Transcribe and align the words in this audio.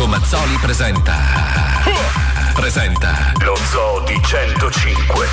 Marco 0.00 0.06
Mazzoli 0.06 0.56
presenta. 0.62 1.14
Presenta. 2.54 3.32
Lo 3.40 3.54
Zoo 3.54 4.02
di 4.06 4.18
105. 4.22 5.26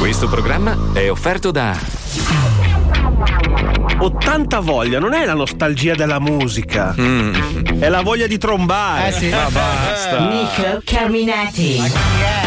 Questo 0.00 0.28
programma 0.28 0.76
è 0.92 1.08
offerto 1.08 1.52
da. 1.52 1.78
Ho 3.98 4.12
tanta 4.18 4.58
voglia, 4.58 4.98
non 4.98 5.14
è 5.14 5.24
la 5.24 5.34
nostalgia 5.34 5.94
della 5.94 6.18
musica, 6.18 6.92
è 7.78 7.88
la 7.88 8.02
voglia 8.02 8.26
di 8.26 8.38
trombare. 8.38 9.08
Eh 9.08 9.12
sì. 9.12 9.28
Ma 9.28 9.48
basta. 9.50 10.18
Nico 10.28 10.80
Carminati. 10.84 12.37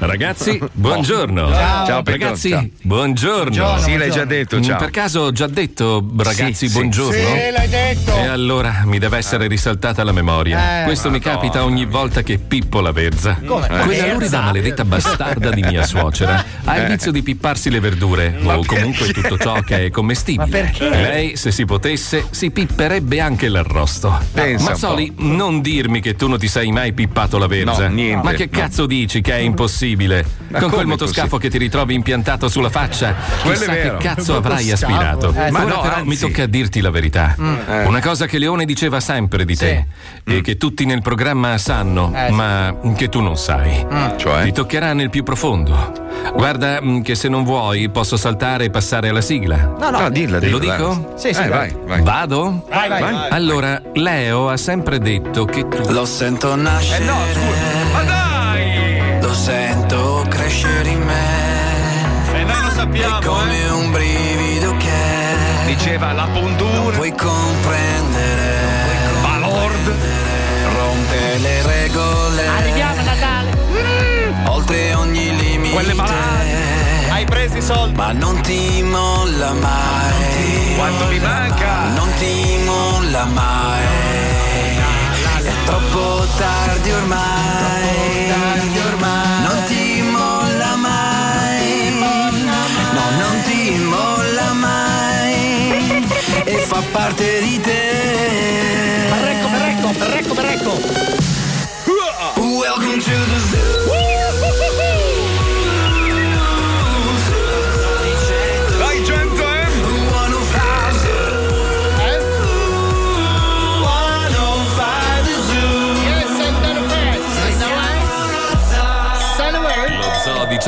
Ragazzi, 0.00 0.60
buongiorno. 0.72 1.48
Ciao. 1.50 1.86
Ciao, 1.86 2.02
Ragazzi, 2.04 2.50
ciao. 2.50 2.64
buongiorno. 2.82 3.50
Buongiorno. 3.50 3.78
Sì, 3.82 3.96
l'hai 3.96 4.10
già 4.12 4.24
detto, 4.24 4.58
Mm, 4.58 4.62
ciao. 4.62 4.78
Per 4.78 4.90
caso 4.90 5.20
ho 5.22 5.32
già 5.32 5.48
detto, 5.48 6.08
ragazzi, 6.18 6.68
Sì, 6.68 6.72
buongiorno? 6.72 7.12
Sì, 7.12 7.50
l'hai 7.52 7.68
detto. 7.68 8.14
E 8.16 8.26
allora 8.26 8.82
mi 8.84 8.98
deve 8.98 9.16
essere 9.18 9.48
risaltata 9.48 10.04
la 10.04 10.12
memoria. 10.12 10.82
Eh, 10.82 10.84
Questo 10.84 11.10
mi 11.10 11.18
capita 11.18 11.64
ogni 11.64 11.84
volta 11.84 12.22
che 12.22 12.38
Pippo 12.38 12.80
la 12.80 12.92
verza. 12.92 13.38
Come? 13.44 13.66
Quella 13.66 13.84
Verza? 13.86 14.12
lurida 14.12 14.40
maledetta 14.40 14.84
bastarda 14.84 15.50
di 15.50 15.62
mia 15.62 15.84
suocera 15.84 16.44
ha 16.64 16.76
il 16.78 16.86
vizio 16.86 17.10
di 17.10 17.22
pipparsi 17.22 17.68
le 17.70 17.80
verdure 17.80 18.38
o 18.42 18.64
comunque 18.64 19.08
tutto 19.12 19.36
ciò 19.36 19.60
che 19.62 19.86
è 19.86 19.90
commestibile. 19.90 20.44
Ma 20.44 20.50
perché? 20.68 20.88
Lei, 20.88 21.36
se 21.36 21.50
si 21.50 21.64
potesse, 21.64 22.24
si 22.30 22.50
pipperebbe 22.52 23.18
anche 23.20 23.48
l'arrosto. 23.48 24.16
Pensa 24.32 24.70
Mazzoli, 24.70 25.12
non 25.18 25.60
dirmi 25.60 26.00
che 26.00 26.14
tu 26.14 26.28
non 26.28 26.38
ti 26.38 26.46
sei 26.48 26.70
mai 26.70 26.92
pippato 26.92 27.36
la 27.38 27.46
verza. 27.48 27.88
No, 27.88 27.94
niente, 27.94 28.24
Ma 28.24 28.32
che 28.32 28.48
no. 28.50 28.58
cazzo 28.58 28.86
dici 28.86 29.20
che 29.20 29.32
è 29.32 29.38
impossibile? 29.38 29.86
Ma 29.96 30.58
Con 30.60 30.70
quel 30.70 30.86
motoscafo 30.86 31.36
che 31.38 31.48
ti 31.50 31.58
ritrovi 31.58 31.94
impiantato 31.94 32.48
sulla 32.48 32.70
faccia, 32.70 33.14
Quello 33.42 33.56
è 33.56 33.58
chissà 33.58 33.72
che 33.72 33.96
cazzo 33.98 34.36
avrai 34.36 34.70
aspirato. 34.70 35.34
Eh, 35.36 35.50
Ma 35.50 35.60
no, 35.64 35.80
però 35.80 35.94
anzi. 35.96 36.08
mi 36.08 36.16
tocca 36.16 36.46
dirti 36.46 36.80
la 36.80 36.90
verità. 36.90 37.34
Eh. 37.68 37.84
Una 37.84 38.00
cosa 38.00 38.26
che 38.26 38.38
Leone 38.38 38.64
diceva 38.64 39.00
sempre 39.00 39.44
di 39.44 39.56
te 39.56 39.86
e 40.24 40.40
che 40.40 40.56
tutti 40.56 40.84
nel 40.86 41.02
programma 41.02 41.56
sanno, 41.58 42.12
Eh, 42.14 42.26
sì. 42.28 42.32
ma 42.34 42.74
che 42.96 43.08
tu 43.08 43.20
non 43.20 43.36
sai. 43.36 43.84
Cioè? 44.16 44.44
Ti 44.44 44.52
toccherà 44.52 44.92
nel 44.94 45.10
più 45.10 45.22
profondo. 45.22 46.06
Guarda 46.34 46.80
mm, 46.82 47.00
che 47.02 47.14
se 47.14 47.28
non 47.28 47.44
vuoi 47.44 47.88
posso 47.90 48.16
saltare 48.16 48.64
e 48.64 48.70
passare 48.70 49.08
alla 49.08 49.20
sigla. 49.20 49.74
No, 49.78 49.90
no. 49.90 50.00
No, 50.00 50.10
dilla, 50.10 50.38
Te 50.38 50.46
dilla. 50.46 50.58
lo 50.58 50.58
dico? 50.58 51.12
Sì, 51.16 51.32
sì, 51.32 51.42
Eh, 51.42 51.48
vai. 51.48 51.74
vai. 51.86 52.02
Vado? 52.02 52.64
Vai, 52.68 52.88
vai. 52.88 53.00
Vai. 53.00 53.28
Allora, 53.30 53.80
Leo 53.94 54.48
ha 54.48 54.56
sempre 54.56 54.98
detto 54.98 55.44
che 55.44 55.66
tu 55.68 55.90
Lo 55.92 56.04
sento 56.04 56.54
nascere, 56.56 57.02
Eh 57.02 57.06
no, 57.06 57.16
scusa. 57.32 57.92
Ma 57.92 58.02
dai! 58.02 58.27
Sento 59.38 60.26
crescere 60.28 60.88
in 60.88 61.00
me. 61.00 62.34
E 62.34 62.44
noi 62.44 62.60
lo 62.60 62.68
È 62.68 62.72
sappiamo, 62.72 63.18
come 63.24 63.68
un 63.68 63.90
brivido 63.92 64.76
che 64.76 65.66
Diceva 65.66 66.12
la 66.12 66.24
non 66.24 66.32
puntura, 66.32 66.96
puoi 66.96 67.12
comprendere. 67.12 68.56
Valord. 69.22 69.94
Rompe 70.74 71.38
le 71.38 71.62
regole. 71.62 72.46
Arriviamo 72.46 73.00
a 73.00 73.02
Natale. 73.02 73.50
Oltre 74.46 74.94
ogni 74.94 75.36
limite. 75.36 75.74
Quelle 75.74 75.94
malate. 75.94 77.10
Hai 77.10 77.24
preso 77.24 77.56
i 77.56 77.62
soldi. 77.62 77.96
Ma 77.96 78.12
non 78.12 78.40
ti 78.40 78.82
molla 78.82 79.52
mai. 79.52 80.74
Quanto 80.76 81.06
mi 81.06 81.18
manca? 81.20 81.88
Non 81.94 82.08
ti 82.18 82.58
molla 82.64 83.24
mai. 83.26 84.17
È 86.28 86.36
troppo 86.36 86.36
tardi 86.36 86.90
ormai. 88.80 89.42
Non 89.42 89.64
ti 89.66 90.02
molla 90.02 90.76
mai. 90.76 91.90
No, 92.92 93.10
non 93.18 93.42
ti 93.44 93.78
molla 93.78 94.52
mai. 94.52 96.06
E 96.44 96.56
fa 96.58 96.82
parte 96.92 97.40
di 97.40 97.60
te. 97.60 99.06
Berrecco, 99.08 99.48
berrecco, 99.48 99.92
berrecco, 99.98 100.34
berrecco. 100.34 101.27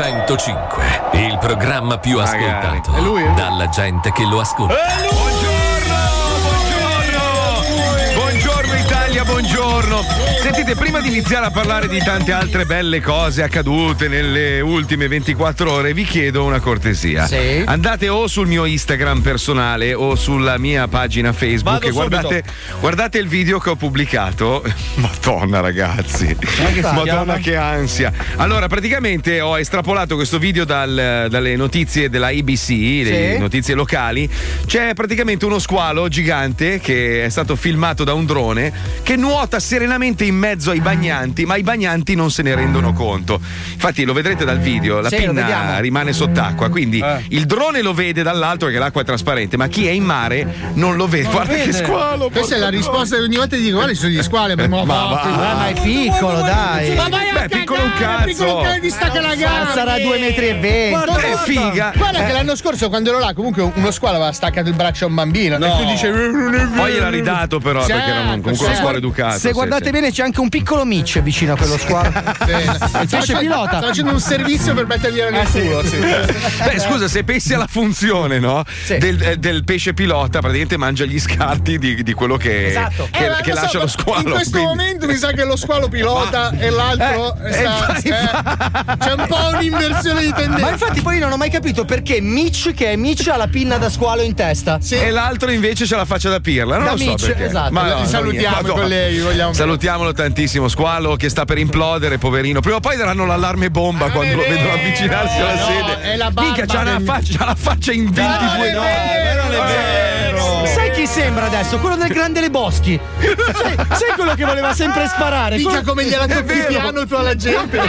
105, 0.03 0.83
il 1.13 1.37
programma 1.39 1.99
più 1.99 2.17
Magari. 2.17 2.43
ascoltato 2.43 2.95
È 2.95 3.01
lui, 3.01 3.23
eh? 3.23 3.35
dalla 3.35 3.69
gente 3.69 4.11
che 4.13 4.25
lo 4.25 4.41
ascolta. 4.41 4.75
Buongiorno, 5.11 5.95
buongiorno! 6.41 8.15
Buongiorno 8.15 8.75
Italia, 8.77 9.25
buongiorno! 9.25 10.30
Sentite, 10.41 10.75
prima 10.75 11.01
di 11.01 11.09
iniziare 11.09 11.45
a 11.47 11.51
parlare 11.51 11.87
di 11.87 11.99
tante 11.99 12.33
altre 12.33 12.65
belle 12.65 13.03
cose 13.03 13.43
accadute 13.43 14.09
nelle 14.09 14.61
ultime 14.63 15.07
24 15.07 15.71
ore, 15.71 15.93
vi 15.93 16.05
chiedo 16.05 16.45
una 16.45 16.61
cortesia. 16.61 17.27
Sì. 17.27 17.63
Andate 17.67 18.09
o 18.09 18.27
sul 18.27 18.47
mio 18.47 18.65
Instagram 18.65 19.21
personale 19.21 19.93
o 19.93 20.15
sulla 20.15 20.57
mia 20.57 20.89
pagina 20.89 21.35
Facebook 21.35 21.75
Vado 21.83 21.87
e 21.87 21.91
guardate, 21.91 22.43
guardate 22.81 23.19
il 23.19 23.29
video 23.29 23.59
che 23.59 23.69
ho 23.69 23.77
pubblicato. 23.77 24.65
Madonna, 24.97 25.61
ragazzi! 25.61 26.35
Madonna, 26.81 27.37
che 27.37 27.57
ansia! 27.57 28.11
Allora, 28.37 28.67
praticamente 28.67 29.43
ho 29.43 29.59
estrapolato 29.59 30.15
questo 30.15 30.39
video 30.39 30.65
dal- 30.65 31.27
dalle 31.29 31.55
notizie 31.55 32.09
della 32.09 32.29
ABC, 32.29 32.69
le 33.05 33.33
Sì. 33.35 33.39
notizie 33.39 33.75
locali. 33.75 34.29
C'è 34.65 34.95
praticamente 34.95 35.45
uno 35.45 35.59
squalo 35.59 36.09
gigante 36.09 36.81
che 36.81 37.25
è 37.25 37.29
stato 37.29 37.57
filmato 37.57 38.05
da 38.05 38.15
un 38.15 38.25
drone 38.25 38.73
che 39.03 39.17
nuota 39.17 39.61
serenamente 39.61 40.25
in 40.25 40.30
mezzo 40.35 40.71
ai 40.71 40.81
bagnanti, 40.81 41.45
ma 41.45 41.57
i 41.57 41.63
bagnanti 41.63 42.15
non 42.15 42.31
se 42.31 42.43
ne 42.43 42.55
rendono 42.55 42.93
conto. 42.93 43.41
Infatti, 43.73 44.05
lo 44.05 44.13
vedrete 44.13 44.45
dal 44.45 44.59
video, 44.59 45.01
la 45.01 45.09
Sì, 45.09 45.17
pinna 45.17 45.79
rimane 45.79 46.13
sott'acqua, 46.13 46.69
quindi 46.69 47.03
il 47.29 47.47
drone 47.47 47.83
lo 47.83 47.93
vede 47.95 48.23
dall'alto 48.23 48.65
perché 48.67 48.81
l'acqua 48.81 49.03
è 49.03 49.05
trasparente, 49.05 49.57
ma 49.57 49.67
chi 49.69 49.87
è 49.87 49.91
in 49.91 50.05
mare 50.05 50.47
non 50.75 50.97
lo 50.97 51.07
vede. 51.07 51.29
Guarda 51.31 51.55
che 51.55 51.73
squalo! 51.73 52.29
Questa 52.31 52.55
è 52.57 52.59
la 52.59 52.69
risposta 52.69 53.17
che 53.17 53.23
ogni 53.23 53.37
volta 53.37 53.57
ti 53.57 53.63
dico, 53.63 53.77
guarda, 53.77 53.93
ci 53.93 53.99
sono 54.01 54.13
gli 54.13 54.23
squali, 54.23 54.55
ma, 54.55 54.67
Ma 54.67 54.85
va. 54.85 55.21
Ah, 55.23 55.55
ma 55.55 55.69
è 55.69 55.81
piccolo, 55.81 56.41
dai. 56.41 56.95
Ma 56.95 57.09
vai 57.09 57.29
a 57.31 57.33
Beh, 57.41 57.49
piccolo 57.49 57.83
un 57.83 57.93
cazzo. 57.99 58.25
piccolo 58.27 58.57
un 58.57 58.63
cane 58.63 58.81
ti 58.81 58.91
stacca 58.91 59.21
la 59.21 59.35
gamba. 59.35 59.73
Sarà 59.73 59.99
due 59.99 60.19
metri 60.19 60.49
e 60.49 60.55
venti. 60.55 60.91
Guarda, 60.91 61.21
è 61.21 61.37
figa. 61.45 61.93
Guarda 61.97 62.25
che 62.25 62.33
l'anno 62.33 62.55
scorso 62.57 62.89
quando 62.89 63.11
ero 63.11 63.19
là, 63.19 63.33
comunque 63.35 63.71
uno 63.75 63.91
squalo 63.91 64.17
aveva 64.17 64.33
staccato 64.33 64.69
il 64.69 64.75
braccio 64.75 65.05
a 65.05 65.09
un 65.09 65.15
bambino. 65.15 65.57
E 65.57 65.59
tu 65.59 65.85
dicevi, 65.87 66.19
"Eh, 66.19 66.27
non 66.31 66.55
è 66.55 66.59
vero". 66.67 66.71
Poi 66.83 66.93
gliel'ha 66.93 67.09
ridato 67.11 67.59
però 67.59 67.81
Certo, 67.81 67.95
perché 67.95 68.11
era 68.11 68.21
un- 68.21 68.27
comunque 68.27 68.51
uno 68.53 68.61
certo. 68.61 68.77
squalo 68.79 68.97
educato. 68.99 69.39
Se 69.39 69.53
guardate 69.53 69.91
bene 69.91 70.11
c'è 70.11 70.20
anche 70.21 70.41
un 70.41 70.49
piccolo 70.49 70.85
Mitch 70.85 71.21
vicino 71.21 71.53
a 71.55 71.57
quello 71.57 71.79
squalo. 71.79 72.09
Sì. 72.51 72.99
Il 73.01 73.09
pesce 73.09 73.37
pilota. 73.39 73.79
Sta 73.79 73.87
facendo 73.89 74.13
un 74.13 74.21
servizio 74.21 74.75
per 74.75 74.87
mettergliela 74.87 75.31
nel 75.31 75.49
culo. 75.49 75.85
sì. 75.85 75.97
Beh, 76.01 76.79
scusa, 76.79 77.09
se 77.09 77.23
pensi 77.25 77.55
alla 77.55 77.67
funzione, 77.69 78.39
no? 78.39 78.65
Sì. 78.85 78.99
Del, 78.99 79.21
eh, 79.23 79.37
del 79.37 79.65
pesce 79.65 79.93
pilota, 79.95 80.39
praticamente 80.41 80.77
mangia 80.77 81.05
gli 81.05 81.19
scarti 81.19 81.79
di, 81.79 82.03
di 82.03 82.13
quello 82.13 82.37
che, 82.37 82.69
Esatto. 82.69 83.09
che, 83.11 83.25
Eh, 83.25 83.29
ma 83.29 83.37
che 83.37 83.51
lo 83.51 83.57
so, 83.57 83.63
lascia 83.63 83.79
lo 83.79 83.87
squalo. 83.87 84.21
In 84.21 84.31
questo 84.35 84.51
quindi- 84.59 84.69
momento 84.69 85.07
mi 85.07 85.17
sa 85.17 85.33
che 85.33 85.45
lo 85.45 85.57
squalo 85.57 85.89
pilota 85.89 86.51
e 86.59 86.71
l'altro 86.71 87.37
Eh, 87.37 87.53
sta- 87.53 87.97
eh, 87.97 88.09
eh, 88.09 88.97
c'è 88.99 89.13
un 89.13 89.27
po' 89.29 89.49
un'inversione 89.55 90.23
di 90.23 90.33
tendenza. 90.33 90.65
Ma 90.65 90.71
infatti 90.71 91.01
poi 91.03 91.15
io 91.17 91.21
non 91.21 91.33
ho 91.33 91.37
mai 91.37 91.51
capito 91.51 91.85
perché 91.85 92.21
Mitch, 92.21 92.73
che 92.75 92.93
è 92.93 92.97
Mitch, 92.97 93.29
ha 93.29 93.37
la 93.37 93.49
pinna 93.49 93.77
da 93.79 93.89
squalo 93.91 94.23
in 94.23 94.35
testa. 94.35 94.79
E 94.91 95.11
l'altro 95.11 95.51
invece 95.51 95.87
c'ha 95.87 95.97
la 95.97 96.05
faccia 96.05 96.31
da 96.31 96.41
pirla. 96.41 96.77
Non 96.77 96.85
Da 96.87 96.91
lo 96.93 96.99
so 96.99 97.05
Mitch, 97.05 97.27
perché. 97.27 97.45
esatto. 97.47 97.73
Ma 97.73 97.95
no, 97.95 98.05
salutiamo. 98.07 98.57
Madonna. 98.57 98.81
colleghi, 98.81 99.19
vogliamo- 99.21 99.53
Salutiamolo 99.53 100.10
tantissimo. 100.13 100.69
Squalo 100.69 101.17
che 101.17 101.29
sta 101.29 101.45
per 101.45 101.59
implodere, 101.59 102.19
poverino. 102.19 102.61
Prima 102.61 102.77
o 102.77 102.81
poi 102.81 102.97
daranno 102.97 103.25
l'allarme 103.27 103.71
bomba 103.71 104.07
non 104.07 104.15
quando 104.15 104.37
lo 104.37 104.43
vedono 104.43 104.61
vero, 104.69 104.73
avvicinarsi 104.75 105.41
alla 105.41 105.55
no, 105.55 105.67
sede. 105.67 106.01
è 106.13 106.17
la 106.17 106.33
Minchia, 106.35 106.67
c'ha 106.67 106.83
del- 106.85 107.03
faccia, 107.05 107.39
c'ha 107.39 107.45
la 107.45 107.55
faccia 107.55 107.93
in 107.93 108.11
22 108.11 108.73
non 108.73 108.83
nodi. 108.83 108.93
è 108.93 109.23
vero, 109.23 109.43
Non 109.43 109.53
è 109.53 109.57
non 109.57 109.67
vero. 109.67 110.67
Sai 110.67 110.91
chi 110.93 111.07
sembra 111.07 111.47
adesso? 111.47 111.79
Quello 111.79 111.97
del 111.97 112.09
Grande 112.09 112.41
Le 112.41 112.51
Boschi. 112.51 112.99
sai, 113.21 113.75
sai 113.77 114.13
quello 114.15 114.35
che 114.35 114.45
voleva 114.45 114.73
sempre 114.73 115.07
sparare? 115.09 115.57
Mica 115.57 115.69
Quello- 115.71 115.85
come 115.85 116.05
gliela 116.05 116.27
tocchi 116.27 116.43
vero. 116.45 116.67
piano 116.69 117.07
tu 117.07 117.15
alla 117.15 117.35
gente. 117.37 117.77
Ma 117.77 117.87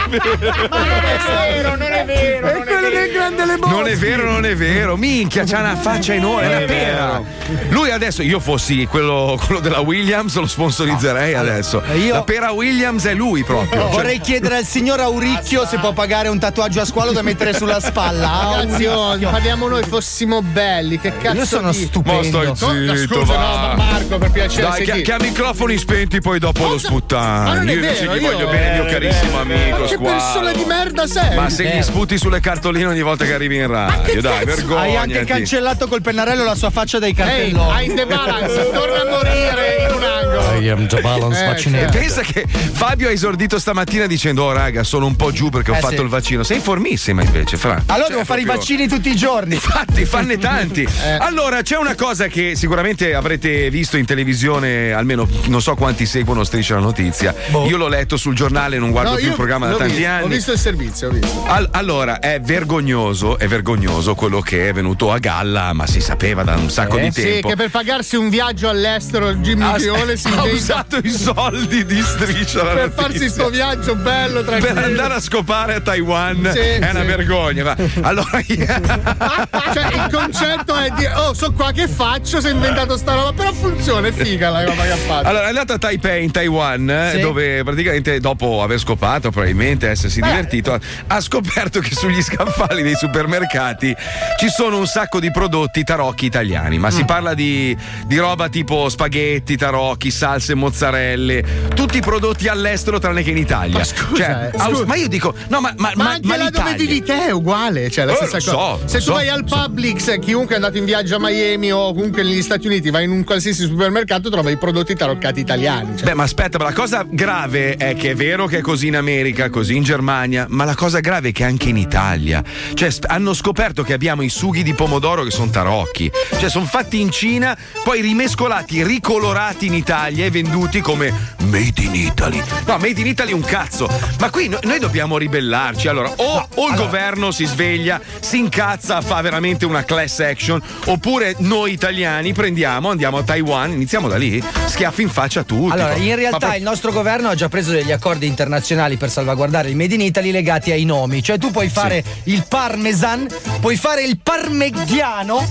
non 0.78 0.88
è 1.04 1.18
vero, 1.52 1.68
non 1.76 1.82
è 1.92 2.04
vero. 2.04 2.46
È 2.48 2.64
quello 2.82 2.98
del 2.98 3.12
Grande 3.12 3.44
Le 3.46 3.56
Boschi. 3.58 3.74
Non 3.74 3.86
è 3.86 3.96
vero, 3.96 4.30
non 4.30 4.44
è 4.44 4.54
vero. 4.56 4.96
Minchia, 4.96 5.44
c'ha 5.44 5.60
una 5.60 5.76
faccia 5.76 6.14
enorme, 6.14 6.42
è 6.50 6.56
una 6.56 6.66
pera. 6.66 7.22
Lui 7.68 7.90
adesso, 7.90 8.22
io 8.22 8.40
fossi 8.40 8.86
quello, 8.86 9.38
quello 9.44 9.60
della 9.60 9.80
Williams, 9.80 10.34
lo 10.36 10.46
sponsorizzerei 10.46 11.34
adesso. 11.34 11.82
io- 11.94 12.14
La 12.14 12.22
pera 12.22 12.50
Williams 12.50 13.04
è 13.04 13.14
lui 13.14 13.44
proprio. 13.44 13.80
Cioè, 13.82 13.90
Vorrei 13.90 14.20
chiedere 14.20 14.56
al 14.56 14.64
signor 14.64 15.00
Auricchio 15.00 15.66
se 15.66 15.78
può 15.78 15.92
pagare 15.92 16.28
un 16.28 16.38
tatuaggio 16.38 16.80
a 16.80 16.84
squalo 16.84 17.12
da 17.12 17.22
mettere 17.22 17.52
sulla 17.54 17.80
spalla. 17.80 18.56
Ragazzi, 18.62 18.84
oh, 18.86 19.18
parliamo 19.18 19.68
noi 19.68 19.82
fossimo 19.84 20.42
belli. 20.42 20.98
Che 20.98 21.12
cazzo 21.18 21.36
Io 21.36 21.44
sono 21.46 21.70
di... 21.70 21.78
Ma 21.80 21.84
stupendo. 21.86 22.54
stai 22.54 22.86
No, 22.86 22.94
zitto, 22.96 23.20
scusa, 23.20 23.34
va. 23.34 23.40
no, 23.40 23.56
ma 23.56 23.74
Marco, 23.74 24.18
per 24.18 24.30
piacere. 24.30 24.68
Dai, 24.68 24.84
che, 24.84 24.92
chi? 24.92 25.02
che 25.02 25.12
a 25.12 25.16
microfoni 25.20 25.76
spenti 25.78 26.20
poi 26.20 26.38
dopo 26.38 26.62
lo 26.66 26.74
Ma 26.74 26.78
sputtani. 26.78 27.54
non 27.56 27.68
è 27.68 27.72
Io 27.72 27.78
invece 27.78 28.06
vero, 28.06 28.16
gli 28.16 28.22
io- 28.22 28.30
voglio 28.32 28.46
bene 28.48 28.72
mio 28.80 28.84
carissimo 28.90 29.38
amico. 29.40 29.78
Ma 29.78 29.86
che 29.86 29.94
Squalo. 29.94 30.02
persona 30.16 30.52
di 30.52 30.64
merda 30.64 31.06
sei? 31.06 31.34
Ma 31.36 31.48
se 31.50 31.64
gli 31.76 31.82
sputi 31.82 32.18
sulle 32.18 32.40
cartoline 32.40 32.70
ogni 32.80 33.02
volta 33.02 33.24
che 33.24 33.32
arrivi 33.34 33.56
in 33.56 33.66
radio, 33.66 34.20
dai, 34.20 34.44
vergogna. 34.44 34.80
Hai 34.80 34.96
anche 34.96 35.24
cancellato 35.24 35.86
col 35.88 36.00
pennarello 36.02 36.44
la 36.44 36.54
sua 36.54 36.70
faccia 36.70 36.98
dai 36.98 37.12
cartelloni. 37.14 37.70
hai 37.72 37.86
in 37.86 37.94
the 37.94 38.06
balance, 38.06 38.54
torna 38.72 39.00
a 39.02 39.08
morire 39.10 39.86
in 39.88 39.94
un 39.96 40.02
angolo. 40.02 40.40
I'm 40.60 40.86
the 40.86 41.00
balance 41.00 41.42
Eh, 41.42 41.46
vaccinated. 41.46 41.92
Pensa 41.92 42.20
che 42.22 42.46
Fabio 42.46 43.08
ha 43.08 43.10
esordito 43.10 43.58
stamattina 43.58 44.06
dicendo: 44.06 44.44
Oh, 44.44 44.52
raga, 44.52 44.82
sono 44.84 45.06
un 45.06 45.16
po' 45.16 45.32
giù 45.32 45.48
perché 45.48 45.70
ho 45.72 45.74
Eh, 45.76 45.80
fatto 45.80 45.96
sì. 45.96 46.02
il 46.02 46.08
vaccino. 46.08 46.42
Sei 46.42 46.60
formissima 46.60 47.22
invece, 47.22 47.56
Fra. 47.56 47.82
Allora 47.86 48.04
Cioè, 48.06 48.08
devo 48.12 48.24
fare 48.24 48.40
i 48.40 48.44
proprio- 48.44 48.64
vaccini 48.64 48.88
tutti 48.88 49.08
i 49.10 49.16
giorni. 49.16 49.54
Infatti, 49.54 50.04
fanne 50.04 50.38
tanti. 50.38 50.86
Allora, 51.18 51.62
c'è 51.62 51.76
una 51.76 51.94
cosa 51.94 52.26
che 52.26 52.54
sicuramente 52.56 53.14
avrete 53.14 53.70
visto 53.70 53.96
in 53.96 54.04
televisione, 54.04 54.92
almeno 54.92 55.26
non 55.46 55.60
so 55.62 55.74
quanti 55.74 56.06
seguono 56.06 56.44
Striscia 56.44 56.74
la 56.74 56.80
notizia. 56.80 57.34
Io 57.66 57.76
l'ho 57.76 57.88
letto 57.88 58.16
sul 58.16 58.34
giornale, 58.34 58.78
non 58.78 58.90
guardo 58.90 59.10
No, 59.10 59.16
più 59.16 59.28
il 59.28 59.34
programma 59.34 59.66
da 59.68 59.76
tanti 59.76 59.94
visto, 59.96 60.10
anni. 60.10 60.24
Ho 60.24 60.28
visto 60.28 60.52
il 60.52 60.58
servizio, 60.58 61.08
ho 61.08 61.10
visto. 61.10 61.44
Al- 61.46 61.68
allora, 61.72 62.18
è 62.18 62.40
vergognoso, 62.66 63.38
è 63.38 63.48
vergognoso 63.48 64.14
quello 64.14 64.40
che 64.40 64.68
è 64.68 64.72
venuto 64.72 65.10
a 65.12 65.18
galla, 65.18 65.72
ma 65.72 65.84
si 65.88 66.00
sapeva 66.00 66.44
da 66.44 66.54
un 66.54 66.70
sacco 66.70 66.96
di 66.96 67.10
Sì, 67.12 67.22
tempo. 67.22 67.48
che 67.48 67.56
per 67.56 67.70
pagarsi 67.70 68.14
un 68.14 68.28
viaggio 68.28 68.68
all'estero 68.68 69.34
Jimmy 69.34 69.64
ha, 69.74 69.74
Chione 69.76 70.16
si 70.16 70.28
ha 70.28 70.44
usato 70.44 70.98
i 71.02 71.10
soldi 71.10 71.84
di 71.84 72.00
striscia 72.00 72.62
per 72.64 72.74
notizia. 72.76 73.02
farsi 73.02 73.28
sto 73.28 73.48
viaggio 73.50 73.96
bello 73.96 74.44
tranquillo. 74.44 74.74
per 74.74 74.84
andare 74.84 75.14
a 75.14 75.20
scopare 75.20 75.74
a 75.74 75.80
Taiwan 75.80 76.50
Sì, 76.52 76.58
è 76.60 76.88
una 76.88 77.00
sì. 77.00 77.06
vergogna. 77.06 77.62
va. 77.64 77.76
Allora, 78.02 78.40
cioè 78.46 79.94
il 79.94 80.08
concetto 80.12 80.74
è 80.76 80.90
di 80.96 81.04
oh 81.16 81.34
so 81.34 81.52
qua 81.52 81.72
che 81.72 81.88
faccio 81.88 82.40
si 82.40 82.46
è 82.46 82.50
inventato 82.50 82.96
sta 82.96 83.14
roba 83.14 83.32
però 83.32 83.52
funziona 83.52 84.06
è 84.08 84.12
figa 84.12 84.50
la 84.50 84.64
roba 84.64 84.82
che 84.82 84.90
ha 84.90 84.96
fatto 84.96 85.28
allora 85.28 85.44
è 85.46 85.48
andato 85.48 85.72
a 85.72 85.78
Taipei 85.78 86.22
in 86.24 86.30
Taiwan, 86.30 86.88
eh, 86.88 87.10
Sì. 87.14 87.20
dove 87.20 87.62
praticamente 87.64 88.20
dopo 88.20 88.62
aver 88.62 88.78
scopato, 88.78 89.30
probabilmente 89.30 89.88
essersi 89.88 90.20
divertito, 90.20 90.78
ha 91.08 91.20
scoperto 91.20 91.80
che 91.80 91.94
sugli 91.94 92.20
scaffali 92.22 92.50
dei 92.82 92.94
supermercati 92.94 93.94
ci 94.38 94.48
sono 94.48 94.78
un 94.78 94.86
sacco 94.86 95.20
di 95.20 95.30
prodotti 95.30 95.82
tarocchi 95.84 96.26
italiani. 96.26 96.78
Ma 96.78 96.88
Mm. 96.88 96.90
si 96.90 97.04
parla 97.04 97.34
di, 97.34 97.76
di 98.06 98.16
roba 98.18 98.48
tipo 98.48 98.88
spaghetti, 98.88 99.56
tarocchi, 99.56 100.10
salse, 100.10 100.54
mozzarelle, 100.54 101.44
tutti 101.74 102.00
prodotti 102.00 102.48
all'estero 102.48 102.98
tranne 102.98 103.22
che 103.22 103.30
in 103.30 103.36
Italia. 103.38 103.78
Ma 103.78 103.84
scusa, 103.84 104.16
Cioè, 104.16 104.50
eh, 104.52 104.58
scusa. 104.58 104.84
ma 104.86 104.94
io 104.96 105.08
dico, 105.08 105.34
no, 105.48 105.60
ma, 105.60 105.72
ma, 105.76 105.92
ma 105.94 106.04
ma- 106.04 106.10
anche 106.12 106.26
ma 106.26 106.36
là 106.36 106.50
dove 106.50 106.74
vivi 106.74 107.02
te 107.02 107.26
è 107.26 107.30
uguale, 107.30 107.90
cioè 107.90 108.04
la 108.04 108.12
Eh, 108.12 108.16
stessa 108.16 108.40
so, 108.40 108.56
cosa. 108.56 108.88
Se 108.88 108.98
tu 108.98 109.04
so, 109.04 109.12
vai 109.14 109.28
al 109.28 109.44
so. 109.46 109.56
Publix, 109.56 110.18
chiunque 110.18 110.52
è 110.54 110.56
andato 110.56 110.76
in 110.78 110.84
viaggio 110.84 111.16
a 111.16 111.18
Miami 111.20 111.72
o 111.72 111.92
comunque 111.94 112.22
negli 112.22 112.42
Stati 112.42 112.66
Uniti, 112.66 112.90
vai 112.90 113.04
in 113.04 113.10
un 113.10 113.24
qualsiasi 113.24 113.62
supermercato, 113.64 114.28
trova 114.30 114.50
i 114.50 114.58
prodotti 114.58 114.94
taroccati 114.94 115.40
italiani. 115.40 115.96
Cioè. 115.96 116.06
Beh, 116.08 116.14
ma 116.14 116.24
aspetta, 116.24 116.58
ma 116.58 116.64
la 116.64 116.72
cosa 116.72 117.04
grave 117.08 117.76
è 117.76 117.94
che 117.96 118.10
è 118.10 118.14
vero 118.14 118.46
che 118.46 118.58
è 118.58 118.60
così 118.60 118.88
in 118.88 118.96
America, 118.96 119.48
così 119.50 119.76
in 119.76 119.82
Germania, 119.82 120.46
ma 120.48 120.64
la 120.64 120.74
cosa 120.74 121.00
grave 121.00 121.28
è 121.30 121.32
che 121.32 121.44
anche 121.44 121.68
in 121.70 121.76
Italia. 121.76 122.41
Cioè, 122.74 122.90
sp- 122.90 123.06
hanno 123.08 123.34
scoperto 123.34 123.82
che 123.82 123.92
abbiamo 123.92 124.22
i 124.22 124.28
sughi 124.28 124.62
di 124.62 124.74
pomodoro 124.74 125.22
che 125.24 125.30
sono 125.30 125.50
tarocchi. 125.50 126.10
Cioè, 126.38 126.48
sono 126.48 126.64
fatti 126.66 127.00
in 127.00 127.10
Cina, 127.10 127.56
poi 127.84 128.00
rimescolati, 128.00 128.82
ricolorati 128.84 129.66
in 129.66 129.74
Italia 129.74 130.24
e 130.24 130.30
venduti 130.30 130.80
come 130.80 131.12
made 131.42 131.80
in 131.82 131.94
Italy. 131.94 132.42
No, 132.66 132.78
made 132.78 133.00
in 133.00 133.06
Italy 133.06 133.30
è 133.30 133.34
un 133.34 133.42
cazzo. 133.42 133.88
Ma 134.18 134.30
qui 134.30 134.48
no- 134.48 134.58
noi 134.62 134.78
dobbiamo 134.78 135.18
ribellarci. 135.18 135.88
Allora, 135.88 136.12
o, 136.16 136.48
o 136.54 136.68
il 136.68 136.74
governo 136.76 137.30
si 137.30 137.44
sveglia, 137.44 138.00
si 138.20 138.38
incazza, 138.38 139.00
fa 139.00 139.20
veramente 139.20 139.64
una 139.64 139.84
class 139.84 140.20
action, 140.20 140.60
oppure 140.86 141.34
noi 141.38 141.72
italiani 141.72 142.32
prendiamo, 142.32 142.90
andiamo 142.90 143.18
a 143.18 143.22
Taiwan, 143.22 143.72
iniziamo 143.72 144.08
da 144.08 144.16
lì, 144.16 144.42
schiaffi 144.66 145.02
in 145.02 145.10
faccia 145.10 145.40
a 145.40 145.44
tutti. 145.44 145.72
Allora, 145.72 145.94
in 145.94 146.14
realtà 146.16 146.38
pro- 146.48 146.56
il 146.56 146.62
nostro 146.62 146.92
governo 146.92 147.28
ha 147.28 147.34
già 147.34 147.48
preso 147.48 147.72
degli 147.72 147.92
accordi 147.92 148.26
internazionali 148.26 148.96
per 148.96 149.10
salvaguardare 149.10 149.68
il 149.68 149.76
Made 149.76 149.94
in 149.94 150.00
Italy 150.00 150.30
legati 150.30 150.70
ai 150.70 150.84
nomi. 150.84 151.22
Cioè, 151.22 151.38
tu 151.38 151.50
puoi 151.50 151.68
fare 151.68 152.02
il 152.32 152.44
parmesan, 152.48 153.26
puoi 153.60 153.76
fare 153.76 154.02
il 154.02 154.18
parmigiano, 154.18 155.46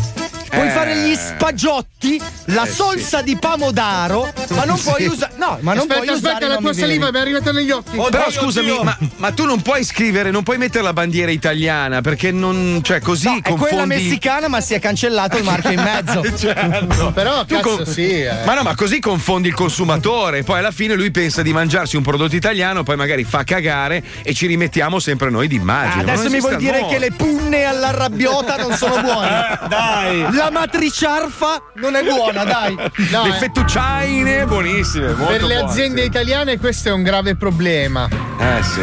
puoi 0.51 0.67
Eh. 0.67 0.71
fare 0.71 0.95
gli 0.97 1.15
spagiotti, 1.15 2.21
la 2.45 2.65
salsa 2.65 3.21
di 3.21 3.37
pomodoro, 3.37 4.31
ma 4.49 4.63
non 4.65 4.79
puoi 4.79 5.07
usare. 5.07 5.33
No, 5.37 5.57
ma 5.61 5.73
non 5.73 5.81
aspetta, 5.83 6.01
puoi 6.01 6.15
usare. 6.15 6.33
aspetta, 6.33 6.47
la 6.53 6.57
tua 6.57 6.73
saliva 6.73 7.11
mi 7.11 7.17
è 7.17 7.21
arrivata 7.21 7.51
negli 7.51 7.71
occhi. 7.71 7.97
Però 8.09 8.29
scusami, 8.29 8.79
ma, 8.83 8.97
ma 9.17 9.31
tu 9.31 9.45
non 9.45 9.61
puoi 9.61 9.83
scrivere, 9.83 10.29
non 10.31 10.43
puoi 10.43 10.57
mettere 10.57 10.83
la 10.83 10.93
bandiera 10.93 11.31
italiana 11.31 12.01
perché 12.01 12.31
non. 12.31 12.81
cioè 12.83 12.99
così 12.99 13.27
No, 13.27 13.37
è 13.37 13.41
confondi. 13.41 13.59
quella 13.67 13.85
messicana, 13.85 14.47
ma 14.47 14.61
si 14.61 14.73
è 14.73 14.79
cancellato 14.79 15.37
il 15.37 15.43
marchio 15.43 15.71
in 15.71 15.81
mezzo. 15.81 16.21
Certo. 16.41 17.11
Però 17.11 17.45
Tu 17.45 17.55
cazzo 17.55 17.75
con- 17.77 17.85
sì. 17.85 18.21
eh. 18.21 18.43
Ma 18.45 18.53
no, 18.55 18.63
ma 18.63 18.75
così 18.75 18.99
confondi 18.99 19.47
il 19.47 19.53
consumatore. 19.53 20.43
Poi 20.43 20.59
alla 20.59 20.71
fine 20.71 20.95
lui 20.95 21.11
pensa 21.11 21.41
di 21.41 21.53
mangiarsi 21.53 21.95
un 21.95 22.03
prodotto 22.03 22.35
italiano, 22.35 22.83
poi 22.83 22.95
magari 22.95 23.23
fa 23.23 23.43
cagare 23.43 24.03
e 24.23 24.33
ci 24.33 24.47
rimettiamo 24.47 24.99
sempre 24.99 25.29
noi 25.29 25.47
d'immagine. 25.47 26.03
Ma 26.03 26.11
Adesso 26.13 26.29
mi 26.29 26.39
vuoi 26.39 26.55
dire 26.57 26.77
amore. 26.79 26.93
che 26.93 26.99
le 26.99 27.11
punne 27.11 27.63
all'arrabbiota 27.63 28.55
non 28.57 28.75
sono 28.75 29.01
buone? 29.01 29.59
Dai! 29.69 30.25
La 30.41 30.49
matriciarfa 30.49 31.61
non 31.75 31.95
è 31.95 32.03
buona, 32.03 32.43
dai. 32.43 32.73
No, 33.11 33.25
Le 33.25 33.29
eh, 33.29 33.33
fettucciaine, 33.33 34.45
buonissime. 34.45 35.13
Molto 35.13 35.25
per 35.25 35.43
le 35.43 35.57
buone, 35.57 35.69
aziende 35.69 36.01
sì. 36.01 36.07
italiane 36.07 36.57
questo 36.57 36.89
è 36.89 36.91
un 36.91 37.03
grave 37.03 37.35
problema. 37.35 38.09
Eh 38.39 38.63
sì. 38.63 38.81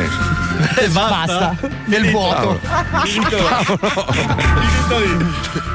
Basta. 0.93 1.57
Nel 1.87 2.13
vuoto. 2.13 2.61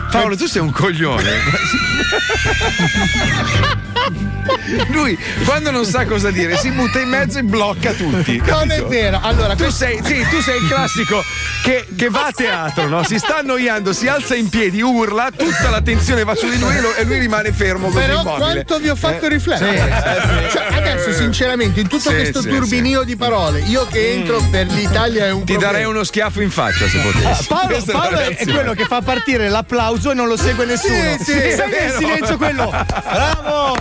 Paolo, 0.10 0.38
tu 0.38 0.46
sei 0.46 0.62
un 0.62 0.72
coglione. 0.72 1.32
Lui, 4.90 5.18
quando 5.46 5.72
non 5.72 5.86
sa 5.86 6.06
cosa 6.06 6.32
dire, 6.32 6.58
si 6.58 6.72
butta 6.72 7.00
in 7.00 7.10
mezzo 7.10 7.40
e 7.40 7.44
blocca 7.44 7.92
tutti. 7.94 8.38
Non 8.46 8.72
è 8.72 8.76
capito? 8.78 8.88
vero. 8.88 9.20
Allora, 9.22 9.56
Tu 9.56 9.70
sei, 9.70 10.00
sì, 10.04 10.26
tu 10.30 10.40
sei 10.42 10.62
il 10.62 10.68
classico 10.68 11.24
che, 11.64 11.86
che 11.96 12.10
va 12.10 12.28
a 12.28 12.32
teatro, 12.32 12.88
no? 12.88 13.04
Si 13.04 13.18
sta 13.18 13.38
annoiando, 13.38 13.94
si 13.94 14.08
alza 14.08 14.36
in 14.36 14.50
piedi, 14.50 14.82
urla, 14.82 15.30
tutta 15.36 15.70
l'attenzione 15.70 16.24
va 16.24 16.36
su 16.36 16.48
di 16.50 16.60
lui 16.60 16.76
e 16.98 17.04
lui 17.04 17.20
rimane 17.20 17.52
fermo 17.52 17.90
Però 17.90 18.22
immobile. 18.22 18.38
quanto 18.54 18.80
vi 18.80 18.90
ho 18.90 18.96
fatto 18.96 19.26
Eh, 19.26 19.30
riflettere? 19.30 20.50
Cioè, 20.52 20.68
adesso, 20.74 21.14
sinceramente, 21.14 21.80
in 21.82 21.88
tutto 21.88 22.10
Sì, 22.10 22.16
questo 22.16 22.42
sì, 22.42 22.50
turbinio 22.50 23.04
di 23.04 23.16
parole, 23.16 23.60
io 23.62 23.86
che 23.88 24.14
entro 24.14 24.42
per 24.50 24.68
l'Italia 24.68 25.26
è 25.26 25.32
un 25.32 25.44
Ti 25.44 25.54
problema. 25.54 25.72
darei 25.72 25.86
uno 25.88 26.04
schiaffo 26.04 26.42
in 26.42 26.52
faccia 26.52 26.88
se 26.88 27.00
potessi. 27.00 27.48
Paolo, 27.48 27.76
è 27.76 27.82
la 27.86 27.92
Paolo 27.92 28.18
è 28.18 28.28
reazione. 28.28 28.52
quello 28.54 28.74
che 28.74 28.86
fa 28.86 29.02
partire 29.02 29.50
l'applauso 29.50 30.12
e 30.12 30.14
non 30.14 30.28
lo 30.28 30.38
segue 30.38 30.66
nessuno. 30.66 30.96
Sì, 31.20 31.24
sì, 31.24 31.32
Sai 31.34 31.50
è 31.52 31.56
nel 31.58 31.70
vero. 31.70 31.98
silenzio 31.98 32.38
quello. 32.38 32.70
Bravo! 33.12 33.76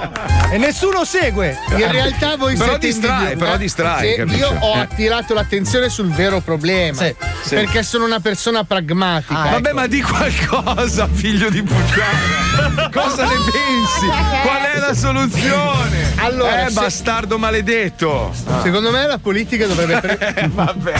E 0.50 0.58
nessuno 0.58 0.70
segue. 1.04 1.56
In 1.76 1.90
realtà 1.90 2.36
voi 2.36 2.54
Però 2.56 2.70
siete 2.70 2.86
distrae, 2.86 3.36
però 3.36 3.54
Eh, 3.54 3.58
distrae? 3.58 4.14
Io 4.24 4.48
ho 4.60 4.74
Eh. 4.76 4.80
attirato 4.80 5.34
l'attenzione 5.34 5.88
sul 5.88 6.08
vero 6.10 6.40
problema. 6.40 7.02
Sì, 7.02 7.14
sì. 7.44 7.54
Perché 7.54 7.82
sono 7.82 8.04
una 8.04 8.20
persona 8.20 8.64
pragmatica. 8.64 9.38
Ah, 9.40 9.50
Vabbè, 9.50 9.72
ma 9.72 9.86
di 9.86 10.00
qualcosa, 10.00 11.08
figlio 11.12 11.50
di 11.50 11.62
puttana. 11.62 12.88
Cosa 12.92 13.24
ne 13.24 13.36
pensi? 13.50 14.06
Qual 14.42 14.62
è 14.74 14.78
la 14.78 14.94
soluzione? 14.94 16.12
Allora, 16.16 16.66
eh, 16.66 16.68
se- 16.68 16.74
bastardo 16.80 17.38
maledetto. 17.38 18.32
Secondo 18.62 18.90
me 18.90 19.06
la 19.06 19.18
politica 19.18 19.66
dovrebbe. 19.66 20.18
Eh, 20.34 20.48
vabbè. 20.48 20.94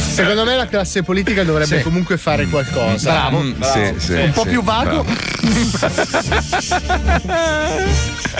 Secondo 0.20 0.44
me 0.44 0.56
la 0.56 0.66
classe 0.66 1.02
politica 1.02 1.42
dovrebbe 1.44 1.78
Sì. 1.78 1.82
comunque 1.82 2.16
fare 2.18 2.46
qualcosa. 2.46 3.10
Bravo. 3.10 3.40
Mm, 3.40 3.52
sì, 3.62 3.94
sì, 3.96 4.12
Un 4.12 4.32
po' 4.32 4.44
più 4.44 4.62
vago. 4.62 5.04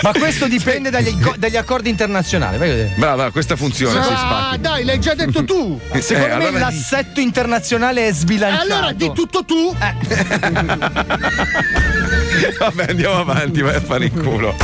Ma 0.02 0.12
questo 0.12 0.46
dipende 0.46 0.90
dagli, 0.90 1.10
dagli 1.36 1.56
accordi 1.56 1.88
internazionali. 1.90 2.58
Vai 2.58 2.68
a 2.68 2.72
vedere. 2.72 2.92
Brava, 2.96 3.30
questa 3.30 3.56
funziona, 3.56 4.50
Ah, 4.52 4.56
dai, 4.58 4.84
l'hai 4.84 5.00
già 5.00 5.14
detto 5.14 5.44
tu. 5.44 5.78
Secondo 6.00 6.26
Eh, 6.34 6.38
me 6.38 6.46
allora 6.46 6.58
l'assetto 6.66 7.20
internazionale 7.20 8.06
è 8.08 8.12
sbilanciato. 8.12 8.62
Allora 8.72 8.92
di 8.92 9.10
tutto 9.12 9.44
tu. 9.44 9.74
Vabbè, 12.58 12.86
andiamo 12.90 13.16
avanti, 13.16 13.60
vai 13.60 13.74
a 13.76 13.80
fare 13.80 14.04
in 14.06 14.12
culo. 14.22 14.54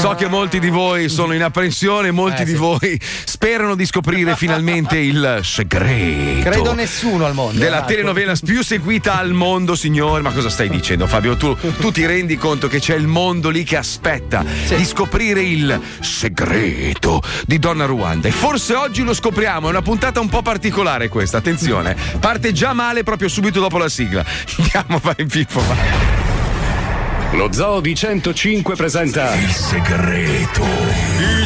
So 0.00 0.14
che 0.14 0.28
molti 0.28 0.60
di 0.60 0.68
voi 0.70 1.08
sono 1.08 1.32
in 1.34 1.42
apprensione, 1.42 2.10
molti 2.10 2.42
Eh, 2.42 2.44
di 2.44 2.52
sì. 2.52 2.56
voi 2.56 3.00
sperano 3.24 3.74
di 3.74 3.84
scoprire 3.86 4.36
finalmente 4.36 4.98
il 4.98 5.40
segreto. 5.42 6.49
Credo 6.52 6.74
nessuno 6.74 7.24
al 7.24 7.34
mondo. 7.34 7.58
Della 7.58 7.76
Marco. 7.78 7.88
telenovela 7.92 8.34
più 8.44 8.62
seguita 8.62 9.18
al 9.18 9.32
mondo, 9.32 9.74
signori. 9.74 10.22
Ma 10.22 10.32
cosa 10.32 10.48
stai 10.48 10.68
dicendo, 10.68 11.06
Fabio? 11.06 11.36
Tu, 11.36 11.56
tu 11.78 11.90
ti 11.90 12.04
rendi 12.06 12.36
conto 12.36 12.68
che 12.68 12.78
c'è 12.80 12.96
il 12.96 13.06
mondo 13.06 13.50
lì 13.50 13.64
che 13.64 13.76
aspetta 13.76 14.44
di 14.44 14.84
scoprire 14.84 15.42
il 15.42 15.80
segreto 16.00 17.22
di 17.46 17.58
Donna 17.58 17.84
Ruanda. 17.86 18.28
E 18.28 18.32
forse 18.32 18.74
oggi 18.74 19.02
lo 19.02 19.14
scopriamo. 19.14 19.66
È 19.66 19.70
una 19.70 19.82
puntata 19.82 20.20
un 20.20 20.28
po' 20.28 20.42
particolare 20.42 21.08
questa. 21.08 21.38
Attenzione, 21.38 21.96
parte 22.18 22.52
già 22.52 22.72
male 22.72 23.02
proprio 23.02 23.28
subito 23.28 23.60
dopo 23.60 23.78
la 23.78 23.88
sigla. 23.88 24.24
Andiamo, 24.58 24.98
vai, 25.02 25.26
Pippo. 25.26 25.60
Vai. 25.60 25.78
Lo 27.32 27.52
Zoo 27.52 27.80
di 27.80 27.94
105 27.94 28.74
presenta 28.74 29.34
Il 29.36 29.50
segreto. 29.50 31.39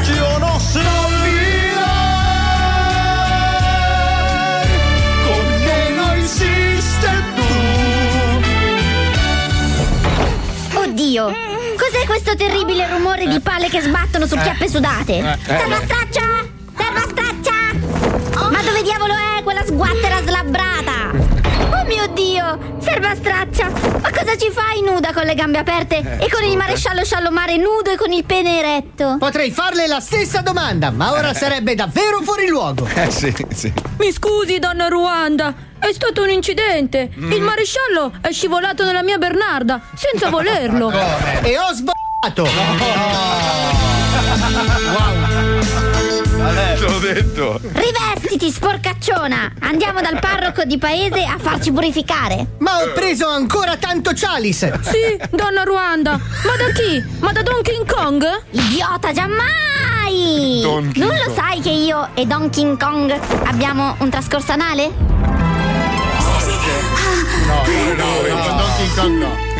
Oddio, 11.15 11.33
cos'è 11.77 12.05
questo 12.07 12.35
terribile 12.35 12.89
rumore 12.89 13.29
di 13.29 13.39
palle 13.39 13.69
che 13.69 13.81
sbattono 13.81 14.27
su 14.27 14.37
chiappe 14.37 14.69
sudate? 14.69 15.39
Serva 15.45 15.81
straccia! 15.85 16.45
Serva 16.77 17.01
straccia! 17.09 18.51
Ma 18.51 18.61
dove 18.61 18.83
diavolo 18.83 19.15
è 19.15 19.43
quella 19.45 19.65
sguattera 19.65 20.21
slabbrata? 20.23 21.13
Oh 21.71 21.85
mio 21.87 21.95
mio 22.05 22.09
Dio! 22.09 22.59
Serva 22.81 23.15
straccia! 23.15 23.71
Ma 24.01 24.11
cosa 24.11 24.37
ci 24.37 24.51
fai 24.51 24.83
nuda 24.85 25.13
con 25.13 25.23
le 25.23 25.35
gambe 25.35 25.59
aperte 25.59 26.19
e 26.19 26.29
con 26.29 26.43
il 26.43 26.57
maresciallo 26.57 27.05
sciallomare 27.05 27.59
nudo 27.59 27.93
e 27.93 27.97
con 27.97 28.11
il 28.11 28.25
pene 28.25 28.59
eretto? 28.59 29.15
Potrei 29.21 29.53
farle 29.53 29.87
la 29.87 30.01
stessa 30.01 30.41
domanda, 30.41 30.91
ma 30.91 31.13
ora 31.13 31.33
sarebbe 31.33 31.77
davvero 31.77 32.23
fuori 32.23 32.49
luogo. 32.49 32.89
Eh 32.93 33.13
sì, 33.13 33.33
sì. 33.53 33.73
Mi 33.99 34.11
scusi, 34.11 34.59
donna 34.59 34.89
Ruanda. 34.89 35.55
È 35.85 35.93
stato 35.93 36.23
un 36.23 36.31
incidente. 36.31 37.11
Il 37.15 37.43
maresciallo 37.43 38.13
è 38.23 38.33
scivolato 38.33 38.85
nella 38.85 39.03
mia 39.03 39.19
Bernarda 39.19 39.83
senza 39.95 40.31
volerlo. 40.31 40.91
E 41.43 41.59
ho 41.59 41.73
sbagliato. 41.75 42.49
Te 46.55 46.79
l'ho 46.81 46.99
detto. 47.01 47.61
Rivestiti, 47.61 48.51
sporcacciona! 48.51 49.53
Andiamo 49.61 50.01
dal 50.01 50.19
parroco 50.19 50.65
di 50.65 50.79
paese 50.79 51.23
a 51.23 51.37
farci 51.39 51.71
purificare. 51.71 52.47
Ma 52.61 52.79
ho 52.83 52.93
preso 52.95 53.29
ancora 53.29 53.77
tanto 53.77 54.13
Chalice. 54.15 54.81
Sì, 54.83 55.21
donna 55.31 55.65
Ruanda. 55.65 56.13
Ma 56.13 56.57
da 56.57 56.73
chi? 56.73 57.05
Ma 57.19 57.31
da 57.33 57.43
Donkey 57.43 57.85
Kong? 57.87 58.25
Idiota, 58.53 59.13
giammai! 59.13 60.63
Non 60.63 60.93
lo 60.95 61.25
Kong. 61.25 61.35
sai 61.35 61.61
che 61.61 61.71
io 61.71 62.09
e 62.15 62.25
Donkey 62.25 62.75
Kong 62.79 63.13
abbiamo 63.45 63.97
un 63.99 64.09
trascorso 64.09 64.53
anale? 64.53 65.34
No, 67.47 67.63
no, 67.97 68.43
con 68.43 68.57
Donkey 68.57 68.89
Kong 68.95 69.19
no. 69.19 69.53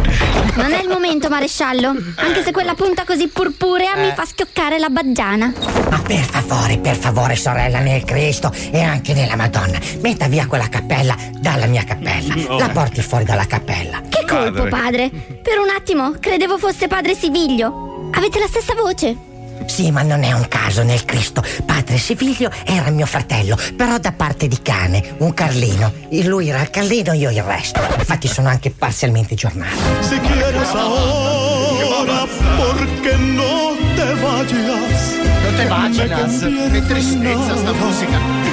Non 0.56 0.72
è 0.72 0.82
il 0.82 0.88
momento, 0.88 1.30
maresciallo. 1.30 1.90
Anche 2.16 2.41
se 2.42 2.52
quella 2.52 2.74
punta 2.74 3.04
così 3.06 3.28
purpurea 3.28 3.96
mi 3.96 4.12
fa 4.16 4.26
schioccare 4.26 4.80
la 4.80 4.90
baggiana. 4.90 5.54
Ma 5.90 6.00
per 6.00 6.24
favore, 6.24 6.78
per 6.78 6.96
favore, 6.96 7.36
sorella 7.36 7.80
nel 7.80 8.04
Cristo 8.04 8.52
e 8.72 8.82
anche 8.82 9.14
nella 9.14 9.36
Madonna, 9.36 9.80
metta 10.02 10.28
via 10.28 10.46
quella 10.48 10.68
cappella 10.70 11.16
dalla 11.40 11.66
mia 11.66 11.84
cappella. 11.84 12.36
La 12.58 12.70
porti 12.70 13.02
fuori 13.02 13.24
dalla 13.24 13.46
cappella. 13.46 14.02
Che 14.08 14.26
colpo, 14.28 14.68
padre! 14.68 15.10
Per 15.10 15.60
un 15.60 15.70
attimo 15.76 16.14
credevo 16.20 16.58
fosse 16.58 16.88
padre 16.88 17.16
Siviglio. 17.16 18.10
Avete 18.14 18.40
la 18.40 18.48
stessa 18.48 18.74
voce. 18.76 19.30
Sì, 19.66 19.92
ma 19.92 20.02
non 20.02 20.24
è 20.24 20.32
un 20.32 20.48
caso 20.48 20.84
nel 20.84 21.06
Cristo. 21.06 21.44
Padre 21.66 21.98
Siviglio 21.98 22.50
era 22.66 22.90
mio 22.90 23.06
fratello, 23.06 23.58
però 23.76 23.98
da 24.00 24.12
parte 24.12 24.48
di 24.48 24.62
cane, 24.62 25.16
un 25.20 25.34
Carlino. 25.34 25.94
E 26.10 26.24
Lui 26.24 26.50
era 26.50 26.62
il 26.62 26.70
Carlino, 26.70 27.14
io 27.14 27.30
il 27.30 27.44
resto. 27.44 27.80
Infatti 27.98 28.28
sono 28.28 28.50
anche 28.50 28.72
parzialmente 28.72 29.36
giornale. 29.36 29.76
Si 30.02 30.20
ahora, 32.02 32.26
porque 32.58 33.18
no 33.18 33.76
te 33.96 34.14
vayas. 34.22 35.18
Non 35.44 35.56
te 35.56 35.66
vacinas. 35.68 36.40
Che 36.72 36.82
tristezza 36.82 37.58
sta 37.58 37.74
musica. 37.74 38.51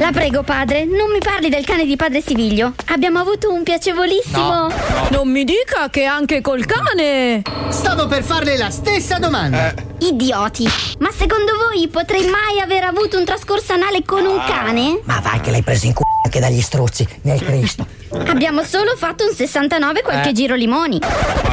La 0.00 0.12
prego, 0.12 0.42
padre, 0.42 0.86
non 0.86 1.10
mi 1.12 1.18
parli 1.18 1.50
del 1.50 1.62
cane 1.66 1.84
di 1.84 1.94
padre 1.94 2.22
Siviglio. 2.22 2.72
Abbiamo 2.86 3.18
avuto 3.18 3.52
un 3.52 3.62
piacevolissimo. 3.62 4.68
Non 5.10 5.28
mi 5.28 5.44
dica 5.44 5.90
che 5.90 6.04
anche 6.06 6.40
col 6.40 6.64
cane. 6.64 7.42
Stavo 7.68 8.06
per 8.06 8.22
farle 8.22 8.56
la 8.56 8.70
stessa 8.70 9.18
domanda. 9.18 9.74
Idioti! 9.98 10.66
Ma 11.00 11.10
secondo 11.10 11.52
voi 11.68 11.86
potrei 11.88 12.22
mai 12.22 12.60
aver 12.62 12.84
avuto 12.84 13.18
un 13.18 13.26
trascorso 13.26 13.74
anale 13.74 14.02
con 14.02 14.24
un 14.24 14.42
cane? 14.46 15.00
Ma 15.04 15.20
vai 15.20 15.38
che 15.40 15.50
l'hai 15.50 15.62
preso 15.62 15.84
in 15.84 15.92
culo 15.92 16.08
anche 16.24 16.40
dagli 16.40 16.62
struzzi, 16.62 17.06
nel 17.22 17.44
Cristo. 17.44 17.86
Abbiamo 18.26 18.62
solo 18.62 18.96
fatto 18.96 19.26
un 19.26 19.34
69 19.34 20.00
qualche 20.00 20.32
giro 20.32 20.54
limoni. 20.54 20.98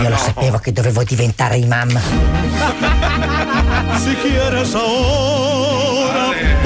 Io 0.02 0.08
lo 0.08 0.18
sapevo 0.18 0.58
che 0.60 0.72
dovevo 0.72 1.04
diventare 1.04 1.58
imam. 1.58 2.00
Si 3.98 4.16
porque 6.18 6.44
no 6.44 6.57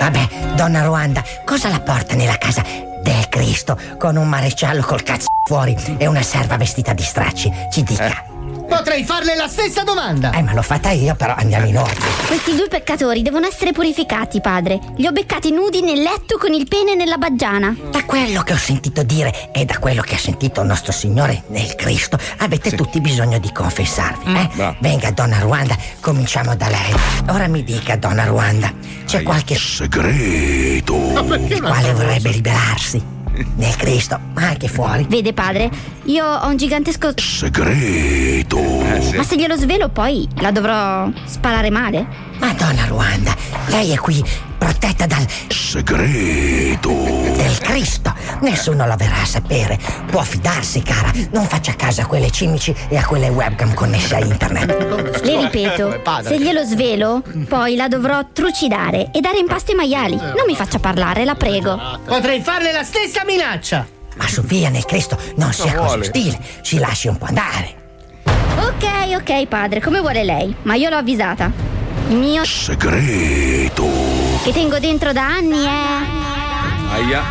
Vabbè, 0.00 0.28
donna 0.56 0.84
Ruanda, 0.84 1.22
cosa 1.44 1.68
la 1.68 1.80
porta 1.80 2.14
nella 2.14 2.38
casa 2.38 2.62
del 3.02 3.28
Cristo 3.28 3.78
con 3.98 4.16
un 4.16 4.28
maresciallo 4.28 4.82
col 4.82 5.02
cazzo 5.02 5.26
fuori 5.44 5.76
e 5.96 6.06
una 6.06 6.22
serva 6.22 6.56
vestita 6.56 6.92
di 6.92 7.02
stracci? 7.02 7.52
Ci 7.70 7.82
dica. 7.82 8.27
Potrei 8.78 9.02
farle 9.02 9.34
la 9.34 9.48
stessa 9.48 9.82
domanda. 9.82 10.30
Eh, 10.30 10.40
ma 10.40 10.52
l'ho 10.52 10.62
fatta 10.62 10.90
io, 10.90 11.16
però 11.16 11.34
andiamo 11.36 11.66
in 11.66 11.78
ordine. 11.78 12.06
Questi 12.28 12.54
due 12.54 12.68
peccatori 12.68 13.22
devono 13.22 13.44
essere 13.44 13.72
purificati, 13.72 14.40
padre. 14.40 14.78
Li 14.98 15.06
ho 15.08 15.10
beccati 15.10 15.50
nudi 15.50 15.82
nel 15.82 16.00
letto 16.00 16.38
con 16.38 16.52
il 16.52 16.68
pene 16.68 16.94
nella 16.94 17.16
baggiana. 17.16 17.74
Da 17.90 18.04
quello 18.04 18.42
che 18.42 18.52
ho 18.52 18.56
sentito 18.56 19.02
dire 19.02 19.50
e 19.52 19.64
da 19.64 19.78
quello 19.80 20.00
che 20.02 20.14
ha 20.14 20.18
sentito 20.18 20.62
nostro 20.62 20.92
Signore 20.92 21.42
nel 21.48 21.74
Cristo, 21.74 22.20
avete 22.36 22.70
tutti 22.76 23.00
bisogno 23.00 23.40
di 23.40 23.50
confessarvi. 23.52 24.32
Eh? 24.32 24.48
bravo. 24.54 24.76
Venga, 24.78 25.10
donna 25.10 25.40
Ruanda, 25.40 25.76
cominciamo 25.98 26.54
da 26.54 26.68
lei. 26.68 26.94
Ora 27.30 27.48
mi 27.48 27.64
dica, 27.64 27.96
donna 27.96 28.26
Ruanda, 28.26 28.72
c'è 29.06 29.24
qualche 29.24 29.56
segreto 29.56 30.94
il 30.94 31.60
quale 31.60 31.92
vorrebbe 31.92 32.30
liberarsi? 32.30 33.17
Nel 33.56 33.76
Cristo, 33.76 34.18
ma 34.34 34.48
anche 34.48 34.68
fuori. 34.68 35.06
Vede, 35.08 35.32
padre, 35.32 35.70
io 36.04 36.24
ho 36.24 36.48
un 36.48 36.56
gigantesco. 36.56 37.12
segreto 37.16 38.58
Ma 39.14 39.22
se 39.22 39.36
glielo 39.36 39.56
svelo, 39.56 39.88
poi 39.88 40.28
la 40.40 40.50
dovrò 40.50 41.08
sparare 41.24 41.70
male? 41.70 42.27
Madonna 42.38 42.84
Ruanda, 42.86 43.34
lei 43.66 43.92
è 43.92 43.96
qui 43.96 44.22
protetta 44.56 45.06
dal 45.06 45.26
segreto 45.48 46.90
del 46.90 47.58
Cristo. 47.58 48.14
Nessuno 48.40 48.86
la 48.86 48.96
verrà 48.96 49.22
a 49.22 49.24
sapere. 49.24 49.78
Può 50.06 50.22
fidarsi, 50.22 50.82
cara. 50.82 51.10
Non 51.32 51.46
faccia 51.46 51.74
caso 51.74 52.02
a 52.02 52.06
quelle 52.06 52.30
cimici 52.30 52.74
e 52.88 52.96
a 52.96 53.04
quelle 53.04 53.28
webcam 53.28 53.74
connesse 53.74 54.16
a 54.16 54.20
internet. 54.20 55.22
Le 55.22 55.40
ripeto, 55.42 56.00
se 56.22 56.38
glielo 56.38 56.64
svelo, 56.64 57.22
poi 57.48 57.76
la 57.76 57.88
dovrò 57.88 58.20
trucidare 58.32 59.10
e 59.12 59.20
dare 59.20 59.38
in 59.38 59.46
pasto 59.46 59.72
ai 59.72 59.76
maiali. 59.76 60.16
Non 60.16 60.44
mi 60.46 60.54
faccia 60.54 60.78
parlare, 60.78 61.24
la 61.24 61.34
prego. 61.34 61.80
Potrei 62.04 62.40
farle 62.40 62.72
la 62.72 62.84
stessa 62.84 63.24
minaccia. 63.24 63.86
Ma 64.16 64.26
su 64.26 64.42
via 64.42 64.68
nel 64.68 64.84
Cristo, 64.84 65.16
non 65.36 65.52
sia 65.52 65.72
così 65.74 65.86
vuole. 65.86 66.06
ostile. 66.06 66.38
Ci 66.62 66.78
lasci 66.78 67.08
un 67.08 67.16
po' 67.16 67.26
andare. 67.26 67.76
Ok, 68.58 69.14
ok, 69.16 69.46
padre, 69.46 69.80
come 69.80 70.00
vuole 70.00 70.24
lei, 70.24 70.54
ma 70.62 70.74
io 70.74 70.88
l'ho 70.88 70.96
avvisata. 70.96 71.77
Il 72.08 72.16
mio 72.16 72.42
segreto 72.44 73.86
che 74.42 74.50
tengo 74.52 74.78
dentro 74.78 75.12
da 75.12 75.26
anni 75.26 75.62
è. 75.62 75.96
Aia. 76.94 77.22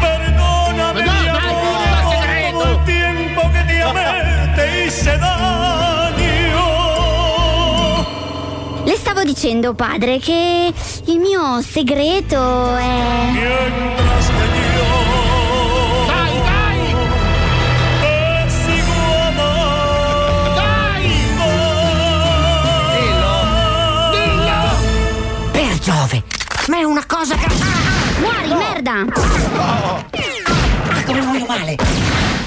Perdóname, 0.00 1.02
mi 1.02 1.28
amor, 1.28 2.52
todo 2.52 2.70
el 2.70 2.84
tiempo 2.84 3.40
que 3.50 3.64
te 3.66 3.82
amé 3.82 4.52
te 4.54 4.86
hice 4.86 5.18
daño. 5.18 6.66
Le 8.84 8.96
stavo 8.96 9.24
dicendo, 9.24 9.74
padre, 9.74 10.18
che 10.18 10.72
il 11.06 11.18
mio 11.18 11.60
segreto 11.60 12.76
è. 12.76 14.19
Giove! 25.80 26.22
Ma 26.68 26.78
è 26.78 26.82
una 26.82 27.04
cosa 27.06 27.34
che. 27.36 27.46
Muori, 28.20 28.54
merda! 28.54 29.04
Ah, 29.56 30.04
come 31.06 31.20
muoio 31.22 31.46
male! 31.46 31.76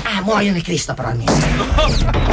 Ah, 0.04 0.22
muoio 0.22 0.52
nel 0.52 0.62
Cristo, 0.62 0.94
però 0.94 1.10
almeno. 1.10 1.32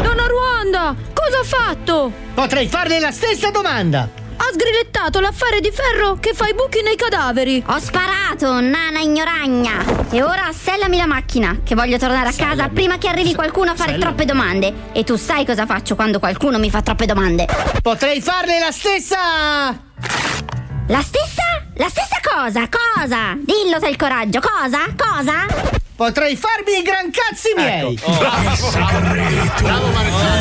Donna 0.02 0.26
Ruanda, 0.26 0.94
cosa 1.14 1.38
ha 1.40 1.44
fatto? 1.44 2.12
Potrei 2.34 2.68
farle 2.68 3.00
la 3.00 3.10
stessa 3.12 3.50
domanda. 3.50 4.08
Ha 4.36 4.52
sgrillettato 4.52 5.20
l'affare 5.20 5.60
di 5.60 5.70
ferro 5.70 6.18
che 6.20 6.34
fa 6.34 6.48
i 6.48 6.54
buchi 6.54 6.82
nei 6.82 6.96
cadaveri. 6.96 7.62
Ho 7.66 7.78
sparato, 7.78 8.60
nana 8.60 9.00
ignoragna! 9.00 10.08
E 10.10 10.22
ora 10.22 10.48
assellami 10.48 10.98
la 10.98 11.06
macchina, 11.06 11.60
che 11.64 11.74
voglio 11.74 11.96
tornare 11.96 12.28
a 12.28 12.34
casa 12.34 12.68
prima 12.68 12.98
che 12.98 13.08
arrivi 13.08 13.34
qualcuno 13.34 13.70
a 13.70 13.74
fare 13.74 13.96
troppe 13.96 14.26
domande. 14.26 14.72
E 14.92 15.02
tu 15.04 15.16
sai 15.16 15.46
cosa 15.46 15.64
faccio 15.64 15.94
quando 15.94 16.18
qualcuno 16.18 16.58
mi 16.58 16.68
fa 16.68 16.82
troppe 16.82 17.06
domande. 17.06 17.46
Potrei 17.80 18.20
farle 18.20 18.58
la 18.58 18.70
stessa. 18.70 19.88
La 20.90 21.02
stessa? 21.02 21.44
La 21.74 21.88
stessa 21.88 22.18
cosa? 22.20 22.68
Cosa? 22.68 23.36
Dillo 23.38 23.78
se 23.78 23.84
hai 23.84 23.92
il 23.92 23.96
coraggio. 23.96 24.40
Cosa? 24.40 24.92
Cosa? 24.96 25.46
Potrei 25.94 26.34
farmi 26.34 26.78
i 26.78 26.82
gran 26.82 27.12
cazzi 27.12 27.52
miei. 27.54 27.94
Ecco. 27.94 28.10
Bravo, 28.10 28.70
bravo 29.62 29.86
Maresciallo. 29.92 30.39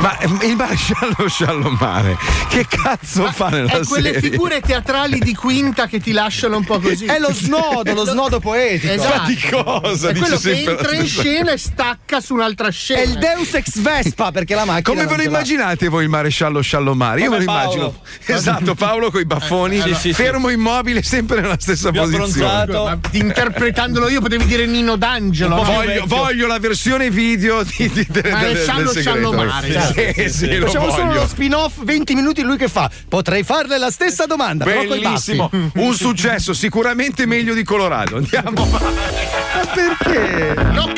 Ma 0.00 0.18
ehm, 0.18 0.40
il 0.44 0.56
maresciallo 0.56 1.28
Sciallomare, 1.28 2.16
che 2.48 2.66
cazzo 2.66 3.30
fa 3.30 3.48
nella 3.48 3.72
È 3.72 3.80
quelle 3.84 4.14
serie? 4.14 4.30
figure 4.30 4.60
teatrali 4.60 5.18
di 5.18 5.34
quinta 5.34 5.86
che 5.86 6.00
ti 6.00 6.12
lasciano 6.12 6.56
un 6.56 6.64
po' 6.64 6.78
così. 6.80 7.04
È 7.04 7.18
lo 7.18 7.32
snodo, 7.32 7.92
lo 7.92 8.04
snodo 8.06 8.40
poetico. 8.40 8.92
Esatto. 8.92 9.20
Ma 9.20 9.26
di 9.26 9.38
cosa? 9.50 10.08
È 10.08 10.12
Dice 10.12 10.24
quello 10.24 10.38
che 10.38 10.62
entra 10.70 10.94
in 10.94 11.06
scena 11.06 11.52
e 11.52 11.58
stacca 11.58 12.20
su 12.20 12.34
un'altra 12.34 12.70
scena. 12.70 13.00
È 13.00 13.04
il 13.04 13.18
Deus 13.18 13.52
ex 13.54 13.78
Vespa 13.80 14.32
perché 14.32 14.54
la 14.54 14.64
macchina. 14.64 14.82
Come 14.82 15.06
ve 15.06 15.16
lo 15.16 15.22
immaginate 15.22 15.88
voi 15.88 16.04
il 16.04 16.08
maresciallo 16.10 16.60
Sciallomare? 16.62 17.20
Io 17.20 17.26
Come 17.26 17.38
me 17.38 17.44
lo 17.44 17.52
Paolo. 17.52 17.74
immagino. 17.74 18.00
Esatto, 18.38 18.74
Paolo 18.74 19.10
con 19.10 19.20
i 19.20 19.26
baffoni, 19.26 19.78
Eh, 19.78 19.82
sì, 19.82 19.94
sì, 19.94 20.12
fermo 20.14 20.48
immobile, 20.48 21.02
sempre 21.02 21.40
nella 21.42 21.56
stessa 21.58 21.90
posizione. 21.92 22.66
Ma 22.72 22.98
interpretandolo 23.10 24.08
io 24.08 24.20
potevi 24.20 24.46
dire 24.46 24.64
Nino 24.66 24.96
D'Angelo. 24.96 25.56
no? 25.56 25.62
Voglio, 25.64 26.04
voglio 26.06 26.46
la 26.46 26.58
versione 26.58 27.10
video 27.10 27.62
di, 27.62 27.88
di, 27.90 28.06
del- 28.08 28.22
del- 28.22 28.32
Maresciallo 28.32 28.92
del 28.92 29.02
segreto. 29.02 29.10
Sciallomare. 29.30 29.65
Sì, 29.66 30.28
sì, 30.28 30.46
Facciamo 30.60 30.90
solo 30.90 31.10
uno 31.10 31.26
spin-off 31.26 31.82
20 31.82 32.14
minuti 32.14 32.42
lui 32.42 32.56
che 32.56 32.68
fa. 32.68 32.90
Potrei 33.08 33.42
farle 33.42 33.78
la 33.78 33.90
stessa 33.90 34.26
domanda, 34.26 34.64
però 34.64 34.84
Bellissimo, 34.84 35.48
baffi. 35.50 35.78
un 35.80 35.94
successo 35.94 36.52
sicuramente 36.52 37.26
meglio 37.26 37.54
di 37.54 37.64
Colorado. 37.64 38.16
Andiamo. 38.16 38.68
Perché? 39.74 40.54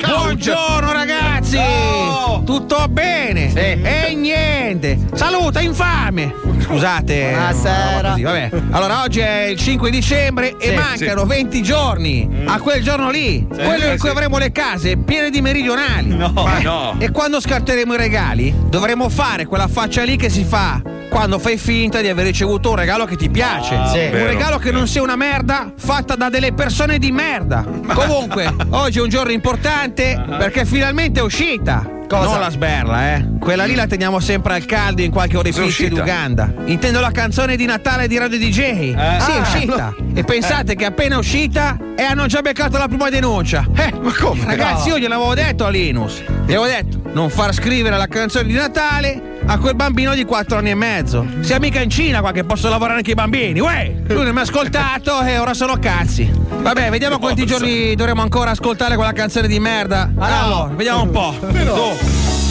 Buongiorno 0.07 0.93
ragazzi! 0.93 1.27
Oh. 1.57 2.43
Tutto 2.45 2.87
bene? 2.88 3.52
E 3.55 4.14
niente! 4.14 4.99
Saluta 5.14 5.61
infame! 5.61 6.35
Scusate. 6.59 7.31
Buonasera. 7.31 8.11
Così, 8.11 8.23
vabbè. 8.23 8.50
Allora, 8.71 9.02
oggi 9.02 9.21
è 9.21 9.45
il 9.45 9.59
5 9.59 9.90
dicembre 9.90 10.57
e 10.59 10.69
Sì, 10.69 10.75
mancano 10.75 11.25
20 11.25 11.62
giorni 11.62 12.28
a 12.45 12.59
quel 12.61 12.83
giorno 12.83 13.11
lì, 13.11 13.47
quello 13.49 13.87
in 13.87 13.99
cui 13.99 14.09
avremo 14.09 14.38
le 14.38 14.52
case 14.52 14.97
piene 14.97 15.31
di 15.31 15.40
meridionali. 15.40 16.14
Ma 16.14 16.59
no. 16.61 16.97
E 16.99 17.11
quando 17.11 17.40
scarteremo 17.40 17.95
i 17.95 17.97
regali, 17.97 18.55
dovremo 18.69 19.09
fare 19.09 19.47
quella 19.47 19.69
faccia 19.69 20.02
lì 20.02 20.17
che 20.17 20.28
si 20.28 20.45
fa 20.45 20.83
quando 21.09 21.38
fai 21.38 21.57
finta 21.57 22.00
di 22.00 22.09
aver 22.09 22.26
ricevuto 22.26 22.71
un 22.71 22.76
regalo 22.76 23.07
che 23.07 23.17
ti 23.17 23.31
piace. 23.31 23.78
Sì. 23.88 23.99
Un 24.14 24.26
regalo 24.26 24.59
che 24.59 24.71
non 24.71 24.87
sia 24.87 25.02
una 25.02 25.17
merda 25.17 25.73
fatta 25.75 26.14
da 26.17 26.28
delle 26.28 26.52
persone 26.52 26.99
di 26.99 27.11
merda. 27.11 27.64
Comunque, 27.95 28.55
oggi 28.71 28.99
è 28.99 29.02
un 29.02 29.09
giorno 29.09 29.33
importante 29.33 30.23
perché 30.37 30.67
finalmente 30.67 31.21
è 31.21 31.23
uscita. 31.42 31.88
Cosa? 32.09 32.30
Non 32.30 32.40
la 32.40 32.50
sberla, 32.50 33.14
eh. 33.16 33.28
Quella 33.38 33.64
lì 33.66 33.75
la 33.75 33.87
teniamo 33.87 34.18
sempre 34.18 34.54
al 34.54 34.64
caldo 34.64 35.02
in 35.02 35.11
qualche 35.11 35.37
orifizio 35.37 35.88
di? 35.88 35.99
Uganda. 35.99 36.52
Intendo 36.64 37.00
la 37.00 37.11
canzone 37.11 37.54
di 37.54 37.66
Natale 37.66 38.09
di 38.09 38.16
Radio 38.16 38.38
DJ. 38.38 38.52
Sì, 38.54 38.92
è 38.92 38.97
Ah, 38.97 39.38
uscita. 39.40 39.95
E 40.14 40.25
pensate 40.25 40.75
che 40.75 40.87
appena 40.87 41.18
uscita 41.18 41.76
e 41.95 42.02
hanno 42.02 42.26
già 42.26 42.40
beccato 42.40 42.78
la 42.78 42.88
prima 42.88 43.11
denuncia. 43.11 43.66
Eh, 43.76 43.92
Ma 44.00 44.12
come? 44.18 44.45
Ragazzi, 44.47 44.88
io 44.88 44.99
gliel'avevo 44.99 45.35
detto 45.35 45.66
a 45.66 45.68
Linus. 45.68 46.23
Gli 46.47 46.54
avevo 46.54 46.64
detto, 46.66 47.02
non 47.12 47.28
far 47.28 47.52
scrivere 47.52 47.97
la 47.99 48.07
canzone 48.07 48.47
di 48.49 48.54
Natale 48.54 49.37
a 49.50 49.57
quel 49.59 49.75
bambino 49.75 50.14
di 50.14 50.25
4 50.25 50.59
anni 50.59 50.71
e 50.71 50.75
mezzo. 50.75 51.26
Siamo 51.40 51.64
mica 51.64 51.81
in 51.81 51.88
Cina 51.88 52.21
qua 52.21 52.33
che 52.33 52.45
posso 52.45 52.69
lavorare 52.69 52.99
anche 52.99 53.12
i 53.12 53.14
bambini. 53.14 53.61
Uè! 53.61 53.95
Lui 54.07 54.25
non 54.25 54.35
mi 54.35 54.40
ha 54.40 54.43
ascoltato 54.43 55.23
e 55.23 55.38
ora 55.38 55.55
sono 55.55 55.78
cazzi. 55.78 56.31
Vabbè, 56.31 56.90
vediamo 56.90 57.19
quanti 57.19 57.47
giorni 57.47 57.95
dovremo 57.95 58.21
ancora 58.21 58.50
ascoltare 58.50 58.95
quella 58.97 59.12
canzone 59.12 59.49
di 59.49 59.59
merda. 59.59 60.11
Allora, 60.19 60.71
vediamo 60.75 61.02
un 61.02 61.11
po'. 61.11 61.35
Tu. 61.40 61.97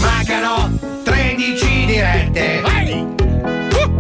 Mancano 0.02 0.80
13 1.04 1.86
dirette. 1.86 2.64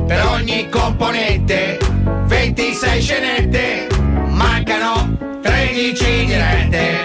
Per 0.07 0.25
ogni 0.25 0.67
componente 0.69 1.77
26 2.25 3.01
scenette. 3.01 3.87
Mancano 4.27 5.17
13 5.43 6.25
dirette. 6.25 7.01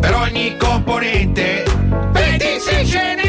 Per 0.00 0.14
ogni 0.14 0.54
componente 0.58 1.64
26 2.12 2.86
scenette. 2.86 3.23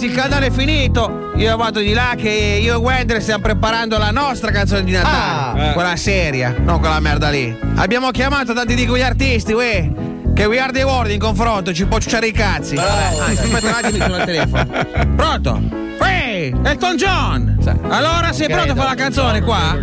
Ragazzi, 0.00 0.06
il 0.06 0.14
canale 0.14 0.46
è 0.46 0.50
finito. 0.50 1.32
Io 1.36 1.56
vado 1.56 1.80
di 1.80 1.92
là 1.92 2.14
che 2.16 2.30
io 2.30 2.74
e 2.74 2.76
Wender 2.76 3.20
stiamo 3.20 3.42
preparando 3.42 3.98
la 3.98 4.10
nostra 4.10 4.50
canzone 4.50 4.84
di 4.84 4.92
Natale. 4.92 5.68
Ah. 5.68 5.72
Quella 5.72 5.96
seria, 5.96 6.54
non 6.58 6.80
quella 6.80 7.00
merda 7.00 7.28
lì. 7.28 7.56
Abbiamo 7.76 8.10
chiamato 8.10 8.52
tanti 8.52 8.74
di 8.74 8.86
quegli 8.86 9.02
artisti, 9.02 9.52
uè. 9.52 9.90
Che 10.34 10.44
We 10.46 10.58
Are 10.58 10.72
The 10.72 10.82
World 10.84 11.10
in 11.10 11.18
confronto 11.18 11.72
ci 11.72 11.84
può 11.86 11.98
ciucciare 11.98 12.28
i 12.28 12.32
cazzi. 12.32 12.76
Ah, 12.76 13.08
aspetta 13.08 13.66
un 13.66 13.74
attimo, 13.74 14.04
sono 14.04 14.14
al 14.14 14.24
telefono. 14.24 14.66
Pronto? 15.16 15.62
Uè, 16.00 16.52
Elton 16.62 16.96
John! 16.96 17.58
Allora 17.88 18.32
sei 18.32 18.48
pronto 18.48 18.72
a 18.72 18.74
fare 18.74 18.88
la 18.88 18.94
canzone 18.94 19.42
qua? 19.42 19.76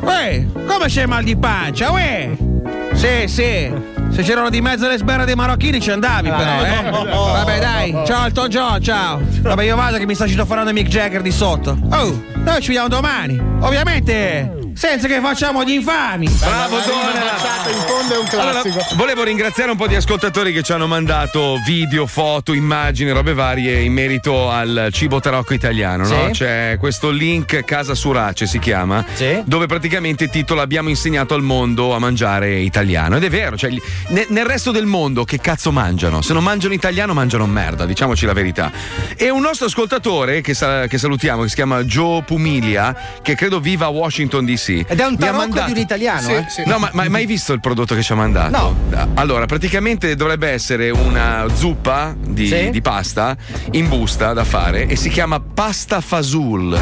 Uè, 0.00 0.46
come 0.66 0.86
c'è 0.86 1.06
mal 1.06 1.24
di 1.24 1.36
pancia? 1.36 1.90
Uè! 1.90 2.47
Sì, 2.94 3.28
sì. 3.28 3.72
Se 4.10 4.22
c'erano 4.22 4.50
di 4.50 4.60
mezzo 4.60 4.88
le 4.88 4.96
sberre 4.96 5.24
dei 5.24 5.34
marocchini 5.34 5.80
ci 5.80 5.90
andavi 5.90 6.30
però, 6.30 6.64
eh? 6.64 6.90
Vabbè 6.90 7.58
dai, 7.60 7.94
ciao 8.04 8.26
Elton 8.26 8.48
John, 8.48 8.82
ciao. 8.82 9.20
Vabbè 9.42 9.62
io 9.62 9.76
vado 9.76 9.98
che 9.98 10.06
mi 10.06 10.14
sta 10.14 10.26
citofonando 10.26 10.72
Mick 10.72 10.88
Jagger 10.88 11.22
di 11.22 11.30
sotto. 11.30 11.78
Oh, 11.92 12.22
noi 12.34 12.60
ci 12.60 12.68
vediamo 12.68 12.88
domani. 12.88 13.40
Ovviamente, 13.60 14.57
senza 14.78 15.08
che 15.08 15.20
facciamo 15.20 15.64
gli 15.64 15.72
infami. 15.72 16.28
Bravo 16.38 16.76
baciata 16.76 17.70
in 17.70 17.78
fondo 17.78 18.14
è 18.14 18.18
un 18.18 18.24
classico. 18.28 18.68
Allora, 18.78 18.86
volevo 18.94 19.24
ringraziare 19.24 19.72
un 19.72 19.76
po' 19.76 19.88
di 19.88 19.96
ascoltatori 19.96 20.52
che 20.52 20.62
ci 20.62 20.72
hanno 20.72 20.86
mandato 20.86 21.56
video, 21.66 22.06
foto, 22.06 22.52
immagini, 22.52 23.10
robe 23.10 23.34
varie 23.34 23.80
in 23.80 23.92
merito 23.92 24.48
al 24.50 24.90
cibo 24.92 25.18
tarocco 25.18 25.52
italiano. 25.52 26.06
no? 26.06 26.26
Sì. 26.26 26.30
C'è 26.30 26.76
questo 26.78 27.10
link 27.10 27.64
Casa 27.64 27.96
Surace 27.96 28.46
si 28.46 28.60
chiama, 28.60 29.04
Sì. 29.14 29.42
dove 29.44 29.66
praticamente 29.66 30.28
titola 30.28 30.62
Abbiamo 30.62 30.90
insegnato 30.90 31.34
al 31.34 31.42
mondo 31.42 31.92
a 31.94 31.98
mangiare 31.98 32.60
italiano. 32.60 33.16
Ed 33.16 33.24
è 33.24 33.30
vero, 33.30 33.56
cioè, 33.56 33.70
nel 34.08 34.46
resto 34.46 34.70
del 34.70 34.86
mondo 34.86 35.24
che 35.24 35.40
cazzo 35.40 35.72
mangiano? 35.72 36.22
Se 36.22 36.32
non 36.32 36.44
mangiano 36.44 36.74
italiano 36.74 37.14
mangiano 37.14 37.46
merda, 37.46 37.84
diciamoci 37.84 38.26
la 38.26 38.32
verità. 38.32 38.70
E 39.16 39.28
un 39.30 39.40
nostro 39.40 39.66
ascoltatore 39.66 40.40
che, 40.40 40.54
sa- 40.54 40.86
che 40.86 40.98
salutiamo, 40.98 41.42
che 41.42 41.48
si 41.48 41.54
chiama 41.56 41.82
Joe 41.82 42.22
Pumilia, 42.22 42.94
che 43.22 43.34
credo 43.34 43.58
viva 43.58 43.86
a 43.86 43.88
Washington 43.88 44.44
DC. 44.44 44.67
Ed 44.86 45.00
è 45.00 45.06
un 45.06 45.16
tarocco 45.16 45.38
mandato- 45.38 45.66
di 45.66 45.72
un 45.72 45.78
italiano, 45.78 46.28
eh? 46.28 46.46
No, 46.66 46.78
ma, 46.78 46.90
ma 46.92 47.02
hai 47.02 47.08
mai 47.08 47.26
visto 47.26 47.52
il 47.52 47.60
prodotto 47.60 47.94
che 47.94 48.02
ci 48.02 48.12
ha 48.12 48.16
mandato? 48.16 48.50
No. 48.90 49.06
Allora, 49.14 49.46
praticamente 49.46 50.14
dovrebbe 50.14 50.48
essere 50.50 50.90
una 50.90 51.46
zuppa 51.54 52.14
di, 52.18 52.46
Sì. 52.48 52.70
di 52.70 52.82
pasta 52.82 53.36
in 53.72 53.88
busta 53.88 54.32
da 54.32 54.44
fare 54.44 54.86
e 54.86 54.96
si 54.96 55.08
chiama 55.08 55.40
pasta 55.40 56.00
fasul. 56.00 56.78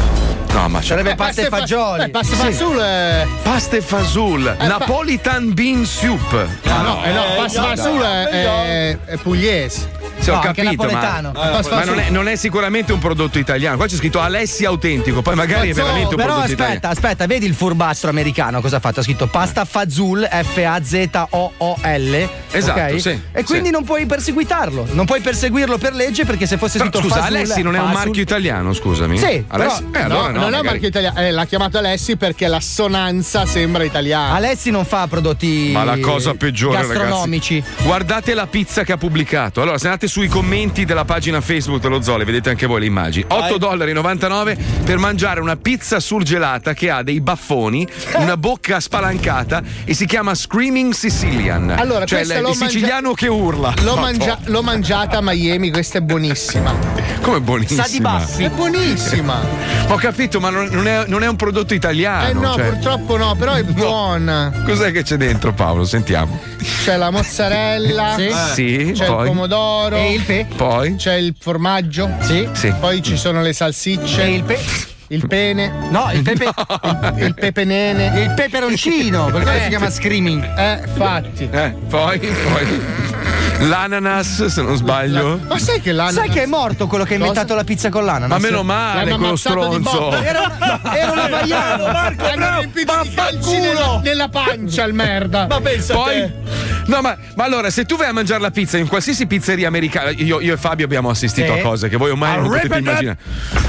No, 0.53 0.69
ma 0.69 0.81
Sarebbe 0.81 1.11
Eh, 1.11 1.15
pasta 1.15 1.41
e 1.41 1.45
fa- 1.49 1.57
fagioli. 1.57 2.03
Eh, 2.03 2.09
pasta 2.09 2.35
Sì. 2.35 2.41
fasul. 2.41 2.79
eh. 2.79 3.27
Pasta 3.43 3.75
e 3.77 3.81
fasul. 3.81 4.55
Napolitan 4.59 5.53
bean 5.53 5.85
soup. 5.85 6.47
Ah, 6.65 6.81
no, 6.81 7.03
eh, 7.03 7.11
no, 7.11 7.23
pasta 7.37 7.61
fasul 7.63 8.01
è, 8.01 8.23
è, 8.29 8.97
è 9.05 9.17
pugliese. 9.17 9.89
No, 10.25 10.33
ho 10.33 10.39
capito, 10.41 10.83
ma, 10.91 11.21
ma 11.31 11.83
non, 11.85 11.99
è, 11.99 12.09
non 12.09 12.27
è 12.27 12.35
sicuramente 12.35 12.91
un 12.91 12.99
prodotto 12.99 13.39
italiano. 13.39 13.77
Qua 13.77 13.85
c'è 13.87 13.95
scritto 13.95 14.19
Alessi 14.19 14.65
autentico, 14.65 15.21
poi 15.21 15.35
magari 15.35 15.69
è 15.69 15.73
Cazzo, 15.73 15.83
veramente 15.85 16.09
un 16.09 16.15
Però 16.21 16.33
prodotto 16.33 16.51
aspetta, 16.51 16.63
italiano. 16.73 16.93
aspetta, 16.93 17.25
vedi 17.27 17.45
il 17.45 17.53
furbastro 17.53 18.09
americano 18.09 18.59
cosa 18.61 18.77
ha 18.77 18.79
fatto? 18.79 18.99
Ha 18.99 19.03
scritto 19.03 19.27
pasta 19.27 19.63
Fazul, 19.65 20.27
F-A-Z-O-O-L. 21.11 22.29
Esatto, 22.51 22.79
ok? 22.93 22.99
sì, 23.01 23.19
E 23.31 23.43
quindi 23.43 23.67
sì. 23.67 23.71
non 23.71 23.83
puoi 23.83 24.05
perseguitarlo. 24.05 24.87
Non 24.91 25.05
puoi 25.05 25.21
perseguirlo 25.21 25.77
per 25.77 25.93
legge 25.93 26.25
perché 26.25 26.45
se 26.45 26.57
fosse 26.57 26.77
Però, 26.77 26.89
scritto 26.89 27.03
scusa, 27.07 27.21
Fazul, 27.21 27.35
Alessi 27.37 27.61
non 27.61 27.75
è 27.75 27.79
un 27.79 27.85
Fazul- 27.85 28.03
marchio 28.03 28.21
italiano, 28.21 28.73
scusami. 28.73 29.17
Sì, 29.17 29.43
Alessi, 29.47 29.83
però- 29.83 29.99
eh, 29.99 30.03
allora 30.03 30.27
no, 30.31 30.37
no, 30.37 30.39
non 30.45 30.53
è 30.53 30.59
un 30.59 30.65
marchio 30.65 30.87
italiano. 30.87 31.19
Eh, 31.19 31.31
l'ha 31.31 31.45
chiamato 31.45 31.77
Alessi 31.77 32.15
perché 32.17 32.47
l'assonanza 32.47 33.45
sembra 33.45 33.83
italiana. 33.83 34.33
Alessi 34.33 34.71
non 34.71 34.85
fa 34.85 35.07
prodotti 35.07 35.69
Ma 35.71 35.83
la 35.83 35.99
cosa 35.99 36.33
peggiore, 36.33 36.79
gastronomici. 36.79 37.59
ragazzi. 37.63 37.83
Guardate 37.83 38.33
la 38.33 38.47
pizza 38.47 38.83
che 38.83 38.91
ha 38.91 38.97
pubblicato. 38.97 39.61
Allora, 39.61 39.77
se 39.77 39.85
andate 39.87 40.06
sui 40.07 40.27
commenti 40.27 40.85
della 40.85 41.05
pagina 41.05 41.41
Facebook 41.41 41.81
dello 41.81 42.01
Zole, 42.01 42.25
vedete 42.25 42.49
anche 42.49 42.65
voi 42.65 42.79
le 42.81 42.85
immagini. 42.85 43.25
8,99 43.29 43.57
dollari 43.57 44.57
per 44.83 44.97
mangiare 44.97 45.39
una 45.39 45.55
pizza 45.55 45.99
surgelata 45.99 46.73
che 46.73 46.89
ha 46.89 47.03
dei 47.03 47.21
baffoni, 47.21 47.87
una 48.17 48.37
bocca 48.37 48.79
spalancata 48.79 49.61
e 49.83 49.93
si 49.93 50.05
chiama 50.05 50.33
Screaming 50.35 50.93
Sicilian. 50.93 51.69
Allora, 51.69 52.05
cioè 52.05 52.25
questa 52.25 52.47
il, 52.47 52.55
siciliano 52.55 53.13
che 53.13 53.27
urla. 53.27 53.73
L'ho, 53.81 53.95
No, 53.95 54.01
mangia- 54.01 54.39
l'ho 54.45 54.61
mangiata 54.61 55.17
a 55.17 55.21
Miami, 55.21 55.71
questa 55.71 55.97
è 55.97 56.01
buonissima. 56.01 56.73
Come 57.21 57.41
buonissima? 57.41 57.83
Sa 57.83 57.89
di 57.91 57.99
baffi. 57.99 58.43
È 58.43 58.49
buonissima. 58.49 59.39
Ho 59.87 59.95
capito, 59.95 60.39
ma 60.39 60.49
non, 60.49 60.87
è, 60.87 61.03
non 61.07 61.23
è 61.23 61.27
un 61.27 61.35
prodotto 61.35 61.73
italiano. 61.73 62.27
Eh 62.29 62.33
no, 62.33 62.53
cioè- 62.53 62.69
purtroppo 62.69 63.17
no, 63.17 63.35
però 63.35 63.53
è 63.53 63.63
buona. 63.65 64.51
Cos'è 64.65 64.91
che 64.91 65.03
c'è 65.03 65.17
dentro, 65.17 65.53
Paolo? 65.53 65.83
Sentiamo. 65.85 66.39
C'è 66.83 66.97
la 66.97 67.09
mozzarella, 67.09 68.15
Sì. 68.17 68.31
Sì, 68.53 68.91
c'è 68.93 69.05
poi? 69.05 69.21
il 69.21 69.27
pomodoro, 69.27 69.96
E 69.97 70.13
il 70.13 70.21
pe? 70.21 70.45
Poi? 70.55 70.95
c'è 70.95 71.15
il 71.15 71.33
formaggio, 71.37 72.09
Sì. 72.21 72.47
Sì. 72.53 72.71
poi 72.79 73.01
ci 73.01 73.17
sono 73.17 73.41
le 73.41 73.51
salsicce, 73.53 74.23
E 74.23 74.31
il 74.35 74.43
pe? 74.43 74.59
il 75.07 75.25
pene, 75.27 75.71
No, 75.89 76.09
il 76.13 76.21
pepe. 76.21 76.45
il 77.25 77.33
pepenene. 77.33 78.21
Il 78.21 78.33
peperoncino, 78.35 79.25
per 79.25 79.41
quello 79.41 79.57
Eh. 79.57 79.61
si 79.63 79.69
chiama 79.69 79.89
screaming. 79.89 80.43
Eh, 80.57 80.81
fatti. 80.95 81.49
Eh, 81.51 81.73
poi, 81.89 82.19
poi. 82.19 82.81
L'ananas, 83.59 84.45
se 84.45 84.61
non 84.61 84.75
sbaglio. 84.75 85.39
Ma 85.47 85.57
sai 85.57 85.81
che 85.81 85.91
l'ananas 85.91 86.15
Sai 86.15 86.29
che 86.29 86.43
è 86.43 86.45
morto 86.45 86.85
quello 86.87 87.03
che 87.03 87.13
ha 87.13 87.17
inventato 87.17 87.55
la 87.55 87.63
pizza 87.63 87.89
con 87.89 88.05
l'ananas? 88.05 88.29
Ma 88.29 88.37
meno 88.37 88.61
male, 88.63 89.15
quello 89.15 89.35
stronzo. 89.35 90.11
Era, 90.11 90.81
era 90.93 91.11
un 91.11 91.17
havaiano, 91.17 91.85
Marco. 91.91 92.25
Hanno 92.25 92.59
riempito 92.59 92.93
di 93.01 93.13
calci 93.13 93.57
nella, 93.57 93.99
nella 94.03 94.29
pancia 94.29 94.83
il 94.83 94.93
merda. 94.93 95.47
Ma 95.47 95.59
pensa 95.59 95.93
Poi, 95.95 96.15
te. 96.15 96.33
no, 96.85 97.01
ma, 97.01 97.17
ma 97.35 97.43
allora, 97.43 97.69
se 97.71 97.85
tu 97.85 97.95
vai 97.97 98.09
a 98.09 98.13
mangiare 98.13 98.41
la 98.41 98.51
pizza 98.51 98.77
in 98.77 98.87
qualsiasi 98.87 99.25
pizzeria 99.25 99.67
americana, 99.67 100.11
io, 100.11 100.39
io 100.39 100.53
e 100.53 100.57
Fabio 100.57 100.85
abbiamo 100.85 101.09
assistito 101.09 101.51
Sì. 101.53 101.59
a 101.59 101.63
cose 101.63 101.89
che 101.89 101.97
voi 101.97 102.11
ormai 102.11 102.33
A 102.35 102.39
non 102.39 102.49
potete 102.49 102.73
and 102.75 102.85
immaginare. 102.85 103.17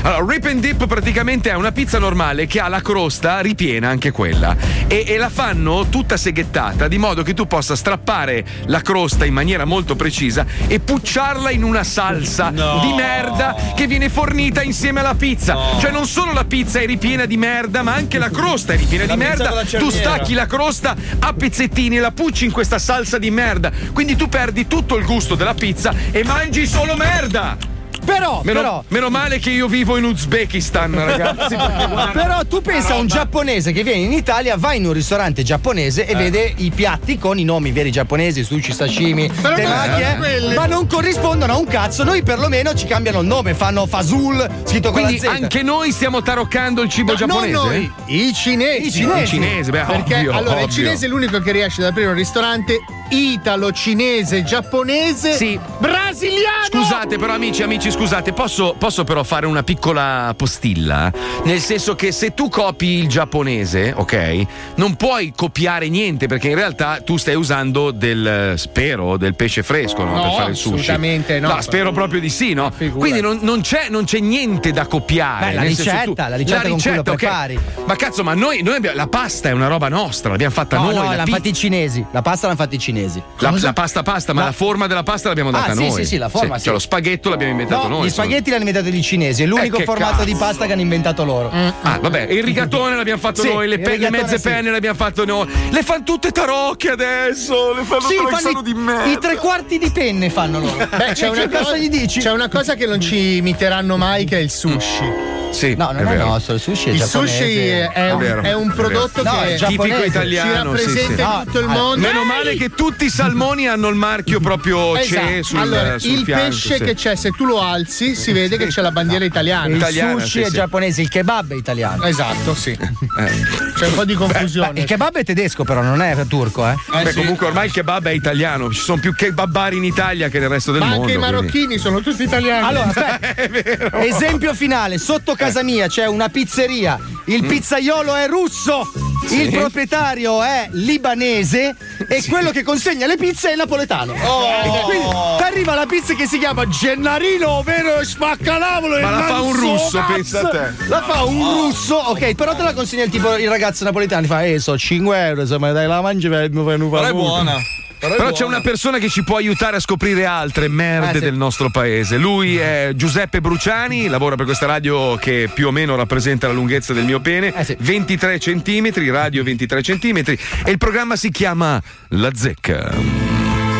Allora, 0.03 0.33
Rip 0.35 0.45
and 0.45 0.61
Dip 0.61 0.87
praticamente 0.87 1.51
è 1.51 1.55
una 1.55 1.73
pizza 1.73 1.99
normale 1.99 2.47
che 2.47 2.61
ha 2.61 2.69
la 2.69 2.83
crosta 2.83 3.41
ripiena 3.41 3.89
anche 3.89 4.11
quella 4.11 4.55
e, 4.87 5.05
e 5.07 5.17
la 5.17 5.31
fanno 5.31 5.87
tutta 5.89 6.17
seghettata 6.19 6.89
di 6.89 6.99
modo 6.99 7.23
che 7.23 7.33
tu 7.35 7.47
possa 7.47 7.75
strappare 7.75 8.45
la 8.67 8.81
crosta 8.83 9.25
in 9.25 9.33
maniera 9.33 9.65
molto 9.65 9.77
precisa 9.97 10.47
e 10.67 10.81
pucciarla 10.81 11.51
in 11.51 11.63
una 11.63 11.85
salsa 11.85 12.51
di 12.51 12.93
merda 12.95 13.57
che 13.75 13.87
viene 13.87 14.09
fornita 14.09 14.63
insieme 14.63 15.01
alla 15.01 15.15
pizza. 15.15 15.57
Cioè 15.79 15.91
non 15.91 16.07
solo 16.07 16.33
la 16.33 16.45
pizza 16.45 16.81
è 16.81 16.87
ripiena 16.87 17.25
di 17.25 17.37
merda, 17.37 17.83
ma 17.83 17.95
anche 17.95 18.19
la 18.19 18.31
crosta 18.31 18.73
è 18.73 18.77
ripiena 18.77 19.07
La 19.07 19.15
di 19.15 19.19
merda. 19.19 19.65
Tu 19.65 19.91
stacchi 19.91 20.35
la 20.35 20.47
crosta 20.47 20.97
a 21.19 21.33
pezzettini 21.33 21.97
e 21.97 22.01
la 22.01 22.13
pucci 22.13 22.45
in 22.45 22.53
questa 22.53 22.79
salsa 22.79 23.19
di 23.19 23.31
merda. 23.31 23.71
Quindi 23.93 24.17
tu 24.17 24.29
perdi 24.29 24.67
tutto 24.67 24.97
il 24.97 25.05
gusto 25.05 25.35
della 25.35 25.55
pizza 25.55 25.95
e 26.11 26.25
mangi 26.25 26.67
solo 26.67 26.95
merda. 26.95 27.68
Però, 28.09 28.41
Meno, 28.43 28.61
però. 28.61 28.85
meno 28.89 29.11
male 29.11 29.39
che 29.39 29.51
io 29.51 29.67
vivo 29.69 29.97
in 29.99 30.05
Uzbekistan, 30.05 30.93
ragazzi. 31.05 31.55
Però 32.13 32.41
tu 32.49 32.63
pensa 32.63 32.95
a 32.95 32.97
un 32.97 33.07
giapponese 33.07 33.71
che 33.73 33.83
viene 33.83 34.01
in 34.01 34.13
Italia, 34.13 34.57
va 34.57 34.73
in 34.73 34.87
un 34.87 34.93
ristorante 34.95 35.43
giapponese 35.43 36.07
Eh. 36.07 36.13
e 36.13 36.17
vede 36.17 36.53
i 36.57 36.71
piatti 36.71 37.19
con 37.19 37.39
i 37.39 37.45
nomi 37.45 37.71
veri 37.71 37.91
giapponesi, 37.91 38.43
sushi, 38.43 38.73
sashimi, 38.73 39.29
Però 39.29 39.49
non 39.55 39.57
temaki, 39.57 40.03
eh, 40.03 40.55
ma 40.55 40.65
non 40.67 40.87
corrispondono 40.87 41.53
a 41.53 41.59
un 41.59 41.67
cazzo. 41.67 42.03
Noi 42.03 42.23
perlomeno 42.23 42.73
ci 42.75 42.87
cambiano 42.87 43.21
il 43.21 43.27
nome, 43.27 43.53
fanno 43.55 43.87
fasul 43.87 44.37
scritto 44.65 44.91
con 44.91 45.03
Quindi 45.03 45.21
la 45.25 45.35
Z. 45.35 45.43
anche 45.43 45.63
noi 45.63 45.93
stiamo 45.93 46.23
taroccando 46.23 46.81
il 46.83 46.89
cibo 46.89 47.13
No, 47.13 47.19
giapponese? 47.19 47.53
non 47.53 47.67
noi, 47.67 47.93
i 48.07 48.33
cinesi. 48.33 48.87
I 48.87 48.91
cinesi. 48.91 49.23
I 49.23 49.27
cinesi, 49.27 49.71
beh, 49.71 49.83
Perché 49.85 50.15
ovvio, 50.17 50.33
allora 50.33 50.57
il 50.61 50.63
ovvio. 50.65 50.75
cinese 50.75 51.05
è 51.07 51.09
l'unico 51.11 51.41
che 51.41 51.53
riesce 51.53 51.83
ad 51.83 51.89
aprire 51.89 52.09
un 52.09 52.15
ristorante 52.15 52.79
italo, 53.11 53.71
cinese, 53.73 54.43
giapponese, 54.45 55.35
Sì. 55.35 55.59
brasiliano. 55.79 56.65
Scusate, 56.71 57.17
però, 57.19 57.35
amici, 57.35 57.63
amici, 57.63 57.91
scusate, 57.91 57.98
posso, 58.35 58.75
posso 58.79 59.05
però 59.05 59.23
fare 59.25 59.47
una 59.47 59.63
piccola 59.63 60.33
postilla? 60.37 61.13
Nel 61.45 61.61
senso 61.61 61.95
che 61.97 62.13
se 62.13 62.33
tu 62.35 62.49
copi 62.49 62.87
il 62.87 63.09
giapponese, 63.09 63.93
ok, 63.97 64.47
non 64.77 64.95
puoi 64.95 65.33
copiare 65.35 65.89
niente 65.89 66.27
perché 66.27 66.49
in 66.49 66.55
realtà 66.55 67.01
tu 67.05 67.17
stai 67.17 67.35
usando 67.35 67.91
del, 67.91 68.55
spero, 68.57 69.17
del 69.17 69.35
pesce 69.35 69.63
fresco 69.63 70.05
no, 70.05 70.15
No, 70.15 70.23
per 70.23 70.31
fare 70.33 70.51
il 70.51 70.57
sushi. 70.57 70.75
assolutamente 70.75 71.41
no. 71.41 71.61
spero 71.61 71.93
proprio 71.93 72.21
di 72.21 72.29
sì, 72.31 72.55
no? 72.55 72.71
Quindi 72.97 73.21
non, 73.21 73.39
non 73.43 73.61
c'è, 73.63 73.89
non 73.89 74.05
c'è 74.05 74.21
niente 74.21 74.71
da 74.71 74.87
copiare. 74.87 75.47
Beh, 75.47 75.53
la 75.55 75.63
ricetta, 75.63 76.29
la 76.29 76.37
ricetta 76.37 76.69
con 76.69 76.81
cui 76.81 76.95
lo 76.95 77.01
ok. 77.01 77.15
prepari. 77.15 77.59
Ma 77.87 77.97
cazzo, 77.97 78.23
ma 78.23 78.35
noi, 78.35 78.63
noi 78.63 78.77
abbiamo, 78.77 78.97
la 78.97 79.07
pasta 79.09 79.49
è 79.49 79.53
una 79.53 79.67
roba 79.69 79.89
nostra, 79.89 80.31
l'abbiamo 80.31 80.53
fatta 80.55 80.77
No, 80.77 80.85
noi. 80.85 80.95
no, 80.95 81.03
la 81.03 81.09
l'hanno 81.11 81.25
pi- 81.25 81.31
fatti 81.33 81.49
i 81.49 81.53
cinesi. 81.55 82.05
La 82.13 82.23
pasta 82.23 82.47
l'hanno 82.47 82.59
fatti 82.59 82.77
i 82.77 82.79
cinesi. 82.79 83.23
la, 83.39 83.51
la 83.61 83.73
pasta 83.73 84.03
pasta, 84.03 84.33
ma 84.33 84.41
No. 84.41 84.47
la 84.47 84.53
forma 84.53 84.87
della 84.87 85.03
pasta 85.03 85.29
l'abbiamo 85.29 85.51
data 85.51 85.73
Ah, 85.73 85.75
sì, 85.75 85.81
noi. 85.81 85.91
sì, 85.93 86.05
sì, 86.05 86.17
la 86.17 86.29
forma, 86.29 86.57
sì. 86.59 86.65
Cioè 86.65 86.73
lo 86.75 86.79
spaghetto 86.79 87.29
l'abbiamo 87.31 87.53
inventato 87.53 87.88
No, 87.89 87.97
noi. 87.99 88.07
gli 88.07 88.11
spaghetti 88.11 88.51
l'hanno 88.51 88.67
inventato 88.69 88.95
i 88.95 89.03
cinesi, 89.03 89.43
è 89.43 89.47
l'unico 89.47 89.79
Eh, 89.79 89.85
formato 89.85 90.25
di 90.25 90.33
cazzo. 90.33 90.45
pasta 90.45 90.67
che 90.67 90.73
hanno 90.73 90.81
inventato 90.83 91.25
loro. 91.25 91.51
Ah, 91.51 91.99
vabbè, 92.01 92.27
il 92.31 92.43
rigatone 92.45 92.95
l'abbiamo 92.97 93.21
fatto 93.21 93.43
Sì, 93.43 93.49
noi, 93.53 93.69
le, 93.69 93.79
pe- 93.79 93.97
le 93.97 94.11
mezze 94.11 94.37
sì. 94.39 94.49
penne 94.49 94.71
l'abbiamo 94.71 94.97
fatto 94.97 95.25
noi. 95.25 95.47
Le 95.71 95.83
fanno 95.83 96.03
tutte 96.05 96.31
tarocche 96.31 96.91
adesso, 96.91 97.73
le 97.75 97.83
fanno 97.85 98.01
Sì, 98.03 98.17
fanno 98.31 98.61
i, 98.61 98.63
di 98.63 98.75
merda. 98.75 99.05
i 99.11 99.19
tre 99.19 99.37
quarti 99.37 99.79
di 99.79 99.91
penne 99.91 100.31
fanno 100.31 100.61
loro. 100.61 100.77
Beh, 100.97 101.13
c'è 101.15 101.27
E 101.27 101.29
una, 101.29 101.49
cosa, 101.49 101.77
gli 101.77 101.89
dici? 101.89 102.21
c'è 102.21 102.31
una 102.33 102.49
cosa 102.49 102.75
che 102.75 102.87
non 102.87 103.01
ci 103.01 103.37
imiteranno 103.37 103.97
mai 103.97 104.25
che 104.25 104.37
è 104.39 104.41
il 104.41 104.51
sushi. 104.51 105.05
Sì, 105.51 105.75
No, 105.75 105.91
non 105.93 106.03
è, 106.03 106.05
vero. 106.05 106.27
nostro, 106.27 106.55
il 106.55 106.61
sushi 106.61 106.91
è 106.91 106.93
Il 106.93 106.99
giapponese. 106.99 107.37
sushi 107.45 107.69
è, 107.69 107.91
è 107.91 108.17
vero, 108.17 108.43
è 108.43 108.55
un 108.55 108.71
è 108.71 108.75
prodotto. 108.75 109.23
No, 109.23 109.41
che 109.41 109.55
è. 109.55 109.59
Tipico 109.59 110.05
italiano, 110.05 110.77
si 110.77 110.83
sì, 110.83 110.87
rappresenta 110.89 111.31
sì. 111.31 111.39
in 111.39 111.45
tutto 111.45 111.59
il 111.59 111.67
mondo. 111.67 112.07
Meno 112.07 112.25
male 112.25 112.55
che 112.57 112.71
tutti 112.71 113.05
i 113.07 113.11
salmoni 113.11 113.67
hanno 113.67 113.89
il 113.89 113.95
marchio 113.97 114.41
proprio 114.41 114.97
CE 114.99 115.39
Esatto. 115.39 115.43
sul, 115.43 115.59
allora, 115.59 115.99
sul 115.99 116.11
il 116.11 116.25
fianco, 116.25 116.45
pesce 116.47 116.77
sì. 116.77 116.85
che 116.85 116.95
c'è, 116.95 117.15
se 117.17 117.31
tu 117.31 117.45
lo 117.45 117.61
alzi, 117.61 118.15
si 118.15 118.33
vede 118.33 118.57
che 118.57 118.67
c'è 118.67 118.83
la 118.83 118.91
bandiera 118.93 119.25
italiana. 119.25 119.67
Il 119.67 119.77
Italiana, 119.77 120.13
sushi 120.21 120.29
sì, 120.31 120.41
è 120.41 120.45
sì. 120.47 120.53
giapponese, 120.53 121.01
il 121.03 121.09
kebab 121.09 121.53
è 121.53 121.57
italiano. 121.57 122.05
Esatto, 122.05 122.55
sì. 122.55 122.71
Eh. 122.71 123.31
C'è 123.75 123.87
un 123.87 123.95
po' 123.95 124.05
di 124.05 124.15
confusione. 124.15 124.81
Il 124.81 124.87
kebab 124.87 125.17
è 125.17 125.25
tedesco, 125.25 125.65
però 125.65 125.83
non 125.83 126.03
è 126.03 126.17
turco, 126.29 126.67
eh. 126.69 126.77
Eh, 126.95 127.03
Beh, 127.03 127.11
sì. 127.13 127.19
comunque 127.19 127.47
ormai 127.47 127.67
il 127.67 127.73
kebab 127.73 128.07
è 128.07 128.11
italiano, 128.13 128.71
ci 128.73 128.81
sono 128.81 129.01
più 129.01 129.15
kebabari 129.15 129.77
in 129.77 129.85
Italia 129.85 130.29
che 130.29 130.39
nel 130.39 130.49
resto 130.51 130.71
del 130.73 130.81
Ma 130.83 130.89
mondo. 130.89 131.03
anche 131.03 131.15
i 131.15 131.17
quindi- 131.19 131.35
marocchini 131.37 131.79
sono 131.79 132.01
tutti 132.01 132.23
italiani. 132.23 132.57
Allora, 132.69 132.87
aspetta. 132.87 134.03
Esempio 134.03 134.53
finale, 134.55 134.99
sotto 134.99 135.35
casa 135.39 135.63
mia 135.63 135.87
c'è 135.87 136.07
una 136.07 136.29
pizzeria, 136.29 136.99
il 137.27 137.43
Mm. 137.45 137.49
pizzaiolo 137.49 138.15
è 138.17 138.27
russo, 138.27 138.91
il 139.31 139.51
proprietario 139.51 140.43
è 140.43 140.69
libanese 140.73 141.77
e 142.09 142.25
quello 142.29 142.51
che 142.51 142.63
consegna 142.65 143.07
le 143.07 143.17
pizze 143.17 143.53
è 143.53 143.55
napoletano. 143.57 144.15
E 144.15 144.81
quindi 144.85 145.07
ti 145.37 145.43
arriva 145.43 145.75
la 145.75 145.87
pizza 145.87 146.15
che 146.15 146.27
si 146.27 146.39
chiama 146.39 146.67
Gennarino, 146.67 147.49
ovvero 147.49 148.03
spaccalavolo 148.05 149.01
Ma 149.01 149.11
la 149.11 149.23
fa 149.23 149.41
un 149.41 149.55
russo, 149.55 150.03
pensa 150.07 150.41
a 150.41 150.49
te. 150.49 150.87
La 150.89 151.03
fa 151.03 151.23
un 151.25 151.53
russo, 151.63 151.95
ok, 151.95 152.35
però 152.35 152.57
te 152.57 152.63
la 152.63 152.73
consegna 152.75 153.05
il 153.05 153.11
tipo 153.11 153.35
il 153.37 153.49
ragazzo 153.49 153.85
napoletano, 153.85 154.23
ti 154.23 154.29
fa, 154.29 154.45
eh, 154.45 154.59
so 154.59 154.77
5 154.77 155.17
euro, 155.27 155.59
me 155.59 155.73
dai 155.73 155.87
la 155.87 156.01
mangi, 156.01 156.29
mi 156.29 156.35
fai 156.35 156.51
un 156.81 156.91
Però 156.91 157.07
è 157.07 157.13
buona. 157.13 157.55
Però 157.99 158.33
c'è 158.33 158.45
una 158.45 158.61
persona 158.61 158.99
che 158.99 159.09
ci 159.09 159.23
può 159.25 159.37
aiutare 159.37 159.77
a 159.77 159.81
scoprire 159.81 160.25
altre 160.25 160.69
merde 160.69 161.11
Eh, 161.11 161.15
sì. 161.15 161.21
del 161.21 161.35
nostro 161.35 161.69
paese. 161.71 162.17
Lui 162.17 162.57
è 162.57 162.93
Giuseppe 162.95 163.41
Bruciani, 163.41 164.07
lavora 164.09 164.37
per 164.37 164.45
questa 164.45 164.67
radio 164.67 165.17
che 165.17 165.49
più 165.53 165.67
o 165.69 165.71
meno 165.71 165.97
rappresenta 165.97 166.47
la 166.47 166.53
lunghezza 166.53 166.93
del 166.93 167.05
mio 167.05 167.21
pene, 167.21 167.53
Eh, 167.55 167.65
sì. 167.65 167.77
23 167.79 168.39
centimetri, 168.39 169.11
radio 169.11 169.43
23 169.43 169.83
centimetri, 169.83 170.39
e 170.65 170.71
il 170.71 170.79
programma 170.79 171.17
si 171.17 171.31
chiama 171.31 171.81
La 172.11 172.31
Zecca. 172.35 172.93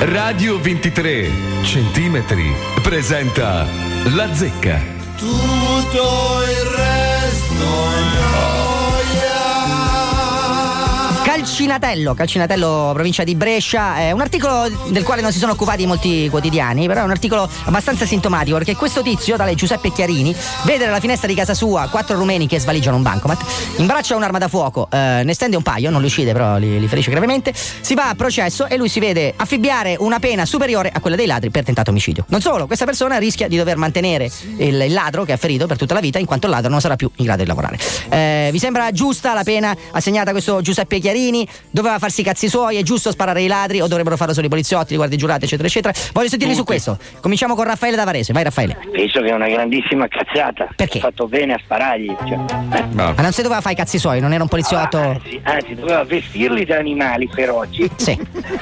Radio 0.01 0.61
23 0.61 1.31
centimetri 1.63 2.55
presenta 2.83 3.67
La 4.15 4.33
Zecca. 4.33 4.81
Tutto 5.17 6.43
il 6.43 6.77
resto 6.77 8.08
Calcinatello, 11.39 12.15
Calcinatello, 12.15 12.91
provincia 12.95 13.23
di 13.23 13.37
Brescia, 13.37 13.99
è 13.99 14.11
un 14.11 14.21
articolo 14.21 14.69
del 14.89 15.05
quale 15.05 15.21
non 15.21 15.31
si 15.31 15.39
sono 15.39 15.53
occupati 15.53 15.87
molti 15.87 16.29
quotidiani, 16.29 16.89
però 16.89 17.03
è 17.03 17.05
un 17.05 17.13
articolo 17.13 17.49
abbastanza 17.67 18.05
sintomatico 18.07 18.57
perché 18.57 18.75
questo 18.75 19.03
tizio, 19.03 19.37
tale 19.37 19.55
Giuseppe 19.55 19.93
Chiarini, 19.93 20.35
vede 20.65 20.87
dalla 20.87 20.99
finestra 20.99 21.29
di 21.29 21.35
casa 21.35 21.55
sua 21.55 21.87
quattro 21.93 22.17
rumeni 22.17 22.49
che 22.49 22.59
svaligiano 22.59 22.97
un 22.97 23.03
bancomat, 23.03 23.41
ha 23.77 24.17
un'arma 24.17 24.39
da 24.39 24.49
fuoco, 24.49 24.89
eh, 24.91 25.23
ne 25.23 25.33
stende 25.33 25.55
un 25.55 25.63
paio, 25.63 25.91
non 25.91 26.01
li 26.01 26.09
uccide 26.09 26.33
però 26.33 26.57
li, 26.57 26.81
li 26.81 26.89
ferisce 26.89 27.11
gravemente, 27.13 27.55
si 27.55 27.95
va 27.95 28.09
a 28.09 28.17
processo 28.17 28.67
e 28.67 28.77
lui 28.77 28.89
si 28.89 28.99
vede 28.99 29.33
affibbiare 29.37 29.95
una 30.01 30.19
pena 30.19 30.45
superiore 30.45 30.91
a 30.93 30.99
quella 30.99 31.15
dei 31.15 31.27
ladri 31.27 31.51
per 31.51 31.63
tentato 31.63 31.91
omicidio. 31.91 32.25
Non 32.31 32.41
solo, 32.41 32.67
questa 32.67 32.85
persona 32.85 33.17
rischia 33.19 33.47
di 33.47 33.57
dover 33.57 33.77
mantenere 33.77 34.29
il, 34.57 34.81
il 34.81 34.93
ladro 34.93 35.23
che 35.23 35.33
ha 35.33 35.37
ferito 35.37 35.69
per 35.69 35.77
tutta 35.77 35.95
la 35.95 36.01
vita 36.01 36.19
in 36.19 36.27
quanto 36.27 36.47
il 36.47 36.53
ladro 36.53 36.69
non 36.69 36.81
sarà 36.81 36.97
più 36.97 37.09
in 37.17 37.27
grado 37.27 37.43
di 37.43 37.49
lavorare. 37.49 37.79
Eh, 38.09 38.49
vi 38.51 38.59
sembra 38.59 38.91
giusta 38.91 39.35
la 39.35 39.45
pena 39.45 39.77
assegnata 39.93 40.31
a 40.31 40.33
questo 40.33 40.61
Giuseppe 40.63 40.99
Chiarini? 40.99 41.27
Doveva 41.71 41.99
farsi 41.99 42.21
i 42.23 42.25
cazzi 42.25 42.49
suoi? 42.49 42.77
È 42.77 42.83
giusto 42.83 43.11
sparare 43.11 43.41
ai 43.41 43.47
ladri 43.47 43.81
o 43.81 43.87
dovrebbero 43.87 44.17
farlo 44.17 44.33
solo 44.35 44.47
i 44.47 44.49
poliziotti, 44.49 44.95
i 44.95 44.97
guardie 44.97 45.19
giurati, 45.19 45.45
eccetera, 45.45 45.69
eccetera? 45.69 45.95
Voglio 46.13 46.29
sentirvi 46.29 46.55
su 46.55 46.65
questo. 46.65 46.99
Cominciamo 47.21 47.55
con 47.55 47.65
Raffaele 47.65 47.97
da 47.97 48.05
Varese. 48.05 48.33
Vai 48.33 48.45
Raffaele. 48.45 48.79
Penso 48.91 49.21
che 49.21 49.29
è 49.29 49.33
una 49.33 49.49
grandissima 49.49 50.07
cazzata. 50.09 50.69
Perché? 50.75 50.99
Ha 50.99 51.03
fatto 51.03 51.27
bene 51.29 51.55
a 51.55 51.61
sparargli. 51.63 52.15
Cioè, 52.27 52.39
eh, 52.73 52.85
Ma 52.93 53.13
non 53.19 53.33
si 53.33 53.43
doveva 53.43 53.61
fare 53.61 53.75
i 53.75 53.77
cazzi 53.77 53.99
suoi, 53.99 54.21
non 54.21 54.33
era 54.33 54.43
un 54.43 54.49
poliziotto. 54.49 54.99
anzi, 54.99 55.41
anzi, 55.43 55.75
doveva 55.75 56.05
vestirli 56.05 56.65
da 56.65 56.77
animali 56.79 57.29
feroci 57.33 57.89
Sì. 57.97 58.19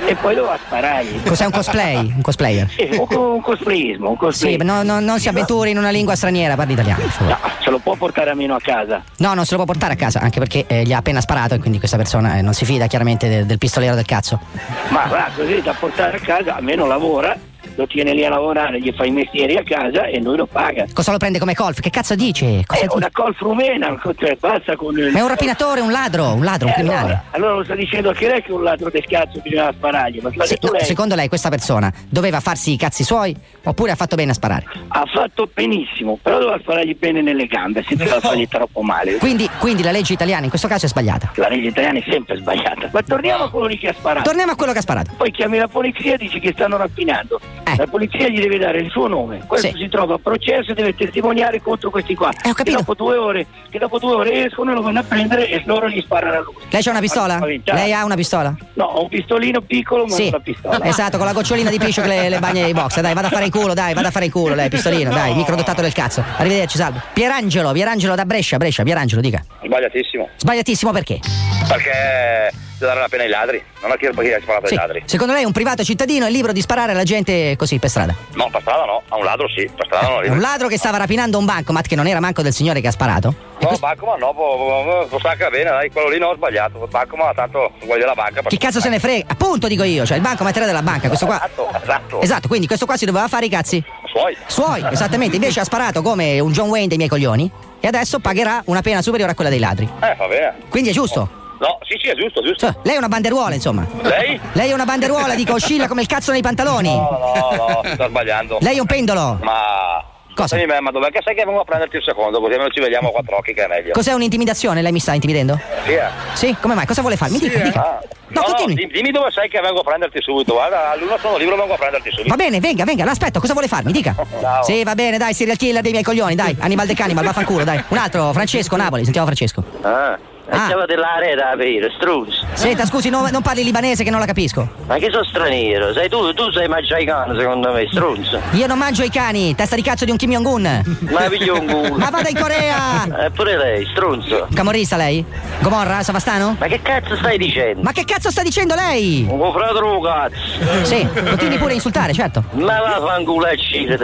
e 0.06 0.14
poi 0.16 0.34
doveva 0.34 0.58
sparargli. 0.64 1.22
Cos'è 1.22 1.44
un 1.44 1.50
cosplay? 1.52 1.96
Un 2.14 2.20
cosplayer? 2.22 2.68
Sì, 2.70 2.88
un, 2.92 3.06
un 3.16 3.40
cosplayismo, 3.40 4.10
un 4.10 4.16
cosplay. 4.16 4.56
Sì, 4.58 4.64
no, 4.64 4.82
no, 4.82 5.00
non 5.00 5.18
si 5.18 5.28
avventuri 5.28 5.70
in 5.70 5.78
una 5.78 5.90
lingua 5.90 6.14
straniera, 6.16 6.54
parli 6.56 6.72
italiano. 6.72 7.02
No, 7.20 7.38
ce 7.60 7.70
lo 7.70 7.78
può 7.78 7.94
portare 7.94 8.30
a 8.30 8.34
meno 8.34 8.54
a 8.54 8.60
casa. 8.60 9.02
No, 9.18 9.34
non 9.34 9.44
se 9.44 9.50
lo 9.56 9.64
può 9.64 9.72
portare 9.72 9.94
a 9.94 9.96
casa, 9.96 10.20
anche 10.20 10.38
perché 10.38 10.64
eh, 10.66 10.82
gli 10.84 10.92
ha 10.92 10.98
appena 10.98 11.20
sparato 11.20 11.54
e 11.54 11.58
quindi 11.58 11.78
questa 11.78 11.96
persona 11.96 12.36
eh, 12.38 12.42
non 12.42 12.52
si 12.56 12.64
fida 12.64 12.86
chiaramente 12.86 13.28
de- 13.28 13.44
del 13.44 13.58
pistolero 13.58 13.94
del 13.94 14.06
cazzo. 14.06 14.40
Ma 14.88 15.04
va 15.08 15.28
così 15.36 15.60
da 15.60 15.74
portare 15.78 16.16
a 16.16 16.20
casa, 16.20 16.56
almeno 16.56 16.86
lavora 16.86 17.36
lo 17.76 17.86
tiene 17.86 18.12
lì 18.14 18.24
a 18.24 18.30
lavorare, 18.30 18.80
gli 18.80 18.92
fa 18.96 19.04
i 19.04 19.10
mestieri 19.10 19.56
a 19.56 19.62
casa 19.62 20.04
e 20.06 20.20
lui 20.20 20.36
lo 20.36 20.46
paga. 20.46 20.86
Cosa 20.92 21.12
lo 21.12 21.18
prende 21.18 21.38
come 21.38 21.54
colf? 21.54 21.80
Che 21.80 21.90
cazzo 21.90 22.14
dice? 22.14 22.62
Cosa 22.66 22.80
È 22.80 22.84
dice? 22.84 22.96
una 22.96 23.08
col 23.12 23.34
frumena, 23.34 24.00
cioè 24.16 24.36
basta 24.38 24.76
con 24.76 24.98
il... 24.98 25.10
Ma 25.12 25.18
è 25.18 25.22
un 25.22 25.28
rapinatore, 25.28 25.80
un 25.80 25.90
ladro, 25.90 26.32
un 26.32 26.44
ladro, 26.44 26.66
un 26.66 26.72
Eh, 26.72 26.74
criminale. 26.76 27.00
allora, 27.02 27.24
allora 27.32 27.54
lo 27.54 27.64
sta 27.64 27.74
dicendo 27.74 28.08
anche 28.10 28.26
lei 28.28 28.42
che 28.42 28.52
un 28.52 28.62
ladro 28.62 28.90
del 28.90 29.04
cazzo 29.04 29.40
bisognava 29.40 29.72
sparargli, 29.72 30.20
ma 30.20 30.30
Se- 30.30 30.36
detto 30.54 30.66
no, 30.68 30.72
lei. 30.74 30.84
secondo 30.84 31.14
lei 31.14 31.28
questa 31.28 31.48
persona 31.48 31.92
doveva 32.08 32.40
farsi 32.40 32.72
i 32.72 32.76
cazzi 32.76 33.04
suoi 33.04 33.34
oppure 33.64 33.90
ha 33.92 33.96
fatto 33.96 34.16
bene 34.16 34.30
a 34.30 34.34
sparare? 34.34 34.64
Ha 34.88 35.04
fatto 35.06 35.48
benissimo, 35.52 36.18
però 36.20 36.38
doveva 36.38 36.58
sparargli 36.58 36.94
bene 36.96 37.20
nelle 37.22 37.46
gambe, 37.46 37.84
senza 37.86 38.20
fargli 38.20 38.48
troppo 38.48 38.80
male. 38.82 39.16
Quindi, 39.16 39.48
quindi 39.58 39.82
la 39.82 39.90
legge 39.90 40.12
italiana 40.14 40.44
in 40.44 40.48
questo 40.50 40.68
caso 40.68 40.86
è 40.86 40.88
sbagliata. 40.88 41.32
La 41.34 41.48
legge 41.48 41.68
italiana 41.68 41.98
è 41.98 42.04
sempre 42.08 42.36
sbagliata. 42.38 42.88
Ma 42.92 43.02
torniamo 43.02 43.44
a 43.44 43.50
quello 43.50 43.66
che 43.76 43.88
ha 43.88 43.92
sparato. 43.92 44.24
Torniamo 44.28 44.52
a 44.52 44.54
quello 44.56 44.72
che 44.72 44.78
ha 44.78 44.82
sparato. 44.82 45.10
Poi 45.16 45.30
chiami 45.30 45.58
la 45.58 45.68
polizia 45.68 46.14
e 46.14 46.16
dici 46.16 46.40
che 46.40 46.52
stanno 46.52 46.76
rapinando. 46.76 47.40
La 47.76 47.86
polizia 47.88 48.28
gli 48.28 48.38
deve 48.40 48.58
dare 48.58 48.78
il 48.78 48.90
suo 48.90 49.08
nome. 49.08 49.42
Questo 49.46 49.66
Eh. 49.66 49.70
Sì. 49.72 49.78
si 49.78 49.88
trova 49.88 50.14
a 50.14 50.18
processo 50.22 50.70
e 50.70 50.74
deve 50.74 50.94
testimoniare 50.94 51.60
contro 51.60 51.90
questi 51.90 52.14
qua. 52.14 52.30
Eh. 52.30 52.54
Che 52.54 52.70
dopo 52.70 52.94
due 52.94 53.16
ore, 53.16 53.46
che 53.70 53.78
dopo 53.78 53.98
due 53.98 54.12
ore 54.14 54.44
escono, 54.46 54.72
lo 54.72 54.82
vanno 54.82 55.00
a 55.00 55.02
prendere 55.02 55.48
e 55.48 55.62
loro 55.66 55.88
gli 55.88 56.00
sparano 56.00 56.36
a 56.36 56.40
lui. 56.40 56.54
Lei 56.70 56.82
c'ha 56.82 56.90
una 56.90 57.00
pistola? 57.00 57.38
Lei 57.44 57.92
ha 57.92 58.04
una 58.04 58.14
pistola? 58.14 58.54
No, 58.74 58.84
ho 58.84 59.02
un 59.02 59.08
pistolino 59.08 59.60
piccolo, 59.62 60.04
ma 60.06 60.14
Sì. 60.14 60.28
una 60.28 60.40
pistola. 60.40 60.84
Esatto, 60.84 61.16
con 61.16 61.26
la 61.26 61.32
gocciolina 61.32 61.68
di 61.70 61.78
piscio 61.78 62.02
che 62.02 62.08
le, 62.08 62.28
le 62.28 62.38
bagna 62.38 62.66
i 62.66 62.72
box. 62.72 63.00
Dai, 63.00 63.14
vada 63.14 63.26
a 63.26 63.30
fare 63.30 63.44
in 63.46 63.50
culo, 63.50 63.74
dai, 63.74 63.94
vada 63.94 64.08
a 64.08 64.10
fare 64.12 64.26
in 64.26 64.30
culo, 64.30 64.54
lei, 64.54 64.68
pistolino, 64.68 65.10
dai, 65.10 65.34
microdotato 65.34 65.82
del 65.82 65.92
cazzo. 65.92 66.22
Arrivederci, 66.36 66.76
salve. 66.76 67.00
Pierangelo, 67.12 67.72
Pierangelo 67.72 68.14
da 68.14 68.24
Brescia, 68.24 68.56
Brescia, 68.58 68.84
Pierangelo, 68.84 69.20
dica. 69.20 69.44
Sbagliatissimo. 69.64 70.28
Sbagliatissimo 70.36 70.92
perché? 70.92 71.18
Perché 71.66 72.52
deve 72.78 72.86
dare 72.86 73.00
la 73.00 73.08
pena 73.08 73.22
ai 73.22 73.28
ladri. 73.28 73.62
Non 73.82 73.90
a 73.90 73.96
chi 73.96 74.06
ha 74.06 74.40
sparato 74.40 74.66
ai 74.66 74.74
ladri. 74.74 75.02
Secondo 75.06 75.32
lei 75.32 75.44
un 75.44 75.52
privato 75.52 75.82
cittadino 75.84 76.26
è 76.26 76.30
libero 76.30 76.52
di 76.52 76.60
sparare 76.60 76.92
alla 76.92 77.04
gente 77.04 77.56
così 77.56 77.78
per 77.78 77.90
strada? 77.90 78.14
No, 78.34 78.48
per 78.50 78.60
strada 78.60 78.84
no. 78.84 79.02
A 79.08 79.16
un 79.16 79.24
ladro 79.24 79.48
sì, 79.48 79.68
per 79.74 79.86
strada 79.86 80.08
no. 80.08 80.20
È 80.20 80.28
un 80.28 80.40
ladro 80.40 80.68
che 80.68 80.78
stava 80.78 80.98
rapinando 80.98 81.38
un 81.38 81.44
bancomat 81.44 81.86
che 81.86 81.96
non 81.96 82.06
era 82.06 82.20
manco 82.20 82.42
del 82.42 82.52
signore 82.52 82.80
che 82.80 82.88
ha 82.88 82.92
sparato? 82.92 83.34
No, 83.58 83.74
Bacoma 83.78 84.16
no, 84.16 84.34
può, 84.34 85.06
può, 85.08 85.20
bene, 85.50 85.70
dai, 85.70 85.90
quello 85.90 86.08
lì 86.08 86.18
no 86.18 86.28
ho 86.28 86.34
sbagliato. 86.34 86.86
Bacoma 86.90 87.32
tanto 87.34 87.72
guardia 87.84 88.06
la 88.06 88.14
banca. 88.14 88.42
Chi 88.42 88.58
cazzo 88.58 88.80
se 88.80 88.88
ne 88.88 88.98
frega? 88.98 89.24
Appunto 89.28 89.66
dico 89.66 89.82
io, 89.82 90.04
cioè 90.04 90.16
il 90.16 90.22
bancomat 90.22 90.56
era 90.56 90.66
della 90.66 90.82
banca, 90.82 91.08
questo 91.08 91.26
qua. 91.26 91.36
Esatto, 91.36 91.68
esatto. 91.82 92.20
Esatto, 92.20 92.48
quindi 92.48 92.66
questo 92.66 92.84
qua 92.86 92.96
si 92.96 93.06
doveva 93.06 93.28
fare 93.28 93.46
i 93.46 93.48
cazzi 93.48 93.82
Suoi. 94.04 94.36
suoi, 94.46 94.84
esattamente. 94.90 95.36
Invece 95.36 95.60
ha 95.60 95.64
sparato 95.64 96.02
come 96.02 96.38
un 96.40 96.52
John 96.52 96.68
Wayne 96.68 96.88
dei 96.88 96.96
miei 96.96 97.08
coglioni 97.08 97.50
e 97.80 97.86
adesso 97.86 98.18
pagherà 98.18 98.62
una 98.66 98.82
pena 98.82 99.00
superiore 99.00 99.32
a 99.32 99.34
quella 99.34 99.50
dei 99.50 99.58
ladri. 99.58 99.88
Eh, 100.00 100.14
va 100.16 100.26
bene. 100.26 100.54
Quindi 100.68 100.90
è 100.90 100.92
giusto. 100.92 101.44
No, 101.58 101.78
sì, 101.82 101.98
sì, 102.00 102.08
è 102.08 102.14
giusto, 102.14 102.42
giusto. 102.42 102.66
Cioè, 102.66 102.74
lei 102.82 102.94
è 102.94 102.98
una 102.98 103.08
banderuola, 103.08 103.54
insomma. 103.54 103.86
Lei? 104.02 104.38
Lei 104.52 104.70
è 104.70 104.74
una 104.74 104.84
banderuola, 104.84 105.34
dico, 105.34 105.54
oscilla 105.54 105.88
come 105.88 106.02
il 106.02 106.06
cazzo 106.06 106.32
nei 106.32 106.42
pantaloni. 106.42 106.94
No, 106.94 107.18
no, 107.56 107.66
no, 107.82 107.94
sta 107.94 108.08
sbagliando. 108.08 108.58
Lei 108.60 108.76
è 108.76 108.80
un 108.80 108.86
pendolo. 108.86 109.38
Ma. 109.42 110.04
Cosa? 110.34 110.58
Sì, 110.58 110.66
ma 110.66 110.90
dov'è 110.90 111.10
che 111.10 111.22
sai 111.24 111.34
che 111.34 111.46
vengo 111.46 111.60
a 111.60 111.64
prenderti 111.64 111.96
il 111.96 112.02
secondo, 112.02 112.40
così 112.40 112.52
almeno 112.52 112.68
ci 112.68 112.78
vediamo 112.78 113.08
a 113.08 113.10
quattro 113.10 113.38
occhi 113.38 113.54
che 113.54 113.64
è 113.64 113.68
meglio. 113.68 113.92
Cos'è 113.92 114.12
un'intimidazione? 114.12 114.82
Lei 114.82 114.92
mi 114.92 114.98
sta 114.98 115.14
intimidendo? 115.14 115.58
Sì, 115.86 115.92
eh. 115.92 116.08
Sì? 116.34 116.54
Come 116.60 116.74
mai? 116.74 116.84
Cosa 116.84 117.00
vuole 117.00 117.16
fare? 117.16 117.30
Mi 117.32 117.38
dica, 117.38 117.58
dica. 117.58 117.80
Ah. 117.80 118.00
No, 118.28 118.42
No, 118.42 118.66
no, 118.66 118.74
dimmi 118.74 119.10
dove 119.12 119.30
sei 119.30 119.48
che 119.48 119.60
vengo 119.60 119.80
a 119.80 119.82
prenderti 119.82 120.20
subito. 120.20 120.52
Guarda, 120.52 120.90
all'uno 120.90 121.16
sono 121.16 121.38
libero, 121.38 121.56
vengo 121.56 121.72
a 121.72 121.76
prenderti 121.78 122.10
subito. 122.10 122.28
Va 122.28 122.36
bene, 122.36 122.60
venga, 122.60 122.84
venga, 122.84 123.04
l'aspetto, 123.06 123.40
cosa 123.40 123.54
vuole 123.54 123.66
farmi? 123.66 123.92
Dica. 123.92 124.14
Ciao. 124.38 124.62
Sì, 124.62 124.84
va 124.84 124.94
bene, 124.94 125.16
dai, 125.16 125.32
serial 125.32 125.56
killer 125.56 125.80
dei 125.80 125.92
miei 125.92 126.04
coglioni, 126.04 126.34
dai. 126.34 126.54
Animal 126.60 126.86
de 126.86 126.94
Cannibal, 126.94 127.24
vaffanculo, 127.24 127.64
dai. 127.64 127.82
Un 127.88 127.96
altro, 127.96 128.30
Francesco, 128.34 128.76
Napoli, 128.76 129.04
sentiamo 129.04 129.26
Francesco. 129.26 129.64
Ah, 129.80 130.18
Ah. 130.48 130.66
stavo 130.66 130.84
dell'area 130.86 131.34
da 131.34 131.50
aprire, 131.50 131.90
struz. 131.96 132.44
Senta, 132.52 132.84
scusi, 132.86 133.08
non, 133.08 133.28
non 133.30 133.42
parli 133.42 133.64
libanese 133.64 134.04
che 134.04 134.10
non 134.10 134.20
la 134.20 134.26
capisco. 134.26 134.68
Ma 134.86 134.96
che 134.96 135.10
sono 135.10 135.24
straniero? 135.24 135.92
Sei 135.92 136.08
tu, 136.08 136.32
tu 136.34 136.50
sei 136.52 136.68
magiacano 136.68 137.38
secondo 137.38 137.72
me, 137.72 137.86
strunzo. 137.90 138.40
Io 138.52 138.66
non 138.66 138.78
mangio 138.78 139.02
i 139.02 139.10
cani, 139.10 139.54
testa 139.54 139.76
di 139.76 139.82
cazzo 139.82 140.04
di 140.04 140.10
un 140.10 140.16
Kim 140.16 140.30
Jong-un. 140.30 140.82
Ma 141.10 141.20
piglio 141.28 141.58
un 141.58 141.66
culo. 141.66 141.96
Ma 141.96 142.10
vada 142.10 142.28
in 142.28 142.38
Corea! 142.38 142.74
Eh, 143.26 143.30
pure 143.30 143.56
lei, 143.56 143.86
strunzo. 143.92 144.46
Camorrista 144.52 144.96
lei? 144.96 145.24
Gomorra, 145.60 146.02
Savastano? 146.02 146.56
Ma 146.58 146.66
che 146.66 146.82
cazzo 146.82 147.16
stai 147.16 147.38
dicendo? 147.38 147.82
Ma 147.82 147.92
che 147.92 148.04
cazzo 148.04 148.30
sta 148.30 148.42
dicendo 148.42 148.74
lei? 148.74 149.26
Un 149.28 149.52
fratello 149.52 150.00
cazzo. 150.00 150.84
Sì, 150.84 151.06
continui 151.12 151.56
pure 151.56 151.70
a 151.72 151.74
insultare, 151.74 152.12
certo. 152.12 152.42
Ma 152.52 152.78
va 152.80 152.96
a 152.96 153.06
fanculo. 153.06 153.46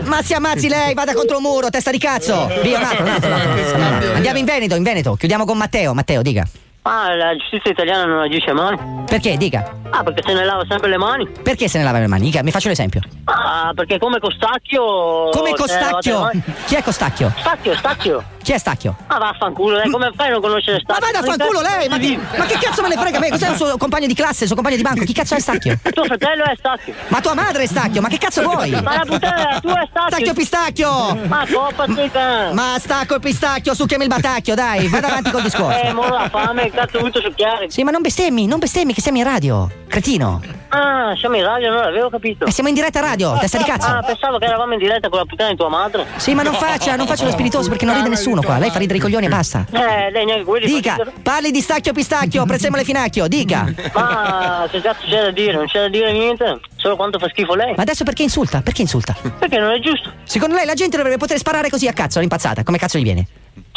Ma 0.05 0.23
si 0.23 0.35
ammazzi 0.35 0.69
lei, 0.69 0.95
vada 0.95 1.13
contro 1.15 1.37
un 1.37 1.43
muro, 1.43 1.69
testa 1.71 1.91
di 1.91 1.99
cazzo! 1.99 2.49
Via, 2.63 2.79
un 2.79 2.85
altro, 2.85 3.03
un 3.05 3.11
altro, 3.11 3.29
un 3.75 3.83
altro. 3.83 4.13
Andiamo 4.15 4.39
in 4.39 4.45
Veneto, 4.45 4.75
in 4.75 4.83
Veneto. 4.83 5.15
Chiudiamo 5.15 5.45
con 5.45 5.57
Matteo. 5.57 5.93
Matteo, 5.95 6.23
dica. 6.33 6.49
Ah, 6.83 7.15
la 7.15 7.37
giustizia 7.37 7.71
italiana 7.71 8.07
non 8.07 8.21
agisce 8.21 8.53
mai. 8.53 8.77
Perché? 9.07 9.37
Dica. 9.37 9.82
Ah, 9.95 10.03
perché 10.03 10.23
se 10.25 10.33
ne 10.33 10.45
lava 10.45 10.65
sempre 10.67 10.89
le 10.89 10.97
mani. 10.97 11.29
Perché 11.43 11.69
se 11.69 11.77
ne 11.77 11.85
lava 11.85 11.99
le 11.99 12.07
mani? 12.07 12.33
Mi 12.43 12.51
faccio 12.51 12.69
l'esempio. 12.69 13.01
Ah, 13.25 13.73
perché 13.75 13.99
come 13.99 14.19
Costacchio. 14.19 15.29
Come 15.31 15.51
le 15.51 15.57
Costacchio? 15.57 16.31
Chi 16.67 16.75
è 16.77 16.83
Costacchio? 16.83 17.33
Stacchio, 17.39 17.77
Stacchio. 17.77 18.25
Chi 18.43 18.53
è 18.53 18.59
Stacchio? 18.59 18.97
Ah, 19.07 19.19
vaffanculo, 19.19 19.77
lei 19.77 19.91
come 19.91 20.11
fai 20.17 20.29
a 20.29 20.31
non 20.33 20.41
conoscere 20.41 20.83
Ma 20.87 20.95
Stacchio? 20.95 21.13
vada 21.13 21.19
a 21.19 21.37
fanculo 21.37 21.61
lei! 21.61 21.89
Ma, 21.89 21.99
chi- 21.99 22.19
ma 22.37 22.45
che 22.47 22.59
cazzo 22.59 22.83
me 22.83 22.89
ne 22.89 22.97
frega 22.97 23.19
a 23.19 23.21
me? 23.21 23.29
Cos'è 23.29 23.49
un 23.51 23.57
suo 23.57 23.77
compagno 23.77 24.07
di 24.07 24.15
classe, 24.15 24.41
il 24.43 24.47
suo 24.47 24.57
compagno 24.57 24.77
di 24.77 24.83
banco? 24.83 25.05
Chi 25.05 25.13
cazzo 25.13 25.37
è 25.37 25.41
Stacchio? 25.41 25.79
Tuo 25.93 26.05
fratello 26.05 26.45
è 26.45 26.55
Stacchio. 26.57 26.95
Ma 27.09 27.21
tua 27.21 27.35
madre 27.35 27.63
è 27.63 27.67
Stacchio, 27.67 28.01
ma 28.01 28.09
che 28.09 28.19
cazzo 28.19 28.43
vuoi? 28.43 28.71
Ma 28.71 28.97
la 28.97 29.05
puttana, 29.07 29.61
tu 29.61 29.69
è 29.69 29.87
Stacchio. 29.89 30.09
Stacchio 30.09 30.33
pistacchio! 30.35 31.19
Ma 31.27 31.47
coppa 31.53 31.85
te 31.85 32.11
Ma 32.53 32.77
stacco 32.79 33.15
il 33.15 33.21
pistacchio, 33.21 33.75
succhiami 33.75 34.05
il 34.05 34.09
batacchio, 34.09 34.55
dai, 34.55 34.89
vada 34.89 35.07
avanti 35.07 35.31
col 35.31 35.43
discorso. 35.43 35.79
Eh, 35.81 35.93
mo 35.93 36.09
la 36.09 36.29
fame, 36.29 36.71
cazzo, 36.71 36.99
tutto 36.99 37.21
succhiare. 37.21 37.71
Sì, 37.71 37.85
ma 37.85 37.91
non 37.93 38.01
bestemmi, 38.03 38.47
non 38.47 38.59
bestemmi 38.59 38.93
che 38.93 39.01
siamo 39.01 39.19
in 39.19 39.25
radio. 39.25 39.71
Cretino. 39.93 40.41
Ah, 40.71 41.15
siamo 41.19 41.37
in 41.37 41.45
radio, 41.45 41.71
non 41.71 41.83
l'avevo 41.83 42.09
capito. 42.09 42.47
E 42.47 42.51
siamo 42.51 42.71
in 42.71 42.75
diretta 42.75 43.01
radio, 43.01 43.37
testa 43.39 43.59
di 43.59 43.65
cazzo. 43.65 43.89
Ah, 43.89 44.01
pensavo 44.03 44.39
che 44.39 44.47
eravamo 44.47 44.73
in 44.73 44.79
diretta 44.79 45.11
con 45.11 45.19
la 45.19 45.27
puttana 45.27 45.51
di 45.51 45.57
tua 45.57 45.69
madre. 45.69 46.07
Sì, 46.17 46.33
ma 46.33 46.43
non 46.43 46.55
faccia, 46.55 46.97
non 46.97 47.07
faccia 47.07 47.25
lo 47.27 47.31
spiritoso 47.31 47.69
perché 47.69 47.85
non 47.85 47.97
ride 47.97 48.09
nessuno 48.09 48.41
qua. 48.41 48.57
Lei 48.57 48.71
fa 48.71 48.79
ridere 48.79 48.97
i 48.99 49.03
coglioni 49.03 49.27
e 49.27 49.29
basta. 49.29 49.67
Eh, 49.71 50.11
lei 50.11 50.25
neanche 50.25 50.45
quelli. 50.45 50.65
Dica, 50.65 50.97
parli 51.23 51.51
di 51.51 51.61
stacchio 51.61 51.93
pistacchio, 51.93 52.43
prezzemolo 52.49 52.83
finacchio, 52.85 53.29
dica. 53.29 53.71
Ma 53.93 54.67
che 54.71 54.81
cazzo 54.81 55.07
c'è 55.07 55.25
da 55.25 55.31
dire? 55.31 55.53
Non 55.53 55.67
c'è 55.67 55.81
da 55.81 55.89
dire 55.89 56.11
niente. 56.11 56.61
Solo 56.77 56.97
quanto 56.97 57.19
fa 57.19 57.29
schifo 57.29 57.55
lei. 57.55 57.75
Ma 57.77 57.83
adesso 57.83 58.05
perché 58.05 58.23
insulta? 58.23 58.63
Perché 58.63 58.81
insulta? 58.81 59.15
Perché 59.39 59.59
non 59.59 59.73
è 59.73 59.79
giusto? 59.79 60.11
Secondo 60.25 60.55
lei 60.55 60.65
la 60.65 60.73
gente 60.73 60.97
dovrebbe 60.97 61.19
poter 61.19 61.37
sparare 61.37 61.69
così 61.69 61.87
a 61.87 61.93
cazzo, 61.93 62.17
all'impazzata? 62.17 62.63
Come 62.63 62.79
cazzo 62.79 62.97
gli 62.97 63.03
viene? 63.03 63.27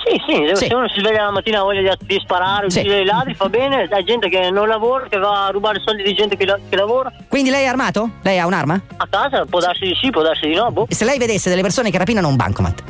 Sì, 0.05 0.21
sì, 0.27 0.51
Sì. 0.55 0.67
se 0.67 0.73
uno 0.75 0.87
si 0.89 0.99
sveglia 0.99 1.23
la 1.23 1.31
mattina 1.31 1.59
ha 1.59 1.63
voglia 1.63 1.95
di, 1.95 2.05
di 2.05 2.19
sparare, 2.21 2.69
Sì. 2.69 2.79
uccidere 2.79 3.01
i 3.01 3.05
ladri, 3.05 3.33
fa 3.33 3.49
bene. 3.49 3.87
C'è 3.87 4.03
gente 4.03 4.29
che 4.29 4.51
non 4.51 4.67
lavora, 4.67 5.07
che 5.09 5.17
va 5.17 5.47
a 5.47 5.49
rubare 5.49 5.81
soldi 5.83 6.03
di 6.03 6.13
gente 6.13 6.37
che, 6.37 6.45
la- 6.45 6.59
che 6.69 6.75
lavora. 6.75 7.11
Quindi 7.27 7.49
lei 7.49 7.63
è 7.63 7.67
armato? 7.67 8.09
Lei 8.21 8.37
ha 8.39 8.45
un'arma? 8.45 8.79
A 8.97 9.07
casa 9.09 9.45
può 9.45 9.59
darsi 9.59 9.85
di 9.85 9.97
sì, 9.99 10.11
può 10.11 10.21
darsi 10.21 10.45
di 10.47 10.53
no, 10.53 10.69
boh. 10.71 10.85
Se 10.89 11.05
lei 11.05 11.17
vedesse 11.17 11.49
delle 11.49 11.61
persone 11.63 11.89
che 11.89 11.97
rapinano 11.97 12.27
un 12.27 12.35
bancomat, 12.35 12.83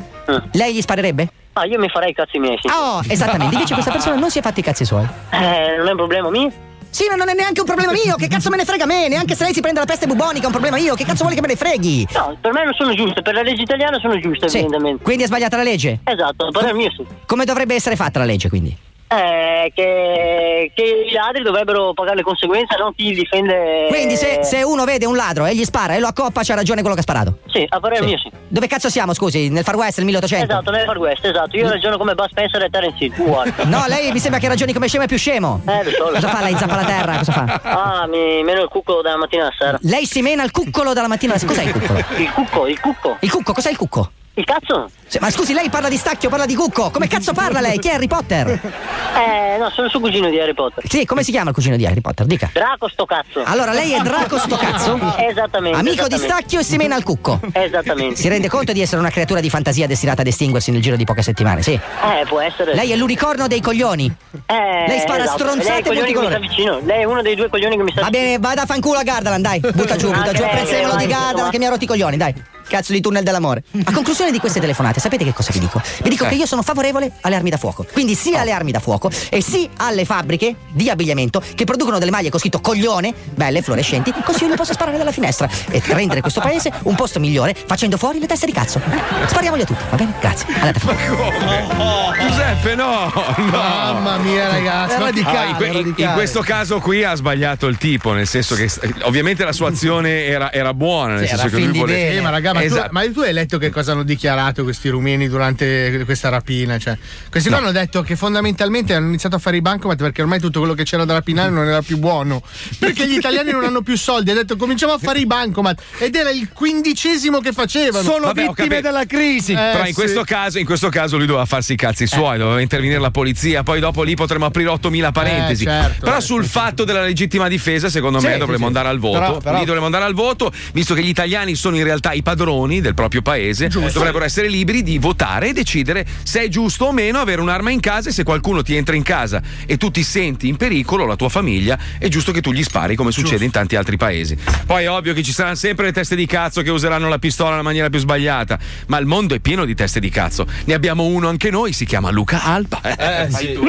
lei 0.52 0.74
gli 0.74 0.80
sparerebbe? 0.82 1.28
Ah, 1.54 1.64
io 1.64 1.78
mi 1.78 1.88
farei 1.88 2.10
i 2.10 2.14
cazzi 2.14 2.38
miei, 2.38 2.58
sì. 2.60 2.68
Oh, 2.68 3.00
esattamente. 3.08 3.54
Invece 3.54 3.72
questa 3.72 3.90
persona 3.90 4.16
non 4.16 4.30
si 4.30 4.38
è 4.38 4.42
fatti 4.42 4.60
i 4.60 4.62
cazzi 4.62 4.84
suoi. 4.84 5.06
Eh, 5.30 5.74
non 5.78 5.86
è 5.86 5.90
un 5.92 5.96
problema 5.96 6.28
mio. 6.28 6.52
Sì, 6.90 7.04
ma 7.10 7.14
non 7.16 7.28
è 7.28 7.34
neanche 7.34 7.60
un 7.60 7.66
problema 7.66 7.92
mio. 7.92 8.16
Che 8.16 8.26
cazzo 8.28 8.48
me 8.50 8.56
ne 8.56 8.64
frega 8.64 8.84
a 8.84 8.86
me? 8.86 9.08
Neanche 9.08 9.34
se 9.34 9.44
lei 9.44 9.52
si 9.52 9.60
prende 9.60 9.80
la 9.80 9.86
peste 9.86 10.06
bubonica 10.06 10.44
è 10.44 10.46
un 10.46 10.52
problema 10.52 10.78
io. 10.78 10.94
Che 10.94 11.04
cazzo 11.04 11.20
vuole 11.24 11.34
che 11.34 11.40
me 11.42 11.48
ne 11.48 11.56
freghi? 11.56 12.06
No, 12.14 12.36
per 12.40 12.52
me 12.52 12.64
non 12.64 12.72
sono 12.74 12.94
giuste, 12.94 13.20
per 13.22 13.34
la 13.34 13.42
legge 13.42 13.62
italiana 13.62 13.98
sono 13.98 14.18
giuste, 14.18 14.48
Sì. 14.48 14.58
evidentemente. 14.58 15.02
Quindi 15.02 15.24
è 15.24 15.26
sbagliata 15.26 15.56
la 15.56 15.62
legge? 15.62 16.00
Esatto, 16.04 16.50
per 16.50 16.72
mio 16.74 16.90
sì. 16.90 17.04
Come 17.26 17.44
dovrebbe 17.44 17.74
essere 17.74 17.96
fatta 17.96 18.18
la 18.18 18.24
legge, 18.24 18.48
quindi? 18.48 18.76
Eh, 19.08 19.70
che, 19.74 20.72
che 20.74 20.82
i 20.82 21.12
ladri 21.12 21.42
dovrebbero 21.44 21.92
pagare 21.94 22.16
le 22.16 22.22
conseguenze, 22.22 22.76
non 22.76 22.92
chi 22.94 23.12
difende. 23.14 23.86
Quindi 23.88 24.16
se, 24.16 24.40
se 24.42 24.62
uno 24.64 24.84
vede 24.84 25.06
un 25.06 25.14
ladro 25.14 25.46
e 25.46 25.54
gli 25.54 25.64
spara 25.64 25.94
e 25.94 26.00
lo 26.00 26.08
accoppa, 26.08 26.42
c'ha 26.42 26.54
ragione 26.56 26.80
quello 26.80 26.94
che 26.94 27.00
ha 27.00 27.04
sparato. 27.04 27.38
Sì, 27.46 27.64
a 27.68 27.78
parere 27.78 28.00
Sì. 28.02 28.06
mio 28.08 28.18
sì. 28.18 28.30
Dove 28.48 28.66
cazzo 28.66 28.88
siamo, 28.90 29.14
scusi? 29.14 29.48
Nel 29.48 29.62
Far 29.62 29.76
West, 29.76 29.98
nel 29.98 30.06
1800? 30.06 30.52
Esatto, 30.52 30.70
nel 30.72 30.84
Far 30.86 30.98
West, 30.98 31.24
esatto. 31.24 31.56
Io 31.56 31.68
ragiono 31.68 31.96
come 31.98 32.14
Buzz 32.14 32.30
Spencer 32.30 32.62
e 32.62 32.68
Terence 32.68 33.04
Hill, 33.04 33.12
uguale. 33.16 33.54
No, 33.66 33.84
lei 33.86 34.10
mi 34.10 34.18
sembra 34.18 34.40
che 34.40 34.48
ragioni 34.48 34.72
come 34.72 34.88
scemo 34.88 35.04
e 35.04 35.06
più 35.06 35.18
scemo. 35.18 35.60
Eh, 35.66 35.84
lo 35.84 35.90
so. 35.90 36.04
Cosa 36.12 36.28
fa 36.28 36.42
lei? 36.42 36.56
Zappa 36.56 36.74
la 36.76 36.84
terra? 36.84 37.16
Cosa 37.18 37.32
fa? 37.32 37.60
Ah, 37.62 38.06
mi 38.08 38.42
meno 38.42 38.62
il 38.62 38.68
cucco 38.68 39.02
dalla 39.02 39.16
mattina 39.18 39.42
alla 39.42 39.54
sera. 39.56 39.78
Lei 39.82 40.04
si 40.06 40.20
mena 40.22 40.42
il 40.42 40.50
cuccolo 40.50 40.92
dalla 40.92 41.08
mattina 41.08 41.34
alla 41.34 41.40
sera. 41.40 41.52
Cos'è 41.52 41.64
il 41.66 41.72
cuccolo? 41.72 41.98
Il 42.18 42.32
cucco, 42.32 42.66
il 42.66 42.80
cucco. 42.80 43.16
Il 43.20 43.30
cucco, 43.30 43.52
cos'è 43.52 43.70
il 43.70 43.76
cucco? 43.76 44.10
Il 44.38 44.44
cazzo? 44.44 44.90
Sì, 45.06 45.16
ma 45.18 45.30
scusi, 45.30 45.54
lei 45.54 45.70
parla 45.70 45.88
di 45.88 45.96
stacchio, 45.96 46.28
parla 46.28 46.44
di 46.44 46.54
cucco. 46.54 46.90
Come 46.90 47.06
cazzo 47.08 47.32
parla 47.32 47.60
lei? 47.60 47.78
Chi 47.78 47.88
è 47.88 47.94
Harry 47.94 48.06
Potter? 48.06 48.60
Eh, 49.16 49.56
no, 49.58 49.70
sono 49.70 49.86
il 49.86 49.90
suo 49.90 50.00
cugino 50.00 50.28
di 50.28 50.38
Harry 50.38 50.52
Potter. 50.52 50.84
Sì, 50.86 51.06
come 51.06 51.22
si 51.22 51.30
chiama 51.30 51.48
il 51.48 51.54
cugino 51.54 51.76
di 51.76 51.86
Harry 51.86 52.02
Potter? 52.02 52.26
Dica. 52.26 52.50
Draco 52.52 52.86
sto 52.86 53.06
cazzo. 53.06 53.42
Allora, 53.44 53.72
lei 53.72 53.92
è 53.92 54.00
Draco 54.00 54.36
sto 54.36 54.56
cazzo? 54.56 55.00
Esattamente. 55.16 55.78
Amico 55.78 56.06
di 56.06 56.16
esattamente. 56.16 56.26
stacchio 56.26 56.60
e 56.60 56.62
si 56.62 56.76
mena 56.76 56.96
al 56.96 57.02
cucco. 57.02 57.40
Esattamente. 57.50 58.16
Si 58.16 58.28
rende 58.28 58.48
conto 58.48 58.72
di 58.72 58.82
essere 58.82 59.00
una 59.00 59.08
creatura 59.08 59.40
di 59.40 59.48
fantasia 59.48 59.86
destinata 59.86 60.20
ad 60.20 60.26
estinguersi 60.26 60.70
nel 60.70 60.82
giro 60.82 60.96
di 60.96 61.04
poche 61.04 61.22
settimane, 61.22 61.62
sì. 61.62 61.72
Eh, 61.72 62.26
può 62.28 62.40
essere. 62.40 62.74
Lei 62.74 62.92
è 62.92 62.96
l'unicorno 62.96 63.46
dei 63.46 63.62
coglioni. 63.62 64.14
Eh, 64.44 64.84
Lei 64.86 65.00
spara 65.00 65.22
esatto. 65.22 65.38
stronzate 65.38 65.94
Lei 65.94 66.12
è 66.12 66.14
che 66.14 66.38
mi 66.38 66.38
vicino. 66.40 66.80
Lei 66.84 67.00
è 67.00 67.04
uno 67.04 67.22
dei 67.22 67.36
due 67.36 67.48
coglioni 67.48 67.74
che 67.74 67.82
mi 67.84 67.92
sta 67.92 68.02
Va 68.02 68.10
bene, 68.10 68.38
vada 68.38 68.62
a 68.62 68.66
fanculo 68.66 68.98
a 68.98 69.02
Gardaland, 69.02 69.42
dai. 69.42 69.60
Butta 69.60 69.96
giù, 69.96 70.08
butta 70.08 70.28
Anche 70.28 70.36
giù. 70.36 70.42
vai, 70.42 70.96
di 70.98 71.06
Gardaland 71.06 71.50
che 71.50 71.58
mi 71.58 71.64
ha 71.64 71.70
rotto 71.70 71.84
i 71.84 71.86
coglioni, 71.86 72.18
dai. 72.18 72.34
Cazzo 72.68 72.92
di 72.92 73.00
tunnel 73.00 73.22
dell'amore. 73.22 73.62
A 73.84 73.92
conclusione 73.92 74.30
di 74.30 74.38
queste 74.38 74.60
telefonate, 74.60 75.00
sapete 75.00 75.24
che 75.24 75.32
cosa 75.32 75.50
vi 75.52 75.58
dico? 75.58 75.80
Vi 76.02 76.08
dico 76.08 76.24
Eh. 76.24 76.28
che 76.28 76.34
io 76.34 76.46
sono 76.46 76.62
favorevole 76.62 77.12
alle 77.22 77.34
armi 77.36 77.50
da 77.50 77.56
fuoco. 77.56 77.86
Quindi 77.92 78.14
sì 78.14 78.34
alle 78.34 78.52
armi 78.52 78.70
da 78.72 78.80
fuoco 78.80 79.10
e 79.30 79.40
sì 79.42 79.68
alle 79.78 80.04
fabbriche 80.04 80.54
di 80.72 80.88
abbigliamento 80.90 81.42
che 81.54 81.64
producono 81.64 81.98
delle 81.98 82.10
maglie 82.10 82.30
con 82.30 82.38
scritto 82.40 82.60
coglione, 82.60 83.12
belle, 83.34 83.62
fluorescenti, 83.62 84.12
così 84.24 84.44
io 84.44 84.48
le 84.50 84.56
posso 84.56 84.72
sparare 84.72 84.96
dalla 84.98 85.12
finestra 85.12 85.48
e 85.70 85.82
rendere 85.86 86.20
questo 86.20 86.40
paese 86.40 86.72
un 86.84 86.94
posto 86.94 87.20
migliore 87.20 87.54
facendo 87.66 87.96
fuori 87.96 88.18
le 88.18 88.26
teste 88.26 88.46
di 88.46 88.52
cazzo. 88.52 88.80
Spariamoli 89.26 89.62
a 89.62 89.64
tutti, 89.66 89.82
va 89.90 89.96
bene? 89.96 90.12
Grazie. 90.20 90.46
Andate 90.54 90.78
a 90.78 90.80
fare. 90.80 92.26
Giuseppe, 92.28 92.74
no, 92.74 93.12
no. 93.36 93.44
Mamma 93.50 94.16
mia, 94.18 94.48
ragazzi. 94.48 94.94
Ah, 94.94 94.98
ma- 94.98 95.08
in, 95.08 95.54
que- 95.56 95.66
in- 95.68 95.94
in 95.96 96.10
questo 96.14 96.40
caso 96.40 96.80
qui 96.80 97.04
ha 97.04 97.14
sbagliato 97.14 97.66
il 97.66 97.76
tipo, 97.78 98.12
nel 98.12 98.26
senso 98.26 98.54
che 98.54 98.68
ovviamente 99.02 99.44
la 99.44 99.52
sua 99.52 99.68
azione 99.68 100.24
era, 100.24 100.52
era 100.52 100.72
buona, 100.74 101.14
nel 101.14 101.28
senso 101.28 101.48
che 101.48 101.58
lui 101.58 101.78
voleva. 101.78 102.12
Eh, 102.14 102.20
ma 102.20 102.30
raga, 102.30 102.52
ma, 102.56 102.64
Esatto. 102.64 102.88
tu, 102.88 102.92
ma 102.94 103.12
tu 103.12 103.20
hai 103.20 103.32
letto 103.32 103.58
che 103.58 103.70
cosa 103.70 103.92
hanno 103.92 104.02
dichiarato 104.02 104.62
questi 104.62 104.88
rumeni 104.88 105.28
durante 105.28 106.02
questa 106.04 106.28
rapina? 106.28 106.78
Cioè, 106.78 106.96
questi 107.30 107.48
qua 107.48 107.58
No. 107.58 107.64
hanno 107.66 107.72
detto 107.72 108.02
che 108.02 108.16
fondamentalmente 108.16 108.94
hanno 108.94 109.06
iniziato 109.08 109.36
a 109.36 109.38
fare 109.38 109.56
i 109.56 109.60
bancomat 109.62 109.96
perché 109.98 110.22
ormai 110.22 110.40
tutto 110.40 110.58
quello 110.58 110.74
che 110.74 110.84
c'era 110.84 111.04
da 111.04 111.14
rapinare 111.14 111.50
non 111.50 111.66
era 111.66 111.82
più 111.82 111.98
buono. 111.98 112.42
Perché 112.78 113.08
gli 113.08 113.14
italiani 113.16 113.50
non 113.50 113.64
hanno 113.64 113.82
più 113.82 113.96
soldi. 113.96 114.30
Ha 114.30 114.34
detto 114.34 114.56
cominciamo 114.56 114.92
a 114.92 114.98
fare 114.98 115.18
i 115.20 115.26
bancomat. 115.26 115.80
Ed 115.98 116.14
era 116.14 116.30
il 116.30 116.48
quindicesimo 116.52 117.40
che 117.40 117.52
facevano. 117.52 118.18
Vabbè, 118.18 118.46
ho 118.48 118.52
capito. 118.52 118.90
crisi. 119.06 119.54
Però 119.54 119.86
in 119.86 119.94
questo, 119.94 120.24
caso, 120.24 120.58
in 120.58 120.64
questo 120.64 120.88
caso 120.88 121.16
lui 121.16 121.26
doveva 121.26 121.44
farsi 121.46 121.72
i 121.74 121.76
cazzi 121.76 122.06
suoi, 122.06 122.38
doveva 122.38 122.60
intervenire 122.60 122.98
la 123.00 123.10
polizia, 123.10 123.62
poi 123.62 123.80
dopo 123.80 124.02
lì 124.02 124.14
potremmo 124.14 124.46
aprire 124.46 124.70
8000 124.70 125.12
parentesi. 125.12 125.64
Eh, 125.64 125.66
certo, 125.68 126.04
però 126.04 126.16
eh, 126.16 126.20
sul 126.20 126.44
fatto 126.44 126.84
della 126.84 127.02
legittima 127.02 127.48
difesa, 127.48 127.88
secondo 127.88 128.18
Sì, 128.18 128.26
me 128.26 128.32
sì, 128.32 128.38
dovremmo 128.38 128.60
sì. 128.62 128.66
andare 128.66 128.88
al 128.88 128.98
voto. 128.98 129.18
Però- 129.18 129.38
però- 129.38 129.58
Lì 129.58 129.64
dovremmo 129.64 129.86
andare 129.86 130.04
al 130.04 130.14
voto, 130.14 130.52
visto 130.72 130.94
che 130.94 131.02
gli 131.02 131.08
italiani 131.08 131.54
sono 131.54 131.76
in 131.76 131.84
realtà 131.84 132.12
i 132.12 132.22
padroni 132.22 132.44
del 132.46 132.94
proprio 132.94 133.22
paese, 133.22 133.68
dovrebbero 133.68 134.24
essere 134.24 134.48
liberi 134.48 134.82
di 134.82 134.98
votare 134.98 135.48
e 135.48 135.52
decidere 135.52 136.06
se 136.22 136.42
è 136.42 136.48
giusto 136.48 136.86
o 136.86 136.92
meno 136.92 137.18
avere 137.18 137.40
un'arma 137.40 137.70
in 137.70 137.80
casa 137.80 138.10
e 138.10 138.12
se 138.12 138.22
qualcuno 138.22 138.62
ti 138.62 138.76
entra 138.76 138.94
in 138.94 139.02
casa 139.02 139.42
e 139.66 139.76
tu 139.76 139.90
ti 139.90 140.04
senti 140.04 140.46
in 140.46 140.56
pericolo, 140.56 141.06
la 141.06 141.16
tua 141.16 141.28
famiglia, 141.28 141.76
è 141.98 142.06
giusto 142.08 142.30
che 142.30 142.40
tu 142.40 142.52
gli 142.52 142.62
spari 142.62 142.94
come 142.94 143.10
succede 143.10 143.44
in 143.44 143.50
tanti 143.50 143.74
altri 143.74 143.96
paesi. 143.96 144.36
Poi 144.64 144.84
è 144.84 144.90
ovvio 144.90 145.12
che 145.12 145.22
ci 145.22 145.32
saranno 145.32 145.56
sempre 145.56 145.86
le 145.86 145.92
teste 145.92 146.14
di 146.14 146.26
cazzo 146.26 146.62
che 146.62 146.70
useranno 146.70 147.08
la 147.08 147.18
pistola 147.18 147.50
nella 147.50 147.62
maniera 147.62 147.90
più 147.90 147.98
sbagliata, 147.98 148.58
ma 148.86 148.98
il 148.98 149.06
mondo 149.06 149.34
è 149.34 149.40
pieno 149.40 149.64
di 149.64 149.74
teste 149.74 149.98
di 149.98 150.10
cazzo. 150.10 150.46
Ne 150.66 150.74
abbiamo 150.74 151.04
uno 151.04 151.28
anche 151.28 151.50
noi, 151.50 151.72
si 151.72 151.84
chiama 151.84 152.10
Luca 152.10 152.44
Alba. 152.44 152.80
Eh, 152.82 153.28
sì. 153.30 153.52
tu. 153.54 153.62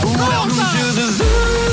Con 0.00 1.65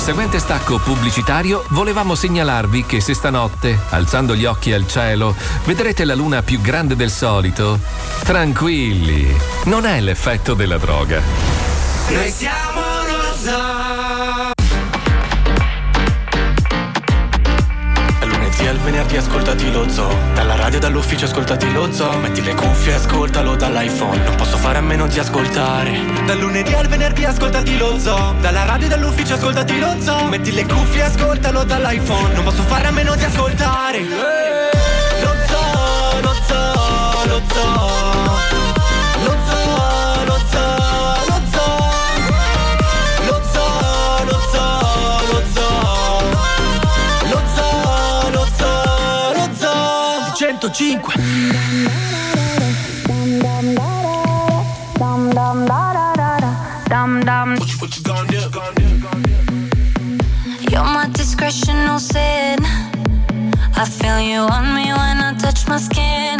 il 0.00 0.06
seguente 0.06 0.38
stacco 0.38 0.78
pubblicitario 0.78 1.62
volevamo 1.68 2.14
segnalarvi 2.14 2.86
che 2.86 3.02
se 3.02 3.12
stanotte, 3.12 3.78
alzando 3.90 4.34
gli 4.34 4.46
occhi 4.46 4.72
al 4.72 4.88
cielo, 4.88 5.36
vedrete 5.66 6.06
la 6.06 6.14
luna 6.14 6.42
più 6.42 6.62
grande 6.62 6.96
del 6.96 7.10
solito, 7.10 7.78
tranquilli, 8.24 9.30
non 9.64 9.84
è 9.84 10.00
l'effetto 10.00 10.54
della 10.54 10.78
droga. 10.78 11.20
Noi 12.08 12.30
siamo 12.30 12.80
lo 12.80 13.36
venerdì 18.90 19.16
ascoltati 19.16 19.70
lo 19.70 19.88
zoo. 19.88 20.12
Dalla 20.34 20.56
radio 20.56 20.80
dall'ufficio 20.80 21.24
ascoltati 21.24 21.72
lo 21.72 21.92
zoo. 21.92 22.18
Metti 22.18 22.42
le 22.42 22.54
cuffie 22.54 22.92
e 22.92 22.94
ascoltalo 22.96 23.54
dall'iPhone. 23.54 24.24
Non 24.24 24.34
posso 24.34 24.56
fare 24.56 24.78
a 24.78 24.80
meno 24.80 25.06
di 25.06 25.18
ascoltare. 25.18 26.00
Dal 26.26 26.38
lunedì 26.38 26.72
al 26.74 26.88
venerdì 26.88 27.24
ascoltati 27.24 27.78
lo 27.78 27.98
zoo. 27.98 28.34
Dalla 28.40 28.64
radio 28.64 28.88
dall'ufficio 28.88 29.34
ascoltati 29.34 29.78
lo 29.78 29.94
zoo. 30.00 30.24
Metti 30.24 30.52
le 30.52 30.66
cuffie 30.66 31.02
e 31.02 31.04
ascoltalo 31.04 31.62
dall'iPhone. 31.62 32.34
Non 32.34 32.42
posso 32.42 32.62
fare 32.62 32.88
a 32.88 32.90
meno 32.90 33.14
di 33.14 33.24
ascoltare 33.24 34.89
105 50.60 51.00
You're 60.70 60.84
my 60.84 61.06
discretional 61.12 61.98
sin. 61.98 62.58
I 63.74 63.84
feel 63.86 64.20
you 64.20 64.40
on 64.40 64.74
me 64.74 64.92
when 64.92 65.20
I 65.20 65.34
touch 65.38 65.66
my 65.66 65.78
skin. 65.78 66.38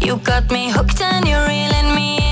You 0.00 0.16
got 0.16 0.50
me 0.50 0.70
hooked 0.70 1.00
and 1.00 1.28
you're 1.28 1.46
reeling 1.46 1.94
me 1.94 2.25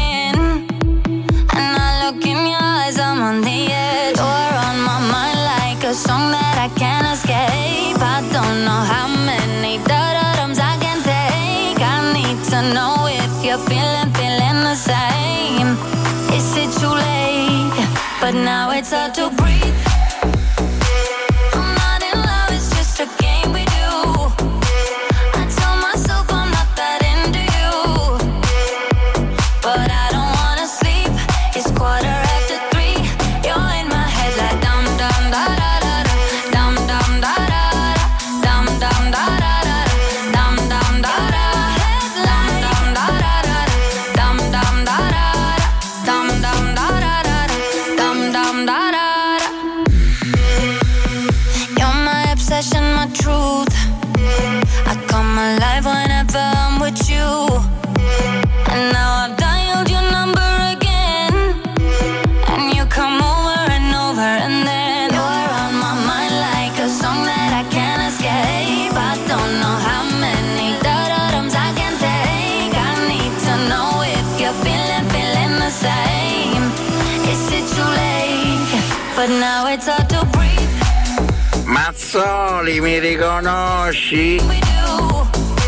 mi 82.84 82.98
riconosci? 82.98 84.38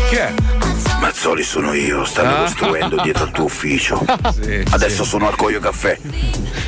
Chi 0.09 0.15
è? 0.15 0.31
Mazzoli 0.99 1.41
sono 1.41 1.73
io, 1.73 2.05
stanno 2.05 2.35
Ah. 2.35 2.41
costruendo 2.41 3.01
dietro 3.01 3.23
al 3.23 3.31
tuo 3.31 3.45
ufficio. 3.45 4.05
Sì, 4.39 4.63
Adesso 4.69 5.03
sì. 5.03 5.09
sono 5.09 5.27
al 5.27 5.35
Coio 5.35 5.59
Caffè. 5.59 5.97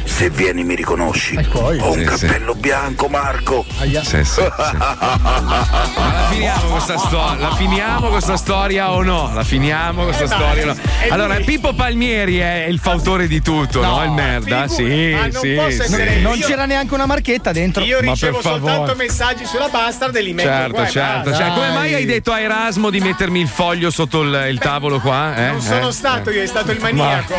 Se 0.05 0.31
vieni 0.31 0.63
mi 0.63 0.73
riconosci. 0.75 1.37
Ho 1.53 1.69
un 1.69 1.93
Sì, 1.93 1.99
sì. 2.17 2.25
cappello 2.25 2.55
bianco, 2.55 3.07
Marco. 3.09 3.63
Sì, 3.79 4.01
sì, 4.03 4.23
sì. 4.23 4.41
Ma 6.29 6.35
la 6.35 6.35
finiamo 6.35 6.69
questa 6.69 6.97
storia? 6.97 7.37
La 7.49 7.55
finiamo 7.55 8.07
questa 8.09 8.37
storia 8.37 8.91
o 8.91 9.01
no? 9.01 9.31
La 9.33 9.43
finiamo 9.43 10.03
questa 10.03 10.23
Eh, 10.23 10.27
dai, 10.27 10.37
storia 10.37 10.63
o 10.63 10.65
no? 10.67 10.75
Allora, 11.09 11.35
Pippo 11.35 11.73
Palmieri 11.73 12.37
è 12.37 12.65
il 12.69 12.77
fautore 12.79 13.27
di 13.27 13.41
tutto, 13.41 13.81
no? 13.81 14.03
Il 14.03 14.11
merda? 14.11 14.67
Sì, 14.67 15.11
ma 15.13 15.21
non 15.27 15.41
sì, 15.41 15.53
posso 15.55 15.83
sì. 15.83 16.21
non 16.21 16.37
c'era 16.39 16.65
neanche 16.65 16.93
una 16.93 17.05
marchetta 17.07 17.51
dentro. 17.51 17.83
Io 17.83 17.99
Ma 18.01 18.11
ricevo 18.11 18.37
per 18.39 18.51
favore. 18.51 18.73
soltanto 18.73 18.95
messaggi 18.95 19.45
sulla 19.45 19.67
bastard 19.69 20.15
e 20.15 20.21
li 20.21 20.33
metto 20.33 20.47
Certo, 20.49 20.73
qua 20.73 20.87
certo, 20.87 21.33
cioè, 21.33 21.47
come 21.53 21.71
mai 21.71 21.93
hai 21.95 22.05
detto 22.05 22.31
a 22.31 22.39
Erasmo 22.39 22.89
di 22.89 22.99
mettermi 22.99 23.39
il 23.39 23.47
foglio 23.47 23.89
sotto 23.89 24.21
il, 24.21 24.47
il 24.51 24.59
tavolo 24.59 24.99
qua? 24.99 25.35
eh? 25.35 25.51
Non 25.51 25.61
sono 25.61 25.87
Eh? 25.89 25.91
stato 25.93 26.29
Eh. 26.29 26.35
io, 26.35 26.43
è 26.43 26.47
stato 26.47 26.71
il 26.71 26.79
Ma, 26.79 26.91
maniaco. 26.91 27.33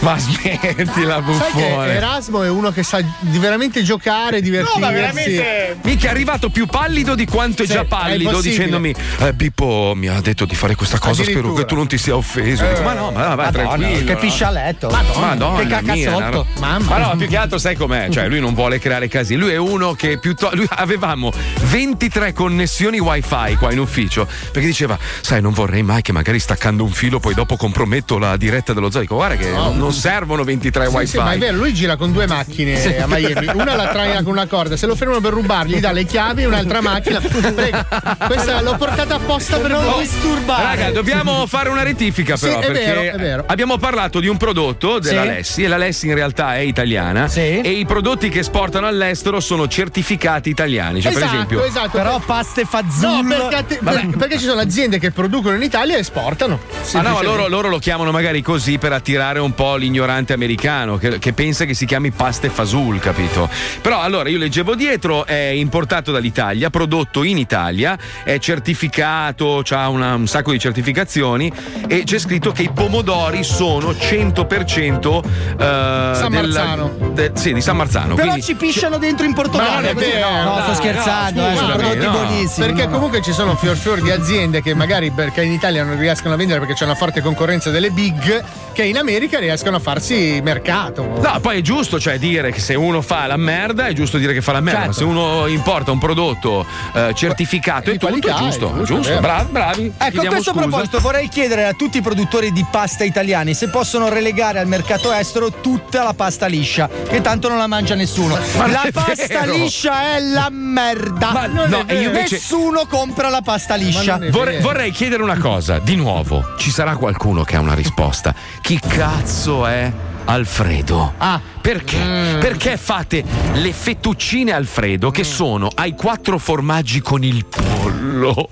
ma 0.00 0.18
smettila, 0.18 1.14
Sai 1.14 1.52
che 1.52 1.60
buffone. 1.62 1.92
Erasmo 1.94 2.42
è 2.42 2.48
uno 2.48 2.70
che 2.72 2.82
sa 2.82 3.00
di 3.20 3.38
veramente 3.38 3.82
giocare, 3.82 4.40
divertirsi. 4.42 5.42
Mica 5.82 6.06
è 6.08 6.10
arrivato 6.10 6.50
più 6.50 6.66
pallido 6.66 7.14
di 7.14 7.24
quanto 7.26 7.62
è 7.62 7.66
Sì, 7.66 7.72
già 7.72 7.84
pallido, 7.84 8.33
impossibile. 8.36 8.56
dicendomi: 8.66 8.94
eh, 9.20 9.34
Pippo 9.34 9.92
mi 9.96 10.08
ha 10.08 10.20
detto 10.20 10.44
di 10.44 10.54
fare 10.54 10.74
questa 10.74 10.98
cosa, 10.98 11.22
spero 11.22 11.52
che 11.52 11.64
tu 11.64 11.74
non 11.74 11.86
ti 11.86 11.98
sia 11.98 12.16
offeso. 12.16 12.66
Dico, 12.66 12.82
ma 12.82 12.92
no, 12.94 13.10
ma 13.10 13.34
va, 13.34 13.50
tranquillo. 13.50 14.04
che 14.04 14.12
no?" 14.14 14.18
piscialetto. 14.18 14.88
Madonna, 14.90 15.58
che 15.60 15.66
cacazzotto. 15.66 16.30
ro- 16.30 16.46
Ma 16.60 16.78
no, 16.78 17.14
più 17.16 17.26
che 17.28 17.36
altro 17.36 17.58
sai 17.58 17.76
com'è? 17.76 18.08
Cioè, 18.10 18.28
lui 18.28 18.40
non 18.40 18.54
vuole 18.54 18.78
creare 18.78 19.08
casini. 19.08 19.40
Lui 19.40 19.50
è 19.52 19.56
uno 19.56 19.94
che 19.94 20.18
piuttosto. 20.18 20.54
Lui 20.56 20.66
avevamo 20.70 21.32
23 21.70 22.32
connessioni 22.32 22.98
wifi 22.98 23.56
qua 23.58 23.72
in 23.72 23.78
ufficio. 23.80 24.26
Perché 24.52 24.66
diceva: 24.66 24.98
Sai, 25.20 25.40
non 25.40 25.52
vorrei 25.52 25.82
mai 25.82 26.02
che 26.02 26.12
magari 26.12 26.38
staccando 26.38 26.84
un 26.84 26.90
filo 26.90 27.18
poi 27.20 27.34
dopo 27.34 27.56
comprometto 27.56 28.18
la 28.18 28.36
diretta 28.36 28.72
dello 28.72 28.90
zoo. 28.90 29.00
Dico, 29.00 29.16
guarda 29.16 29.36
che 29.36 29.50
non- 29.50 29.76
non 29.76 29.92
servono 29.92 30.44
23 30.44 30.86
Sì, 30.88 30.94
wifi. 30.94 31.06
sì, 31.06 31.16
ma 31.18 31.32
è 31.32 31.38
vero, 31.38 31.56
lui 31.56 31.72
gira 31.74 31.96
con 31.96 32.12
due 32.12 32.26
macchine 32.26 32.78
Sì. 32.78 32.88
a 32.94 33.06
Miami. 33.06 33.46
Una 33.54 33.74
la 33.74 33.88
traina 33.88 34.22
con 34.22 34.32
una 34.32 34.46
corda, 34.46 34.76
se 34.76 34.86
lo 34.86 34.94
fermano 34.94 35.20
per 35.20 35.32
rubargli, 35.32 35.76
gli 35.76 35.80
dà 35.80 35.92
le 35.92 36.04
chiavi 36.04 36.42
e 36.42 36.46
un'altra 36.46 36.80
macchina. 36.80 37.20
Prego, 37.54 37.84
questa 38.26 38.60
l'ho 38.60 38.76
portata 38.76 39.14
apposta 39.16 39.58
per 39.58 39.70
non 39.70 39.98
disturbare. 39.98 40.62
Raga, 40.62 40.90
dobbiamo 40.90 41.46
fare 41.46 41.68
una 41.68 41.82
rettifica 41.82 42.36
Sì, 42.36 42.46
però. 42.46 42.60
è 42.60 42.66
perché 42.66 42.84
vero, 42.84 43.00
è 43.00 43.18
vero. 43.18 43.44
abbiamo 43.46 43.76
parlato 43.78 44.20
di 44.20 44.26
un 44.28 44.36
prodotto 44.36 44.98
dell'Alessi 44.98 45.62
e 45.64 45.68
l'Alessi 45.68 46.06
in 46.08 46.14
realtà 46.14 46.56
è 46.56 46.60
italiana 46.60 47.30
e 47.32 47.70
i 47.70 47.84
prodotti 47.86 48.28
che 48.28 48.40
esportano 48.40 48.86
all'estero 48.86 49.40
sono 49.40 49.66
certificati 49.68 50.48
italiani. 50.50 51.00
Cioè, 51.00 51.12
esatto, 51.12 51.26
per 51.26 51.34
esempio, 51.34 51.64
esatto. 51.64 51.90
Però 51.98 52.18
paste 52.20 52.64
fazzul. 52.64 53.24
No, 53.24 53.48
perché, 53.48 53.64
te- 53.66 53.80
per- 53.82 54.06
perché 54.16 54.38
ci 54.38 54.44
sono 54.44 54.60
aziende 54.60 54.98
che 54.98 55.10
producono 55.10 55.56
in 55.56 55.62
Italia 55.62 55.96
e 55.96 56.00
esportano. 56.00 56.60
Ah 56.92 57.00
no, 57.02 57.22
loro, 57.22 57.48
loro 57.48 57.68
lo 57.68 57.78
chiamano 57.78 58.10
magari 58.10 58.42
così 58.42 58.78
per 58.78 58.92
attirare 58.92 59.38
un 59.38 59.54
po' 59.54 59.76
l'ignorante 59.76 60.32
americano 60.32 60.96
che, 60.96 61.18
che 61.18 61.32
pensa 61.32 61.64
che 61.64 61.74
si 61.74 61.86
chiami 61.86 62.10
paste 62.10 62.48
fasul, 62.50 62.98
capito? 63.00 63.48
Però 63.80 64.00
allora 64.00 64.28
io 64.28 64.38
leggevo 64.38 64.74
dietro, 64.74 65.24
è 65.26 65.34
importato 65.34 66.12
dall'Italia, 66.12 66.70
prodotto 66.70 67.22
in 67.22 67.38
Italia, 67.38 67.96
è 68.22 68.38
certificato, 68.38 69.62
ha 69.70 69.88
un 69.88 70.26
sacco 70.26 70.52
di 70.52 70.58
certificazioni 70.58 71.52
e 71.88 72.04
c'è 72.04 72.18
scritto 72.18 72.52
che 72.52 72.62
i 72.62 72.70
pomodori 72.72 73.42
sono 73.42 73.90
100% 73.90 75.22
eh, 75.24 75.56
San 75.58 76.30
del- 76.30 76.50
Marzano. 76.50 76.92
de- 77.12 77.32
sì, 77.34 77.52
di 77.52 77.60
San 77.60 77.76
Marzano. 77.76 78.14
Però 78.14 78.28
quindi- 78.28 78.42
ci 78.42 78.54
pisciano 78.54 78.98
dentro 78.98 79.26
in 79.26 79.34
Portogallo. 79.34 79.92
Così- 79.92 80.06
vero, 80.06 80.30
no, 80.30 80.54
dai, 80.54 80.62
sto 80.62 80.74
scherzando, 80.74 81.40
no, 81.40 81.50
eh, 81.50 81.56
sono 81.56 81.66
scusa, 81.72 81.78
prodotti 81.78 82.04
no. 82.06 82.10
buonissimi. 82.12 82.66
Perché 82.66 82.82
no, 82.84 82.88
no. 82.90 82.94
comunque 82.94 83.22
ci 83.22 83.32
sono 83.32 83.56
fior 83.56 83.76
fior 83.76 84.00
di 84.00 84.10
aziende 84.10 84.62
che 84.62 84.74
magari 84.74 85.10
perché 85.10 85.42
in 85.42 85.52
Italia 85.52 85.84
non 85.84 85.98
riescono 85.98 86.34
a 86.34 86.36
vendere 86.36 86.58
perché 86.60 86.74
c'è 86.74 86.84
una 86.84 86.94
forte 86.94 87.20
concorrenza 87.20 87.70
delle 87.70 87.90
big, 87.90 88.44
che 88.72 88.84
in 88.84 88.96
America 88.98 89.38
riescono 89.38 89.76
a 89.76 89.80
farsi 89.80 90.40
mercato. 90.42 91.18
No, 91.20 91.40
poi 91.40 91.58
è 91.58 91.60
giusto 91.60 91.98
cioè, 92.00 92.18
dire 92.18 92.50
che 92.50 92.60
se 92.60 92.74
uno 92.74 93.00
fa 93.02 93.26
la 93.26 93.36
merda, 93.36 93.86
è 93.86 93.92
giusto 93.92 94.18
dire 94.18 94.32
che 94.32 94.42
fa 94.42 94.52
la 94.52 94.60
merda. 94.60 94.92
Certo. 94.92 95.06
Ma 95.06 95.12
se 95.12 95.18
uno 95.18 95.46
importa 95.46 95.90
un 95.92 95.98
prodotto 95.98 96.66
eh, 96.92 97.12
certificato 97.14 97.90
e 97.90 97.94
è 97.94 97.98
qualità, 98.04 98.36
giusto, 98.36 98.72
giusto, 98.78 98.94
giusto. 98.94 99.20
Bravi, 99.20 99.50
bravi. 99.50 99.92
Ecco, 99.96 100.20
a 100.20 100.26
questo 100.26 100.52
scusa. 100.52 100.66
proposito 100.66 101.00
vorrei 101.00 101.28
chiedere 101.28 101.66
a 101.66 101.72
tutti 101.72 101.98
i 101.98 102.02
produttori 102.02 102.52
di 102.52 102.64
pasta 102.70 103.04
italiani 103.04 103.54
se 103.54 103.68
possono 103.68 104.08
relegare 104.08 104.58
al 104.58 104.66
mercato 104.66 105.12
estero 105.12 105.50
tutta 105.60 106.02
la 106.02 106.14
pasta 106.14 106.46
liscia, 106.46 106.88
che 107.08 107.20
tanto 107.20 107.48
non 107.48 107.58
la 107.58 107.66
mangia 107.66 107.94
nessuno. 107.94 108.38
Ma 108.56 108.66
la 108.66 108.88
pasta 108.92 109.40
vero. 109.40 109.52
liscia 109.52 110.14
è 110.14 110.20
la 110.20 110.48
merda. 110.50 111.32
Ma 111.32 111.46
non 111.46 111.68
no, 111.68 111.80
è 111.80 111.84
vero. 111.84 112.12
Nessuno 112.12 112.86
compra 112.86 113.28
la 113.28 113.42
pasta 113.42 113.74
liscia. 113.74 114.18
Vorrei, 114.30 114.60
vorrei 114.60 114.90
chiedere 114.90 115.22
una 115.22 115.38
cosa, 115.38 115.78
di 115.78 115.96
nuovo, 115.96 116.54
ci 116.58 116.70
sarà 116.70 116.96
qualcuno 116.96 117.42
che 117.44 117.56
ha 117.56 117.60
una 117.60 117.74
risposta. 117.74 118.34
Chi 118.60 118.78
cazzo 118.78 119.66
è 119.66 119.90
Alfredo? 120.24 121.14
Ah. 121.18 121.53
Perché? 121.64 121.96
Perché 122.40 122.76
fate 122.76 123.24
le 123.54 123.72
fettuccine 123.72 124.52
Alfredo 124.52 125.10
che 125.10 125.24
sono 125.24 125.70
ai 125.74 125.94
quattro 125.94 126.36
formaggi 126.36 127.00
con 127.00 127.24
il 127.24 127.46
pollo? 127.46 128.50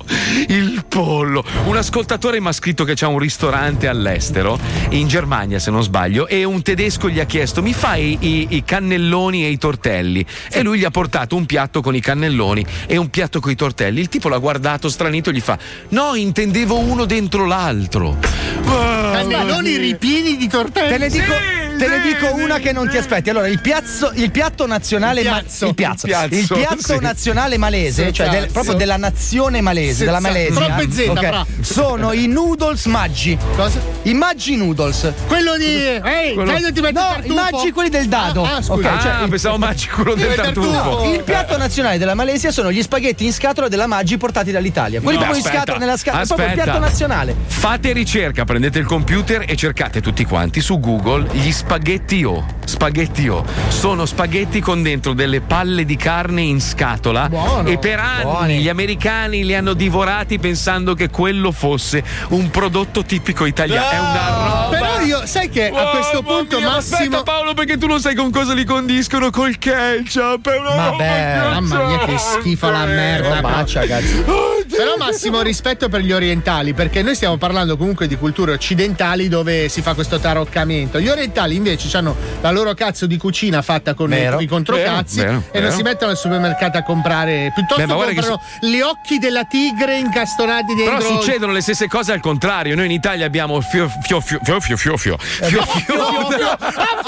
Il 0.49 0.87
pollo. 0.89 1.45
Un 1.67 1.77
ascoltatore 1.77 2.41
mi 2.41 2.47
ha 2.49 2.53
scritto 2.53 2.85
che 2.85 2.95
c'è 2.95 3.05
un 3.05 3.19
ristorante 3.19 3.87
all'estero, 3.87 4.59
in 4.93 5.09
Germania 5.09 5.59
se 5.59 5.71
non 5.71 5.83
sbaglio, 5.83 6.27
e 6.27 6.45
un 6.45 6.63
tedesco 6.63 7.11
gli 7.11 7.21
ha 7.21 7.27
chiesto 7.27 7.61
mi 7.61 7.75
fai 7.75 8.17
i, 8.19 8.47
i 8.57 8.65
cannelloni 8.65 9.45
e 9.45 9.51
i 9.51 9.59
tortelli? 9.59 10.25
E 10.51 10.63
lui 10.63 10.79
gli 10.79 10.85
ha 10.85 10.91
portato 10.91 11.37
un 11.37 11.45
piatto 11.45 11.83
con 11.83 11.95
i 11.95 12.01
cannelloni 12.01 12.65
e 12.87 12.97
un 12.97 13.11
piatto 13.11 13.41
con 13.41 13.51
i 13.51 13.57
tortelli. 13.57 14.01
Il 14.01 14.09
tipo 14.09 14.31
l'ha 14.31 14.39
guardato 14.39 14.89
stranito 14.89 15.29
e 15.29 15.35
gli 15.35 15.41
fa 15.41 15.59
no, 15.91 16.15
intendevo 16.15 16.79
uno 16.79 17.05
dentro 17.05 17.45
l'altro. 17.45 18.17
Cannelloni 18.65 19.77
ripieni 19.77 20.39
di 20.39 20.49
tortelli. 20.49 20.89
Te 20.89 20.97
ne 20.97 21.09
dico, 21.11 21.35
te 21.77 21.89
ne 21.89 22.01
dico 22.01 22.35
una 22.35 22.59
che 22.59 22.73
non 22.73 22.89
ti 22.89 22.97
aspetti. 22.97 23.31
Allora, 23.31 23.49
il, 23.49 23.61
piazzo- 23.61 24.11
il 24.15 24.31
piatto 24.31 24.67
nazionale 24.67 25.21
Il 25.23 25.29
ma- 25.29 25.39
il 25.39 25.45
piazzo, 25.45 25.67
Il 25.67 25.75
piazzo, 25.75 26.07
il 26.07 26.47
piatto 26.47 26.77
sì. 26.95 26.99
nazionale 27.01 27.57
malese, 27.59 28.07
Sì, 28.07 28.13
cioè 28.13 28.29
del- 28.29 28.51
proprio 28.51 28.75
della 28.75 28.97
nazione 28.97 29.61
malese, 29.61 29.95
Sì, 29.95 30.05
della. 30.05 30.21
Malesia. 30.21 30.55
Troppe 30.67 30.91
Z, 30.91 31.05
ok? 31.09 31.19
fra. 31.27 31.47
Sono 31.61 32.13
i 32.13 32.27
noodles 32.27 32.87
maggi. 32.87 33.37
Cosa? 33.57 33.81
I 34.03 34.15
maggi 34.15 34.57
noodles. 34.57 35.13
Quello 35.27 35.57
di. 35.57 35.65
Ehi, 35.65 36.35
Quello- 36.35 36.53
ti 36.73 36.81
metti 36.81 36.93
No, 36.93 37.17
i 37.25 37.29
maggi 37.35 37.71
quelli 37.73 37.89
del 37.89 38.07
dado. 38.09 38.43
Ah, 38.45 38.57
ah, 38.57 38.63
scusa. 38.63 38.73
Ok, 38.95 39.01
cioè, 39.03 39.11
ah, 39.13 39.29
pensavo 39.29 39.59
Maggi 39.59 39.89
quello 39.89 40.15
del 40.15 40.35
tartufo. 40.35 41.13
il 41.13 41.23
piatto 41.23 41.57
nazionale 41.57 41.99
della 41.99 42.15
Malesia 42.15 42.51
sono 42.51 42.71
gli 42.71 42.83
spaghetti 42.83 43.25
in 43.25 43.33
scatola 43.33 43.69
della 43.69 43.87
Maggi 43.87 44.17
portati 44.17 44.51
dall'Italia. 44.53 45.01
Quelli 45.01 45.19
No, 45.19 45.25
proprio 45.25 45.41
in 45.41 45.47
aspetta, 45.47 45.65
scatola, 45.65 45.85
nella 45.85 45.97
scatola, 45.97 46.23
è 46.23 46.27
proprio 46.27 46.47
il 46.47 46.53
aspetta. 46.53 46.71
piatto 46.73 46.87
nazionale. 46.87 47.35
Fate 47.47 47.93
ricerca, 47.93 48.45
prendete 48.45 48.79
il 48.79 48.85
computer 48.87 49.45
e 49.47 49.57
cercate 49.57 50.01
tutti 50.01 50.25
quanti 50.25 50.61
su 50.61 50.79
Google 50.81 51.29
gli 51.33 51.51
spaghetti 51.51 51.62
O. 51.67 52.61
Spaghetti 52.65 53.29
O. 53.29 53.45
Sono 53.69 54.07
spaghetti 54.07 54.61
con 54.61 54.83
dentro 54.83 55.13
delle 55.15 55.41
palle 55.41 55.85
di 55.85 55.97
carne 55.97 56.43
in 56.43 56.61
scatola 56.61 57.29
Buono. 57.29 57.69
e 57.69 57.79
per 57.79 57.99
anni 57.99 58.23
Buoni. 58.23 58.59
gli 58.61 58.69
americani 58.69 59.45
li 59.45 59.55
hanno 59.55 59.73
divorati 59.75 60.39
pensando 60.39 60.95
che 60.95 61.09
quello 61.11 61.51
fosse 61.53 62.03
un 62.29 62.51
prodotto 62.51 63.05
tipico 63.05 63.45
italiano. 63.47 63.91
È 63.91 63.99
una 63.99 64.29
roba. 64.29 64.69
Però 64.71 65.01
io, 65.01 65.27
sai 65.27 65.49
che 65.49 65.69
a 65.69 65.89
Oh, 65.89 65.91
questo 65.91 66.23
mamma 66.23 66.37
punto 66.37 66.59
mia, 66.59 66.67
ma 66.69 66.75
Massimo. 66.75 66.97
Aspetta 66.99 67.23
Paolo 67.23 67.55
perché 67.55 67.79
tu 67.79 67.87
non 67.87 68.01
sai 68.01 68.15
con 68.15 68.31
cosa 68.31 68.53
li 68.55 68.65
condiscono 68.65 69.31
col 69.31 69.59
ketchup. 69.59 70.51
Vabbè, 70.63 71.39
Mamma 71.51 71.85
mia, 71.85 71.99
che 72.05 72.19
schifo 72.19 72.71
la 72.71 72.85
è. 72.85 72.95
merda. 72.95 73.35
Robaccia, 73.37 73.81
ragazzi. 73.81 74.23
Però 74.23 74.97
Massimo 74.99 75.43
rispetto 75.43 75.89
per 75.89 76.01
gli 76.01 76.13
orientali, 76.13 76.73
perché 76.75 77.03
noi 77.03 77.15
stiamo 77.15 77.37
parlando 77.37 77.77
comunque 77.77 78.07
di 78.07 78.17
culture 78.17 78.53
occidentali 78.53 79.29
dove 79.29 79.69
si 79.69 79.83
fa 79.83 79.95
questo 79.95 80.19
taroccamento. 80.19 80.99
Gli 81.01 81.09
orientali 81.09 81.52
invece 81.55 81.97
hanno 81.97 82.17
la 82.41 82.51
loro 82.51 82.75
cazzo 82.75 83.07
di 83.07 83.17
cucina 83.17 83.63
fatta 83.63 83.95
con 83.95 84.11
Vero, 84.11 84.41
i 84.41 84.47
controcazzi 84.47 85.19
vero, 85.19 85.31
vero, 85.31 85.45
e 85.53 85.61
non 85.61 85.71
si 85.71 85.83
mettono 85.83 86.11
al 86.11 86.17
supermercato 86.17 86.79
a 86.79 86.83
comprare. 86.83 87.53
Piuttosto 87.55 87.87
Beh, 87.87 87.93
comprano 87.93 88.41
gli 88.61 88.81
occhi 88.81 89.19
della 89.19 89.45
tigre 89.45 89.99
incastonati 89.99 90.75
Però 90.75 90.99
dentro. 90.99 91.21
succedono 91.21 91.53
le 91.53 91.61
stesse 91.61 91.89
cose 91.89 92.13
al 92.13 92.21
contrario. 92.21 92.75
Noi 92.75 92.87
in 92.87 92.93
Italia 92.93 93.27
abbiamo 93.27 93.61
fio 93.61 93.89
fio 94.03 94.21
fio 94.21 94.39
fio 94.43 94.61
fio 94.61 94.77
fio 94.77 94.97
fio 94.97 94.97
fio 94.97 95.17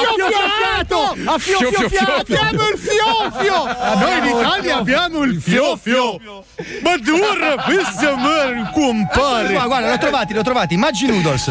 Affiofiato! 0.04 1.16
Affiofiato! 1.24 2.20
Abbiamo 2.20 2.68
il 2.68 2.78
fiofio! 2.78 3.64
Noi 3.98 4.18
in 4.18 4.24
Italia 4.38 4.76
abbiamo 4.76 5.22
il 5.22 5.40
fiofio! 5.40 6.20
Ma 6.82 6.94
tu 7.04 7.18
questo 7.64 8.16
me 8.16 8.70
compare! 8.72 9.52
Guarda, 9.54 9.90
l'ho 9.90 9.98
trovati, 9.98 10.34
l'ho 10.34 10.42
trovati. 10.42 10.76
Maggi 10.76 11.06
noodles. 11.06 11.50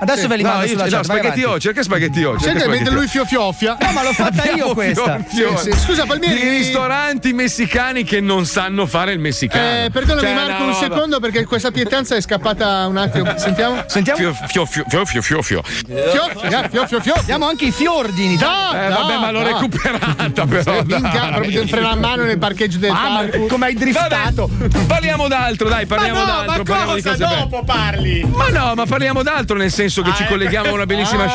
Adesso 0.00 0.28
ve 0.28 0.36
li 0.36 0.42
mando 0.42 0.66
sulla 0.66 0.86
chat, 0.88 1.04
spaghetti 1.04 1.42
avanti. 1.42 1.44
O, 1.44 1.58
cerca 1.58 1.82
spaghetti 1.82 1.95
O. 2.24 2.38
cerca 2.38 2.38
Senti, 2.38 2.44
mentre 2.44 2.64
spaghetti 2.66 2.88
O. 2.88 2.92
lui 2.98 3.08
fiofiofia. 3.08 3.76
No, 3.80 3.92
ma 3.92 4.02
l'ho 4.02 4.12
fatta 4.12 4.44
io 4.44 4.50
Abbiamo 4.52 4.74
questa. 4.74 5.18
fior- 5.26 5.58
Sì, 5.60 5.70
sì. 5.72 5.78
Scusa, 5.78 6.04
Palmieri. 6.06 6.44
I 6.46 6.48
ristoranti 6.48 7.32
messicani 7.32 8.04
che 8.04 8.20
non 8.20 8.44
sanno 8.46 8.86
fare 8.86 9.12
il 9.12 9.18
messicano. 9.18 9.84
Eh, 9.84 9.90
perdonami 9.90 10.26
Cioè, 10.26 10.34
Marco 10.34 10.62
una 10.62 10.72
un 10.72 10.74
secondo 10.74 11.20
perché 11.20 11.44
questa 11.44 11.70
pietanza 11.70 12.14
è 12.16 12.20
scappata 12.20 12.86
un 12.86 12.96
attimo. 12.96 13.32
Sentiamo? 13.38 13.82
Sentiamo? 13.86 14.18
Fio 14.18 14.34
fio 14.46 14.66
fio 14.66 14.84
fio 14.86 15.04
fio 15.04 15.22
fio 15.22 15.42
fio. 15.42 15.62
Fiofio, 15.62 16.68
fio, 16.70 16.86
fio, 16.86 17.00
fio. 17.00 17.14
Abbiamo 17.14 17.46
anche 17.46 17.66
i 17.66 17.72
fiordi 17.72 18.24
in 18.24 18.30
Italia. 18.32 18.86
Eh, 18.86 18.88
vabbè, 18.90 19.18
ma 19.18 19.30
l'ho 19.30 19.42
recuperata 19.42 20.46
però. 20.46 20.82
Minchia, 20.84 21.28
proprio 21.32 21.60
ti 21.62 21.68
frena 21.68 21.90
a 21.90 21.96
mano 21.96 22.24
nel 22.24 22.38
parcheggio 22.38 22.78
del 22.78 22.92
Mamma, 22.92 23.20
Carrefour. 23.20 23.48
come 23.48 23.66
hai 23.66 23.74
driftato. 23.74 24.50
Parliamo 24.86 25.28
d'altro, 25.28 25.68
dai, 25.68 25.86
parliamo 25.86 26.18
ma 26.20 26.24
no, 26.24 26.32
d'altro. 26.44 26.52
ma 26.56 26.62
parliamo 26.64 26.94
di 26.94 27.02
cosa 27.02 27.26
dopo 27.26 27.62
parli? 27.64 28.24
Ma 28.32 28.48
no, 28.48 28.74
ma 28.74 28.86
parliamo 28.86 29.22
d'altro 29.22 29.56
nel 29.56 29.70
senso 29.70 30.02
che 30.02 30.12
ci 30.14 30.22
Ah, 30.22 30.26
colleghiamo 30.26 30.68
a 30.70 30.72
una 30.72 30.86
bellissima 30.86 31.24
ah. 31.24 31.28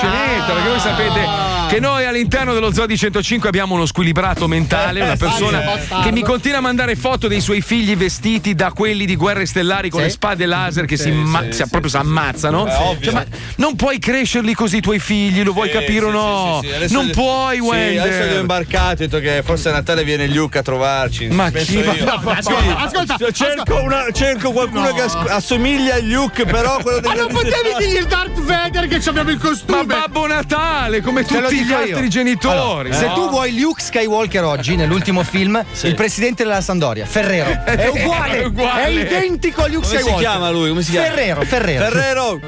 Scenetta, 0.51 0.53
perché 0.53 0.69
voi 0.69 0.79
sapete 0.79 1.49
che 1.71 1.79
noi 1.79 2.05
all'interno 2.05 2.53
dello 2.53 2.73
Zoo 2.73 2.85
di 2.85 2.97
105 2.97 3.47
abbiamo 3.47 3.75
uno 3.75 3.85
squilibrato 3.85 4.47
mentale, 4.47 5.01
una 5.01 5.15
persona 5.15 5.59
bastardo. 5.59 6.03
che 6.03 6.11
mi 6.11 6.21
continua 6.21 6.57
a 6.57 6.61
mandare 6.61 6.95
foto 6.97 7.27
dei 7.29 7.39
suoi 7.39 7.61
figli 7.61 7.95
vestiti 7.95 8.53
da 8.55 8.71
quelli 8.73 9.05
di 9.05 9.15
guerre 9.15 9.45
stellari 9.45 9.89
con 9.89 10.01
Sì. 10.01 10.05
le 10.07 10.11
spade 10.11 10.45
laser 10.45 10.85
che 10.85 10.97
si, 10.97 11.07
imma- 11.09 11.45
si- 11.49 11.63
proprio 11.69 11.89
si 11.89 11.95
ammazzano. 11.97 12.67
Cioè, 13.01 13.13
ma 13.13 13.23
non 13.55 13.75
puoi 13.77 13.99
crescerli 13.99 14.53
così 14.53 14.77
i 14.77 14.81
tuoi 14.81 14.99
figli, 14.99 15.43
lo 15.43 15.53
vuoi 15.53 15.67
Sì, 15.69 15.73
capire 15.75 16.05
o 16.05 16.09
sì, 16.09 16.13
no? 16.15 16.59
sì, 16.61 16.87
sì, 16.87 16.93
non 16.93 17.09
puoi, 17.11 17.55
sì, 17.55 17.61
Wender. 17.61 18.01
adesso 18.01 18.29
li 18.31 18.35
ho 18.35 18.39
imbarcato, 18.41 18.91
ho 18.91 18.95
detto 19.07 19.19
che 19.19 19.41
forse 19.43 19.69
a 19.69 19.71
Natale 19.71 20.03
viene 20.03 20.27
Luke 20.27 20.57
a 20.57 20.61
trovarci. 20.61 21.27
Ma 21.27 21.49
chi- 21.51 21.77
io. 21.77 22.03
ma- 22.03 22.19
ma- 22.21 22.31
ascolta, 22.37 22.77
ascolta, 22.77 23.17
cerco, 23.31 23.81
una- 23.81 24.07
cerco 24.11 24.51
qualcuno 24.51 24.91
che 24.93 25.01
as- 25.03 25.15
assomiglia 25.27 25.95
a 25.95 25.99
Luke, 26.01 26.43
però 26.45 26.79
quello 26.81 26.99
Ma 27.07 27.13
non 27.13 27.27
potevi 27.27 27.75
dirgli 27.77 27.95
il 27.97 28.07
Darth 28.07 28.39
Vader 28.41 28.87
che 28.89 28.99
ci 28.99 29.07
abbiamo 29.09 29.29
il 29.29 29.37
costume? 29.37 29.77
Ma 29.77 29.83
Babbo 30.01 30.27
Natale, 30.41 31.01
come 31.01 31.23
Te 31.23 31.39
tutti 31.39 31.63
gli 31.63 31.71
altri 31.71 32.03
io. 32.03 32.09
genitori. 32.09 32.57
Allora, 32.57 32.91
Se 32.93 33.05
no? 33.07 33.13
tu 33.13 33.29
vuoi 33.29 33.59
Luke 33.59 33.81
Skywalker 33.81 34.43
oggi, 34.43 34.75
nell'ultimo 34.75 35.23
film, 35.23 35.63
il 35.83 35.93
presidente 35.95 36.43
della 36.43 36.61
Sandoria, 36.61 37.05
Ferrero, 37.05 37.63
è 37.63 37.87
uguale, 37.89 38.41
È 38.41 38.45
uguale. 38.45 38.83
è 38.83 38.87
identico 38.89 39.63
a 39.63 39.67
Luke 39.67 39.85
Come 39.85 39.87
si 39.87 39.97
Skywalker. 39.97 40.19
chiama 40.29 40.49
lui? 40.49 40.69
Come 40.69 40.81
si 40.81 40.91
chiama? 40.91 41.07
Ferrero, 41.07 41.41
Ferrero. 41.43 41.85
Ferrero. 41.85 42.39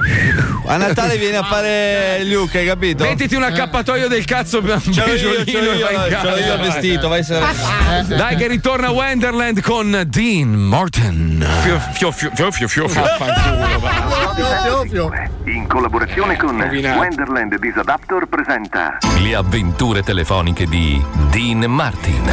A 0.66 0.78
Natale 0.78 1.18
viene 1.18 1.38
a 1.38 1.44
fare 1.44 2.24
Luke, 2.24 2.58
hai 2.58 2.66
capito? 2.66 3.04
Mettiti 3.04 3.36
un 3.36 3.44
accappatoio 3.44 4.08
del 4.08 4.24
cazzo 4.26 4.62
per 4.62 4.80
un 4.84 4.94
Ce 4.94 5.06
l'ho 5.06 5.14
io, 5.14 5.38
beggiolino 5.44 5.54
ce 5.54 5.62
l'ho 5.62 5.72
e 5.72 6.40
io, 6.40 6.46
io 6.46 6.54
il 6.54 6.60
vestito, 6.62 7.08
vai 7.10 7.24
se- 7.24 7.40
Dai 8.08 8.36
che 8.38 8.48
ritorna 8.48 8.90
Wonderland 8.92 9.62
con 9.62 10.04
Dean 10.08 10.50
Martin. 10.54 11.46
Fio 11.62 11.80
fio 11.92 12.12
fio 12.12 12.32
fio 12.34 12.52
fio 12.52 12.88
fio. 12.88 12.88
In 15.46 15.68
collaborazione 15.68 16.38
con. 16.38 16.56
Wonderland 16.62 17.60
Disadaptor 17.84 18.28
presenta 18.28 18.98
Le 19.20 19.36
avventure 19.36 20.04
telefoniche 20.04 20.66
di 20.68 21.04
Dean 21.30 21.66
Martin. 21.70 22.24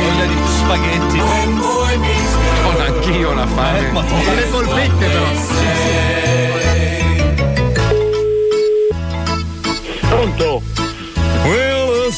Voglia 0.00 0.24
di 0.24 0.36
spaghetti. 0.46 1.18
Con 2.62 2.80
anch'io 2.80 3.34
la 3.34 3.46
fame. 3.46 4.04
Le 4.36 4.42
polpette 4.44 5.06
però. 5.06 5.26
Pronto? 10.08 10.62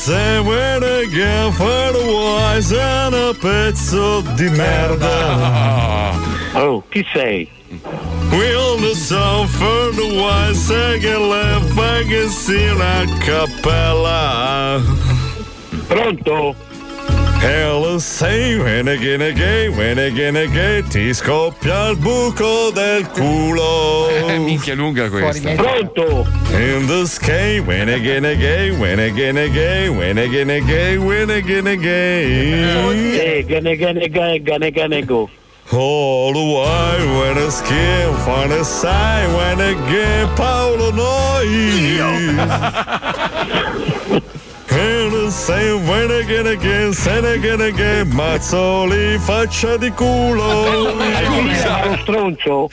When 0.08 0.82
again 0.82 1.52
for 1.52 1.92
the 1.92 2.04
wise 2.06 2.72
and 2.72 3.14
a 3.14 3.34
pezzo 3.34 4.22
di 4.36 4.48
merda. 4.48 6.16
Oh, 6.54 6.82
chi 6.90 7.04
sei? 7.12 7.48
Will 8.32 8.78
the 8.78 8.94
sound 8.94 9.50
for 9.50 9.92
the 9.92 10.08
wise 10.16 10.70
again 10.70 11.28
left 11.28 11.76
che 12.08 12.26
sia 12.28 12.72
una 12.72 13.04
cappella. 13.18 14.80
Pronto? 15.86 16.54
Hell 17.40 18.00
say 18.00 18.58
when 18.58 18.88
again 18.88 19.22
again 19.22 19.76
when 19.76 19.98
again 19.98 20.36
again 20.36 20.84
ti 20.88 21.12
scoppia 21.12 21.90
il 21.90 21.96
buco 21.96 22.70
del 22.72 23.06
culo. 23.08 24.08
Eh, 24.08 24.38
minchia 24.38 24.74
lunga 24.74 25.08
questa. 25.08 25.54
Pronto? 25.54 26.26
In 26.52 26.86
the 26.86 27.06
sky, 27.06 27.60
when 27.60 27.88
again 27.88 28.24
again, 28.24 28.78
when 28.78 28.98
again 28.98 29.36
again, 29.36 29.96
when 29.96 30.18
again 30.18 30.50
again, 30.50 31.04
when 31.06 31.30
again 31.30 31.66
again. 31.66 32.94
Eh, 33.20 33.42
gane 33.42 33.76
gane 33.76 34.08
gane 34.10 34.42
gane 34.42 34.70
gane 34.70 35.04
go. 35.06 35.28
All 35.72 36.32
the 36.32 36.40
while 36.40 37.20
when 37.20 37.38
a 37.38 37.50
skin 37.50 38.14
find 38.24 38.52
a 38.52 38.64
sign 38.64 39.32
when 39.34 39.60
again 39.60 40.28
Paolo 40.36 40.90
Noi. 40.92 41.48
And 44.78 45.12
the 45.12 45.30
same 45.30 45.88
when 45.88 46.10
again 46.10 46.46
again, 46.46 46.92
sen 46.92 47.24
again 47.24 47.60
again, 47.60 48.08
Mazzoli 48.10 49.18
faccia 49.18 49.76
di 49.76 49.90
culo. 49.90 50.92
Lo 51.84 51.96
stronzo? 52.02 52.68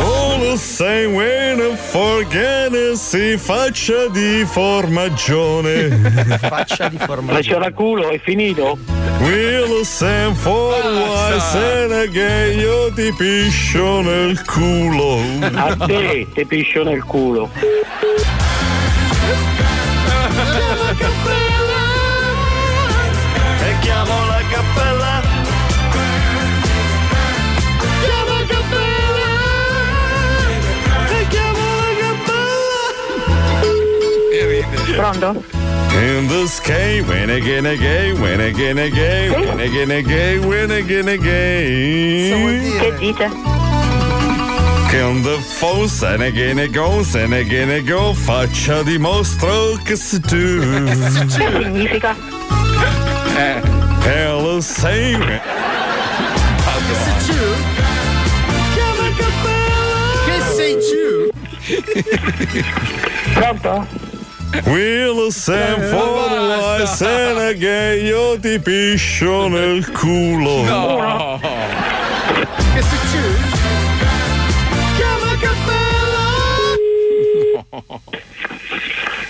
All 0.00 0.40
the 0.40 0.56
same 0.56 1.14
when 1.14 1.60
a 1.60 1.76
forget 1.76 2.94
si 2.96 3.36
faccia 3.36 4.08
di 4.08 4.44
formagione. 4.44 5.88
Faccia 6.40 6.88
di 6.88 6.96
Faccia 6.98 7.58
da 7.58 7.72
culo, 7.72 8.08
è 8.08 8.18
finito? 8.18 8.76
Will 9.20 9.84
send 9.84 10.36
for 10.36 10.74
why 10.82 11.38
sen 11.38 11.92
again 11.92 12.58
io 12.58 12.92
ti 12.92 13.12
piscio 13.16 14.00
nel 14.00 14.42
culo. 14.44 15.20
A 15.54 15.76
te, 15.76 16.26
te 16.34 16.44
piscio 16.44 16.82
nel 16.82 17.04
culo. 17.04 17.50
Pronto? 34.96 35.44
In 35.94 36.26
the 36.26 36.46
sky, 36.46 37.00
when 37.02 37.30
again 37.30 37.66
again, 37.66 38.20
when 38.20 38.40
again 38.40 38.78
again, 38.78 39.32
when 39.32 39.60
again 39.60 39.90
again, 39.90 40.48
when 40.48 40.70
again 40.70 41.08
again. 41.08 42.78
Che 42.80 42.94
dite? 42.98 43.30
Che 44.90 45.02
on 45.02 45.22
the 45.22 45.38
phone, 45.38 45.88
and 46.02 46.22
again 46.22 46.58
it 46.58 46.72
goes, 46.72 47.14
and 47.14 47.32
again 47.32 47.70
it 47.70 47.86
go, 47.86 48.12
faccia 48.12 48.82
di 48.82 48.98
mostro 48.98 49.78
che 49.84 49.96
si 49.96 50.20
tu. 50.20 50.60
Che 50.86 50.94
significa? 51.26 52.14
Eh. 53.36 53.60
Hello, 54.04 54.60
say. 54.60 55.16
Che 60.24 60.40
sei 60.54 60.76
giù? 60.78 61.28
Pronto? 63.32 64.12
Will 64.62 65.30
send 65.32 65.82
for 65.90 66.86
sen 66.86 67.38
again 67.38 68.06
io 68.06 68.38
ti 68.38 68.58
piscio 68.58 69.48
nel 69.48 69.90
culo. 69.90 70.62
No. 70.62 71.40
Che 72.74 72.82
giù? 73.10 73.20
Chiama 74.96 75.36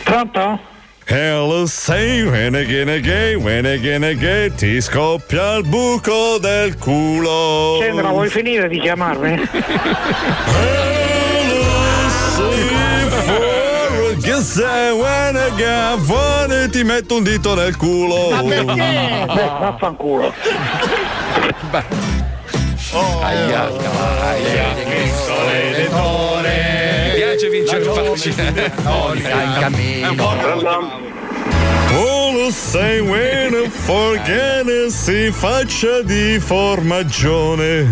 Pronto? 0.05 0.72
Hello, 1.07 1.66
say 1.66 2.25
when 2.25 2.55
again 2.55 2.89
again, 2.89 3.43
when 3.43 3.66
again 3.66 4.05
again, 4.05 4.55
ti 4.57 4.81
scoppia 4.81 5.57
il 5.57 5.64
buco 5.64 6.39
del 6.39 6.77
culo. 6.77 7.79
Sandra, 7.81 8.09
vuoi 8.09 8.29
finire 8.29 8.68
di 8.68 8.79
chiamarmi? 8.79 9.41
Sei 14.55 14.93
again, 15.01 15.99
vuole 16.05 16.69
ti 16.69 16.85
metto 16.85 17.17
un 17.17 17.25
dito 17.25 17.57
nel 17.57 17.77
culo. 17.77 18.31
Ma 18.31 18.43
perché? 18.45 19.27
Beh, 19.27 19.51
vaffanculo. 19.59 20.33
Aia, 23.21 23.69
aia, 24.23 24.75
Mi 27.03 27.15
piace 27.17 27.49
vincere 27.51 27.83
facile. 27.83 28.73
Oh, 31.97 32.33
lo 32.33 32.51
sai 32.53 33.01
when 33.01 33.69
forget 33.69 34.87
si 34.87 35.33
faccia 35.33 36.01
di 36.03 36.39
formagione. 36.39 37.89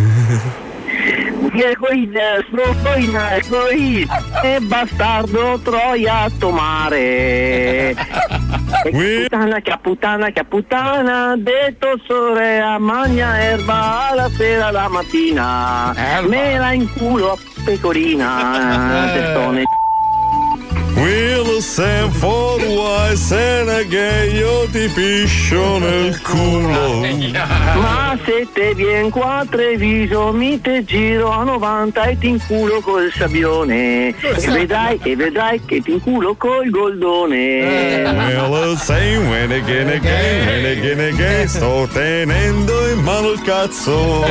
Egoina, 1.54 2.42
sbroina, 2.48 3.36
egoina, 3.36 4.42
e 4.42 4.60
bastardo 4.60 5.58
troia 5.62 6.30
tomare. 6.38 7.94
E 8.84 8.90
che 8.90 9.28
puttana, 9.28 9.60
che 9.60 9.78
puttana, 9.80 10.30
che 10.30 10.44
puttana, 10.44 11.36
detto 11.36 12.00
sore 12.04 12.58
a 12.58 12.78
magna 12.78 13.40
erba 13.40 14.10
la 14.14 14.28
sera 14.30 14.70
la 14.72 14.88
mattina. 14.88 15.94
Mela 16.26 16.72
in 16.72 16.90
culo 16.94 17.32
a 17.32 17.36
pecorina, 17.64 19.10
testone. 19.12 19.62
Will 20.94 21.60
send 21.60 22.14
for 22.16 22.58
wise 22.58 23.32
and 23.32 23.70
again 23.70 24.34
io 24.34 24.66
ti 24.70 24.88
piscio 24.88 25.78
nel 25.78 26.20
culo. 26.22 27.00
Ma 27.80 28.18
se 28.24 28.46
te 28.52 28.74
vien 28.74 29.10
qua 29.10 29.44
Treviso 29.48 30.32
mi 30.32 30.60
te 30.60 30.84
giro 30.84 31.30
a 31.30 31.44
90 31.44 32.02
e 32.02 32.18
ti 32.18 32.28
inculo 32.28 32.80
col 32.80 33.10
sabbione 33.12 34.08
e 34.08 34.14
vedrai, 34.48 34.98
e 35.02 35.16
vedrai 35.16 35.60
che 35.64 35.80
ti 35.80 35.92
inculo 35.92 36.34
col 36.34 36.68
goldone 36.70 37.40
Will 38.50 38.76
say 38.76 39.16
when 39.16 39.52
again 39.52 39.88
again, 39.88 40.46
when 40.46 40.66
again 40.78 41.00
again, 41.00 41.48
sto 41.48 41.86
tenendo 41.92 42.88
in 42.88 43.00
mano 43.02 43.32
il 43.32 43.40
cazzo. 43.42 44.24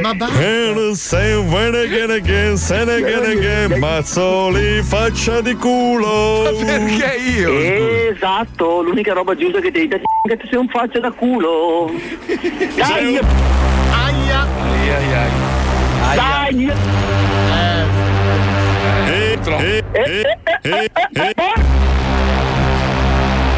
Ma 0.00 0.14
basta. 0.14 0.38
Will 0.38 0.94
say 0.94 1.36
when 1.36 1.74
again 1.74 2.10
again, 2.10 2.56
sen 2.56 2.88
again 2.88 3.24
again, 3.24 3.78
mazzoli 3.80 4.82
faccia 4.82 5.35
di 5.40 5.54
culo. 5.54 6.52
Perché 6.64 7.16
io? 7.16 8.10
Esatto, 8.10 8.82
l'unica 8.82 9.12
roba 9.12 9.34
giusta 9.34 9.60
che 9.60 9.70
ti 9.70 9.80
dica 9.80 9.98
che 9.98 10.36
tu 10.36 10.46
sei 10.48 10.58
un 10.58 10.68
faccia 10.68 10.98
da 10.98 11.10
culo 11.10 11.90
Dai! 12.76 13.18
Aia. 13.18 14.46
Ai, 14.62 14.90
ai, 14.90 15.12
ai. 15.12 15.30
Dai! 16.16 16.72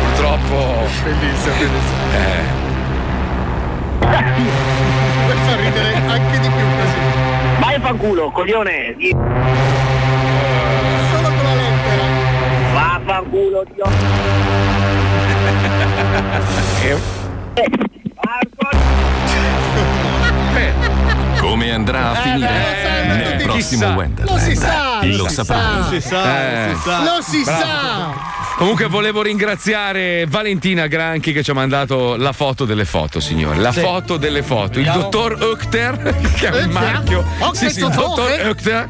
Purtroppo. 0.01 0.87
Bellissimo, 1.05 1.55
bellissimo. 1.55 2.03
Eh. 2.15 2.57
Per 5.29 5.37
far 5.37 5.59
ridere 5.59 5.95
anche 6.07 6.39
di 6.41 6.49
più 6.49 6.67
così. 6.79 6.99
Vai 7.61 7.75
a 7.75 7.81
fanculo, 7.81 8.31
coglione! 8.31 8.97
Vaffanculo, 13.19 13.65
Dio! 13.65 13.85
Come 21.49 21.73
andrà 21.73 22.11
a 22.11 22.15
finire? 22.17 23.07
Nel 23.07 23.31
tutti- 23.33 23.45
prossimo 23.45 23.81
chissà. 23.83 23.95
Wonderland. 23.95 24.31
Lo 24.31 24.39
si 24.39 24.55
sa, 24.57 24.99
Lo, 25.03 25.17
lo 25.17 25.29
si 25.29 25.35
saprai. 25.35 25.61
sa. 25.61 25.79
Lo 25.79 25.85
si 25.89 26.01
sa, 26.01 26.19
lo 26.67 26.75
si 26.75 26.81
sa. 26.85 27.03
Lo 27.03 27.23
si 27.23 27.43
Bravo. 27.43 27.61
sa. 27.63 28.37
Comunque 28.59 28.87
volevo 28.87 29.23
ringraziare 29.23 30.27
Valentina 30.27 30.89
Granchi 30.89 31.33
che 31.33 31.45
ci 31.45 31.53
ha 31.53 31.55
mandato 31.55 32.17
la 32.17 32.33
foto 32.33 32.65
delle 32.65 32.85
foto, 32.85 33.21
signore. 33.21 33.59
La 33.61 33.71
Sì. 33.71 33.79
foto 33.79 34.17
delle 34.17 34.43
foto. 34.43 34.81
Il 34.81 34.91
dottor 34.93 35.39
Öchter, 35.41 36.17
che 36.35 36.49
è 36.49 36.65
un 36.65 36.71
marchio. 36.71 37.25
Ok, 37.39 37.57
sì, 37.57 37.71
sì, 37.71 37.79
il 37.85 37.89
dottor 37.91 38.49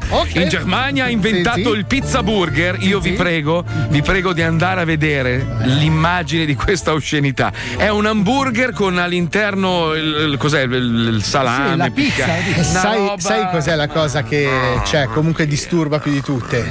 Ok. 0.09 0.33
in 0.35 0.49
Germania 0.49 1.05
ha 1.05 1.09
inventato 1.09 1.71
Sì, 1.71 1.77
il 1.77 1.85
pizza 1.85 2.23
burger. 2.23 2.77
Io 2.79 2.99
vi 2.99 3.11
prego, 3.11 3.63
vi 3.89 4.01
prego 4.01 4.33
di 4.33 4.41
andare 4.41 4.81
a 4.81 4.85
vedere 4.85 5.45
l'immagine 5.65 6.45
di 6.45 6.55
questa 6.55 6.91
oscenità. 6.93 7.51
È 7.77 7.89
un 7.89 8.07
hamburger 8.07 8.71
con 8.73 8.97
all'interno 8.97 9.93
il, 9.93 10.29
il- 10.31 10.37
cos'è? 10.39 10.63
Il, 10.63 11.11
il 11.13 11.23
salame. 11.23 11.71
Sì, 11.73 11.77
la 11.77 11.89
pizza. 11.91 12.25
E 12.49 12.53
Una 12.55 12.63
sai, 12.63 12.97
roba- 12.97 13.19
sai 13.19 13.49
cos'è 13.51 13.75
la 13.75 13.87
cosa 13.87 14.23
che 14.23 14.49
cioè, 14.85 15.07
comunque 15.07 15.45
disturba 15.47 15.99
più 15.99 16.11
di 16.11 16.21
tutte? 16.21 16.65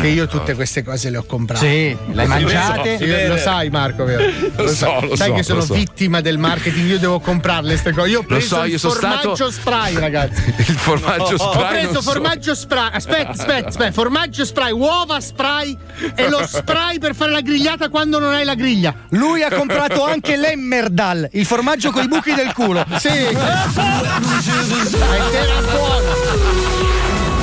che 0.00 0.06
io 0.08 0.26
tutte 0.26 0.54
queste 0.54 0.82
cose 0.82 1.10
le 1.10 1.18
ho 1.18 1.24
comprate. 1.24 1.66
Sì, 1.66 1.96
le 2.12 2.22
hai 2.22 2.28
mangiate? 2.28 2.98
Sì, 2.98 3.26
lo 3.26 3.36
sai, 3.36 3.70
Marco, 3.70 4.04
vero? 4.04 4.22
Lo 4.56 4.68
so, 4.68 4.98
lo 5.00 5.16
sai 5.16 5.28
so, 5.28 5.34
che 5.34 5.42
sono 5.42 5.58
lo 5.60 5.64
so. 5.66 5.74
vittima 5.74 6.20
del 6.20 6.38
marketing, 6.38 6.88
io 6.90 6.98
devo 6.98 7.20
comprarle 7.20 7.68
queste 7.70 7.92
cose. 7.92 8.08
Io 8.08 8.18
ho 8.18 8.22
Lo 8.22 8.26
preso 8.28 8.56
so, 8.56 8.64
il 8.64 8.78
formaggio 8.78 9.34
stato- 9.34 9.50
spray, 9.50 9.94
ragazzi. 9.98 10.54
Il 10.56 10.76
formaggio 10.76 11.34
Ho 11.34 11.52
spray. 11.52 11.68
preso 11.70 11.92
non 11.92 12.02
so. 12.02 12.10
formaggio 12.10 12.54
spray. 12.54 12.88
Aspetta, 12.92 13.30
aspetta, 13.30 13.68
aspetta. 13.68 13.92
Formaggio 13.92 14.44
spray, 14.44 14.72
uova 14.72 15.20
spray 15.20 15.76
e 16.14 16.28
lo 16.28 16.46
spray 16.46 16.98
per 16.98 17.14
fare 17.14 17.30
la 17.32 17.40
grigliata 17.40 17.88
quando 17.88 18.18
non 18.18 18.32
hai 18.32 18.44
la 18.44 18.54
griglia. 18.54 18.94
Lui 19.10 19.42
ha 19.42 19.50
comprato 19.50 20.04
anche 20.04 20.36
l'Emmerdal, 20.36 21.28
il 21.32 21.44
formaggio 21.46 21.90
con 21.90 22.04
i 22.04 22.08
buchi 22.08 22.34
del 22.34 22.52
culo. 22.52 22.84
Sì. 22.98 23.08
Era 25.32 25.60
buono. 25.70 26.12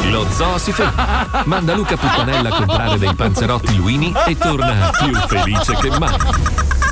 Lo 0.09 0.27
zoo 0.31 0.57
si 0.57 0.71
ferma. 0.71 1.43
Manda 1.45 1.73
Luca 1.73 1.95
Puttanella 1.97 2.49
a 2.49 2.55
comprare 2.55 2.97
dei 2.97 3.13
panzerotti 3.13 3.75
Luini 3.75 4.13
e 4.27 4.37
torna 4.37 4.91
più 4.97 5.13
felice 5.27 5.75
che 5.75 5.89
mai. 5.97 6.17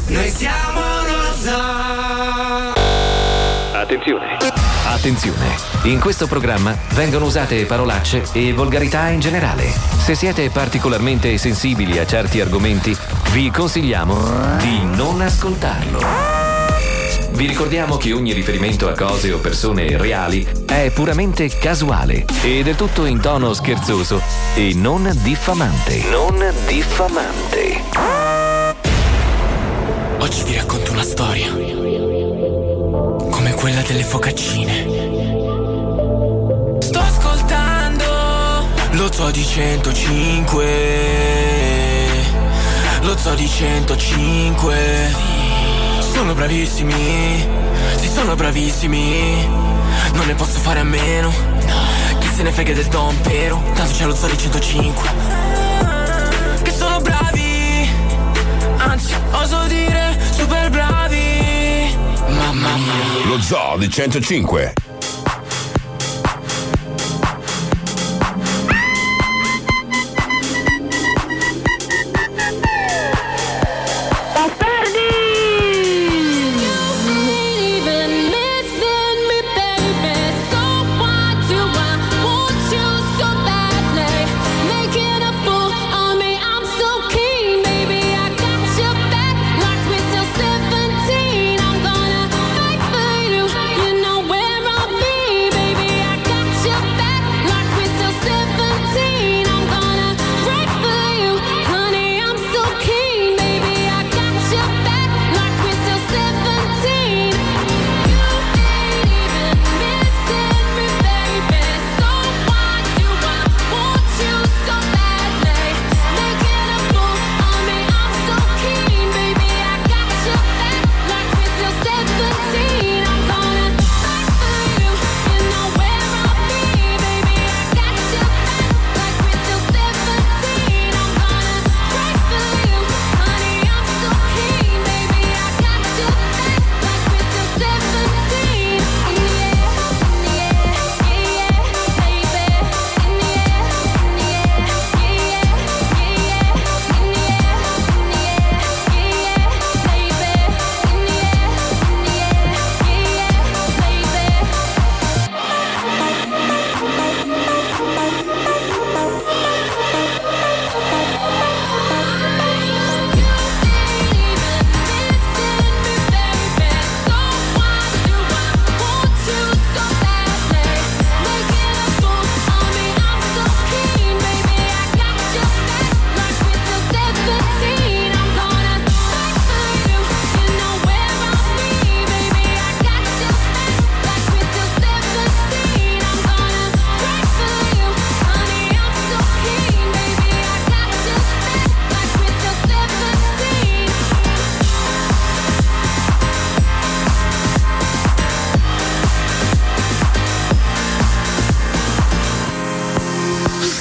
Noi 0.08 0.30
siamo 0.30 0.80
lo 0.80 1.34
zoo. 1.38 2.74
Attenzione. 3.74 4.38
Attenzione. 4.86 5.56
In 5.84 6.00
questo 6.00 6.28
programma 6.28 6.76
vengono 6.94 7.26
usate 7.26 7.66
parolacce 7.66 8.24
e 8.34 8.54
volgarità 8.54 9.10
in 9.10 9.20
generale. 9.20 9.72
Se 9.98 10.16
siete 10.16 10.50
particolarmente 10.50 11.38
sensibili 11.38 12.00
a 12.00 12.06
certi 12.06 12.42
argomenti, 12.42 12.96
vi 13.32 13.52
consigliamo 13.52 14.58
di 14.58 14.84
non 14.96 15.22
ascoltarlo. 15.22 16.39
Vi 17.40 17.48
ricordiamo 17.48 17.96
che 17.96 18.12
ogni 18.12 18.34
riferimento 18.34 18.90
a 18.90 18.94
cose 18.94 19.32
o 19.32 19.38
persone 19.38 19.96
reali 19.96 20.46
è 20.66 20.92
puramente 20.94 21.48
casuale 21.48 22.26
e 22.44 22.64
del 22.64 22.76
tutto 22.76 23.06
in 23.06 23.22
tono 23.22 23.54
scherzoso 23.54 24.22
e 24.56 24.74
non 24.76 25.10
diffamante. 25.24 26.04
Non 26.10 26.54
diffamante. 26.68 27.82
Oggi 30.18 30.44
vi 30.44 30.56
racconto 30.56 30.92
una 30.92 31.04
storia. 31.04 31.54
Come 31.54 33.54
quella 33.54 33.84
delle 33.84 34.04
focaccine. 34.04 34.84
Sto 36.80 37.00
ascoltando 37.00 38.68
lo 38.92 39.10
zoo 39.14 39.32
di 39.32 39.46
105. 39.46 40.66
Lo 43.04 43.18
zoo 43.18 43.36
di 43.36 43.48
105. 43.48 45.39
Sono 46.20 46.34
bravissimi. 46.34 47.48
Sì, 47.96 48.10
sono 48.10 48.36
bravissimi. 48.36 49.48
Non 50.12 50.26
ne 50.28 50.34
posso 50.36 50.60
fare 50.60 50.82
a 50.82 50.84
meno. 50.84 51.32
Chi 52.20 52.28
se 52.36 52.44
ne 52.44 52.52
frega 52.52 52.74
del 52.74 52.88
dompero? 52.88 53.64
Tanto 53.74 53.94
c'è 53.94 54.06
lo 54.06 54.14
zoo 54.14 54.28
di 54.28 54.38
105. 54.38 55.10
Che 56.62 56.72
sono 56.72 57.00
bravi. 57.00 57.90
Anzi, 58.80 59.14
oso 59.32 59.64
dire 59.68 60.20
super 60.32 60.70
bravi. 60.70 61.96
Mamma 62.28 62.76
mia. 62.76 63.26
Lo 63.26 63.42
zoo 63.42 63.78
di 63.78 63.90
105. 63.90 64.89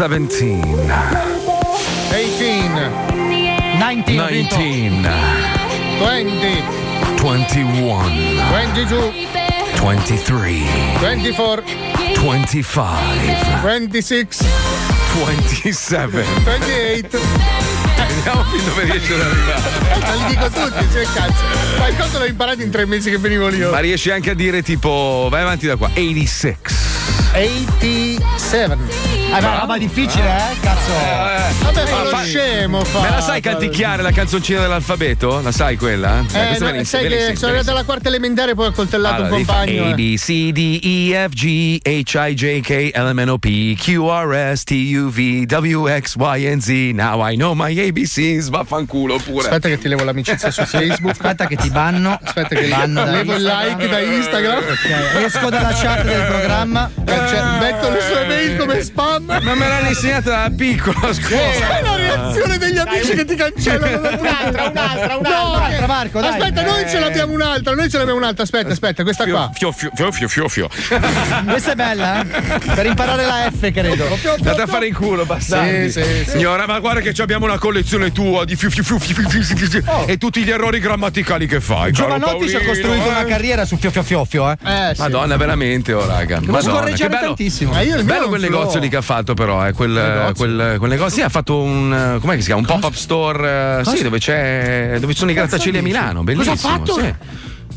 17. 0.09 0.61
18. 2.11 2.91
19. 3.79 4.31
19. 4.31 5.09
20. 5.99 6.63
21. 7.21 8.09
22. 8.51 9.13
23. 9.81 10.63
24. 11.01 11.63
25. 12.17 13.61
26. 13.63 14.47
27. 15.15 16.25
28. 16.45 17.19
Vediamo 18.17 18.43
fin 18.45 18.65
dove 18.65 18.85
riesce 18.85 19.15
ad 19.15 19.21
arrivare. 19.21 19.61
Ma 20.01 20.15
li 20.15 20.25
dico 20.35 20.49
tutti, 20.49 20.87
cioè 20.91 21.05
cazzo. 21.13 21.43
Qualcosa 21.77 22.19
l'ho 22.19 22.25
imparato 22.25 22.63
in 22.63 22.71
tre 22.71 22.87
mesi 22.87 23.11
che 23.11 23.19
venivo 23.19 23.49
lì. 23.49 23.63
oh. 23.63 23.71
Ma 23.71 23.81
riesci 23.81 24.11
anche 24.11 24.31
a 24.31 24.35
dire 24.35 24.63
tipo, 24.63 25.29
vai 25.31 25.43
avanti 25.43 25.67
da 25.67 25.77
qua, 25.77 25.89
86. 25.89 26.57
87. 27.33 28.77
Ah, 29.31 29.41
ma 29.43 29.59
roba 29.61 29.77
difficile, 29.77 30.25
eh? 30.25 30.57
Cazzo. 30.61 30.91
Vabbè, 31.63 31.81
fa 31.85 31.97
Ma 31.97 32.03
lo 32.03 32.09
fa- 32.09 32.23
scemo. 32.25 32.83
Fa, 32.85 33.01
Me 33.01 33.11
la 33.11 33.21
sai 33.21 33.41
canticchiare 33.43 34.01
la 34.03 34.11
canzoncina 34.11 34.61
dell'alfabeto? 34.61 35.41
La 35.43 35.53
sai 35.53 35.77
quella? 35.77 36.21
Eh, 36.33 36.47
questa 36.47 36.73
no, 36.73 36.85
sai 36.85 37.03
ve 37.03 37.09
ne 37.11 37.17
che 37.29 37.37
sono 37.37 37.49
arrivato 37.53 37.71
alla 37.73 37.85
quarta 37.85 38.09
elementare 38.09 38.53
e 38.53 38.55
poi 38.55 38.69
ho 38.69 38.73
coltellato 38.73 39.17
Allora, 39.23 39.29
un 39.37 39.45
compagno. 39.45 39.73
fare 39.77 39.79
A, 39.81 39.91
eh. 39.91 39.95
B, 39.95 40.17
C, 40.17 40.51
D, 40.53 40.81
E, 40.83 41.29
F, 41.29 41.33
G, 41.35 41.79
H, 41.83 42.29
I, 42.31 42.35
J, 42.35 42.61
K, 42.61 42.91
L, 42.95 43.11
M, 43.13 43.21
N, 43.21 43.29
O, 43.29 43.39
P, 43.39 43.75
Q, 43.77 43.99
R, 44.09 44.53
S, 44.57 44.65
T, 44.65 44.73
U, 44.97 45.11
V, 45.11 45.45
W, 45.47 45.87
X, 46.01 46.15
Y, 46.17 46.47
and 46.51 46.63
Z. 46.63 46.71
Now 46.95 47.21
I 47.31 47.35
know 47.37 47.53
my 47.55 47.79
ABCs. 47.79 48.49
Vaffanculo 48.49 49.19
pure. 49.19 49.43
Aspetta 49.45 49.69
che 49.69 49.77
ti 49.79 49.89
levo 49.89 50.05
l'amicizia 50.05 50.51
su 50.51 50.65
Facebook. 50.65 51.11
Aspetta 51.13 51.47
che 51.47 51.57
ti 51.57 51.69
banno. 51.69 52.19
Aspetta 52.23 52.55
che 52.55 52.67
Banno 52.69 53.05
da 53.05 53.11
levo 53.11 53.35
il 53.35 53.43
like 53.43 53.89
da 53.89 53.99
Instagram. 54.01 54.57
Ok, 54.59 55.23
Esco 55.25 55.51
dalla 55.51 55.73
chat 55.75 56.03
del 56.05 56.25
programma 56.27 56.91
cioè, 57.29 57.59
metto 57.61 57.91
le 57.91 58.01
sue 58.01 58.27
mail 58.27 58.57
come 58.57 58.83
spam. 58.83 59.25
Ma 59.25 59.55
me 59.55 59.69
l'hanno 59.69 59.89
insegnata 59.89 60.31
da 60.31 60.53
piccola, 60.55 61.13
scuola. 61.13 61.53
Sai 61.53 61.83
la 61.83 61.97
reazione 61.97 62.59
degli 62.59 62.79
amici 62.79 63.15
dai, 63.15 63.17
che 63.17 63.25
ti 63.25 63.35
cancellano 63.35 63.99
un'altra, 63.99 64.69
un'altra, 64.69 65.17
un'altra, 65.17 65.17
no, 65.17 65.55
un'altra 65.55 65.87
Marco, 65.87 66.21
dai. 66.21 66.31
Aspetta, 66.31 66.63
noi 66.63 66.89
ce 66.89 66.99
l'abbiamo 66.99 67.33
un'altra, 67.33 67.75
noi 67.75 67.91
ce 67.91 67.99
l'abbiamo 67.99 68.19
un'altra, 68.19 68.43
aspetta, 68.43 68.73
aspetta, 68.73 69.03
questa 69.03 69.27
qua. 69.27 69.51
Fio, 69.55 69.73
fio, 69.73 69.91
fio, 69.95 70.13
fio, 70.13 70.29
fio, 70.29 70.49
fio. 70.49 70.69
Questa 71.47 71.73
è 71.73 71.75
bella, 71.75 72.21
eh? 72.21 72.25
Per 72.75 72.87
imparare 72.87 73.25
la 73.25 73.51
F, 73.51 73.71
credo. 73.71 74.07
Andate 74.37 74.63
a 74.63 74.67
fare 74.67 74.87
in 74.87 74.95
culo, 74.95 75.25
bastardi. 75.25 75.91
Sì, 75.91 76.03
sì, 76.03 76.25
sì. 76.25 76.31
Signora, 76.31 76.67
ma 76.67 76.79
guarda 76.79 77.01
che 77.01 77.15
abbiamo 77.21 77.45
una 77.45 77.59
collezione 77.59 78.13
tua 78.13 78.45
di 78.45 78.57
fiu 78.57 78.71
fiu 78.71 78.83
fiu 78.83 78.99
fiu 78.99 79.29
fiu 79.29 79.43
fiu 79.43 79.69
fiu 79.69 79.83
oh. 79.87 80.05
e 80.07 80.17
tutti 80.19 80.43
gli 80.43 80.51
errori 80.51 80.79
grammaticali 80.79 81.47
che 81.47 81.61
fai. 81.61 81.93
Giovanotti 81.93 82.49
ci 82.49 82.57
ha 82.57 82.65
costruito 82.65 83.07
eh. 83.07 83.09
una 83.09 83.25
carriera 83.25 83.65
su 83.65 83.77
fio 83.77 83.91
fio 83.91 84.03
fio 84.03 84.25
fio, 84.25 84.51
eh. 84.51 84.57
eh 84.63 84.95
sì. 84.95 85.01
Madonna, 85.01 85.37
veramente, 85.37 85.93
oh 85.93 86.07
raga. 86.07 86.41
Ma 86.45 86.61
scorreggiamo 86.61 87.08
che 87.09 87.15
bello. 87.17 87.27
tantissimo. 87.27 87.73
Ma 87.73 87.81
io 87.81 88.03
Bello 88.05 88.29
quel 88.29 88.41
flow. 88.43 88.59
negozio 88.59 88.81
lì 88.81 88.89
che 88.89 88.97
ha 88.97 89.03
fatto, 89.03 89.35
però, 89.35 89.67
eh, 89.67 89.73
quel, 89.73 90.33
quel, 90.37 90.77
quel 90.79 90.91
negozio. 90.91 91.17
Sì, 91.17 91.23
ha 91.23 91.29
fatto 91.29 91.61
un. 91.61 92.15
eh, 92.17 92.21
Com'è 92.21 92.35
che 92.35 92.41
si 92.41 92.47
chiama? 92.47 92.61
Un 92.61 92.67
pop-up 92.67 92.95
store. 92.95 93.81
eh, 93.81 93.85
sì, 93.85 94.03
dove 94.03 94.19
c'è. 94.19 94.97
Dove 95.01 95.13
ci 95.13 95.19
sono 95.19 95.31
i 95.31 95.35
grattacieli 95.35 95.79
a 95.79 95.83
Milano. 95.83 96.23
Bellissimo. 96.23 96.55
Cosa 96.55 96.69
ha 96.69 96.71
fatto? 96.79 96.99
sì. 96.99 97.15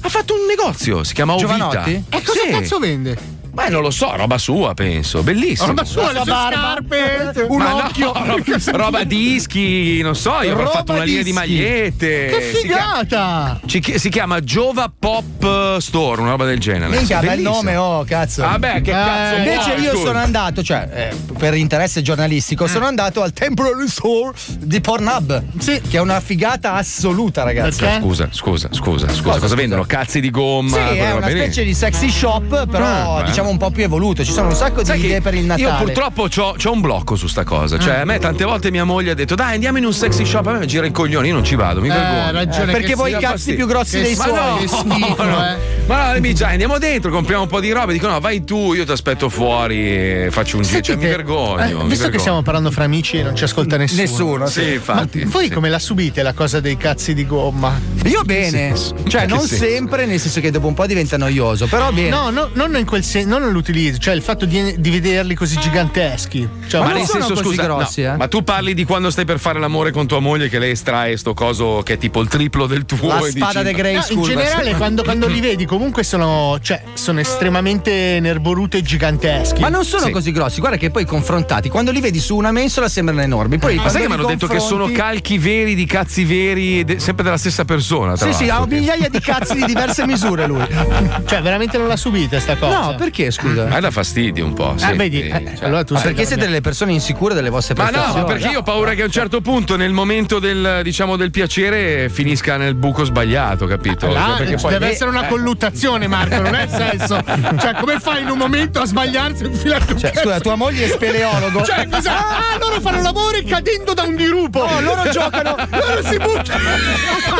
Ha 0.04 0.10
fatto 0.10 0.34
un 0.34 0.40
negozio, 0.48 1.04
si 1.04 1.14
chiama 1.14 1.34
Ovita. 1.34 1.48
Giovanotti? 1.56 2.04
E 2.10 2.22
cosa 2.24 2.40
Sì. 2.44 2.50
cazzo 2.52 2.80
vende? 2.80 3.18
Ma 3.54 3.68
non 3.68 3.82
lo 3.82 3.92
so, 3.92 4.16
roba 4.16 4.38
sua, 4.38 4.74
penso. 4.74 5.24
Bellissimo. 5.24 5.68
Roba 5.70 5.84
sua, 5.84 6.10
sue 6.12 6.22
barba. 6.26 6.76
scarpe, 6.86 7.46
un 7.48 7.58
Ma 7.58 7.70
no, 7.70 7.76
occhio. 7.86 8.12
roba, 8.16 8.78
roba 8.78 9.04
dischi, 9.04 10.02
non 10.02 10.16
so, 10.16 10.42
io 10.42 10.52
avrò 10.52 10.64
Roba 10.64 10.72
fatto 10.78 10.92
una 10.94 11.04
linea 11.04 11.22
di 11.24 11.32
dischi. 11.32 11.38
magliette. 11.40 12.26
Che 12.28 12.52
Si 12.56 12.68
chiama- 12.68 12.94
figata! 13.00 13.60
ci 13.66 13.80
chi- 13.80 14.00
Si 14.00 14.10
chiama 14.10 14.40
Giova 14.42 14.92
Pop 14.98 15.78
Store, 15.80 16.22
una 16.22 16.32
roba 16.32 16.46
del 16.46 16.60
genere. 16.60 16.96
Minchia, 16.96 17.20
bel 17.20 17.40
nome, 17.42 17.76
oh, 17.76 18.04
cazzo. 18.04 18.42
Vabbè, 18.42 18.82
che 18.82 18.92
cazzo. 18.92 19.36
Invece 19.38 19.76
vuoi, 19.76 19.82
io 19.84 19.96
sono 19.98 20.20
andato, 20.20 20.64
cioè, 20.64 20.90
eh, 21.12 21.16
per 21.38 21.54
interesse 21.56 22.02
giornalistico, 22.02 22.68
sono 22.68 22.86
andato 22.86 23.22
al 23.22 23.34
Temporary 23.34 23.88
Store 23.88 24.32
di 24.60 24.80
Pornhub. 24.82 25.44
Sì. 25.60 25.80
Che 25.82 25.98
è 25.98 26.00
una 26.00 26.20
figata 26.22 26.74
assoluta, 26.74 27.44
ragazzi. 27.44 27.80
Perché? 27.80 28.00
Scusa, 28.02 28.28
scusa, 28.32 28.68
scusa, 28.72 29.08
scusa. 29.10 29.22
Cosa, 29.22 29.40
scusa? 29.42 29.56
vendono? 29.56 29.84
Cazzi 29.84 30.20
di 30.22 30.30
gomma? 30.30 30.78
Sì, 30.78 30.98
è 30.98 31.12
una 31.14 31.30
specie 31.30 31.64
di 31.64 31.74
sexy 31.74 32.10
shop, 32.10 32.68
però 32.68 32.86
Ah, 32.86 33.22
beh. 33.24 33.32
Diciamo 33.42 33.50
un 33.50 33.58
po' 33.58 33.72
più 33.72 33.84
evoluto. 33.84 34.24
Ci 34.24 34.32
sono 34.32 34.50
un 34.50 34.56
sacco 34.56 34.82
di 34.82 34.86
Sai 34.86 35.00
che 35.00 35.06
idee 35.08 35.22
per 35.22 35.34
il 35.34 35.46
Natale. 35.46 35.70
Io 35.70 35.84
purtroppo 35.84 36.28
c'ho, 36.28 36.56
c'ho 36.62 36.72
un 36.72 36.82
blocco 36.82 37.16
su 37.16 37.28
sta 37.28 37.44
cosa. 37.44 37.78
Cioè, 37.80 37.96
a 38.00 38.06
me 38.06 38.20
tante 38.20 38.44
volte 38.44 38.70
mia 38.72 38.84
moglie 38.84 39.12
ha 39.12 39.14
detto: 39.16 39.36
Dai, 39.36 39.54
andiamo 39.56 39.78
in 39.80 39.86
un 39.86 39.94
sexy 39.94 40.26
shop. 40.26 40.46
A 40.48 40.52
me 40.54 40.60
mi 40.60 40.68
gira 40.68 40.86
i 40.86 40.92
coglioni, 40.92 41.28
io 41.30 41.34
non 41.34 41.44
ci 41.44 41.56
vado, 41.56 41.82
mi 41.82 41.88
Eh, 41.88 41.92
vergogno. 41.92 42.32
ragione. 42.32 42.70
Eh, 42.70 42.72
perché 42.74 42.88
che 42.88 42.96
voi 42.96 43.10
i 43.10 43.14
cazzi 43.14 43.26
fastidio. 43.26 43.56
più 43.58 43.68
grossi 43.68 43.98
Che 43.98 44.04
dei 44.04 44.16
ma 44.16 44.24
suoi. 44.24 44.36
no, 44.36 44.58
che 44.58 44.68
schifo, 44.68 45.24
no. 45.26 45.46
eh. 45.48 45.56
Ma 45.88 46.14
no, 46.14 46.20
mi 46.20 46.34
già 46.34 46.48
andiamo 46.50 46.78
dentro, 46.78 47.12
compriamo 47.12 47.44
un 47.44 47.50
po' 47.50 47.60
di 47.60 47.72
roba. 47.72 47.92
Dico: 47.92 48.08
No, 48.08 48.20
vai 48.20 48.44
tu, 48.44 48.74
io 48.74 48.86
ti 48.86 48.92
aspetto 48.92 49.30
fuori 49.30 49.80
e 49.90 50.28
faccio 50.32 50.58
un 50.58 50.64
giro. 50.64 50.82
Cioè, 50.82 50.96
mi 50.96 51.06
vergogno. 51.06 51.60
eh, 51.60 51.66
mi 51.66 51.72
visto 51.72 51.86
che 51.86 51.88
vergogno. 51.96 52.20
stiamo 52.20 52.42
parlando 52.44 52.72
fra 52.72 52.84
amici 52.84 53.18
e 53.18 53.24
non 53.24 53.36
ci 53.36 53.44
ascolta 53.44 53.78
nessuno. 53.78 54.02
Nessuno, 54.02 54.46
Sì, 54.48 54.74
infatti. 54.74 55.24
Ma 55.26 55.32
voi 55.32 55.46
sì. 55.48 55.52
come 55.52 55.70
la 55.70 55.80
subite 55.80 56.22
la 56.22 56.34
cosa 56.34 56.60
dei 56.60 56.78
cazzi 56.78 57.14
di 57.14 57.26
gomma? 57.26 57.80
Io 58.06 58.22
bene, 58.24 58.74
cioè 59.08 59.22
Che 59.22 59.28
non 59.28 59.42
sempre, 59.42 60.06
nel 60.06 60.20
senso 60.20 60.40
che 60.42 60.52
dopo 60.52 60.68
un 60.68 60.74
po' 60.74 60.86
diventa 60.86 61.18
noioso, 61.18 61.68
però 61.68 61.92
bene. 61.92 62.10
No, 62.10 62.30
no, 62.30 62.50
non 62.54 62.76
in 62.76 62.86
quel 62.86 63.04
senso, 63.04 63.28
non 63.32 63.44
nell'utilizzo, 63.44 63.98
cioè 64.00 64.14
il 64.14 64.22
fatto 64.22 64.46
di, 64.46 64.76
di 64.80 64.90
vederli 64.90 65.36
così 65.36 65.58
giganteschi. 65.60 66.48
Cioè, 66.68 66.80
Ma 66.82 66.88
Ma 66.88 66.92
non 66.92 67.00
nel 67.02 67.08
sono 67.10 67.26
senso, 67.26 67.42
così 67.44 67.56
scusa, 67.56 67.64
grossi, 67.64 68.02
no, 68.04 68.14
eh. 68.14 68.18
ma 68.18 68.28
tu 68.28 68.44
parli 68.44 68.74
di 68.74 68.84
quando 68.84 69.10
stai 69.10 69.26
per 69.26 69.40
fare 69.40 69.60
l'amore 69.60 69.92
con 69.92 70.06
tua 70.08 70.20
moglie 70.20 70.50
che 70.50 70.60
lei 70.60 70.72
estrae 70.72 71.16
sto 71.18 71.34
coso 71.34 71.82
che 71.84 71.94
è 71.94 71.98
tipo 71.98 72.20
il 72.22 72.28
triplo 72.28 72.68
del 72.68 72.86
tuo 72.86 73.08
La 73.08 73.20
e 73.26 73.32
spada 73.32 73.62
dici, 73.62 73.64
de 73.64 73.74
Grey 73.74 73.92
No, 73.94 73.98
in 74.00 74.04
School. 74.04 74.28
generale, 74.28 74.76
quando, 74.76 75.04
quando 75.04 75.28
li 75.28 75.40
vedi, 75.40 75.66
comunque 75.66 76.04
sono, 76.04 76.58
cioè, 76.62 76.82
sono 76.94 77.20
estremamente 77.20 78.20
nerboruti 78.22 78.78
e 78.78 78.82
giganteschi. 78.82 79.62
Ma 79.62 79.70
non 79.70 79.84
sono 79.86 80.06
Sì. 80.06 80.12
così 80.12 80.32
grossi, 80.32 80.60
guarda 80.60 80.78
che 80.78 80.90
poi 80.90 81.06
confrontati, 81.06 81.70
quando 81.70 81.92
li 81.92 82.00
vedi 82.02 82.20
su 82.20 82.36
una 82.36 82.52
mensola 82.52 82.88
sembrano 82.90 83.22
enormi. 83.22 83.58
Poi 83.58 83.76
Ma 83.76 83.82
quando 83.82 83.92
sai 83.92 84.02
che 84.02 84.08
mi 84.08 84.20
hanno 84.20 84.28
detto 84.30 84.48
che 84.48 84.60
sono 84.60 84.86
confronti- 84.86 84.94
calchi 84.96 85.38
veri 85.38 85.76
di 85.76 85.86
cazzi 85.86 86.24
veri, 86.26 86.84
de- 86.84 87.00
sempre 87.00 87.24
della 87.24 87.38
stessa 87.38 87.66
persona? 87.66 88.16
Tra 88.16 88.32
Sì, 88.32 88.44
sì, 88.46 88.50
ha 88.50 88.66
migliaia 88.66 89.10
di 89.10 89.20
cazzi 89.20 89.54
di 89.56 89.66
diverse 89.66 90.06
misure 90.06 90.48
lui. 90.48 90.66
Cioè, 91.26 91.42
veramente 91.42 91.78
non 91.78 91.88
la 91.88 91.96
subite 91.96 92.40
sta 92.40 92.56
cosa? 92.58 92.80
No, 92.80 92.96
perché 92.96 93.21
scusa? 93.30 93.66
Ma 93.68 93.80
dà 93.80 93.92
fastidio 93.92 94.46
un 94.46 94.54
po'. 94.54 94.74
Sì, 94.78 94.90
Eh, 94.90 94.94
vedi, 94.96 95.22
sì, 95.22 95.28
eh, 95.28 95.54
cioè. 95.58 95.66
allora 95.68 95.84
tu 95.84 95.94
Ma 95.94 96.00
sei 96.00 96.14
perché 96.14 96.26
siete 96.28 96.46
delle 96.46 96.62
persone 96.62 96.94
insicure 96.94 97.34
delle 97.36 97.50
vostre 97.50 97.76
Ma 97.76 97.84
no, 97.86 97.90
prestazioni? 97.92 98.22
ma 98.22 98.26
perché 98.26 98.48
io 98.48 98.60
ho 98.60 98.64
paura 98.64 98.94
che 98.94 99.02
a 99.02 99.06
un 99.06 99.12
certo 99.12 99.42
punto, 99.42 99.76
nel 99.76 99.92
momento 99.92 100.40
del, 100.40 100.80
diciamo, 100.84 101.16
del 101.18 101.30
piacere, 101.30 102.10
finisca 102.10 102.58
nel 102.58 102.74
buco 102.76 103.04
sbagliato, 103.04 103.68
capito? 103.68 104.08
Là, 104.12 104.26
Cioè, 104.30 104.38
perché 104.38 104.56
poi- 104.56 104.72
deve 104.72 104.90
essere 104.90 105.10
una 105.10 105.26
eh. 105.26 105.28
colluttazione, 105.28 106.08
Marco, 106.08 106.40
non 106.42 106.56
è 106.56 106.68
sesso. 106.68 107.22
Cioè, 107.60 107.74
come 107.80 108.00
fai 108.00 108.22
in 108.22 108.30
un 108.30 108.38
momento 108.38 108.80
a 108.80 108.86
sbagliarsi 108.86 109.44
e 109.44 109.48
infilare 109.48 109.86
un 109.92 110.00
Cioè, 110.00 110.12
scusa, 110.16 110.40
tua 110.40 110.56
moglie 110.56 110.86
è 110.86 110.88
speleologo. 110.88 111.64
Cioè, 111.64 111.88
cosa? 111.90 112.18
Ah, 112.18 112.58
loro 112.60 112.80
fanno 112.80 113.02
l'amore 113.02 113.44
cadendo 113.44 113.94
da 113.94 114.04
un 114.04 114.16
dirupo. 114.16 114.66
No, 114.66 114.80
loro 114.82 115.10
giocano. 115.10 115.56
loro 115.70 116.04
si 116.04 116.18
buttano. 116.18 116.60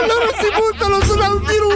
loro 0.08 0.32
si 0.40 0.48
buttano 0.54 1.00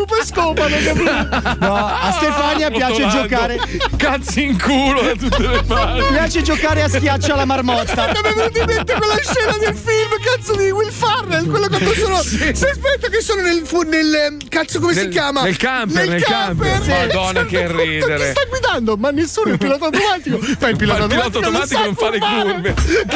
e 0.04 0.26
scopano, 0.26 0.76
capito? 0.84 1.56
No, 1.60 1.76
a 1.76 2.12
Stefania 2.18 2.70
piace 2.70 3.04
Rotolando 3.04 3.22
giocare. 3.22 3.60
Cazzi 3.98 4.44
in 4.44 4.62
culo 4.62 5.02
da 5.02 5.14
tutte 5.16 5.48
le 5.48 5.64
parti. 5.64 6.04
Piace 6.12 6.42
giocare 6.42 6.84
a 6.84 6.90
schiaccia 6.90 7.34
alla 7.34 7.46
marmotta. 7.46 8.08
Mi 8.08 8.30
è 8.30 8.34
venuta 8.34 8.60
in 8.60 8.66
mente 8.66 8.94
quella 8.94 9.18
scena 9.22 9.58
del 9.58 9.76
film, 9.76 10.10
cazzo 10.22 10.56
di 10.56 10.72
Will 10.72 10.92
Farrell, 10.92 11.50
quello 11.50 11.68
quando 11.68 11.94
sono. 11.94 12.22
Sì. 12.22 12.44
Aspetta 12.48 13.08
che 13.10 13.22
sono 13.22 13.42
nel, 13.42 13.64
nel 13.88 14.14
eh, 14.14 14.38
cazzo 14.50 14.80
come 14.80 14.94
si 14.94 15.00
Nel- 15.00 15.10
chiama? 15.10 15.44
nel 15.44 15.58
camper, 15.58 16.08
nel 16.08 16.24
camper. 16.24 16.82
Sì. 16.82 16.90
Madonna, 16.90 17.46
che 17.46 17.58
Certo, 17.58 17.78
ridere. 17.82 18.18
Chi 18.26 18.32
sta 18.32 18.44
guidando? 18.50 18.98
Ma 18.98 19.10
nessuno, 19.12 19.52
il 19.52 19.58
pilota 19.58 19.86
automatico. 19.86 20.40
Ma 20.60 20.68
il 20.70 20.76
pilota 20.76 21.00
Ma 21.00 21.04
il 21.06 21.10
pilota 21.10 21.26
automatico, 21.26 21.78
automatico 21.78 21.84
non 21.84 21.96
fa 21.96 22.10
le 22.10 22.20
curve. 22.20 22.74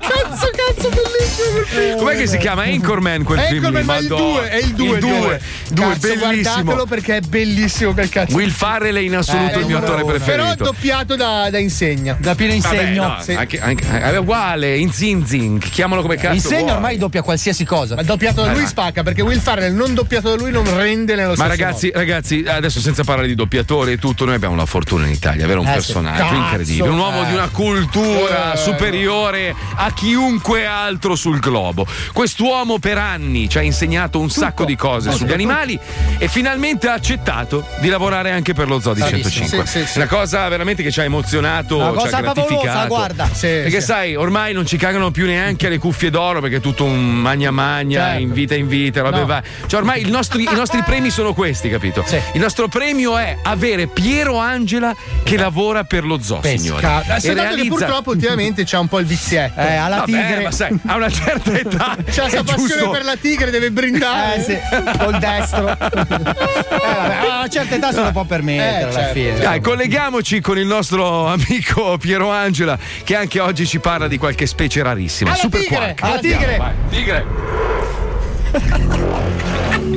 cazzo, 0.00 0.50
cazzo, 0.54 0.88
bellissimo 0.88 1.64
film. 1.66 1.98
Com'è 1.98 2.16
che 2.16 2.26
si 2.26 2.38
chiama? 2.38 2.62
Anchorman 2.62 3.22
quel 3.24 3.40
film 3.40 3.64
Anchorman, 3.64 3.80
lì? 3.80 3.86
ma 3.86 3.96
il 3.96 4.08
Madonna. 4.08 4.32
2, 4.40 4.48
è 4.48 4.56
il 4.56 4.74
2. 4.74 4.98
Il 4.98 5.04
2, 5.04 5.40
Cazzo, 5.74 6.06
bellissimo. 6.16 6.54
guardatelo 6.62 6.86
perché 6.86 7.16
è 7.16 7.20
bellissimo 7.20 7.92
quel 7.92 8.08
cazzo. 8.08 8.34
Will 8.36 8.50
Farrell 8.50 8.96
è 8.96 9.00
in 9.00 9.16
assoluto 9.16 9.58
Eh, 9.58 9.60
il 9.60 9.66
mio 9.66 9.78
attore 9.78 10.02
uno. 10.02 10.12
preferito. 10.12 10.42
Però 10.42 10.54
doppiato 10.54 11.16
da, 11.16 11.48
da 11.50 11.58
insegna. 11.58 12.16
Da 12.18 12.34
pieno 12.34 12.54
Vabbè, 12.60 12.76
insegno. 12.82 13.06
no, 13.06 13.16
Sì. 13.20 13.32
anche, 13.32 13.60
anche- 13.60 14.00
è 14.00 14.16
uguale, 14.18 14.76
in 14.76 14.92
Zinzing, 14.92 15.60
chiamalo 15.68 16.02
come 16.02 16.16
cazzo. 16.16 16.34
Insegno 16.34 16.62
vuoi. 16.62 16.72
ormai 16.74 16.98
doppia 16.98 17.22
qualsiasi 17.22 17.64
cosa. 17.64 17.94
Ma 17.94 18.02
doppiato 18.02 18.42
da 18.42 18.50
Eh, 18.50 18.52
lui 18.54 18.62
ma- 18.62 18.68
spacca 18.68 19.02
perché 19.02 19.22
Will 19.22 19.40
Farrell 19.40 19.74
non 19.74 19.94
doppiato 19.94 20.28
da 20.30 20.36
lui 20.36 20.50
non 20.50 20.64
rende 20.76 21.14
nello 21.14 21.28
Ma 21.30 21.34
stesso 21.34 21.48
ragazzi, 21.48 21.90
ragazzi, 21.94 22.44
adesso 22.46 22.80
senza 22.80 23.04
parlare 23.04 23.26
di 23.28 23.34
doppiatori 23.34 23.92
e 23.92 23.98
tutto, 23.98 24.24
noi 24.24 24.34
abbiamo 24.34 24.56
la 24.56 24.66
fortuna 24.66 25.06
in 25.06 25.12
Italia, 25.12 25.44
avere 25.44 25.58
un 25.60 25.66
Eh, 25.66 25.72
personaggio 25.72 26.22
Cazzo, 26.22 26.34
incredibile, 26.34 26.88
un 26.88 26.98
uomo 26.98 27.22
eh. 27.22 27.26
di 27.26 27.32
una 27.34 27.48
cultura 27.48 28.52
Eh. 28.54 28.56
superiore 28.56 29.54
a 29.76 29.92
chiunque 29.92 30.66
altro 30.66 31.14
sul 31.14 31.38
globo. 31.38 31.86
Quest'uomo 32.12 32.78
per 32.78 32.98
anni 32.98 33.48
ci 33.48 33.58
ha 33.58 33.62
insegnato 33.62 34.18
un 34.20 34.30
sacco 34.30 34.64
di 34.64 34.76
cose 34.76 35.10
sugli 35.12 35.32
animali 35.32 35.78
e 36.18 36.28
finalmente 36.28 36.88
ha 36.88 36.92
accettato 36.94 37.66
di 37.80 37.88
lavorare 37.88 38.30
anche 38.30 38.52
per 38.52 38.68
lo 38.68 38.78
Zoo 38.80 38.92
di 38.94 39.00
Bravissimo. 39.00 39.30
105. 39.46 39.66
Sì, 39.66 39.78
sì, 39.80 39.86
sì. 39.92 39.98
Una 39.98 40.06
cosa 40.06 40.48
veramente 40.48 40.82
che 40.82 40.90
ci 40.90 41.00
ha 41.00 41.04
emozionato, 41.04 41.76
Una 41.78 41.90
ci 41.92 41.96
ha 41.96 42.00
cosa 42.00 42.20
gratificato. 42.20 42.88
guarda. 42.88 43.28
Sì, 43.32 43.46
perché 43.46 43.80
sì. 43.80 43.86
sai, 43.86 44.14
ormai 44.16 44.52
non 44.52 44.66
ci 44.66 44.76
cagano 44.76 45.10
più 45.10 45.26
neanche 45.26 45.68
le 45.68 45.78
cuffie 45.78 46.10
d'oro 46.10 46.40
perché 46.40 46.56
è 46.56 46.60
tutto 46.60 46.84
un 46.84 47.14
magna 47.14 47.50
magna, 47.50 48.04
Certo. 48.08 48.20
in 48.22 48.32
vita 48.32 48.54
in 48.54 48.68
vita, 48.68 49.00
robe 49.02 49.18
No. 49.20 49.26
va. 49.26 49.42
Cioè 49.66 49.80
ormai 49.80 50.06
i 50.06 50.10
nostri, 50.10 50.42
i 50.42 50.54
nostri 50.54 50.82
premi 50.82 51.10
sono 51.10 51.32
questi, 51.34 51.68
capito? 51.70 52.04
Il 52.32 52.40
nostro 52.40 52.68
premio 52.68 53.16
è 53.16 53.38
avere 53.42 53.86
Piero 53.86 54.36
Angela 54.38 54.94
che 55.22 55.36
lavora 55.36 55.84
per 55.84 56.04
lo 56.04 56.20
zoo, 56.20 56.40
signore. 56.42 56.80
Ca- 56.82 57.16
E 57.16 57.20
Soltanto 57.20 57.54
che 57.56 57.66
purtroppo 57.68 58.10
ultimamente 58.10 58.64
c'ha 58.64 58.78
un 58.78 58.88
po' 58.88 58.98
il 58.98 59.06
vizietto. 59.06 59.58
Eh, 59.60 59.74
alla 59.76 59.96
Vabbè, 59.98 60.10
tigre. 60.10 60.42
ma 60.42 60.50
sai, 60.50 60.78
a 60.86 60.96
una 60.96 61.08
certa 61.10 61.52
età 61.58 61.96
C'ha 62.10 62.24
è 62.24 62.28
sta 62.28 62.42
passione 62.44 62.88
per 62.90 63.04
la 63.04 63.16
tigre, 63.16 63.50
deve 63.50 63.70
brindare. 63.70 64.36
Eh 64.36 64.42
sì, 64.42 64.58
col 64.98 65.18
destro. 65.18 65.76
Eh, 65.92 65.96
vabbè, 65.98 67.14
a 67.16 67.36
una 67.38 67.48
certa 67.48 67.74
età 67.74 67.92
se 67.92 68.00
lo 68.02 68.12
può 68.12 68.24
permettere 68.24 68.88
Eh, 68.88 68.92
certo. 68.92 69.12
fine. 69.12 69.38
Dai, 69.38 69.60
colleghiamoci 69.60 70.40
con 70.40 70.58
il 70.58 70.66
nostro 70.66 71.26
amico 71.26 71.96
Piero 71.98 72.30
Angela 72.30 72.78
che 73.04 73.16
anche 73.16 73.40
oggi 73.40 73.66
ci 73.66 73.78
parla 73.80 74.06
di 74.08 74.18
qualche 74.18 74.46
specie 74.46 74.82
rarissima. 74.82 75.30
Alla 75.30 75.38
Super 75.38 75.60
tigre, 75.60 75.76
quark. 75.76 76.02
alla 76.02 76.14
Andiamo, 76.14 76.38
tigre. 76.38 76.56
vai, 76.56 76.72
tigre. 76.90 77.24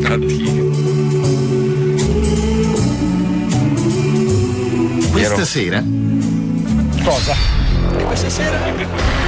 La 0.02 0.18
tigre. 0.18 0.72
Questa 5.12 5.46
sera? 5.46 5.84
Cosa? 7.04 7.36
Questa 8.06 8.30
sera? 8.30 9.23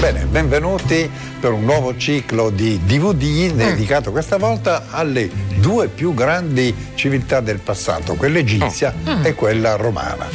Bene, 0.00 0.24
benvenuti 0.24 1.10
per 1.38 1.52
un 1.52 1.64
nuovo 1.64 1.94
ciclo 1.94 2.48
di 2.48 2.80
DVD 2.82 3.52
dedicato 3.52 4.10
questa 4.10 4.38
volta 4.38 4.86
alle 4.88 5.30
due 5.56 5.88
più 5.88 6.14
grandi 6.14 6.74
civiltà 6.94 7.40
del 7.40 7.58
passato, 7.58 8.14
quella 8.14 8.38
egizia 8.38 8.94
e 9.22 9.34
quella 9.34 9.76
romana. 9.76 10.26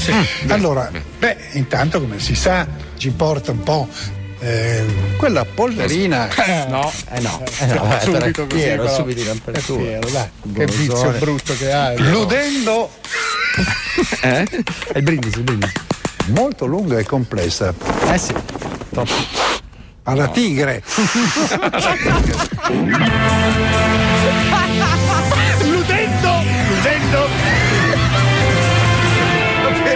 Allora, 0.50 0.92
beh, 1.18 1.38
intanto 1.54 2.00
come 2.00 2.20
si 2.20 2.36
sa 2.36 2.68
ci 2.96 3.10
porta 3.10 3.52
un 3.52 3.64
po' 3.64 3.88
eh, 4.40 4.86
quella 5.18 5.44
polverina. 5.46 6.30
No, 6.68 6.92
eh 7.10 7.20
no. 7.20 7.44
Eh 7.60 7.66
no, 7.66 7.84
no, 7.84 8.00
subito 8.02 8.44
eh, 8.44 8.48
così, 8.48 8.62
Piero, 8.62 8.84
però. 8.84 8.96
subito 8.96 9.22
in 9.22 9.30
apertura. 9.30 9.82
Eh, 9.82 9.86
Piero, 9.86 10.10
dai, 10.10 10.30
Che 10.54 10.66
vizio 10.66 11.12
brutto 11.18 11.58
che 11.58 11.72
hai. 11.74 11.98
Ludendo 12.12 12.92
Eh? 14.22 14.44
È 14.92 14.98
il 14.98 15.04
brindisi, 15.04 15.38
il 15.40 15.44
brindisi. 15.44 15.74
molto 16.28 16.66
lunga 16.68 17.00
e 17.00 17.04
complessa. 17.04 17.74
Eh 18.12 18.18
sì. 18.20 18.34
Alla 20.08 20.28
tigre. 20.28 20.84
Ludendo! 25.64 26.30
Ludendo! 26.70 27.28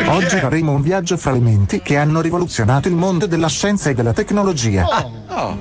Oggi 0.08 0.38
faremo 0.38 0.72
un 0.72 0.82
viaggio 0.82 1.16
fra 1.16 1.32
le 1.32 1.40
menti 1.40 1.82
che 1.82 1.96
hanno 1.96 2.22
rivoluzionato 2.22 2.88
il 2.88 2.96
mondo 2.96 3.28
della 3.28 3.48
scienza 3.48 3.92
e 3.92 3.94
della 3.94 4.12
tecnologia. 4.12 4.88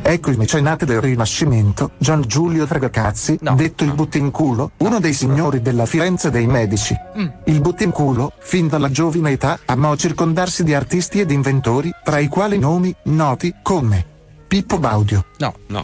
Ecco 0.01 0.31
il 0.31 0.39
mecenate 0.39 0.87
del 0.87 1.03
Rinascimento, 1.03 1.91
Gian 1.99 2.23
Giulio 2.23 2.67
Fregacazzi, 2.67 3.39
detto 3.55 3.85
il 3.85 3.93
buttinculo, 3.93 4.71
uno 4.79 4.99
dei 4.99 5.13
signori 5.13 5.61
della 5.61 5.85
Firenze 5.85 6.31
dei 6.31 6.47
medici. 6.47 6.97
Il 7.45 7.61
buttinculo, 7.61 8.33
fin 8.39 8.67
dalla 8.67 8.91
giovine 8.91 9.33
età, 9.33 9.59
amò 9.67 9.95
circondarsi 9.95 10.65
di 10.65 10.73
artisti 10.73 11.21
ed 11.21 11.31
inventori, 11.31 11.93
tra 12.03 12.19
i 12.19 12.29
quali 12.29 12.59
nomi 12.59 12.95
noti 13.03 13.55
come 13.63 14.17
Pippo 14.49 14.79
Baudio, 14.79 15.27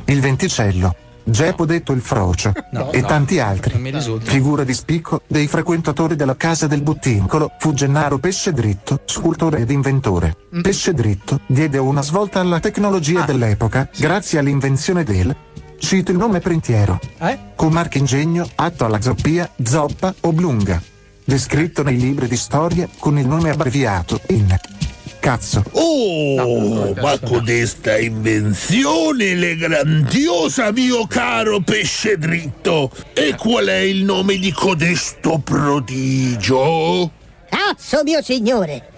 il 0.07 0.21
Venticello, 0.21 0.97
Geppo 1.23 1.67
detto 1.67 1.93
il 1.93 2.01
Frocio. 2.01 2.53
No, 2.75 2.91
e 2.91 3.03
no. 3.03 3.07
tanti 3.07 3.39
altri. 3.39 3.75
Non 3.75 3.83
mi 3.83 3.93
risulta. 3.93 4.29
Figura 4.29 4.65
di 4.65 4.75
spicco 4.75 5.23
dei 5.29 5.47
frequentatori 5.47 6.17
della 6.17 6.35
casa 6.35 6.67
del 6.67 6.83
Buttincolo 6.83 7.53
fu 7.61 7.73
Gennaro 7.73 8.19
Pesce 8.19 8.53
Dritto, 8.53 9.03
scultore 9.05 9.59
ed 9.59 9.71
inventore. 9.71 10.35
Pesce 10.61 10.93
Dritto 10.93 11.39
diede 11.47 11.79
una 11.79 12.03
svolta 12.03 12.41
alla 12.41 12.59
tecnologia 12.59 13.23
dell'epoca 13.23 13.89
grazie 13.97 14.41
all'invenzione 14.41 15.05
del 15.05 15.37
cito 15.79 16.11
il 16.11 16.17
nome 16.17 16.41
prentiero 16.41 16.99
con 17.55 17.73
marchingegno 17.73 18.49
atto 18.55 18.85
alla 18.87 19.01
zoppia, 19.01 19.49
zoppa 19.63 20.15
o 20.21 20.33
blunga. 20.33 20.83
Descritto 21.25 21.83
nei 21.83 21.99
libri 21.99 22.27
di 22.27 22.37
storia 22.37 22.89
con 22.99 23.19
il 23.19 23.27
nome 23.27 23.51
abbreviato 23.51 24.21
in 24.29 24.57
cazzo 25.25 25.65
Oh, 25.71 26.93
ma 27.01 27.19
codesta 27.19 27.97
invenzione 27.97 29.33
è 29.33 29.57
grandiosa, 29.57 30.71
mio 30.71 31.07
caro 31.07 31.61
pesce 31.61 32.19
dritto. 32.19 32.91
E 33.15 33.35
qual 33.35 33.65
è 33.67 33.79
il 33.79 34.05
nome 34.05 34.37
di 34.37 34.53
codesto 34.53 35.39
prodigio? 35.39 37.11
Cazzo, 37.49 38.03
mio 38.03 38.21
signore! 38.21 38.94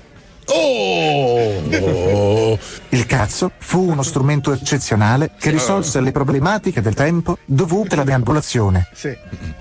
Oh! 0.47 1.65
Il 2.91 3.07
cazzo 3.07 3.53
fu 3.59 3.91
uno 3.91 4.03
strumento 4.03 4.53
eccezionale 4.53 5.33
che 5.39 5.51
risolse 5.51 6.01
le 6.01 6.13
problematiche 6.13 6.81
del 6.81 6.95
tempo 6.95 7.39
dovute 7.45 7.95
alla 7.95 8.05
deambulazione. 8.05 8.89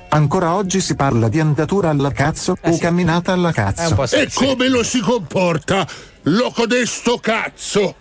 Ancora 0.10 0.54
oggi 0.54 0.80
si 0.80 0.96
parla 0.96 1.28
di 1.28 1.40
andatura 1.40 1.90
alla 1.90 2.12
cazzo 2.12 2.56
o 2.62 2.78
camminata 2.78 3.34
alla 3.34 3.52
cazzo. 3.52 4.02
E 4.16 4.30
come 4.34 4.70
lo 4.70 4.84
si 4.84 5.00
comporta? 5.00 5.88
Lo 6.24 6.52
codesto 6.52 7.18
cazzo! 7.18 7.96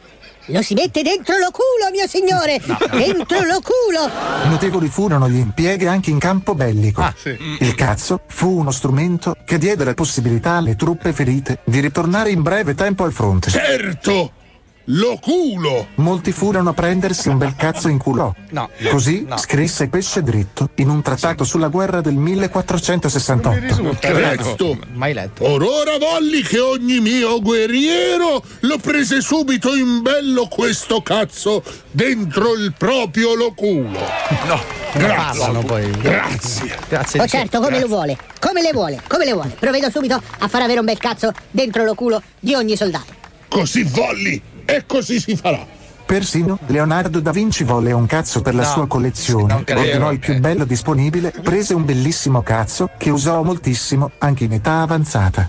Lo 0.49 0.61
si 0.61 0.74
mette 0.74 1.03
dentro 1.03 1.38
lo 1.38 1.51
culo, 1.51 1.90
mio 1.90 2.07
signore! 2.07 2.61
Dentro 2.90 3.40
lo 3.40 3.61
culo! 3.62 4.11
Notevoli 4.49 4.88
furono 4.88 5.28
gli 5.28 5.38
impieghi 5.38 5.86
anche 5.86 6.11
in 6.11 6.18
campo 6.18 6.55
bellico. 6.55 7.01
Ah, 7.01 7.14
Il 7.61 7.74
cazzo 7.74 8.20
fu 8.26 8.59
uno 8.59 8.70
strumento 8.70 9.36
che 9.45 9.57
diede 9.57 9.84
la 9.84 9.95
possibilità 9.95 10.53
alle 10.53 10.76
truppe 10.76 11.12
ferite 11.14 11.61
di 11.64 11.80
ritornare 11.80 12.30
in 12.30 12.42
breve 12.42 12.74
tempo 12.74 13.05
al 13.05 13.12
fronte. 13.12 13.51
Certo! 13.51 14.42
Lo 14.89 15.18
culo! 15.18 15.89
Molti 15.95 16.30
furono 16.30 16.70
a 16.70 16.72
prendersi 16.74 17.28
un 17.28 17.39
bel 17.39 17.55
cazzo 17.57 17.89
in 17.89 17.97
culo. 17.97 18.35
No. 18.51 18.68
Così 18.91 19.24
No. 19.26 19.39
scrisse 19.39 19.89
Pesce 19.89 20.22
Dritto 20.22 20.68
in 20.76 20.91
un 20.91 21.01
trattato 21.01 21.45
sulla 21.45 21.68
guerra 21.68 22.03
del 22.03 22.14
1468. 22.14 23.97
Presto! 23.99 24.78
Mai 24.93 25.14
letto. 25.14 25.45
Or 25.45 25.62
ora 25.62 25.97
volli 25.99 26.43
che 26.43 26.59
ogni 26.61 27.01
mio 27.01 27.41
guerriero 27.41 28.43
lo 28.61 28.78
prese 28.78 29.22
subito 29.22 29.74
in 29.74 30.03
bello 30.03 30.49
questo 30.49 31.01
cazzo 31.01 31.62
dentro 31.91 32.53
il 32.55 32.74
proprio 32.76 33.35
lo 33.35 33.53
culo. 33.55 33.99
No, 34.47 34.61
grazie. 34.93 35.16
Parlano 35.16 35.62
poi. 35.62 35.91
Grazie. 35.93 36.76
Grazie. 36.89 37.20
Oh 37.22 37.26
certo, 37.26 37.61
come 37.61 37.80
lo 37.80 37.87
vuole? 37.87 38.18
Come 38.39 38.61
le 38.61 38.72
vuole? 38.72 39.01
Come 39.07 39.24
le 39.24 39.32
vuole? 39.32 39.57
Provvedo 39.59 39.89
subito 39.89 40.20
a 40.39 40.49
far 40.49 40.61
avere 40.61 40.78
un 40.80 40.85
bel 40.85 40.99
cazzo 40.99 41.32
dentro 41.51 41.85
lo 41.85 41.95
culo 41.95 42.20
di 42.39 42.55
ogni 42.55 42.76
soldato. 42.76 43.12
Così 43.49 43.82
volli 43.85 44.43
e 44.64 44.84
così 44.86 45.20
si 45.20 45.36
farà. 45.36 45.82
Persino 46.06 46.58
Leonardo 46.66 47.18
da 47.20 47.30
Vinci 47.30 47.64
volle 47.64 47.90
un 47.92 48.04
cazzo 48.04 48.42
per 48.42 48.54
la 48.54 48.62
No, 48.62 48.68
sua 48.68 48.86
collezione. 48.86 49.54
Ordinò 49.54 50.12
il 50.12 50.18
più 50.18 50.38
bello 50.38 50.66
disponibile, 50.66 51.32
prese 51.42 51.72
un 51.72 51.84
bellissimo 51.86 52.42
cazzo 52.42 52.90
che 52.98 53.08
usò 53.08 53.42
moltissimo 53.42 54.10
anche 54.18 54.44
in 54.44 54.52
età 54.52 54.82
avanzata. 54.82 55.48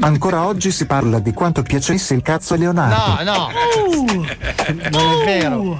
Ancora 0.00 0.46
oggi 0.46 0.70
si 0.70 0.86
parla 0.86 1.18
di 1.18 1.32
quanto 1.32 1.62
piacesse 1.62 2.14
il 2.14 2.22
cazzo 2.22 2.54
a 2.54 2.56
Leonardo. 2.56 3.24
No, 3.24 3.32
no. 3.32 3.48
Non 4.90 5.22
è 5.22 5.24
vero. 5.24 5.78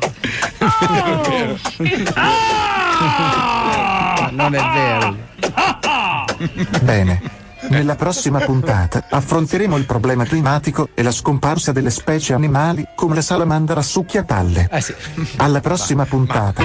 Non 4.32 4.54
è 4.54 4.60
vero. 4.72 5.16
Bene. 6.82 7.22
Nella 7.68 7.94
prossima 7.94 8.40
puntata 8.40 9.04
affronteremo 9.08 9.76
il 9.76 9.86
problema 9.86 10.24
climatico 10.24 10.90
e 10.94 11.02
la 11.02 11.10
scomparsa 11.10 11.72
delle 11.72 11.90
specie 11.90 12.34
animali 12.34 12.86
come 12.94 13.14
la 13.14 13.22
salamandra 13.22 13.82
succhiapalle. 13.82 14.68
Alla 15.36 15.60
prossima 15.60 16.04
puntata. 16.04 16.62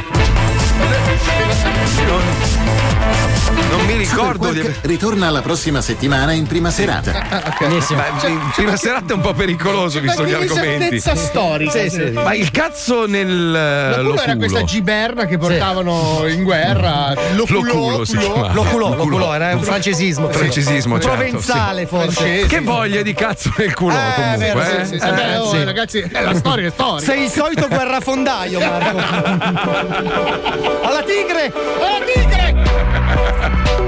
Mi 3.89 3.97
ricordo 3.97 4.51
di 4.51 4.61
ritorna 4.81 5.31
la 5.31 5.41
prossima 5.41 5.81
settimana 5.81 6.31
in 6.33 6.45
prima 6.45 6.69
serata. 6.69 7.55
Benissimo. 7.59 7.99
in 8.27 8.51
prima 8.53 8.75
serata 8.77 9.13
è 9.13 9.15
un 9.15 9.21
po' 9.21 9.33
pericoloso 9.33 9.99
visto 9.99 10.23
gli 10.27 10.31
argomenti. 10.31 10.99
storica. 10.99 11.71
Sì, 11.71 11.89
sì. 11.89 12.11
Ma 12.11 12.35
il 12.35 12.51
cazzo 12.51 13.07
nel 13.07 13.51
Lo 13.51 13.95
culo 13.95 14.13
lo 14.13 14.21
era 14.21 14.35
questa 14.35 14.63
giberna 14.63 15.25
che 15.25 15.39
portavano 15.39 16.27
in 16.27 16.43
guerra. 16.43 17.15
Lo 17.33 17.47
culo, 17.47 17.97
Loculo. 17.97 18.53
Loculo, 18.53 18.95
loculo, 18.95 19.33
era 19.33 19.55
un 19.55 19.63
francesismo. 19.63 20.29
Francesismo, 20.29 20.99
certo, 20.99 21.17
Provenzale 21.17 21.81
sì. 21.81 21.87
forse. 21.87 22.45
Che 22.45 22.59
voglia 22.59 23.01
di 23.01 23.15
cazzo 23.15 23.51
nel 23.57 23.73
culo 23.73 23.95
Eh, 23.95 24.13
comunque. 24.13 24.37
vero, 24.37 24.61
eh? 24.61 24.85
sì, 24.85 24.91
sì, 24.93 24.99
sì. 24.99 25.07
Eh, 25.07 25.13
Beh, 25.13 25.35
oh, 25.37 25.63
ragazzi, 25.63 25.97
eh, 25.97 26.21
la 26.21 26.35
storia 26.35 26.67
è 26.67 26.71
storica. 26.71 27.11
Sei 27.11 27.23
il 27.23 27.29
solito 27.31 27.67
guerrafondaio, 27.67 28.59
Marco. 28.59 28.97
Alla 30.85 31.01
tigre! 31.01 31.51
Alla 31.81 32.05
tigre! 32.05 33.78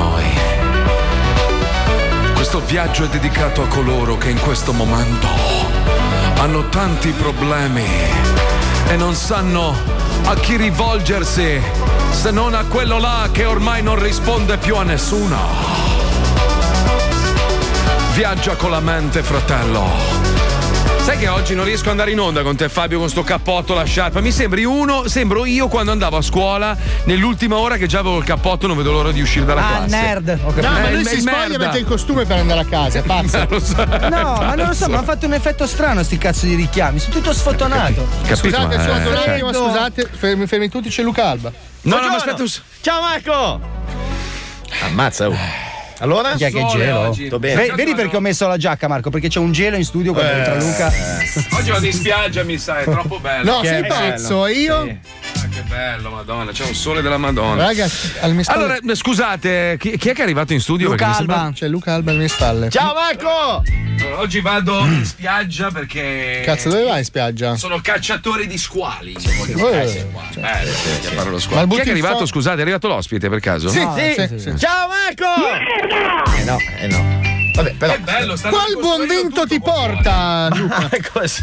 Noi. 0.00 0.24
Questo 2.34 2.60
viaggio 2.60 3.04
è 3.04 3.08
dedicato 3.08 3.62
a 3.62 3.66
coloro 3.66 4.16
che 4.16 4.30
in 4.30 4.40
questo 4.40 4.72
momento 4.72 5.28
hanno 6.36 6.68
tanti 6.68 7.10
problemi 7.10 7.84
e 8.88 8.96
non 8.96 9.14
sanno 9.14 9.74
a 10.24 10.34
chi 10.34 10.56
rivolgersi 10.56 11.60
se 12.10 12.30
non 12.30 12.54
a 12.54 12.64
quello 12.64 12.98
là 12.98 13.28
che 13.30 13.44
ormai 13.44 13.82
non 13.82 14.02
risponde 14.02 14.56
più 14.56 14.76
a 14.76 14.84
nessuno. 14.84 15.38
Viaggia 18.14 18.56
con 18.56 18.70
la 18.70 18.80
mente, 18.80 19.22
fratello. 19.22 20.39
Sai 21.10 21.18
che 21.18 21.26
oggi 21.26 21.56
non 21.56 21.64
riesco 21.64 21.86
ad 21.86 21.90
andare 21.90 22.12
in 22.12 22.20
onda 22.20 22.42
con 22.42 22.54
te, 22.54 22.68
Fabio, 22.68 23.00
con 23.00 23.08
sto 23.08 23.24
cappotto, 23.24 23.74
la 23.74 23.82
sciarpa. 23.82 24.20
Mi 24.20 24.30
sembri 24.30 24.64
uno, 24.64 25.08
sembro 25.08 25.44
io 25.44 25.66
quando 25.66 25.90
andavo 25.90 26.18
a 26.18 26.22
scuola, 26.22 26.76
nell'ultima 27.06 27.56
ora 27.56 27.76
che 27.78 27.88
già 27.88 27.98
avevo 27.98 28.16
il 28.18 28.22
cappotto, 28.22 28.68
non 28.68 28.76
vedo 28.76 28.92
l'ora 28.92 29.10
di 29.10 29.20
uscire 29.20 29.44
dalla 29.44 29.60
Ah, 29.66 29.76
classe. 29.78 30.00
nerd. 30.00 30.38
Ho 30.44 30.46
capito. 30.50 30.68
No, 30.68 30.72
ma 30.72 30.86
Eh, 30.86 30.92
lui 30.92 31.00
il- 31.00 31.08
si 31.08 31.20
spoglia 31.20 31.54
e 31.54 31.58
mette 31.58 31.78
il 31.78 31.84
costume 31.84 32.26
per 32.26 32.38
andare 32.38 32.60
a 32.60 32.64
casa, 32.64 33.00
è 33.00 33.02
pazzo. 33.02 33.44
Lo 33.50 33.58
so. 33.58 33.74
No, 33.84 33.88
ma 33.88 34.54
non 34.54 34.68
lo 34.68 34.72
so, 34.72 34.86
mi 34.86 34.94
hanno 34.94 35.02
fatto 35.02 35.26
un 35.26 35.32
effetto 35.34 35.66
strano 35.66 36.00
sti 36.04 36.16
cazzo 36.16 36.46
di 36.46 36.54
richiami. 36.54 37.00
Sono 37.00 37.14
tutto 37.14 37.32
sfotonato. 37.32 38.06
Scusate, 38.32 38.76
ma- 38.76 38.82
scusate 38.84 39.08
un 39.08 39.14
eh, 39.14 39.30
attimo, 39.30 39.52
scusate, 39.52 40.08
fermi, 40.16 40.46
fermi 40.46 40.68
tutti, 40.68 40.90
c'è 40.90 41.02
Luca 41.02 41.26
Alba. 41.26 41.50
No, 41.82 41.96
no, 41.98 42.06
ma 42.06 42.14
aspetta 42.14 42.40
un 42.40 42.48
Ciao 42.82 43.00
Marco! 43.00 43.60
Ammazza, 44.84 45.26
oh. 45.26 45.36
Allora? 46.00 46.34
Chi 46.34 46.44
è 46.44 46.50
che 46.50 46.66
gelo? 46.66 47.12
Tutto 47.14 47.38
bene. 47.38 47.66
Ve- 47.68 47.72
vedi 47.74 47.94
perché 47.94 48.16
ho 48.16 48.20
messo 48.20 48.46
la 48.48 48.56
giacca, 48.56 48.88
Marco? 48.88 49.10
Perché 49.10 49.28
c'è 49.28 49.38
un 49.38 49.52
gelo 49.52 49.76
in 49.76 49.84
studio 49.84 50.12
quando 50.12 50.30
Eh. 50.32 50.36
entra 50.36 50.54
Luca. 50.56 50.92
Oggi 51.58 51.70
vado 51.70 51.86
in 51.86 51.92
spiaggia, 51.92 52.42
mi 52.42 52.58
sa, 52.58 52.78
è 52.80 52.84
troppo 52.84 53.18
bello. 53.18 53.50
No, 53.58 53.64
sei 53.64 53.86
pazzo, 53.86 54.46
io? 54.46 54.84
Che 54.84 54.98
bello, 55.70 56.10
madonna, 56.10 56.50
c'è 56.50 56.64
un 56.66 56.74
sole 56.74 57.00
della 57.00 57.16
madonna. 57.16 57.64
Ragazzi, 57.66 58.12
al 58.20 58.34
mie 58.34 58.42
spalle. 58.42 58.58
Allora, 58.64 58.78
eh, 58.92 58.94
scusate, 58.96 59.76
chi, 59.78 59.96
chi 59.96 60.08
è 60.08 60.12
che 60.12 60.20
è 60.20 60.24
arrivato 60.24 60.52
in 60.52 60.60
studio? 60.60 60.88
Luca 60.90 61.06
Alba. 61.06 61.16
sembra- 61.16 61.50
C'è 61.54 61.68
Luca 61.68 61.94
Alba 61.94 62.10
alle 62.10 62.18
mie 62.18 62.28
spalle. 62.28 62.68
Ciao 62.68 62.92
Marco! 62.94 63.62
Allora, 64.00 64.18
Oggi 64.20 64.40
vado 64.40 64.78
in 64.80 65.04
spiaggia 65.04 65.70
perché. 65.70 66.42
Cazzo, 66.44 66.70
dove 66.70 66.84
vai 66.84 66.98
in 66.98 67.04
spiaggia? 67.04 67.54
Sono 67.56 67.80
cacciatori 67.80 68.46
di 68.46 68.58
squali. 68.58 69.14
Se 69.18 69.32
voglio 69.34 69.70
Eh, 69.70 69.76
essere 69.78 70.08
qua. 70.10 70.22
Bello, 70.34 70.72
sì, 70.72 71.00
che 71.00 71.14
parlo 71.14 71.30
lo 71.30 71.36
Ma 71.36 71.40
squalo. 71.42 71.62
il 71.62 71.68
Chi 71.68 71.76
è 71.76 71.82
che 71.82 71.88
è 71.88 71.92
arrivato? 71.92 72.18
fo- 72.18 72.26
Scusate, 72.26 72.58
è 72.58 72.62
arrivato 72.62 72.88
l'ospite 72.88 73.28
per 73.28 73.40
caso? 73.40 73.68
Sì, 73.68 73.82
No, 73.84 73.94
sì, 73.96 74.14
sì, 74.16 74.26
sì, 74.28 74.38
sì. 74.38 74.58
Ciao 74.58 74.88
Marco! 74.88 76.36
Eh 76.36 76.44
no, 76.44 76.56
eh 76.80 76.86
no. 76.88 77.29
Vabbè, 77.54 77.74
però. 77.74 77.92
Che 77.94 77.98
bello, 78.00 78.34
Qual 78.40 78.78
buon 78.80 79.06
vento 79.06 79.46
ti 79.46 79.60
porta, 79.60 80.48
Luca? 80.54 80.88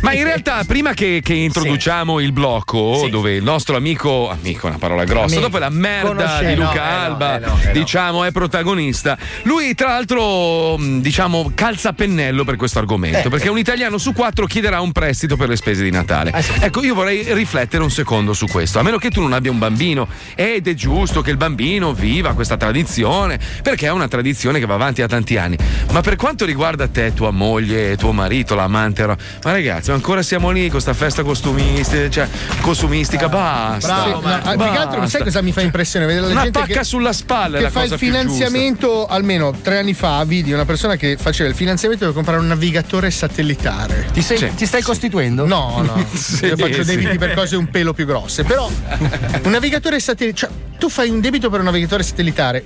Ma 0.02 0.14
in 0.14 0.24
realtà, 0.24 0.64
prima 0.66 0.94
che, 0.94 1.22
che 1.24 1.34
introduciamo 1.34 2.20
il 2.20 2.32
blocco, 2.32 3.02
Sì. 3.04 3.10
dove 3.10 3.36
il 3.36 3.44
nostro 3.44 3.76
amico, 3.76 4.30
amico 4.30 4.68
è 4.68 4.70
una 4.70 4.80
parola 4.80 5.04
grossa, 5.04 5.26
Amico. 5.36 5.42
dopo 5.42 5.58
la 5.58 5.70
merda 5.70 6.08
Conosce- 6.08 6.46
di 6.48 6.56
no, 6.56 6.64
Luca 6.66 6.74
eh 6.74 6.92
no, 6.92 7.04
Alba, 7.04 7.36
eh 7.36 7.40
no, 7.40 7.60
eh 7.62 7.66
no. 7.68 7.72
diciamo, 7.74 8.24
è 8.24 8.32
protagonista. 8.32 9.18
Lui, 9.44 9.74
tra 9.76 9.90
l'altro, 9.90 10.78
mh, 10.78 11.02
diciamo, 11.02 11.52
calza 11.54 11.90
a 11.90 11.94
pennello 11.94 12.44
per 12.44 12.56
questo 12.56 12.80
argomento, 12.80 13.28
Eh. 13.28 13.30
perché 13.30 13.50
un 13.50 13.58
italiano 13.58 13.98
su 13.98 14.14
quattro 14.14 14.46
chiederà 14.46 14.80
un 14.82 14.92
prestito 14.92 15.36
per 15.38 15.50
le 15.50 15.56
spese 15.56 15.84
di 15.84 15.92
Natale. 15.92 16.32
Ecco, 16.60 16.84
io 16.84 16.94
vorrei 16.94 17.34
riflettere 17.34 17.84
un 17.84 17.92
secondo 17.92 18.34
su 18.34 18.48
questo, 18.48 18.80
a 18.80 18.84
meno 18.84 18.98
che 18.98 19.10
tu 19.10 19.22
non 19.22 19.34
abbia 19.34 19.52
un 19.52 19.60
bambino, 19.60 20.08
ed 20.36 20.68
è 20.68 20.74
giusto 20.74 21.22
che 21.22 21.32
il 21.32 21.38
bambino 21.38 21.94
viva 21.94 22.34
questa 22.34 22.58
tradizione, 22.58 23.40
perché 23.62 23.88
è 23.88 23.92
una 23.92 24.08
tradizione 24.08 24.60
che 24.60 24.66
va 24.66 24.76
avanti 24.76 25.02
da 25.02 25.08
tanti 25.08 25.38
anni. 25.38 25.58
Ma 25.92 25.97
per 26.02 26.16
quanto 26.16 26.46
riguarda 26.46 26.88
te, 26.88 27.14
tua 27.14 27.32
moglie, 27.32 27.96
tuo 27.98 28.12
marito, 28.12 28.56
l'amante, 28.56 29.06
ma 29.06 29.16
ragazzi, 29.44 29.90
ma 29.90 29.96
ancora 29.96 30.22
siamo 30.22 30.52
lì 30.52 30.70
con 30.70 30.82
sta 30.82 30.94
festa 30.94 31.24
costumistica, 31.24 32.10
cioè 32.10 32.28
costumistica, 32.62 33.30
basta. 33.30 34.04
Sì, 34.04 34.10
no, 34.10 34.22
ah, 34.24 34.56
più 34.56 34.72
che 34.72 34.78
altro, 34.78 35.08
sai 35.08 35.24
cosa 35.24 35.42
mi 35.42 35.52
fa 35.52 35.62
impressione? 35.62 36.06
Vedere 36.06 36.26
la 36.26 36.32
Una 36.32 36.44
gente 36.44 36.60
pacca 36.60 36.74
che, 36.74 36.84
sulla 36.84 37.14
spalla 37.14 37.56
è 37.56 37.60
che 37.60 37.64
la 37.66 37.72
fa 37.72 37.82
cosa 37.82 37.94
il 37.94 38.00
finanziamento 38.00 39.06
almeno 39.08 39.52
tre 39.62 39.80
anni 39.80 39.94
fa. 39.94 40.24
Vidi 40.24 40.52
una 40.52 40.66
persona 40.66 40.96
che 40.96 41.18
faceva 41.20 41.50
il 41.50 41.56
finanziamento 41.56 42.06
per 42.06 42.14
comprare 42.14 42.40
un 42.40 42.48
navigatore 42.48 43.10
satellitare. 43.12 44.08
Ti, 44.12 44.22
sei- 44.22 44.54
ti 44.56 44.66
stai 44.66 44.82
costituendo? 44.82 45.46
No, 45.46 45.82
no. 45.84 46.06
Sì, 46.18 46.46
Io 46.46 46.58
faccio 46.58 46.84
sì. 46.84 46.96
debiti 46.96 47.18
per 47.18 47.34
cose 47.34 47.56
un 47.56 47.70
pelo 47.70 47.94
più 47.94 48.06
grosse. 48.06 48.44
Però 48.44 48.68
un 49.44 49.52
navigatore 49.52 50.00
satellitare. 50.00 50.50
Cioè, 50.50 50.50
tu 50.78 50.90
fai 50.90 51.10
un 51.10 51.22
debito 51.22 51.50
per 51.50 51.60
un 51.60 51.66
navigatore 51.66 52.04
satellitare. 52.04 52.66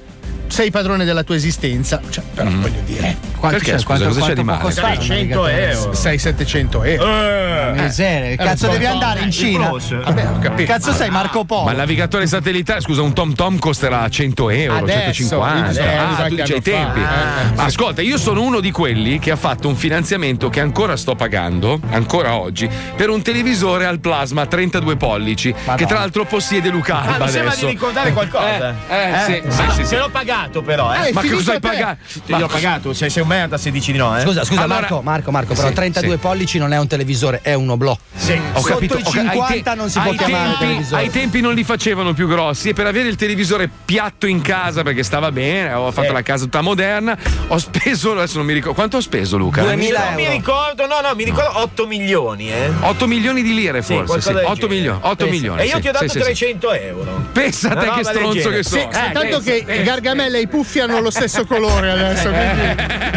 Sei 0.51 0.69
padrone 0.69 1.05
della 1.05 1.23
tua 1.23 1.35
esistenza. 1.35 2.01
Cioè, 2.09 2.23
però 2.33 2.49
voglio 2.49 2.81
dire. 2.85 3.15
Quanto 3.41 3.57
Perché, 3.57 3.71
c'è? 3.73 3.77
scusa, 3.79 3.97
Quanto- 3.99 4.07
cosa 4.19 4.25
c'è 4.27 4.33
di 4.35 4.43
male? 4.43 4.61
costare 4.61 4.87
un 4.97 5.01
600 5.01 5.13
navigatore? 5.41 5.71
euro. 5.71 5.91
600-700 5.93 6.83
euro. 6.83 7.07
Eh. 7.07 7.71
Miseria, 7.81 8.29
Eh, 8.31 8.35
cazzo 8.35 8.65
lo 8.67 8.71
devi 8.73 8.85
andare 8.85 9.21
in 9.21 9.31
Cina? 9.31 9.69
Vabbè, 9.69 10.27
ho 10.27 10.39
capito. 10.39 10.71
Cazzo 10.71 10.93
sei 10.93 11.09
Marco 11.09 11.43
Polo? 11.45 11.63
Ma 11.63 11.71
il 11.71 11.77
navigatore 11.77 12.27
satellitare, 12.27 12.81
scusa, 12.81 13.01
un 13.01 13.13
Tom 13.13 13.33
Tom 13.33 13.57
costerà 13.57 14.07
100 14.09 14.49
euro, 14.49 14.77
Adesso, 14.79 15.13
150. 15.13 15.65
adesso, 15.69 15.81
ah, 15.81 16.07
tu 16.09 16.15
qualche 16.15 16.35
dici 16.35 16.53
ai 16.53 16.61
tempi. 16.61 16.99
Eh, 16.99 17.55
Ma 17.55 17.63
ascolta, 17.63 18.01
io 18.01 18.17
sono 18.17 18.41
uno 18.43 18.59
di 18.59 18.71
quelli 18.71 19.17
che 19.19 19.31
ha 19.31 19.35
fatto 19.37 19.67
un 19.69 19.75
finanziamento 19.75 20.49
che 20.49 20.59
ancora 20.59 20.95
sto 20.97 21.15
pagando, 21.15 21.79
ancora 21.91 22.35
oggi, 22.35 22.69
per 22.95 23.09
un 23.09 23.21
televisore 23.23 23.85
al 23.85 23.99
plasma 23.99 24.45
32 24.45 24.97
pollici, 24.97 25.53
che 25.77 25.85
tra 25.85 25.97
l'altro 25.99 26.25
possiede 26.25 26.69
Luca 26.69 27.01
Ah, 27.01 27.13
Alba 27.13 27.25
mi 27.25 27.31
sembra 27.31 27.55
di 27.55 27.65
ricordare 27.65 28.11
qualcosa. 28.13 28.75
Eh, 28.89 28.95
eh, 28.95 29.17
sì, 29.25 29.41
sì, 29.49 29.61
Ah, 29.61 29.69
sì, 29.71 29.79
Se 29.81 29.85
sì. 29.85 29.95
l'ho 29.95 30.09
pagato 30.41 30.61
però, 30.61 30.93
eh. 30.93 31.09
Eh, 31.09 31.13
Ma 31.13 31.21
cosa 31.21 31.51
hai 31.53 31.59
te. 31.59 31.67
pagato? 31.67 31.97
Te 32.25 32.37
l'ho 32.37 32.47
pagato, 32.47 32.93
sei, 32.93 33.09
sei 33.09 33.21
un 33.21 33.27
merda 33.27 33.57
se 33.57 33.71
dici 33.71 33.91
di 33.91 33.97
no, 33.97 34.17
eh. 34.17 34.21
Scusa, 34.21 34.43
scusa, 34.43 34.61
Allora- 34.61 34.79
Marco, 34.81 35.01
Marco, 35.01 35.31
Marco, 35.31 35.53
però 35.53 35.67
Sì, 35.67 35.73
32 35.73 36.11
sì. 36.11 36.17
pollici 36.17 36.57
non 36.57 36.73
è 36.73 36.77
un 36.79 36.87
televisore, 36.87 37.39
è 37.43 37.53
un 37.53 37.69
oblò. 37.69 37.97
Sì. 38.15 38.33
Ho 38.53 38.59
Sotto 38.59 38.73
capito, 38.73 38.97
i 38.97 39.01
ho 39.03 39.09
ca- 39.09 39.19
ai 39.21 39.29
50 39.29 39.73
non 39.75 39.89
si 39.89 39.99
può 39.99 40.11
ai 40.11 40.17
chiamare 40.17 40.43
tempi, 40.49 40.59
televisore. 40.59 41.01
ai 41.01 41.09
tempi 41.09 41.41
non 41.41 41.53
li 41.53 41.63
facevano 41.63 42.13
più 42.13 42.27
grossi 42.27 42.69
e 42.69 42.73
per 42.73 42.87
avere 42.87 43.09
il 43.09 43.15
televisore 43.15 43.69
piatto 43.85 44.27
in 44.27 44.41
casa 44.41 44.83
perché 44.83 45.03
stava 45.03 45.31
bene, 45.31 45.67
avevo 45.71 45.91
fatto 45.91 46.09
Eh. 46.09 46.13
la 46.13 46.21
casa 46.21 46.43
tutta 46.43 46.61
moderna, 46.61 47.17
ho 47.47 47.57
speso, 47.57 48.11
adesso 48.13 48.37
non 48.37 48.45
mi 48.45 48.53
ricordo, 48.53 48.75
quanto 48.75 48.97
ho 48.97 49.01
speso 49.01 49.37
Luca? 49.37 49.61
2000 49.61 50.03
Non 50.05 50.13
mi 50.15 50.27
ricordo, 50.29 50.85
no, 50.87 50.99
no, 51.01 51.13
mi 51.15 51.23
ricordo 51.23 51.59
8 51.59 51.85
milioni, 51.87 52.51
eh. 52.51 52.71
8 52.81 53.07
milioni 53.07 53.41
di 53.41 53.53
lire 53.53 53.81
forse, 53.81 54.21
sì, 54.21 54.27
del 54.33 54.43
8 54.45 54.53
genere. 54.53 54.67
milioni, 54.75 54.99
8 55.01 55.15
Pensa. 55.15 55.31
milioni. 55.31 55.61
E 55.61 55.65
io 55.65 55.75
sì, 55.75 55.81
ti 55.81 55.87
ho 55.87 55.91
dato 55.91 56.03
sì, 56.05 56.09
sì, 56.11 56.17
sì. 56.17 56.23
300 56.23 56.71
euro. 56.73 57.25
Pensa 57.31 57.69
a 57.69 57.71
Una 57.73 57.81
te 57.81 57.91
che 57.97 58.03
stronzo 58.03 58.49
che 58.49 58.63
sono. 58.63 58.81
Sì, 58.81 58.87
Eh, 58.87 59.11
tanto 59.11 59.39
che 59.39 59.63
pensa. 59.65 59.83
Gargamella 59.83 60.20
e 60.25 60.41
i 60.41 60.47
puffi 60.47 60.79
hanno 60.79 60.99
lo 60.99 61.09
stesso 61.09 61.45
colore 61.45 61.91
adesso. 61.91 62.29
Quindi... 62.31 63.09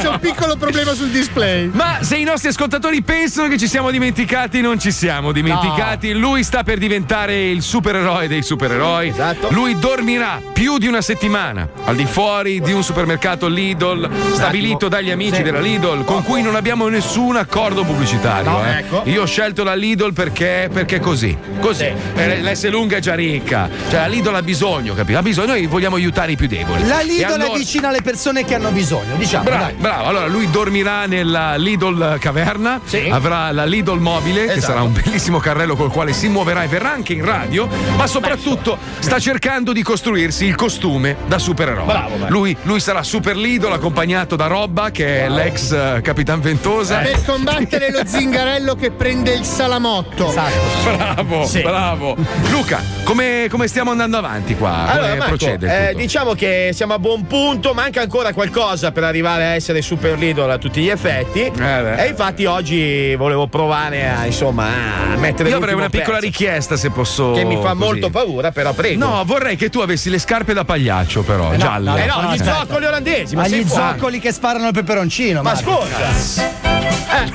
C'è 0.00 0.08
un 0.08 0.18
piccolo 0.20 0.56
problema 0.56 0.94
sul 0.94 1.08
display. 1.10 1.70
Ma 1.72 1.98
se 2.00 2.16
i 2.16 2.24
nostri 2.24 2.48
ascoltatori 2.48 3.02
pensano 3.02 3.48
che 3.48 3.58
ci 3.58 3.68
siamo 3.68 3.90
dimenticati, 3.90 4.60
non 4.60 4.78
ci 4.80 4.90
siamo 4.90 5.32
dimenticati. 5.32 6.12
Lui 6.12 6.42
sta 6.42 6.62
per 6.64 6.78
diventare 6.78 7.50
il 7.50 7.62
supereroe 7.62 8.26
dei 8.28 8.42
supereroi. 8.42 9.08
Esatto. 9.08 9.48
Lui 9.50 9.78
dormirà 9.78 10.40
più 10.52 10.78
di 10.78 10.86
una 10.86 11.00
settimana 11.00 11.68
al 11.84 11.96
di 11.96 12.06
fuori 12.06 12.60
di 12.60 12.72
un 12.72 12.82
supermercato 12.82 13.46
Lidl 13.48 14.08
stabilito 14.32 14.88
dagli 14.88 15.10
amici 15.10 15.36
Sì. 15.36 15.42
della 15.42 15.60
Lidl 15.60 16.04
con 16.04 16.22
cui 16.22 16.42
non 16.42 16.56
abbiamo 16.56 16.88
nessun 16.88 17.36
accordo 17.36 17.84
pubblicitario. 17.84 18.50
No, 18.50 18.64
eh. 18.64 18.78
ecco. 18.78 19.02
Io 19.04 19.22
ho 19.22 19.26
scelto 19.26 19.62
la 19.62 19.74
Lidl 19.74 20.12
perché, 20.12 20.68
perché 20.72 20.98
così. 21.00 21.36
Così. 21.60 21.84
Sì. 21.84 22.20
Eh, 22.20 22.40
L'S 22.42 22.68
lunga 22.70 22.96
è 22.96 23.00
già 23.00 23.14
ricca. 23.14 23.68
Cioè 23.88 24.00
la 24.00 24.06
Lidl 24.06 24.34
ha 24.34 24.42
bisogno, 24.42 24.94
capito? 24.94 25.18
Ha 25.18 25.22
bisogno 25.22 25.54
e 25.54 25.66
vogliamo 25.66 25.96
aiutare 25.96 26.11
i 26.32 26.36
più 26.36 26.46
deboli. 26.46 26.86
La 26.86 27.00
Lidl 27.00 27.24
allora- 27.24 27.52
è 27.54 27.56
vicina 27.56 27.88
alle 27.88 28.02
persone 28.02 28.44
che 28.44 28.54
hanno 28.54 28.70
bisogno, 28.70 29.16
diciamo. 29.16 29.44
Bravo, 29.44 29.64
dai. 29.64 29.74
bravo. 29.74 30.04
Allora 30.04 30.26
lui 30.26 30.50
dormirà 30.50 31.06
nella 31.06 31.56
Lidl 31.56 32.18
caverna, 32.20 32.80
Sì. 32.84 33.08
avrà 33.10 33.50
la 33.52 33.64
Lidl 33.64 33.98
mobile, 33.98 34.46
che 34.46 34.52
Esatto. 34.52 34.66
sarà 34.72 34.82
un 34.82 34.92
bellissimo 34.92 35.38
carrello 35.38 35.74
col 35.76 35.90
quale 35.90 36.12
si 36.12 36.28
muoverà 36.28 36.62
e 36.62 36.66
verrà 36.68 36.92
anche 36.92 37.12
in 37.14 37.24
radio, 37.24 37.68
ma 37.96 38.06
soprattutto 38.06 38.78
sta 38.98 39.18
cercando 39.18 39.72
di 39.72 39.82
costruirsi 39.82 40.44
il 40.44 40.54
costume 40.54 41.16
da 41.26 41.38
supereroe. 41.38 41.84
Bravo, 41.84 42.16
bravo. 42.16 42.32
Lui, 42.32 42.56
lui 42.62 42.80
sarà 42.80 43.02
super 43.02 43.36
Lidl 43.36 43.72
accompagnato 43.72 44.36
da 44.36 44.46
Robba, 44.46 44.90
che 44.90 45.24
è 45.24 45.28
l'ex 45.28 45.72
eh, 45.72 46.00
Capitan 46.02 46.40
Ventosa. 46.40 46.98
Per 46.98 47.24
combattere 47.24 47.90
lo 47.90 48.02
zingarello 48.04 48.74
che 48.74 48.90
prende 48.90 49.32
il 49.32 49.44
salamotto. 49.44 50.28
Esatto. 50.28 50.50
Bravo, 50.96 51.46
Sì. 51.46 51.60
bravo. 51.62 52.16
Luca, 52.50 52.82
come, 53.04 53.46
come 53.50 53.66
stiamo 53.68 53.90
andando 53.90 54.16
avanti 54.18 54.54
qua? 54.56 54.70
Allora, 54.88 55.06
come 55.08 55.18
Marco, 55.18 55.36
procede? 55.36 55.90
eh? 55.90 55.94
Diciamo 56.02 56.34
che 56.34 56.70
siamo 56.74 56.94
a 56.94 56.98
buon 56.98 57.26
punto, 57.28 57.74
manca 57.74 58.00
ancora 58.00 58.32
qualcosa 58.32 58.90
per 58.90 59.04
arrivare 59.04 59.44
a 59.44 59.48
essere 59.54 59.82
super 59.82 60.18
Lidl 60.18 60.50
a 60.50 60.58
tutti 60.58 60.80
gli 60.82 60.88
effetti. 60.88 61.48
beh. 61.54 62.02
e 62.04 62.08
infatti 62.08 62.44
oggi 62.44 63.14
volevo 63.14 63.46
provare 63.46 64.08
a, 64.08 64.26
insomma, 64.26 64.66
a 65.12 65.16
mettere 65.16 65.48
Io 65.50 65.56
avrei 65.58 65.74
una 65.74 65.88
piccola 65.88 66.18
pezzo, 66.18 66.26
richiesta 66.26 66.76
se 66.76 66.90
posso. 66.90 67.30
Che 67.32 67.44
mi 67.44 67.54
fa 67.54 67.68
così. 67.68 67.74
molto 67.76 68.10
paura, 68.10 68.50
però 68.50 68.72
prego. 68.72 69.04
No, 69.04 69.22
vorrei 69.24 69.54
che 69.56 69.70
tu 69.70 69.78
avessi 69.78 70.10
le 70.10 70.18
scarpe 70.18 70.52
da 70.52 70.64
pagliaccio, 70.64 71.22
però, 71.22 71.54
gialle. 71.54 72.02
Eh 72.02 72.06
no, 72.06 72.20
gli 72.22 72.40
aspetta. 72.40 72.56
zoccoli 72.66 72.84
olandesi, 72.86 73.36
ma 73.36 73.42
Ma 73.42 73.48
gli 73.48 73.64
fuori. 73.64 73.82
zoccoli 73.94 74.18
che 74.18 74.32
sparano 74.32 74.66
il 74.66 74.72
peperoncino. 74.72 75.40
Ma 75.42 75.52
Marco. 75.52 75.70
ascolta, 75.82 76.50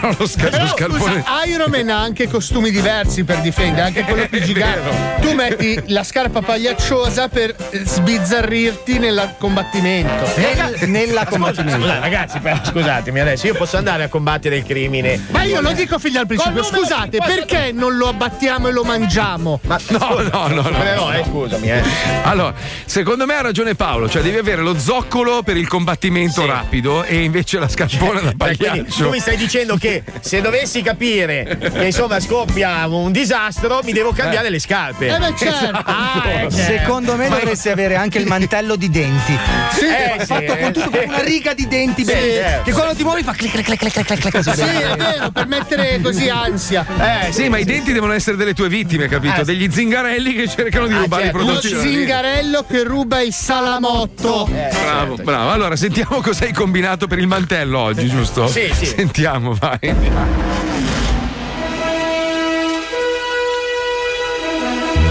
No, 0.01 0.13
lo 0.17 0.27
scar- 0.27 0.49
Però 0.49 0.63
lo 0.63 0.69
scarpone. 0.69 0.99
scusa, 1.23 1.23
Iron 1.47 1.69
Man 1.69 1.89
ha 1.89 2.01
anche 2.01 2.27
costumi 2.27 2.71
diversi 2.71 3.23
per 3.23 3.37
difendere, 3.39 3.87
anche 3.87 4.03
quello 4.03 4.27
più 4.27 4.39
gigante. 4.43 5.21
Tu 5.21 5.31
metti 5.33 5.81
la 5.87 6.03
scarpa 6.03 6.41
pagliacciosa 6.41 7.29
per 7.29 7.55
eh, 7.69 7.81
sbizzarrire 7.85 8.55
inserirti 8.57 8.97
nel 8.99 9.35
combattimento. 9.37 10.25
nella 10.85 11.25
combattimento. 11.25 11.79
Scusa, 11.81 11.99
ragazzi, 11.99 12.39
però, 12.39 12.57
scusatemi 12.63 13.19
adesso, 13.19 13.47
io 13.47 13.53
posso 13.55 13.77
andare 13.77 14.03
a 14.03 14.07
combattere 14.09 14.57
il 14.57 14.63
crimine. 14.63 15.21
Ma 15.29 15.43
io 15.43 15.61
lo 15.61 15.71
dico 15.71 15.99
fin 15.99 16.13
dal 16.13 16.25
principio, 16.25 16.63
scusate, 16.63 17.19
perché 17.19 17.71
non 17.71 17.95
lo 17.97 18.07
abbattiamo 18.07 18.67
e 18.67 18.71
lo 18.71 18.83
mangiamo? 18.83 19.59
Ma 19.63 19.77
No, 19.89 20.21
no, 20.31 20.47
no, 20.47 20.61
no. 20.61 20.83
no, 20.95 21.13
eh, 21.13 21.23
scusami, 21.25 21.69
eh. 21.71 21.81
Allora, 22.23 22.53
secondo 22.85 23.25
me 23.25 23.35
ha 23.35 23.41
ragione 23.41 23.75
Paolo, 23.75 24.09
cioè 24.09 24.21
devi 24.21 24.37
avere 24.37 24.61
lo 24.61 24.77
zoccolo 24.77 25.43
per 25.43 25.57
il 25.57 25.67
combattimento 25.67 26.45
rapido 26.45 27.03
e 27.03 27.23
invece 27.23 27.59
la 27.59 27.67
scarpona 27.67 28.19
da 28.21 28.33
Cioè, 28.37 28.55
quindi 28.55 28.57
pagliaccio. 28.57 29.03
tu 29.03 29.09
mi 29.09 29.19
stai 29.19 29.37
dicendo 29.37 29.75
che 29.77 30.03
se 30.19 30.41
dovessi 30.41 30.81
capire 30.81 31.57
che 31.57 31.85
insomma 31.85 32.19
scoppia 32.19 32.87
un 32.87 33.11
disastro, 33.11 33.81
mi 33.83 33.91
devo 33.91 34.11
cambiare 34.11 34.49
le 34.49 34.59
scarpe. 34.59 35.07
Eh 35.07 35.17
beh, 35.17 35.33
certo. 35.37 35.65
Ah, 35.97 36.23
eh, 36.43 36.51
Secondo 36.51 37.15
me 37.15 37.27
Ma- 37.29 37.37
dovresti 37.37 37.69
avere 37.69 37.95
anche 37.95 38.17
il 38.17 38.25
mantello 38.47 38.75
di 38.77 38.89
denti. 38.89 39.37
Sì, 39.73 39.85
Eh, 39.85 40.25
fatto 40.25 40.53
sì, 40.53 40.57
con 40.59 40.71
tutto 40.71 40.91
eh. 40.97 41.05
con 41.05 41.13
una 41.13 41.21
riga 41.23 41.53
di 41.53 41.67
denti 41.67 42.05
Sì, 42.05 42.11
belli, 42.13 42.31
certo. 42.33 42.63
che 42.63 42.71
quando 42.71 42.95
ti 42.95 43.03
muovi 43.03 43.21
fa 43.23 43.33
clic 43.33 43.51
clic 43.51 43.65
clic 43.65 43.79
clic 43.79 44.05
clic 44.05 44.19
clic 44.19 44.31
così. 44.31 44.51
Sì, 44.53 44.61
è 44.61 44.95
vero, 44.95 45.31
per 45.31 45.47
mettere 45.47 45.99
così 46.01 46.29
ansia. 46.29 46.85
Eh, 47.27 47.31
Sì, 47.33 47.49
ma 47.49 47.57
i 47.57 47.65
denti 47.65 47.91
devono 47.91 48.13
essere 48.13 48.37
delle 48.37 48.53
tue 48.53 48.69
vittime, 48.69 49.07
capito? 49.09 49.41
Eh, 49.41 49.43
Degli 49.43 49.69
zingarelli 49.69 50.33
che 50.33 50.47
cercano 50.47 50.87
di 50.87 50.93
Ah, 50.93 50.99
rubare 50.99 51.23
certo. 51.23 51.37
i 51.37 51.39
Lo 51.41 51.45
prodotti. 51.45 51.67
linea. 51.67 51.83
zingarello 51.83 52.65
che 52.69 52.83
ruba 52.83 53.21
il 53.21 53.33
salamotto. 53.33 54.47
Eh, 54.47 54.69
Bravo, 54.81 55.15
bravo. 55.15 55.49
Allora, 55.51 55.75
sentiamo 55.75 56.21
cosa 56.21 56.45
hai 56.45 56.53
combinato 56.53 57.07
per 57.07 57.19
il 57.19 57.27
mantello 57.27 57.79
oggi, 57.79 58.07
giusto? 58.07 58.47
Sì, 58.47 58.71
sì. 58.73 58.85
Sentiamo, 58.85 59.53
vai. 59.53 59.77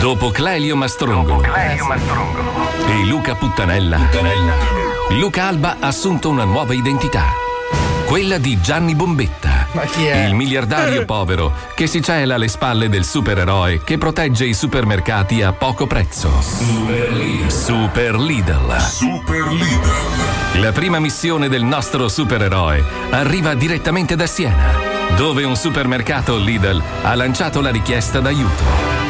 Dopo 0.07 0.30
Clelio 0.30 0.76
Mastrongo 0.76 1.42
e 1.42 3.04
Luca 3.07 3.34
Puttanella, 3.34 3.98
Luca 5.18 5.48
Alba 5.48 5.78
ha 5.80 5.88
assunto 5.88 6.28
una 6.28 6.44
nuova 6.44 6.74
identità, 6.74 7.24
quella 8.04 8.38
di 8.38 8.61
Gianni 8.61 8.94
Bombetta. 8.94 9.66
Ma 9.72 9.82
chi 9.82 10.07
è? 10.07 10.26
Il 10.26 10.34
miliardario 10.36 11.04
povero 11.07 11.52
che 11.74 11.88
si 11.88 12.00
cela 12.02 12.36
alle 12.36 12.46
spalle 12.46 12.88
del 12.88 13.04
supereroe 13.04 13.82
che 13.82 13.98
protegge 13.98 14.44
i 14.44 14.54
supermercati 14.54 15.42
a 15.42 15.52
poco 15.52 15.88
prezzo. 15.88 16.40
Super 16.40 18.14
Lidl. 18.14 18.78
Super 18.78 19.42
Lidl. 19.48 20.61
La 20.61 20.70
prima 20.70 21.00
missione 21.00 21.48
del 21.48 21.64
nostro 21.64 22.07
supereroe 22.07 22.80
arriva 23.11 23.54
direttamente 23.54 24.14
da 24.14 24.28
Siena, 24.28 24.72
dove 25.16 25.42
un 25.42 25.57
supermercato 25.57 26.36
Lidl 26.36 26.80
ha 27.02 27.14
lanciato 27.16 27.61
la 27.61 27.70
richiesta 27.70 28.20
d'aiuto. 28.20 29.05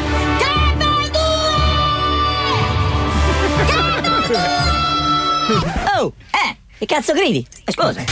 Che 6.77 6.85
cazzo 6.85 7.13
gridi? 7.13 7.45
Eh, 7.65 7.71
scusa. 7.71 8.03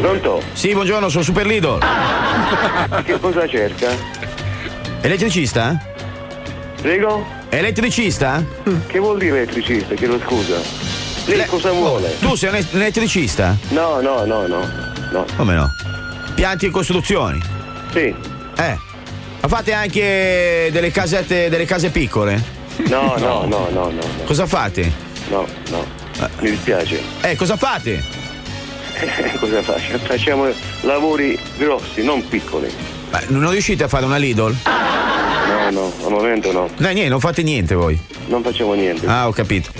Pronto? 0.00 0.42
Sì, 0.52 0.72
buongiorno, 0.72 1.08
sono 1.08 1.22
Super 1.22 1.46
Lidl. 1.46 1.78
Che 3.04 3.20
cosa 3.20 3.46
cerca? 3.46 3.90
Elettricista? 5.00 5.76
Prego? 6.80 7.24
Elettricista? 7.48 8.42
Che 8.86 8.98
vuol 8.98 9.18
dire 9.18 9.42
elettricista? 9.42 9.94
Chiedo 9.94 10.18
scusa. 10.20 10.56
Lei 11.26 11.46
cosa 11.46 11.70
vuole? 11.70 12.16
Tu 12.18 12.34
sei 12.34 12.48
un 12.48 12.66
elettricista? 12.72 13.56
No, 13.68 14.00
no, 14.00 14.24
no, 14.24 14.46
no. 14.46 14.68
No. 15.12 15.24
Come 15.36 15.54
no? 15.54 15.68
Pianti 16.34 16.66
e 16.66 16.70
costruzioni? 16.70 17.40
Sì. 17.92 18.14
Eh. 18.56 18.78
Ma 19.42 19.48
fate 19.48 19.72
anche 19.72 20.68
delle 20.70 20.92
casette, 20.92 21.48
delle 21.48 21.64
case 21.64 21.90
piccole? 21.90 22.40
No, 22.88 23.16
no, 23.18 23.44
no, 23.44 23.68
no, 23.70 23.90
no. 23.90 24.00
Cosa 24.24 24.46
fate? 24.46 24.90
No, 25.30 25.44
no. 25.70 25.84
Mi 26.38 26.50
dispiace. 26.50 27.00
Eh, 27.22 27.34
cosa 27.34 27.56
fate? 27.56 28.00
cosa 29.40 29.62
faccio? 29.62 29.98
Facciamo 29.98 30.48
lavori 30.82 31.36
grossi, 31.58 32.04
non 32.04 32.26
piccoli. 32.28 32.70
Ma 33.10 33.20
non 33.28 33.50
riuscite 33.50 33.82
a 33.82 33.88
fare 33.88 34.04
una 34.04 34.16
Lidl? 34.16 34.54
No, 34.64 35.70
no, 35.70 35.92
al 36.04 36.10
momento 36.12 36.52
no. 36.52 36.68
No, 36.76 36.88
niente, 36.90 37.08
non 37.08 37.18
fate 37.18 37.42
niente 37.42 37.74
voi. 37.74 38.00
Non 38.26 38.44
facciamo 38.44 38.74
niente. 38.74 39.06
Ah, 39.06 39.26
ho 39.26 39.32
capito. 39.32 39.70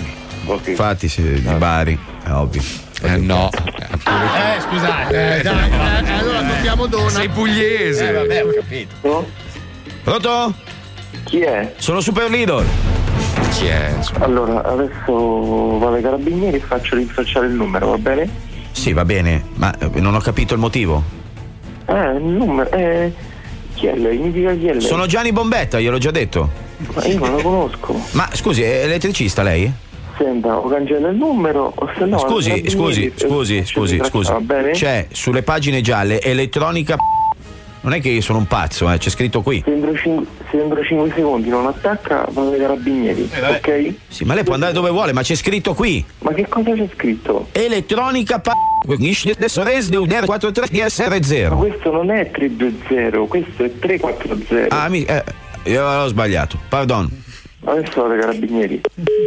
Ok. 0.47 0.67
Infatti, 0.69 1.09
se, 1.09 1.41
di 1.41 1.41
Bari, 1.41 1.97
è 2.25 2.31
ovvio. 2.31 2.63
Eh 3.03 3.17
no. 3.17 3.49
Eh, 3.53 4.61
scusate. 4.61 5.39
Eh, 5.39 5.43
dai, 5.43 5.71
eh, 5.71 6.13
allora 6.13 6.43
dobbiamo 6.43 6.87
dona. 6.87 7.11
Sei 7.11 7.29
pugliese. 7.29 8.09
Eh, 8.09 8.13
vabbè, 8.13 8.45
ho 8.45 8.53
capito. 8.55 9.51
Pronto? 10.05 10.55
Chi 11.25 11.41
è? 11.41 11.75
Sono 11.77 12.01
Super 12.01 12.29
Lidl. 12.29 12.65
Chi 13.53 13.67
è? 13.67 13.95
Allora, 14.19 14.65
adesso 14.65 15.79
vado 15.79 15.95
ai 15.95 16.03
carabinieri 16.03 16.57
e 16.57 16.61
faccio 16.61 16.97
rintracciare 16.97 17.47
il 17.47 17.53
numero, 17.53 17.91
va 17.91 17.99
bene? 17.99 18.29
Sì, 18.73 18.93
va 18.93 19.05
bene, 19.05 19.45
ma 19.55 19.73
eh, 19.79 20.01
non 20.01 20.15
ho 20.15 20.21
capito 20.21 20.55
il 20.55 20.61
motivo. 20.61 21.03
Eh, 21.87 22.17
il 22.17 22.23
numero, 22.23 22.71
eh. 22.73 23.13
Chi 23.75 23.87
è 23.87 23.95
lei? 23.97 24.19
Mi 24.19 24.33
dica 24.33 24.53
chi 24.55 24.67
è 24.67 24.73
lei? 24.73 24.81
Sono 24.81 25.07
Gianni 25.07 25.33
Bombetta, 25.33 25.79
gliel'ho 25.79 25.99
già 25.99 26.11
detto. 26.11 26.51
Ma 26.95 27.05
io 27.05 27.19
non 27.19 27.37
lo 27.37 27.43
conosco. 27.43 28.01
Ma 28.13 28.29
scusi, 28.33 28.63
è 28.63 28.83
elettricista 28.85 29.43
lei? 29.43 29.71
Senta, 30.19 30.57
o 30.59 30.69
cancella 30.69 31.09
il 31.11 31.17
numero, 31.17 31.73
o 31.75 31.91
se 31.97 32.05
no. 32.07 32.19
scusi, 32.19 32.69
scusi, 32.69 33.13
scusi, 33.15 33.65
scusi, 33.65 34.01
scusi. 34.03 34.33
Va 34.33 34.41
bene? 34.41 34.73
C'è 34.73 35.07
sulle 35.13 35.43
pagine 35.43 35.81
gialle 35.81 36.21
elettronica. 36.21 36.97
Non 37.85 37.95
è 37.95 38.01
che 38.01 38.11
io 38.11 38.21
sono 38.21 38.39
un 38.39 38.47
pazzo, 38.47 38.89
eh, 38.91 38.99
c'è 38.99 39.11
scritto 39.11 39.43
qui. 39.43 39.61
Se 39.65 39.73
entro, 39.73 39.93
5, 39.97 40.25
se 40.51 40.61
entro 40.61 40.85
5 40.85 41.13
secondi 41.17 41.49
non 41.49 41.67
attacca, 41.67 42.25
vado 42.31 42.53
ai 42.53 42.61
carabinieri, 42.61 43.29
ok? 43.33 43.95
Sì, 44.07 44.25
ma 44.25 44.35
lei 44.35 44.45
può 44.45 44.55
andare 44.55 44.73
dove 44.73 44.91
vuole, 44.91 45.13
ma 45.13 45.23
c'è 45.23 45.35
scritto 45.35 45.75
qui. 45.75 46.05
Ma 46.21 46.33
che 46.33 46.47
cosa 46.49 46.73
c'è 46.75 46.89
scritto? 46.95 47.49
Elettronica 47.51 48.39
pa- 48.39 48.53
43 48.85 50.71
Ma 50.71 50.87
DSR0. 50.87 51.57
questo 51.57 51.91
non 51.91 52.11
è 52.11 52.31
320, 52.31 53.27
questo 53.29 53.65
è 53.65 53.73
340. 53.79 54.77
Ah, 54.77 54.89
mi, 54.89 55.03
eh, 55.05 55.25
io 55.65 55.85
ho 55.85 56.07
sbagliato, 56.07 56.59
pardon. 56.69 57.09
Adesso 57.65 58.01
vado 58.01 58.15
ai 58.15 58.21
carabinieri. 58.21 58.81
Eh, 58.97 59.27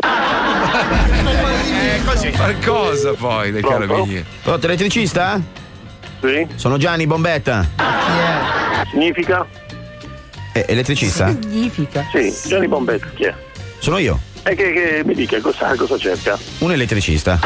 così. 2.06 2.32
Far 2.32 2.56
cosa 2.66 3.14
poi 3.14 3.52
dei 3.52 3.62
Pronto? 3.62 3.86
carabinieri? 3.88 4.26
Pronto, 4.44 4.66
elettricista? 4.66 5.42
Sì? 6.28 6.48
Sono 6.56 6.78
Gianni 6.78 7.06
Bombetta. 7.08 7.68
Significa? 8.92 9.46
Eh, 10.54 10.66
elettricista? 10.68 11.28
Significa. 11.30 12.06
Sì, 12.12 12.34
Gianni 12.48 12.68
Bombetta, 12.68 13.08
chi 13.14 13.24
è? 13.26 13.34
Sono 13.80 13.98
io, 13.98 14.20
E 14.44 14.56
che, 14.56 14.72
che 14.72 15.02
mi 15.06 15.14
dica 15.14 15.40
cosa, 15.42 15.76
cosa 15.76 15.98
cerca? 15.98 16.38
un 16.60 16.72
elettricista. 16.72 17.40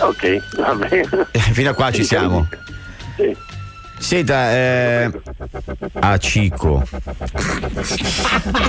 Ok, 0.00 0.56
va 0.58 0.74
bene. 0.74 1.08
Eh, 1.30 1.38
Fino 1.38 1.70
a 1.70 1.74
qua 1.74 1.90
ci 1.90 2.04
siamo. 2.04 2.46
Sì. 3.16 3.36
Senta, 3.98 4.52
eh, 4.52 5.10
a 6.00 6.16
Cico. 6.18 6.82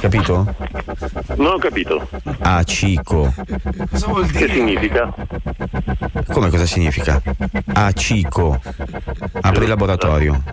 Capito? 0.02 0.56
Non 1.36 1.54
ho 1.54 1.58
capito. 1.58 2.10
A 2.40 2.64
Cico. 2.64 3.34
Che 4.32 4.48
significa? 4.50 5.14
Come 6.32 6.50
cosa 6.50 6.66
significa? 6.66 7.22
A 7.74 7.92
Cico. 7.92 8.60
Apri 9.42 9.64
il 9.64 9.70
laboratorio. 9.70 10.44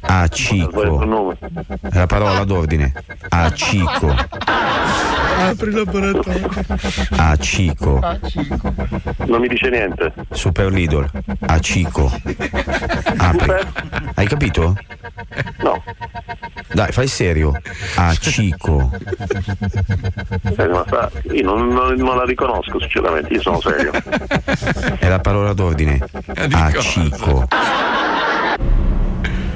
A 0.00 0.26
Cico. 0.28 1.32
È 1.80 1.98
la 1.98 2.06
parola 2.06 2.44
d'ordine. 2.44 2.92
A 3.28 3.52
Cico. 3.52 4.14
Apri 5.36 5.68
il 5.68 5.74
laboratorio. 5.74 6.48
A 7.16 7.36
Cico. 7.36 8.00
Non 9.26 9.40
mi 9.40 9.48
dice 9.48 9.70
niente. 9.70 10.12
Super 10.30 10.72
Lidl. 10.72 11.08
A 11.46 11.58
Cico. 11.58 12.10
Apri. 13.16 13.52
Hai 14.14 14.26
capito? 14.26 14.76
No. 15.62 15.82
Dai, 16.72 16.90
fai 16.92 17.06
serio. 17.06 17.52
A 17.96 18.12
Cico. 18.14 18.90
Eh, 20.56 20.66
ma 20.68 20.84
sta- 20.86 21.10
io 21.32 21.42
non, 21.44 21.68
non- 21.68 21.94
non 21.94 22.16
la 22.16 22.24
riconosco 22.24 22.80
sinceramente, 22.80 23.32
io 23.34 23.40
sono 23.40 23.60
serio. 23.60 23.92
È 24.98 25.08
la 25.08 25.18
parola 25.20 25.52
d'ordine. 25.52 26.04
A 26.52 26.72
Cico. 26.72 27.46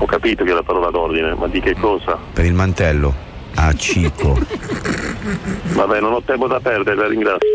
Ho 0.01 0.07
capito 0.07 0.45
che 0.45 0.51
è 0.51 0.55
la 0.55 0.63
parola 0.63 0.91
d'ordine, 0.91 1.35
ma 1.35 1.49
di 1.49 1.61
che 1.61 1.75
cosa? 1.75 2.17
Per 2.33 2.45
il 2.45 2.55
mantello. 2.55 3.27
A 3.57 3.73
Cico. 3.75 4.39
Vabbè, 5.73 6.01
non 6.01 6.13
ho 6.13 6.23
tempo 6.23 6.47
da 6.47 6.61
perdere, 6.61 6.95
la 6.97 7.09
ringrazio. 7.09 7.49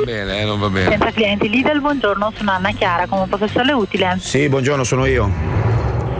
Non 0.00 0.08
va 0.08 0.12
bene, 0.12 0.40
eh, 0.40 0.44
non 0.46 0.58
va 0.58 0.68
bene. 0.70 0.88
Senza 0.88 1.10
clienti 1.10 1.48
Lidl, 1.50 1.80
buongiorno, 1.80 2.32
sono 2.34 2.50
Anna 2.52 2.70
Chiara, 2.70 3.06
come 3.06 3.26
posso 3.26 3.44
esserle 3.44 3.72
utile? 3.72 4.16
Sì, 4.18 4.48
buongiorno, 4.48 4.82
sono 4.82 5.04
io. 5.04 5.30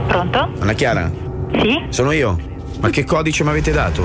Pronto? 0.07 0.53
Anna 0.59 0.75
Chiara? 0.75 1.11
Sì? 1.59 1.87
Sono 1.89 2.13
io. 2.13 2.39
Ma 2.81 2.91
che 2.91 3.05
codice 3.05 3.43
mi 3.43 3.49
avete 3.49 3.71
dato? 3.73 4.03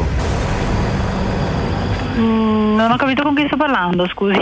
Mm, 2.17 2.75
non 2.75 2.89
ho 2.89 2.95
capito 2.95 3.23
con 3.23 3.35
chi 3.35 3.43
sto 3.47 3.57
parlando, 3.57 4.07
scusi. 4.07 4.39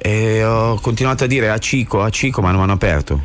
E 0.00 0.44
ho 0.44 0.80
continuato 0.80 1.24
a 1.24 1.26
dire 1.26 1.50
a 1.50 1.58
Cico, 1.58 2.02
a 2.02 2.08
Cico, 2.08 2.40
ma 2.40 2.48
non 2.48 2.56
mi 2.56 2.62
hanno 2.62 2.72
aperto. 2.72 3.20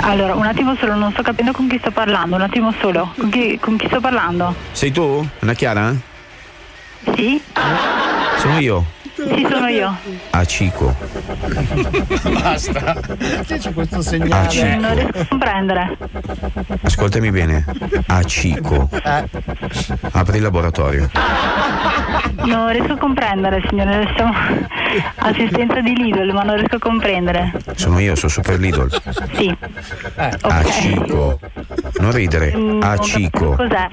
Allora, 0.00 0.34
un 0.34 0.44
attimo 0.44 0.76
solo, 0.76 0.94
non 0.96 1.12
sto 1.12 1.22
capendo 1.22 1.52
con 1.52 1.66
chi 1.66 1.78
sto 1.78 1.92
parlando, 1.92 2.36
un 2.36 2.42
attimo 2.42 2.74
solo. 2.78 3.10
Con 3.16 3.30
chi, 3.30 3.58
con 3.58 3.76
chi 3.78 3.86
sto 3.86 4.00
parlando? 4.00 4.54
Sei 4.72 4.90
tu? 4.90 5.26
Anna 5.38 5.54
Chiara? 5.54 5.94
Sì? 7.16 7.40
Sono 8.42 8.58
io. 8.58 9.01
Sì, 9.28 9.46
sono 9.50 9.66
io. 9.68 9.96
A 10.30 10.44
Cico. 10.44 10.94
Basta. 12.42 12.94
Perché 13.16 13.58
c'è 13.58 13.72
questo 13.72 14.02
segnale? 14.02 14.50
sì. 14.50 14.76
Non 14.76 14.94
riesco 14.94 15.18
a 15.18 15.26
comprendere. 15.28 15.96
Ascoltami 16.82 17.30
bene. 17.30 17.64
A 18.06 18.22
Cico. 18.24 18.88
Apri 20.12 20.36
il 20.36 20.42
laboratorio. 20.42 21.08
Non 22.44 22.70
riesco 22.70 22.92
a 22.92 22.96
comprendere, 22.98 23.62
signore. 23.68 24.08
Siamo 24.16 24.32
assistenza 25.16 25.80
di 25.80 25.94
Lidl, 25.96 26.32
ma 26.32 26.42
non 26.42 26.56
riesco 26.56 26.76
a 26.76 26.80
comprendere. 26.80 27.52
Sono 27.74 27.98
io, 27.98 28.14
sono 28.16 28.30
Super 28.30 28.58
Lidl. 28.58 28.88
Sì. 29.34 29.56
A 30.16 30.64
Cico. 30.64 31.38
Non 31.98 32.12
ridere. 32.12 32.52
Mm, 32.56 32.82
A 32.82 32.86
non 32.88 32.96
capisco 32.96 33.04
Cico. 33.18 33.54
Cos'è? 33.54 33.88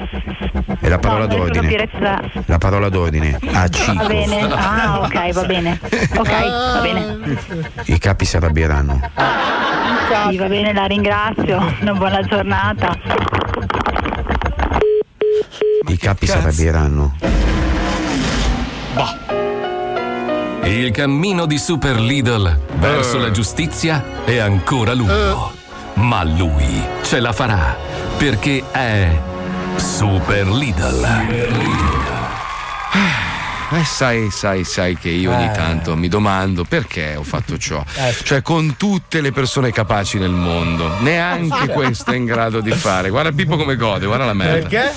È 0.80 0.88
la 0.88 0.95
No, 0.95 0.99
parola 0.99 1.23
a 1.23 1.27
d'ordine. 1.27 1.89
La 2.45 2.57
parola 2.57 2.89
d'ordine. 2.89 3.38
A 3.53 3.60
Va 3.61 3.68
Cico. 3.69 4.07
bene. 4.07 4.41
Ah, 4.51 4.99
ok, 5.03 5.19
va 5.34 5.44
bene. 5.44 5.80
Ok, 6.18 6.30
va 6.30 6.80
bene. 6.82 7.38
I 7.86 7.98
capi 7.98 8.26
si 8.26 8.36
arrabbieranno. 8.38 9.00
Sì, 10.30 10.38
va 10.38 10.48
bene, 10.48 10.74
la 10.74 10.86
ringrazio. 10.86 11.76
Una 11.82 11.94
buona 11.94 12.22
giornata. 12.24 12.98
I 15.88 15.98
capi 15.98 16.26
si 16.26 16.32
arrabbieranno. 16.32 17.16
Il 20.64 20.91
cammino 20.91 21.46
di 21.46 21.58
Super 21.58 22.00
Lidl 22.00 22.60
verso 22.76 23.18
Eh. 23.18 23.22
la 23.22 23.32
giustizia 23.32 24.04
è 24.26 24.38
ancora 24.38 24.94
lungo. 24.94 25.52
Ma 25.96 26.24
lui 26.24 26.82
ce 27.02 27.20
la 27.20 27.34
farà 27.34 27.76
perché 28.18 28.64
è 28.72 29.20
Super 29.76 30.48
Lidl. 30.48 31.08
Eh, 33.72 33.84
sai, 33.84 34.30
sai, 34.32 34.64
sai 34.64 34.98
che 34.98 35.10
io 35.10 35.32
ogni 35.32 35.46
Eh. 35.46 35.52
tanto 35.52 35.96
mi 35.96 36.08
domando 36.08 36.64
perché 36.64 37.16
ho 37.16 37.24
fatto 37.24 37.58
ciò. 37.58 37.84
Eh. 38.00 38.16
Cioè, 38.24 38.41
con 38.41 38.76
tutte 38.78 39.20
le 39.22 39.32
persone 39.32 39.72
capaci 39.72 40.18
nel 40.20 40.30
mondo, 40.32 40.90
neanche 41.00 41.68
questo 41.68 42.12
è 42.12 42.16
in 42.16 42.26
grado 42.26 42.62
di 42.62 42.72
fare. 42.72 43.10
Guarda 43.10 43.32
Pippo 43.32 43.58
come 43.58 43.76
gode, 43.76 44.06
guarda 44.06 44.26
la 44.26 44.34
merda. 44.34 44.68
Perché? 44.68 44.91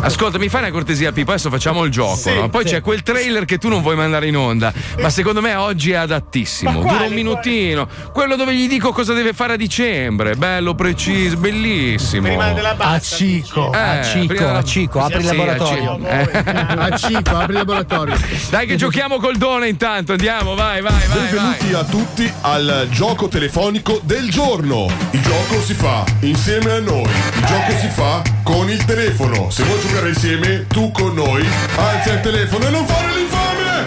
Ascolta, 0.00 0.38
mi 0.38 0.48
fai 0.48 0.62
una 0.62 0.70
cortesia, 0.70 1.10
Pippo. 1.12 1.32
Adesso 1.32 1.50
facciamo 1.50 1.84
il 1.84 1.90
gioco. 1.90 2.14
Sì, 2.16 2.34
no? 2.34 2.48
Poi 2.48 2.64
sì. 2.66 2.74
c'è 2.74 2.80
quel 2.82 3.02
trailer 3.02 3.44
che 3.44 3.58
tu 3.58 3.68
non 3.68 3.82
vuoi 3.82 3.96
mandare 3.96 4.26
in 4.28 4.36
onda. 4.36 4.72
Ma 5.00 5.10
secondo 5.10 5.40
me 5.40 5.54
oggi 5.56 5.90
è 5.92 5.96
adattissimo. 5.96 6.80
Ma 6.82 6.90
Dura 6.92 7.04
un 7.04 7.12
minutino. 7.12 7.88
Quello 8.12 8.36
dove 8.36 8.54
gli 8.54 8.68
dico 8.68 8.92
cosa 8.92 9.12
deve 9.12 9.32
fare 9.32 9.54
a 9.54 9.56
dicembre. 9.56 10.34
Bello, 10.36 10.74
preciso, 10.74 11.36
bellissimo. 11.36 12.28
Prima 12.28 12.52
della 12.52 12.74
bassa. 12.74 12.94
A 12.94 13.00
Cico. 13.00 13.72
Eh, 13.72 13.78
A 13.78 14.02
Cico, 14.04 14.48
a 14.48 14.62
Cico, 14.64 15.00
apri 15.00 15.16
il 15.18 15.22
Sì, 15.22 15.28
a 15.28 15.32
laboratorio. 15.34 15.96
Cico. 15.96 16.08
Eh. 16.08 16.44
A 16.86 16.96
Cico, 16.96 17.36
apri 17.36 17.52
il 17.52 17.58
laboratorio. 17.58 18.05
Dai, 18.50 18.66
che 18.66 18.76
giochiamo 18.76 19.18
col 19.18 19.36
Done 19.36 19.68
intanto. 19.68 20.12
Andiamo, 20.12 20.54
vai, 20.54 20.80
vai, 20.80 21.06
vai. 21.08 21.28
Benvenuti 21.28 21.72
a 21.74 21.84
tutti 21.84 22.32
al 22.42 22.86
gioco 22.90 23.28
telefonico 23.28 24.00
del 24.04 24.30
giorno. 24.30 24.86
Il 25.10 25.22
gioco 25.22 25.60
si 25.60 25.74
fa 25.74 26.04
insieme 26.20 26.70
a 26.70 26.80
noi. 26.80 27.02
Il 27.02 27.44
gioco 27.44 27.78
si 27.80 27.88
fa 27.88 28.22
con 28.42 28.70
il 28.70 28.84
telefono. 28.84 29.50
Se 29.50 29.64
vuoi 29.64 29.80
giocare 29.80 30.08
insieme, 30.10 30.66
tu 30.68 30.92
con 30.92 31.14
noi, 31.14 31.46
alza 31.76 32.12
il 32.12 32.20
telefono 32.20 32.66
e 32.66 32.70
non 32.70 32.86
fare 32.86 33.14
l'infame! 33.14 33.84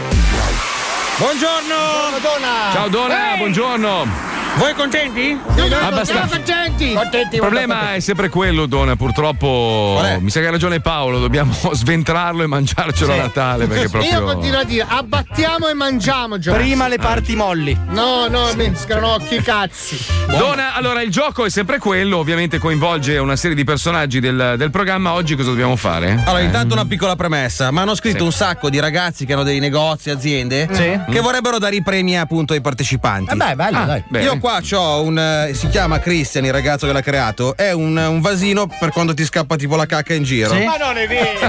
Buongiorno! 1.17 2.19
Donna! 2.21 2.71
Ciao 2.73 2.87
Dona, 2.89 3.35
buongiorno. 3.37 4.28
Voi 4.59 4.73
contenti? 4.73 5.39
Abbastanza. 5.81 6.35
contenti. 6.35 6.93
Contenti. 6.93 7.35
Il 7.35 7.39
problema 7.41 7.93
è 7.93 8.01
sempre 8.01 8.27
quello, 8.27 8.65
Dona. 8.65 8.97
Purtroppo 8.97 10.01
mi 10.19 10.29
sa 10.29 10.41
che 10.41 10.47
ha 10.47 10.51
ragione 10.51 10.81
Paolo. 10.81 11.19
Dobbiamo 11.19 11.53
sventrarlo 11.71 12.43
e 12.43 12.47
mangiarcelo 12.47 13.13
a 13.13 13.15
Natale. 13.15 13.67
Perché 13.67 13.87
proprio. 13.87 14.11
Io 14.11 14.23
continuo 14.25 14.59
a 14.59 14.63
dire 14.65 14.85
abbattiamo 14.85 15.69
e 15.69 15.73
mangiamo 15.73 16.39
Giovanni. 16.39 16.63
Prima 16.65 16.89
le 16.89 16.97
parti 16.97 17.37
molli. 17.37 17.77
No, 17.91 18.27
no, 18.27 18.49
mi 18.55 18.69
sgranocchi 18.75 19.35
i 19.35 19.41
cazzi. 19.41 19.97
Dona, 20.27 20.73
allora 20.75 21.01
il 21.03 21.09
gioco 21.09 21.45
è 21.45 21.49
sempre 21.49 21.77
quello, 21.77 22.17
ovviamente 22.17 22.57
coinvolge 22.57 23.17
una 23.17 23.37
serie 23.37 23.55
di 23.55 23.63
personaggi 23.63 24.19
del, 24.19 24.55
del 24.57 24.71
programma. 24.71 25.13
Oggi 25.13 25.35
cosa 25.37 25.49
dobbiamo 25.51 25.77
fare? 25.77 26.21
Allora, 26.25 26.41
Eh. 26.41 26.45
intanto 26.45 26.73
una 26.73 26.85
piccola 26.85 27.15
premessa. 27.15 27.71
Mi 27.71 27.79
hanno 27.79 27.95
scritto 27.95 28.17
Sì. 28.19 28.23
un 28.25 28.31
sacco 28.33 28.69
di 28.69 28.79
ragazzi 28.81 29.25
che 29.25 29.31
hanno 29.33 29.43
dei 29.43 29.59
negozi, 29.59 30.09
aziende, 30.09 30.67
Sì. 30.69 30.99
che 31.09 31.19
vorrebbero 31.21 31.59
dare 31.59 31.77
i 31.77 31.81
premi 31.81 32.19
appunto 32.19 32.51
ai 32.51 32.59
partecipanti. 32.61 33.31
Eh 33.31 33.35
beh, 33.37 33.55
bello, 33.55 33.77
Ah, 33.77 33.85
dai. 33.85 34.03
bene. 34.09 34.25
Io 34.25 34.37
qua 34.37 34.47
ho 34.71 35.01
un. 35.03 35.17
eh, 35.17 35.53
si 35.53 35.67
chiama 35.69 35.99
Christian, 35.99 36.45
il 36.45 36.51
ragazzo 36.51 36.87
che 36.87 36.93
l'ha 36.93 37.01
creato. 37.01 37.55
È 37.55 37.71
un, 37.71 37.95
un 37.95 38.19
vasino 38.21 38.67
per 38.79 38.91
quando 38.91 39.13
ti 39.13 39.23
scappa 39.23 39.55
tipo 39.55 39.75
la 39.75 39.85
cacca 39.85 40.13
in 40.13 40.23
giro. 40.23 40.53
Sì? 40.53 40.63
Ma 40.63 40.75
non 40.77 40.97
è 40.97 41.07
vero. 41.07 41.39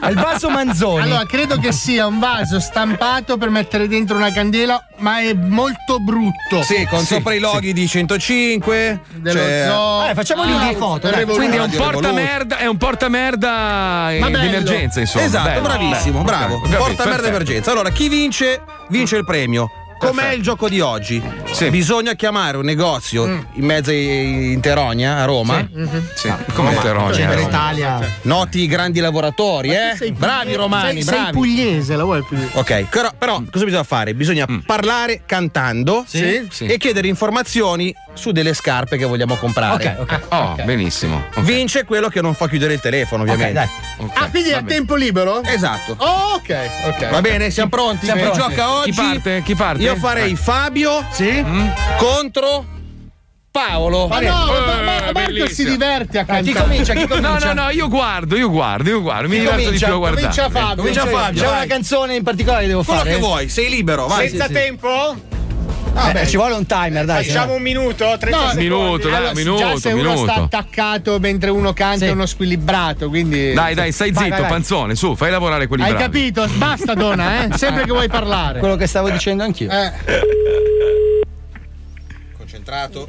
È 0.00 0.08
il 0.08 0.14
vaso 0.14 0.48
Manzoni. 0.50 1.02
Allora, 1.02 1.24
credo 1.26 1.58
che 1.58 1.72
sia 1.72 2.06
un 2.06 2.18
vaso 2.18 2.60
stampato 2.60 3.36
per 3.36 3.50
mettere 3.50 3.88
dentro 3.88 4.16
una 4.16 4.30
candela, 4.32 4.80
ma 4.98 5.18
è 5.20 5.34
molto 5.34 5.98
brutto. 5.98 6.62
Sì, 6.62 6.86
con 6.88 7.00
sopra 7.04 7.34
i 7.34 7.38
loghi 7.40 7.72
di 7.72 7.86
105. 7.88 9.00
Dello 9.16 9.40
c'è- 9.40 9.64
zoo. 9.66 10.06
Eh, 10.08 10.14
facciamogli 10.14 10.52
Ah, 10.52 10.58
due 10.64 10.74
foto, 10.76 11.10
dai. 11.10 11.24
Quindi 11.24 11.56
è 11.56 11.60
un 11.60 11.66
Radio 11.70 11.90
portamerda, 11.90 12.58
è 12.58 12.66
un 12.66 12.76
portamerda 12.76 14.12
eh, 14.12 14.18
Ma 14.20 14.26
di 14.26 14.32
bello. 14.32 14.44
emergenza, 14.44 15.00
insomma. 15.00 15.24
Esatto, 15.24 15.48
Bello, 15.48 15.62
bravissimo, 15.62 16.22
bello. 16.22 16.24
bravo. 16.24 16.60
Porta 16.60 16.76
merda 16.86 17.02
perfetto. 17.04 17.26
emergenza. 17.26 17.70
Allora, 17.72 17.90
chi 17.90 18.08
vince, 18.08 18.60
vince 18.88 19.16
il 19.16 19.24
premio. 19.24 19.68
Com'è 19.98 20.12
Perfetto. 20.12 20.36
il 20.36 20.42
gioco 20.42 20.68
di 20.68 20.80
oggi? 20.80 21.22
Sì. 21.52 21.70
Bisogna 21.70 22.14
chiamare 22.14 22.56
un 22.58 22.64
negozio 22.64 23.24
in 23.26 23.64
mezzo 23.64 23.90
in 23.90 24.60
Teronia, 24.60 25.16
a 25.16 25.24
Roma. 25.24 25.66
Sì, 26.14 26.30
come 26.52 26.76
Teronia. 26.80 27.14
Cioè, 27.14 27.26
per 27.26 27.36
Roma. 27.36 27.48
Italia. 27.48 28.00
Noti 28.22 28.66
grandi 28.66 29.00
lavoratori, 29.00 29.70
eh? 29.74 29.94
Sei 29.96 30.12
bravi 30.12 30.54
romani, 30.54 31.02
sei, 31.02 31.04
bravi. 31.04 31.22
Sei 31.24 31.32
pugliese, 31.32 31.96
la 31.96 32.04
vuoi 32.04 32.22
pugliese? 32.22 32.50
Ok, 32.52 32.84
però, 32.90 33.10
però 33.16 33.42
cosa 33.50 33.64
bisogna 33.64 33.82
fare? 33.84 34.14
Bisogna 34.14 34.46
Mm. 34.50 34.58
parlare 34.60 35.22
cantando 35.24 36.04
Sì? 36.06 36.46
Sì. 36.50 36.66
e 36.66 36.76
chiedere 36.76 37.08
informazioni 37.08 37.94
su 38.12 38.30
delle 38.30 38.52
scarpe 38.52 38.96
che 38.98 39.04
vogliamo 39.06 39.36
comprare. 39.36 39.96
Ok, 39.98 40.12
ok. 40.12 40.20
Oh, 40.34 40.54
benissimo. 40.64 41.24
Ok. 41.34 41.40
Vince 41.44 41.84
quello 41.84 42.08
che 42.08 42.20
non 42.20 42.34
fa 42.34 42.46
chiudere 42.48 42.74
il 42.74 42.80
telefono, 42.80 43.22
ovviamente. 43.22 43.52
dai. 43.54 43.68
Ok, 43.98 44.10
Ah, 44.16 44.28
quindi 44.28 44.50
è 44.50 44.54
a 44.54 44.62
tempo 44.62 44.94
libero? 44.96 45.42
Esatto. 45.44 45.94
Oh, 45.98 46.34
ok, 46.34 46.56
ok. 46.88 47.10
Va 47.10 47.20
bene, 47.20 47.50
siamo 47.50 47.70
pronti? 47.70 48.04
Siamo 48.04 48.20
Chi 48.20 48.26
pronti. 48.30 48.48
gioca 48.54 48.70
oggi? 48.72 48.90
Chi 48.90 48.96
parte? 48.96 49.42
Chi 49.44 49.54
parte? 49.54 49.82
Io 49.84 49.96
farei 49.96 50.34
Fabio 50.36 51.04
Sì? 51.10 51.44
contro 51.98 52.64
Paolo. 53.50 54.08
Ma 54.08 54.18
no, 54.18 54.26
Eh, 54.26 54.28
ma, 54.60 54.82
ma- 54.82 54.82
Marco 54.82 55.12
bellissimo. 55.12 55.48
si 55.48 55.64
diverte 55.64 56.18
a 56.18 56.24
Chi 56.24 56.32
cantare. 56.32 56.60
comincia? 56.66 56.92
Chi 56.94 57.00
No, 57.06 57.06
comincia? 57.08 57.52
no, 57.52 57.62
no, 57.64 57.70
io 57.70 57.88
guardo, 57.88 58.36
io 58.36 58.50
guardo, 58.50 58.88
io 58.90 59.00
guardo. 59.02 59.28
Mi 59.28 59.34
Chi 59.34 59.40
diverto 59.40 59.58
di 59.58 59.64
comincia? 59.66 59.86
più 59.86 59.94
a 59.94 59.98
guardare. 59.98 60.20
Comincia 60.26 60.50
Fabio. 60.50 60.76
Comincia 60.82 61.06
Fabio. 61.06 61.40
C'è 61.42 61.46
vai. 61.48 61.56
una 61.56 61.66
canzone 61.66 62.14
in 62.16 62.22
particolare 62.24 62.62
che 62.62 62.68
devo 62.68 62.82
Quello 62.82 62.98
fare? 63.00 63.12
che 63.12 63.18
vuoi, 63.18 63.48
sei 63.48 63.68
libero, 63.68 64.06
vai. 64.06 64.28
Senza 64.28 64.48
tempo? 64.48 65.16
Ah, 65.96 66.10
beh, 66.12 66.26
ci 66.26 66.36
vuole 66.36 66.54
un 66.54 66.66
timer, 66.66 67.04
dai. 67.04 67.24
Facciamo 67.24 67.54
un 67.54 67.62
minuto, 67.62 68.16
30 68.18 68.28
No, 68.30 68.42
secondi. 68.48 68.62
minuto, 68.62 69.08
dai, 69.08 69.16
Allora, 69.16 69.32
minuto, 69.34 69.58
già 69.58 69.76
se 69.76 69.92
uno 69.92 70.02
minuto. 70.12 70.22
sta 70.32 70.34
attaccato 70.42 71.18
mentre 71.20 71.50
uno 71.50 71.72
canta 71.72 71.98
Sì. 71.98 72.04
è 72.06 72.10
uno 72.10 72.26
squilibrato, 72.26 73.08
quindi 73.08 73.52
Dai, 73.52 73.74
dai, 73.74 73.92
stai 73.92 74.10
Vai, 74.10 74.24
zitto, 74.24 74.34
vai, 74.34 74.40
vai. 74.42 74.50
panzone, 74.50 74.94
su, 74.96 75.14
fai 75.14 75.30
lavorare 75.30 75.66
quelli 75.68 75.84
Hai 75.84 75.90
bravi. 75.94 76.04
capito? 76.04 76.46
Basta 76.56 76.94
Dona, 76.94 77.44
eh? 77.44 77.48
Sempre 77.58 77.84
che 77.84 77.92
vuoi 77.92 78.08
parlare. 78.08 78.58
Quello 78.58 78.76
che 78.76 78.86
stavo 78.88 79.08
dicendo 79.10 79.44
anch'io. 79.44 79.70
Eh. 79.70 79.92
Concentrato. 82.36 83.08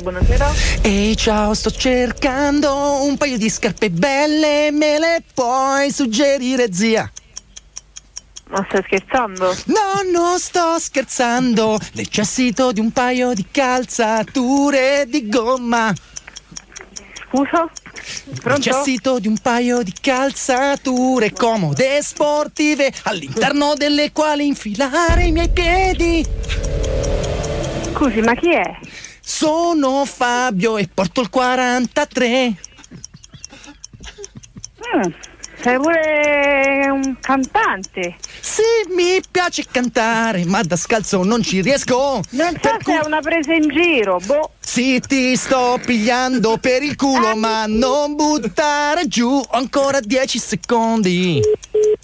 buonasera. 0.00 0.52
Ehi 0.82 1.16
ciao, 1.16 1.52
sto 1.54 1.70
cercando 1.70 3.02
un 3.04 3.16
paio 3.16 3.38
di 3.38 3.48
scarpe 3.50 3.90
belle, 3.90 4.70
me 4.72 4.98
le 4.98 5.22
puoi 5.34 5.90
suggerire 5.90 6.72
zia? 6.72 7.10
Ma 8.50 8.66
stai 8.68 8.82
scherzando? 8.82 9.56
No, 9.66 10.10
non 10.12 10.38
sto 10.40 10.78
scherzando, 10.78 11.78
necessito 11.94 12.72
di 12.72 12.80
un 12.80 12.90
paio 12.90 13.32
di 13.32 13.46
calzature 13.48 15.04
di 15.06 15.28
gomma. 15.28 15.94
Scusa? 17.28 17.70
Pronto? 18.42 18.68
Necessito 18.68 19.20
di 19.20 19.28
un 19.28 19.38
paio 19.38 19.82
di 19.82 19.94
calzature 20.00 21.32
comode 21.32 21.98
e 21.98 22.02
sportive 22.02 22.92
all'interno 23.04 23.74
delle 23.74 24.10
quali 24.10 24.48
infilare 24.48 25.26
i 25.26 25.32
miei 25.32 25.48
piedi. 25.48 26.26
Scusi, 27.92 28.20
ma 28.20 28.34
chi 28.34 28.52
è? 28.52 28.78
Sono 29.20 30.04
Fabio 30.04 30.76
e 30.76 30.88
porto 30.92 31.20
il 31.20 31.30
43. 31.30 32.56
Mm, 34.96 35.10
sei 35.62 35.76
pure 35.76 36.88
un 36.90 37.16
cantante. 37.20 38.16
Sì, 38.40 38.62
mi 38.94 39.20
piace 39.30 39.64
cantare, 39.70 40.44
ma 40.44 40.62
da 40.62 40.76
scalzo 40.76 41.22
non 41.22 41.42
ci 41.42 41.60
riesco. 41.60 42.22
Non 42.30 42.54
so 42.60 42.76
se 42.84 43.00
è 43.00 43.04
una 43.04 43.20
presa 43.20 43.52
in 43.52 43.68
giro, 43.68 44.18
boh. 44.24 44.52
Sì, 44.72 45.00
ti 45.04 45.34
sto 45.34 45.80
pigliando 45.84 46.56
per 46.58 46.84
il 46.84 46.94
culo, 46.94 47.34
ma 47.34 47.64
non 47.66 48.14
buttare 48.14 49.08
giù. 49.08 49.28
Ho 49.28 49.46
ancora 49.50 49.98
10 50.00 50.38
secondi. 50.38 51.40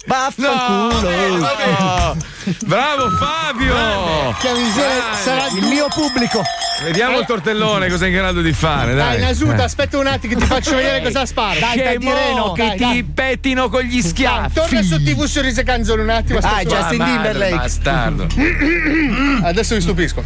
Vaffanculo. 0.05 1.39
No, 1.39 2.17
Bravo 2.65 3.09
Fabio! 3.11 4.35
Che 4.39 4.51
miseria, 4.51 5.03
sarà 5.23 5.47
Il 5.55 5.65
mio 5.67 5.87
pubblico. 5.93 6.41
Vediamo 6.83 7.17
il 7.19 7.25
tortellone 7.25 7.89
cosa 7.89 8.05
è 8.05 8.09
in 8.09 8.13
grado 8.13 8.41
di 8.41 8.53
fare. 8.53 8.93
Dai, 8.93 9.17
Dai, 9.17 9.27
Nasuta, 9.29 9.55
Eh. 9.55 9.63
aspetta 9.63 9.97
un 9.97 10.05
attimo 10.07 10.33
che 10.33 10.39
ti 10.39 10.45
faccio 10.45 10.75
vedere 10.75 11.01
cosa 11.01 11.25
spara. 11.25 11.59
Dai, 11.59 11.77
dai, 11.77 11.97
Scemo, 11.99 12.51
che 12.51 12.75
ti 12.77 13.03
pettino 13.03 13.67
con 13.69 13.81
gli 13.81 14.01
schiaffi. 14.01 14.53
Torna 14.53 14.81
su 14.83 15.01
TV 15.01 15.23
Sorrise 15.23 15.63
Canzone 15.63 16.01
un 16.03 16.09
attimo. 16.09 16.39
Ah, 16.39 16.47
aspetta 16.57 16.69
Justin 16.75 17.01
attimo. 17.01 17.15
Timberlake. 17.15 17.55
Bastardo. 17.55 18.27
Adesso 19.47 19.75
vi 19.75 19.81
stupisco. 19.81 20.23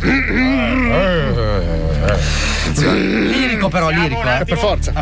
Lirico 2.73 3.69
però, 3.69 3.89
lirico. 3.89 4.21
Eh. 4.21 4.43
Per 4.45 4.57
forza. 4.57 4.93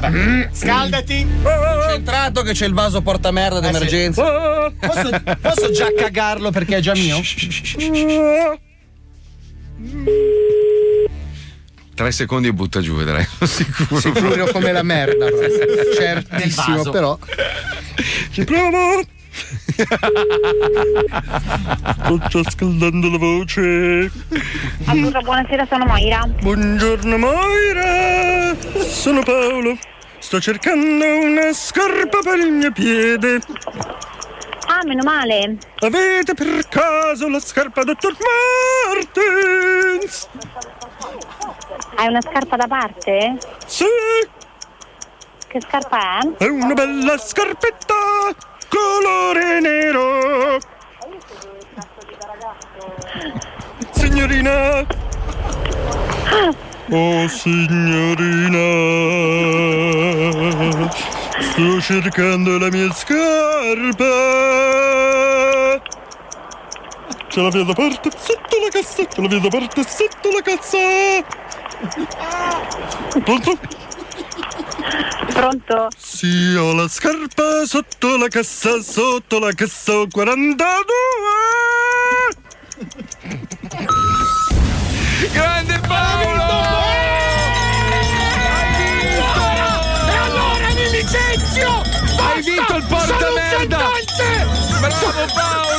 Scaldati. 0.52 1.28
Concentrato 1.42 2.42
che 2.42 2.54
c'è 2.54 2.66
il 2.66 2.74
vaso 2.74 3.02
porta 3.02 3.32
merda 3.32 3.60
d'emergenza. 3.60 4.72
Posso, 4.80 5.10
posso 5.42 5.72
già 5.72 5.94
cagarlo 5.94 6.52
perché 6.52 6.78
è 6.78 6.80
già 6.80 6.94
mio? 6.94 7.22
Tre 11.96 12.12
secondi 12.12 12.48
e 12.48 12.54
butta 12.54 12.80
giù, 12.80 12.96
vedrai. 12.96 13.28
Sicuro. 13.44 14.00
Sicuro 14.00 14.48
come 14.48 14.72
la 14.72 14.84
merda. 14.84 15.28
Certissimo, 15.98 16.90
però. 16.90 17.18
Ci 18.32 18.44
provo! 18.46 19.18
Sto 22.04 22.18
già 22.28 22.50
scaldando 22.50 23.10
la 23.10 23.18
voce. 23.18 24.12
Allora, 24.86 25.22
buonasera, 25.22 25.66
sono 25.70 25.86
Moira. 25.86 26.28
Buongiorno 26.42 27.18
Moira, 27.18 28.56
sono 28.82 29.22
Paolo. 29.24 29.78
Sto 30.20 30.40
cercando 30.42 31.06
una 31.06 31.54
scarpa 31.54 32.20
per 32.24 32.38
il 32.40 32.52
mio 32.52 32.72
piede. 32.72 33.40
Ah, 34.68 34.82
meno 34.86 35.04
male. 35.04 35.58
Avete 35.80 36.34
per 36.34 36.68
caso 36.68 37.30
la 37.30 37.40
scarpa 37.40 37.84
Dr. 37.84 38.16
Martens? 38.86 40.28
Hai 41.96 42.08
una 42.08 42.22
scarpa 42.22 42.56
da 42.56 42.68
parte? 42.68 43.38
Sì, 43.66 43.86
Che 45.48 45.62
scarpa 45.62 46.20
è? 46.20 46.44
è 46.44 46.48
una 46.48 46.74
bella 46.74 47.18
scarpetta 47.18 47.96
colore 48.70 49.60
nero. 49.60 50.60
Signorina. 53.92 54.86
Oh 56.92 57.28
signorina, 57.28 58.66
sto 61.40 61.80
cercando 61.82 62.58
la 62.58 62.70
mia 62.72 62.92
scarpa. 62.94 64.06
Ce 67.28 67.42
la 67.42 67.50
vedo 67.50 67.74
parte 67.74 68.10
sotto 68.18 68.58
la 68.60 68.70
cassa, 68.72 69.06
ce 69.06 69.22
la 69.22 69.28
vedo 69.28 69.50
parte 69.50 69.84
sotto 69.88 70.32
la 70.32 70.42
cassa. 70.42 70.78
Pronto? 73.24 73.60
Pronto? 75.34 75.88
Sì, 75.98 76.56
ho 76.56 76.74
la 76.74 76.88
scarpa 76.88 77.66
sotto 77.66 78.18
la 78.18 78.28
cassa, 78.28 78.82
sotto 78.82 79.40
la 79.40 79.52
cassa 79.54 79.94
ho 79.94 80.08
42. 80.08 80.94
Grande 85.32 85.80
Paolo! 85.88 86.48
E 90.08 90.18
allora 90.18 90.68
mi 90.74 90.90
licenzio! 90.92 91.82
Hai 92.18 92.42
vinto 92.44 92.76
il 92.76 92.86
portamerda! 92.88 93.78
Bravo 94.80 95.26
Paolo! 95.34 95.78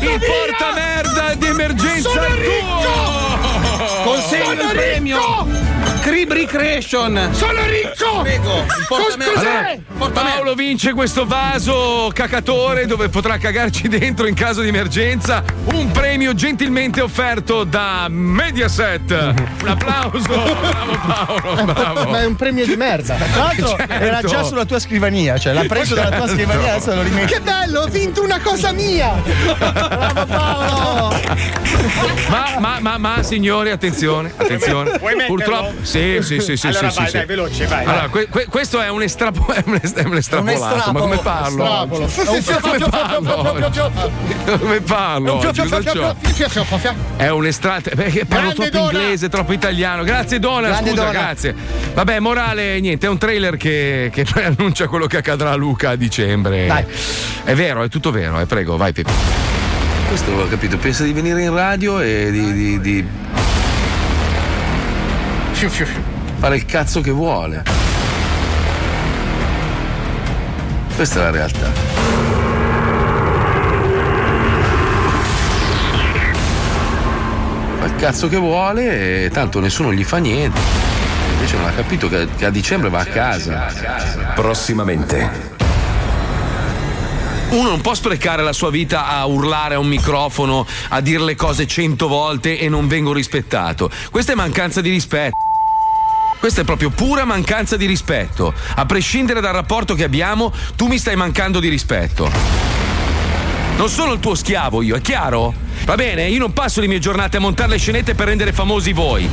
Il 0.00 0.20
portamerda 0.20 1.34
di 1.34 1.46
emergenza 1.46 2.10
Sono 2.10 2.24
è 2.24 2.34
ricco! 2.34 4.02
Consegno 4.04 4.44
Sono 4.44 4.62
il 4.62 4.68
premio! 4.76 5.67
Crib 6.08 6.32
Recreation! 6.32 7.28
Sono 7.32 7.60
ricco! 7.66 8.22
Prego, 8.22 8.60
il 8.60 8.86
portamerda. 8.88 9.40
Allora, 9.98 10.10
Paolo 10.10 10.54
vince 10.54 10.94
questo 10.94 11.26
vaso 11.26 12.10
cacatore 12.14 12.86
dove 12.86 13.10
potrà 13.10 13.36
cagarci 13.36 13.88
dentro 13.92 14.26
in 14.26 14.34
caso 14.34 14.62
di 14.62 14.68
emergenza. 14.68 15.44
Un 15.64 15.90
premio 15.90 16.32
gentilmente 16.32 17.02
offerto 17.02 17.64
da 17.64 18.06
Mediaset. 18.08 19.10
Un 19.60 19.68
applauso! 19.68 20.28
Bravo 20.58 20.98
Paolo, 21.06 21.64
bravo! 21.64 22.10
Ma 22.10 22.20
è 22.20 22.24
un 22.24 22.36
premio 22.36 22.64
di 22.64 22.76
merda. 22.76 23.14
Tra 23.16 23.26
l'altro 23.44 23.76
Certo. 23.76 23.92
era 23.92 24.22
già 24.22 24.42
sulla 24.44 24.64
tua 24.64 24.78
scrivania, 24.78 25.36
cioè 25.36 25.52
l'ha 25.52 25.64
preso 25.64 25.94
dalla 25.94 26.08
tua 26.08 26.26
Certo. 26.26 26.34
scrivania, 26.34 26.72
adesso 26.72 26.94
lo 26.94 27.02
rimetti. 27.02 27.34
Che 27.34 27.40
bello, 27.40 27.80
ho 27.82 27.86
vinto 27.86 28.22
una 28.22 28.40
cosa 28.40 28.72
mia! 28.72 29.12
Bravo 29.58 30.24
Paolo! 30.26 31.20
Ma, 32.28 32.54
ma, 32.58 32.78
ma, 32.80 32.98
ma, 32.98 33.22
signori, 33.22 33.70
attenzione, 33.70 34.32
attenzione. 34.34 34.98
Purtroppo. 35.26 35.74
Sì, 35.82 35.97
sì, 36.22 36.40
sì, 36.40 36.56
sì. 36.56 36.66
Allora 36.66 36.90
sì, 36.90 36.96
vai, 36.98 37.06
sì, 37.06 37.12
dai, 37.12 37.20
sì. 37.22 37.26
veloce, 37.26 37.66
vai, 37.66 37.82
Allora, 37.84 37.98
vai. 38.00 38.08
que- 38.10 38.28
que- 38.28 38.46
questo 38.46 38.80
è 38.80 38.88
un, 38.88 39.02
estrapo- 39.02 39.52
è 39.52 39.62
un, 39.66 39.78
est- 39.82 39.98
è 39.98 40.04
un 40.04 40.16
estrapolato. 40.16 40.92
Ma 40.92 41.00
come 41.00 41.16
parlo? 41.18 41.64
Estrapolo. 41.64 42.08
Come 42.60 42.78
parlo? 42.88 43.54
Come 44.58 44.80
parlo? 44.80 45.40
È 47.16 47.28
un 47.30 47.46
estratto. 47.46 47.90
Perché 47.94 48.24
parlo 48.24 48.52
Grande 48.52 48.70
troppo 48.70 48.86
Dona. 48.86 48.98
inglese, 48.98 49.28
troppo 49.28 49.52
italiano. 49.52 50.02
Grazie, 50.04 50.38
Dona. 50.38 50.68
Grande 50.68 50.90
scusa, 50.90 51.02
Dona. 51.04 51.12
grazie. 51.18 51.54
Vabbè, 51.94 52.18
morale, 52.20 52.80
niente. 52.80 53.06
È 53.06 53.08
un 53.10 53.18
trailer 53.18 53.56
che, 53.56 54.10
che 54.12 54.24
poi 54.24 54.44
annuncia 54.44 54.86
quello 54.88 55.06
che 55.06 55.16
accadrà 55.18 55.50
a 55.52 55.54
Luca 55.56 55.90
a 55.90 55.96
dicembre. 55.96 56.66
Dai. 56.66 56.84
È 57.44 57.54
vero, 57.54 57.82
è 57.82 57.88
tutto 57.88 58.10
vero. 58.10 58.38
Eh, 58.40 58.46
prego, 58.46 58.76
vai, 58.76 58.92
Pepe. 58.92 59.10
Questo 60.08 60.30
ho 60.32 60.48
capito. 60.48 60.76
Pensa 60.78 61.02
di 61.04 61.12
venire 61.12 61.42
in 61.42 61.54
radio 61.54 62.00
e 62.00 62.30
di. 62.30 62.52
di, 62.52 62.80
di... 62.80 63.06
fare 65.66 66.54
il 66.54 66.64
cazzo 66.66 67.00
che 67.00 67.10
vuole. 67.10 67.64
Questa 70.94 71.18
è 71.18 71.22
la 71.24 71.30
realtà. 71.30 71.70
Fa 77.78 77.84
il 77.86 77.96
cazzo 77.96 78.28
che 78.28 78.36
vuole 78.36 79.24
e 79.24 79.30
tanto 79.30 79.58
nessuno 79.58 79.92
gli 79.92 80.04
fa 80.04 80.18
niente. 80.18 80.60
Invece 81.32 81.56
non 81.56 81.66
ha 81.66 81.72
capito 81.72 82.08
che, 82.08 82.28
che 82.36 82.44
a 82.44 82.50
dicembre 82.50 82.88
va 82.88 83.00
a 83.00 83.04
casa. 83.04 83.66
Prossimamente. 84.36 85.56
Uno 87.50 87.70
non 87.70 87.80
può 87.80 87.94
sprecare 87.94 88.42
la 88.42 88.52
sua 88.52 88.70
vita 88.70 89.06
a 89.06 89.24
urlare 89.24 89.74
a 89.74 89.78
un 89.78 89.88
microfono, 89.88 90.66
a 90.90 91.00
dire 91.00 91.24
le 91.24 91.34
cose 91.34 91.66
cento 91.66 92.06
volte 92.06 92.58
e 92.58 92.68
non 92.68 92.86
vengo 92.86 93.12
rispettato. 93.12 93.90
Questa 94.10 94.32
è 94.32 94.34
mancanza 94.34 94.82
di 94.82 94.90
rispetto. 94.90 95.47
Questa 96.38 96.60
è 96.60 96.64
proprio 96.64 96.90
pura 96.90 97.24
mancanza 97.24 97.76
di 97.76 97.86
rispetto. 97.86 98.54
A 98.76 98.86
prescindere 98.86 99.40
dal 99.40 99.52
rapporto 99.52 99.94
che 99.94 100.04
abbiamo, 100.04 100.52
tu 100.76 100.86
mi 100.86 100.98
stai 100.98 101.16
mancando 101.16 101.60
di 101.60 101.68
rispetto. 101.68 102.30
Non 103.76 103.88
sono 103.88 104.12
il 104.12 104.20
tuo 104.20 104.34
schiavo 104.34 104.82
io, 104.82 104.96
è 104.96 105.00
chiaro? 105.00 105.54
Va 105.84 105.94
bene, 105.94 106.28
io 106.28 106.38
non 106.38 106.52
passo 106.52 106.80
le 106.80 106.86
mie 106.86 106.98
giornate 106.98 107.36
a 107.36 107.40
montare 107.40 107.70
le 107.70 107.78
scenette 107.78 108.14
per 108.14 108.26
rendere 108.26 108.52
famosi 108.52 108.92
voi. 108.92 109.28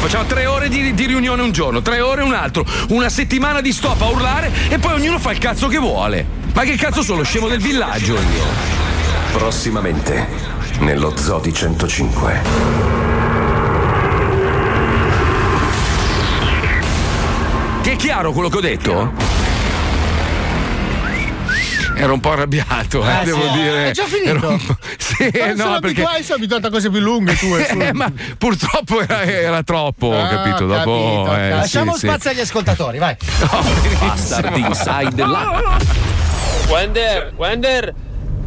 Facciamo 0.00 0.26
tre 0.26 0.46
ore 0.46 0.68
di, 0.68 0.92
di 0.94 1.06
riunione 1.06 1.42
un 1.42 1.50
giorno, 1.50 1.82
tre 1.82 2.00
ore 2.00 2.22
un 2.22 2.34
altro, 2.34 2.64
una 2.88 3.08
settimana 3.08 3.60
di 3.60 3.72
stop 3.72 4.00
a 4.02 4.08
urlare 4.08 4.52
e 4.68 4.78
poi 4.78 4.92
ognuno 4.94 5.18
fa 5.18 5.32
il 5.32 5.38
cazzo 5.38 5.68
che 5.68 5.78
vuole. 5.78 6.26
Ma 6.52 6.62
che 6.62 6.76
cazzo 6.76 7.02
sono, 7.02 7.22
scemo 7.22 7.48
del 7.48 7.60
villaggio 7.60 8.14
io? 8.14 8.44
Prossimamente. 9.32 10.26
Nello 10.80 11.16
Zodi 11.16 11.52
105. 11.52 13.03
È 17.94 17.96
chiaro 17.96 18.32
quello 18.32 18.48
che 18.48 18.56
ho 18.56 18.60
detto? 18.60 19.12
Ero 21.96 22.12
un 22.12 22.18
po' 22.20 22.32
arrabbiato, 22.32 23.08
eh, 23.08 23.20
Eh, 23.20 23.24
devo 23.24 23.42
sì. 23.42 23.52
dire. 23.52 23.86
È 23.88 23.90
già 23.92 24.04
finito? 24.06 24.48
Un 24.48 24.64
po'- 24.66 24.76
Sì, 24.98 25.30
Ma 25.38 25.46
no, 25.52 25.56
sono 25.56 25.78
perché. 25.78 25.86
abituato, 26.02 26.22
sono 26.24 26.36
abituato 26.38 26.66
a 26.66 26.70
cose 26.70 26.90
più 26.90 26.98
lunghe 26.98 27.36
tu. 27.36 27.54
Eh, 27.54 27.92
ma 27.94 28.10
purtroppo 28.36 29.00
era, 29.00 29.22
era 29.22 29.62
troppo, 29.62 30.08
ho 30.08 30.20
Ah, 30.24 30.28
capito. 30.28 30.66
Dopo, 30.66 31.22
capito, 31.24 31.36
eh, 31.36 31.50
Lasciamo 31.50 31.92
sì, 31.92 32.00
sì. 32.00 32.06
spazio 32.08 32.30
agli 32.30 32.40
ascoltatori, 32.40 32.98
vai. 32.98 33.16
Bastard 34.00 34.56
Inside 34.56 35.24
là. 35.24 35.78
Wender, 36.68 37.32
Wender, 37.36 37.94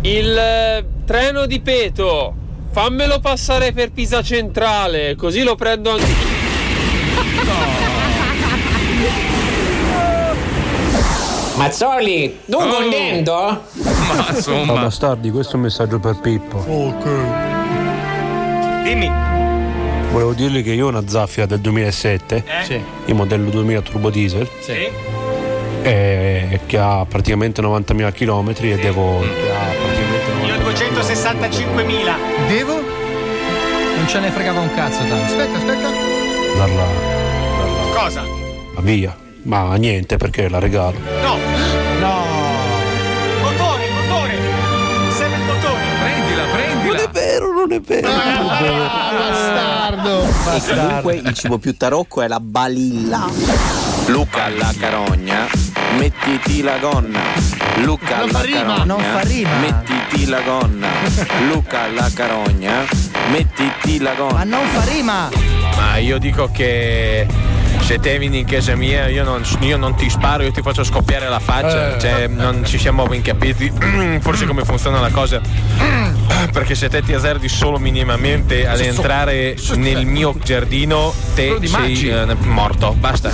il 0.01 0.37
eh, 0.37 0.85
treno 1.05 1.45
di 1.45 1.61
Peto, 1.61 2.35
fammelo 2.73 3.19
passare 3.21 3.71
per 3.71 3.91
Pisa 3.91 4.21
Centrale, 4.21 5.15
così 5.15 5.41
lo 5.43 5.55
prendo 5.55 5.91
anche. 5.91 6.05
Mazzoli, 11.57 12.39
tu 12.45 12.57
contento? 12.57 13.33
Ma 13.33 14.27
insomma. 14.29 14.73
Oh, 14.73 14.75
bastardi, 14.75 15.31
questo 15.31 15.53
è 15.53 15.55
un 15.55 15.61
messaggio 15.63 15.99
per 15.99 16.19
Pippo. 16.21 16.57
Ok. 16.57 17.05
Dimmi. 18.83 19.11
Volevo 20.11 20.33
dirgli 20.33 20.63
che 20.63 20.71
io 20.71 20.85
ho 20.85 20.89
una 20.89 21.07
zaffia 21.07 21.45
del 21.45 21.59
2007, 21.59 22.43
Sì. 22.63 22.81
il 23.05 23.15
modello 23.15 23.49
2000 23.49 23.81
turbo 23.81 24.09
diesel, 24.09 24.47
Sì. 24.61 24.87
eh, 25.81 26.59
che 26.65 26.77
ha 26.77 27.05
praticamente 27.07 27.61
90.000 27.61 28.11
km 28.11 28.53
e 28.61 28.75
devo. 28.77 29.19
che 29.19 29.51
ha 29.51 29.73
praticamente 29.83 30.31
90.000 30.41 30.57
265.000. 30.57 32.15
Devo? 32.47 32.73
Non 33.97 34.07
ce 34.07 34.19
ne 34.19 34.29
fregava 34.29 34.59
un 34.61 34.73
cazzo 34.73 34.99
tanto. 34.99 35.15
Aspetta, 35.25 35.57
aspetta. 35.57 35.89
darla, 36.55 36.85
Cosa? 37.95 38.21
darla 38.21 38.81
via. 38.81 39.15
Ma 39.47 39.75
niente 39.77 40.17
perché 40.17 40.49
la 40.49 40.59
regalo. 40.59 40.99
No! 41.21 41.37
No! 41.99 42.23
Motore, 43.41 43.85
motore! 43.91 44.37
Serve 45.15 45.35
il 45.37 45.41
motore! 45.43 45.81
Prendila, 46.01 46.43
prendila! 46.51 46.97
Non 46.97 47.05
è 47.05 47.09
vero, 47.11 47.53
non 47.53 47.71
è 47.71 47.79
vero. 47.79 48.09
bastardo. 49.17 50.23
E 50.53 50.61
comunque 50.75 51.15
il 51.15 51.33
cibo 51.33 51.57
più 51.59 51.77
tarocco 51.77 52.21
è 52.21 52.27
la 52.27 52.41
balilla. 52.41 53.25
Luca 54.07 54.43
alla 54.45 54.73
carogna, 54.77 55.47
mettiti 55.97 56.61
la 56.61 56.77
gonna. 56.79 57.21
Luca 57.77 58.17
Non 58.17 58.29
alla 58.29 58.39
fa 58.39 58.41
rima, 58.43 58.59
carogna, 58.59 58.83
non 58.83 59.01
fa 59.01 59.19
rima. 59.21 59.49
mettiti 59.59 60.25
la 60.25 60.41
gonna. 60.41 60.87
Luca 61.47 61.81
alla 61.83 62.09
carogna, 62.13 62.85
mettiti 63.31 63.99
la 63.99 64.13
gonna. 64.13 64.33
Ma 64.33 64.43
non 64.43 64.67
fa 64.67 64.83
rima. 64.83 65.29
Ma 65.77 65.97
io 65.97 66.17
dico 66.17 66.49
che 66.51 67.25
se 67.87 67.99
te 67.99 68.19
vieni 68.19 68.39
in 68.39 68.45
casa 68.45 68.75
mia 68.75 69.07
io 69.07 69.23
non, 69.23 69.45
io 69.61 69.77
non 69.77 69.95
ti 69.95 70.09
sparo, 70.09 70.43
io 70.43 70.51
ti 70.51 70.61
faccio 70.61 70.83
scoppiare 70.83 71.29
la 71.29 71.39
faccia. 71.39 71.95
Eh. 71.95 71.99
Cioè, 72.01 72.27
non 72.27 72.65
ci 72.65 72.77
siamo 72.77 73.05
ben 73.05 73.21
capiti 73.21 73.71
forse 74.19 74.45
come 74.45 74.65
funziona 74.65 74.99
la 74.99 75.09
cosa. 75.09 75.39
Perché 76.51 76.75
se 76.75 76.89
te 76.89 77.01
ti 77.01 77.13
azzardi 77.13 77.47
solo 77.47 77.77
minimamente 77.77 78.67
ad 78.67 78.81
entrare 78.81 79.55
nel 79.75 80.05
mio 80.05 80.35
giardino, 80.43 81.13
te 81.33 81.57
sei 81.63 82.09
eh, 82.09 82.35
morto. 82.41 82.91
Basta. 82.91 83.31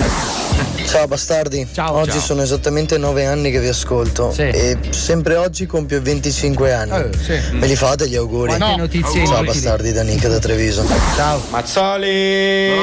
Ciao 0.86 1.08
bastardi, 1.08 1.66
oggi 1.76 2.10
Ciao. 2.10 2.20
sono 2.20 2.42
esattamente 2.42 2.96
9 2.96 3.26
anni 3.26 3.50
che 3.50 3.58
vi 3.58 3.66
ascolto 3.66 4.32
e 4.36 4.78
sempre 4.90 5.34
oggi 5.34 5.66
compio 5.66 6.00
25 6.00 6.72
anni. 6.72 6.96
Eh, 6.96 7.10
sì. 7.20 7.40
Me 7.56 7.66
li 7.66 7.74
fate 7.74 8.08
gli 8.08 8.14
auguri? 8.14 8.56
No. 8.56 8.76
notizie 8.76 9.26
Ciao 9.26 9.42
bastardi 9.42 9.90
da 9.90 10.04
Nick 10.04 10.28
da 10.28 10.38
Treviso. 10.38 10.86
Ciao. 11.16 11.42
Mazzoli! 11.50 12.82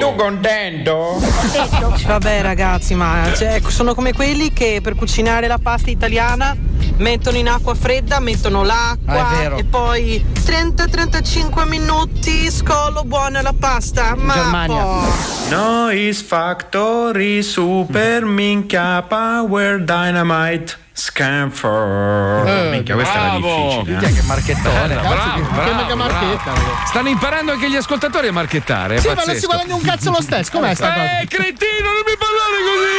Tu 0.00 0.14
contento? 0.16 1.18
Vabbè 2.06 2.42
ragazzi, 2.42 2.94
ma 2.94 3.30
cioè, 3.34 3.60
sono 3.66 3.94
come 3.94 4.12
quelli 4.12 4.52
che 4.52 4.80
per 4.82 4.94
cucinare 4.94 5.46
la 5.46 5.58
pasta 5.58 5.90
italiana 5.90 6.54
mettono 6.98 7.36
in 7.36 7.48
acqua 7.48 7.74
fredda, 7.74 8.20
mettono 8.20 8.62
l'acqua 8.64 9.28
Ah, 9.28 9.56
e 9.58 9.64
poi 9.64 10.24
30-35 10.44 11.66
minuti 11.68 12.50
scollo 12.50 13.02
buona 13.04 13.42
la 13.42 13.54
pasta. 13.58 14.14
Ma 14.16 14.34
Germania. 14.34 14.82
poi- 14.82 15.04
Noise 15.50 16.24
Factory 16.24 17.42
Super 17.42 18.24
Minchia 18.24 19.02
Power 19.02 19.82
Dynamite 19.82 20.84
Scamper. 20.98 22.46
Eh, 22.46 22.70
Minchia, 22.70 22.94
questa 22.94 23.12
era 23.14 23.28
bravo. 23.38 23.66
difficile. 23.66 23.90
Minchia, 23.98 24.08
che 24.08 24.22
marchettone. 24.26 24.94
Cazzo, 24.94 25.08
Bravo, 25.08 25.34
che- 25.34 25.42
bravo, 25.54 25.74
mega 25.74 25.94
marchetta, 25.94 26.50
bravo. 26.52 26.76
Stanno 26.86 27.08
imparando 27.10 27.52
anche 27.52 27.68
gli 27.70 27.76
ascoltatori 27.76 28.28
a 28.28 28.32
marchettare. 28.32 28.98
Sì, 28.98 29.06
ma 29.08 29.12
non 29.12 29.24
pazzesco. 29.24 29.40
si 29.40 29.46
guadagna 29.46 29.74
un 29.74 29.82
cazzo 29.82 30.10
lo 30.10 30.22
stesso. 30.22 30.50
Com'è 30.52 30.74
sta 30.74 30.88
cosa? 30.92 31.18
Eh, 31.20 31.26
cretino, 31.26 31.92
non 31.92 32.02
mi 32.06 32.16
parlare 32.16 32.62
così! 32.64 32.94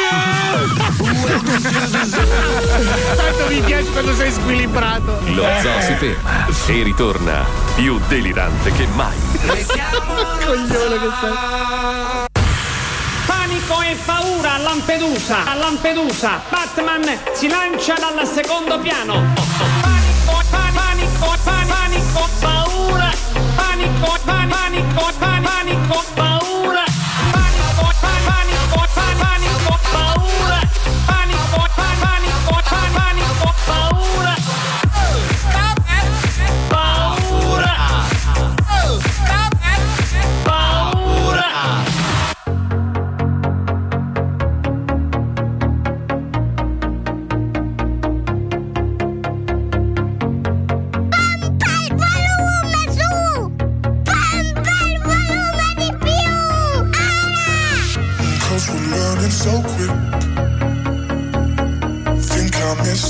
Tanto 3.17 3.47
mi 3.49 3.59
piace 3.61 3.89
quando 3.91 4.13
sei 4.13 4.31
squilibrato. 4.31 5.19
Lo 5.33 5.43
zoo 5.61 5.81
si 5.81 5.93
ferma 5.95 6.45
e 6.67 6.83
ritorna 6.83 7.43
più 7.75 7.99
delirante 8.07 8.71
che 8.73 8.85
mai. 8.93 9.15
Coglione 10.45 10.99
che 10.99 11.09
sei. 11.19 12.45
Panico 13.57 13.81
e 13.83 13.95
paura 14.05 14.53
a 14.53 14.57
Lampedusa. 14.59 15.37
A 15.49 15.55
Lampedusa, 15.55 16.41
Batman 16.51 17.01
si 17.33 17.47
lancia 17.47 17.95
dal 17.95 18.23
secondo 18.27 18.77
piano. 18.79 19.13
Panico, 19.81 20.43
pa- 20.51 20.71
panico, 20.75 21.35
pa- 21.43 21.65
panico, 21.67 22.29
paura. 22.39 23.11
Panico, 23.55 24.19
pa- 24.25 24.47
panico, 24.47 25.11
pa- 25.19 25.41
panico, 25.41 26.03
paura. 26.15 26.36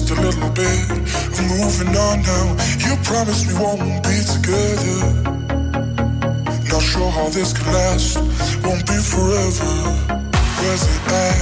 Missed 0.08 0.20
a 0.20 0.22
little 0.22 0.50
bit. 0.52 0.90
I'm 1.38 1.48
moving 1.60 1.96
on 1.98 2.22
now. 2.22 2.56
You 2.80 2.96
promised 3.04 3.48
we 3.48 3.54
won't 3.60 4.04
be 4.04 4.24
together. 4.24 5.04
Not 6.72 6.82
sure 6.82 7.12
how 7.12 7.28
this 7.28 7.52
could 7.52 7.68
last. 7.68 8.16
Won't 8.64 8.88
be 8.88 8.96
forever. 8.96 9.74
Where's 10.60 10.84
it 10.96 11.12
at? 11.12 11.40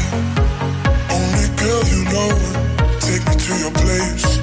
Only 1.14 1.48
girl 1.62 1.84
you 1.94 2.02
know. 2.10 2.32
Take 3.02 3.24
me 3.28 3.36
to 3.46 3.54
your 3.60 3.72
place. 3.72 4.40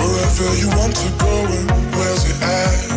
Wherever 0.00 0.48
you 0.56 0.68
want 0.68 0.96
to 0.96 1.08
go 1.18 1.34
and 1.44 1.94
where's 1.94 2.24
it 2.24 2.42
at? 2.42 2.87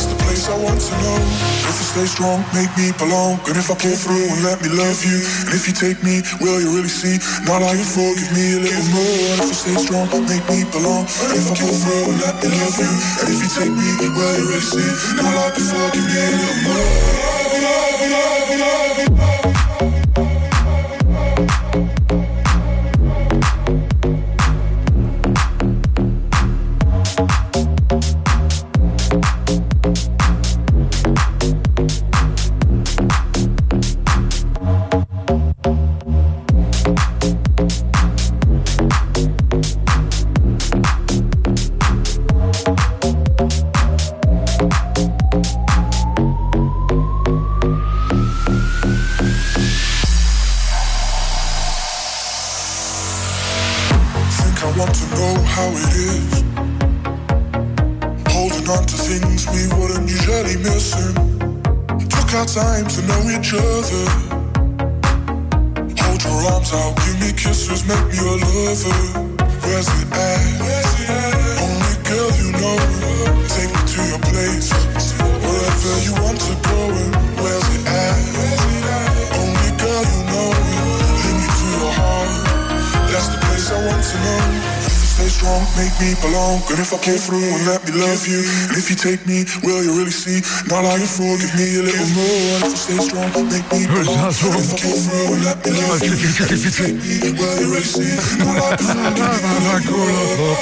That's 0.00 0.16
the 0.16 0.24
place 0.24 0.48
I 0.48 0.56
want 0.56 0.80
to 0.80 0.94
know. 1.04 1.20
If 1.68 1.76
you 1.76 1.84
stay 1.92 2.08
strong, 2.08 2.40
make 2.56 2.72
me 2.72 2.88
belong. 2.96 3.36
And 3.44 3.52
if 3.52 3.68
I 3.68 3.76
pull 3.76 3.92
through 3.92 4.32
and 4.32 4.40
let 4.48 4.56
me 4.64 4.72
love 4.72 4.96
you. 5.04 5.20
And 5.44 5.52
if 5.52 5.68
you 5.68 5.76
take 5.76 6.00
me, 6.00 6.24
will 6.40 6.56
you 6.56 6.72
really 6.72 6.88
see? 6.88 7.20
Not 7.44 7.60
how 7.60 7.76
you 7.76 7.84
forgive 7.84 8.32
me 8.32 8.56
a 8.56 8.60
little 8.64 8.88
more. 8.96 9.44
If 9.44 9.52
you 9.52 9.58
stay 9.60 9.76
strong, 9.76 10.08
make 10.24 10.40
me 10.48 10.64
belong. 10.72 11.04
And 11.04 11.36
if 11.36 11.52
I 11.52 11.52
pull 11.52 11.76
through 11.76 12.16
and 12.16 12.20
let 12.24 12.32
me 12.40 12.48
love 12.48 12.80
you. 12.80 12.88
And 12.88 13.28
if 13.28 13.44
you 13.44 13.50
take 13.52 13.74
me, 13.76 13.88
will 14.16 14.32
you 14.40 14.48
really 14.48 14.64
see? 14.64 14.88
Not 15.20 15.36
how 15.36 15.52
you 15.52 15.68
forgive 15.68 16.08
me 16.08 16.16
a 16.16 16.32
little 16.32 16.56
more. 16.64 17.10
Only 71.62 71.94
girl 72.08 72.30
you 72.40 72.50
know. 72.58 72.78
Take 73.46 73.70
me 73.70 73.82
to 73.92 74.00
your 74.10 74.18
place. 74.18 74.72
Wherever 75.46 75.94
you 76.02 76.14
want 76.22 76.40
to 76.40 76.54
go 76.68 77.19
strong, 85.50 85.66
make 85.74 85.94
me 85.98 86.14
belong. 86.22 86.62
And 86.70 86.78
if 86.78 86.94
I 86.94 86.98
pull 87.02 87.18
through 87.18 87.42
and 87.42 87.66
let 87.66 87.82
me 87.84 87.92
love 87.98 88.26
you. 88.26 88.40
And 88.70 88.76
if 88.78 88.90
you 88.90 88.96
take 88.96 89.26
me, 89.26 89.44
will 89.62 89.82
you 89.82 89.98
really 89.98 90.14
see? 90.14 90.40
Not 90.70 90.84
how 90.86 90.94
you 90.94 91.06
forgive 91.06 91.54
me 91.58 91.66
a 91.78 91.82
little 91.82 92.06
more. 92.14 92.62
If 92.62 92.70
you 92.70 92.78
stay 92.78 92.98
strong, 93.02 93.30
make 93.50 93.66
me 93.70 93.86
belong. 93.90 94.30
And 94.30 94.30
if 94.30 94.70
I 94.70 94.78
pull 94.78 94.94
through 94.94 95.34
and 95.34 95.42
let 95.44 95.58
me 95.64 95.70
love 95.74 96.02
you. 96.02 96.12
And 96.14 96.50
if 96.54 96.62
you 96.62 96.70
take 96.70 96.94
me, 97.02 97.34
will 97.34 97.56
you 97.58 97.68
really 97.74 97.82
see? 97.82 98.14
Not 98.38 98.54
how 98.62 98.70
you 98.70 98.86
forgive 98.86 99.10
me 99.10 99.42
a 99.50 99.74
little 99.74 99.90
more. 100.40 100.60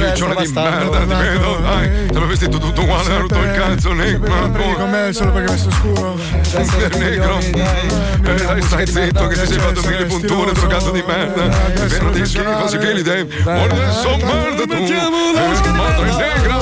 Ciccio 0.00 0.26
di 0.26 0.34
bastardo. 0.34 0.90
merda, 0.90 1.00
ti 1.00 1.14
vedo, 1.14 1.56
dai. 1.60 2.08
Sono 2.12 2.26
vestito 2.26 2.58
tutto 2.58 2.82
uguale, 2.82 3.18
rotto 3.18 3.38
il 3.38 3.52
cazzo, 3.52 3.92
negro. 3.92 4.50
Prendi 4.50 4.74
con 4.74 4.90
me 4.90 5.12
solo 5.12 5.32
perché 5.32 5.52
vesto 5.52 5.70
scuro. 5.70 6.18
Negro. 6.98 7.38
Eh, 7.38 8.34
Dai, 8.50 8.62
stai 8.62 8.86
zitto 8.86 9.26
che 9.26 9.40
ti 9.40 9.46
sei 9.46 9.58
fatto 9.58 9.80
mille 9.86 10.04
punture, 10.04 10.52
drogato 10.60 10.90
di 10.90 11.02
merda. 11.06 11.48
Vero 11.86 12.10
di 12.10 12.26
schifo, 12.26 12.68
si 12.68 12.78
fili 12.78 13.02
dei. 13.02 13.26
Son 14.02 14.20
merda 14.20 14.64
tu. 14.64 14.72
Eh, 14.72 15.70
Madre 15.70 16.12
negra. 16.12 16.58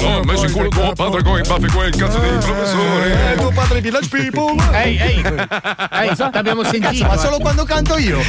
No, 0.00 0.18
ho 0.18 0.24
messo 0.24 0.46
in 0.46 0.52
culo 0.52 0.68
tuo 0.68 0.92
padre 0.94 1.22
con 1.22 1.38
i 1.38 1.42
baffi 1.42 1.66
quel 1.68 1.94
cazzo 1.94 2.18
di 2.18 2.28
professore. 2.28 3.32
Eh, 3.32 3.36
tuo 3.36 3.50
padre 3.50 3.80
di 3.80 3.90
Village 3.90 4.08
People. 4.08 4.54
Ehi, 4.72 4.96
ehi, 4.96 5.22
ehi, 5.22 6.16
t'abbiamo 6.16 6.64
sentito. 6.64 7.06
Ma 7.06 7.16
solo 7.16 7.38
eh. 7.38 7.40
quando 7.40 7.64
canto 7.64 7.98
io. 7.98 8.20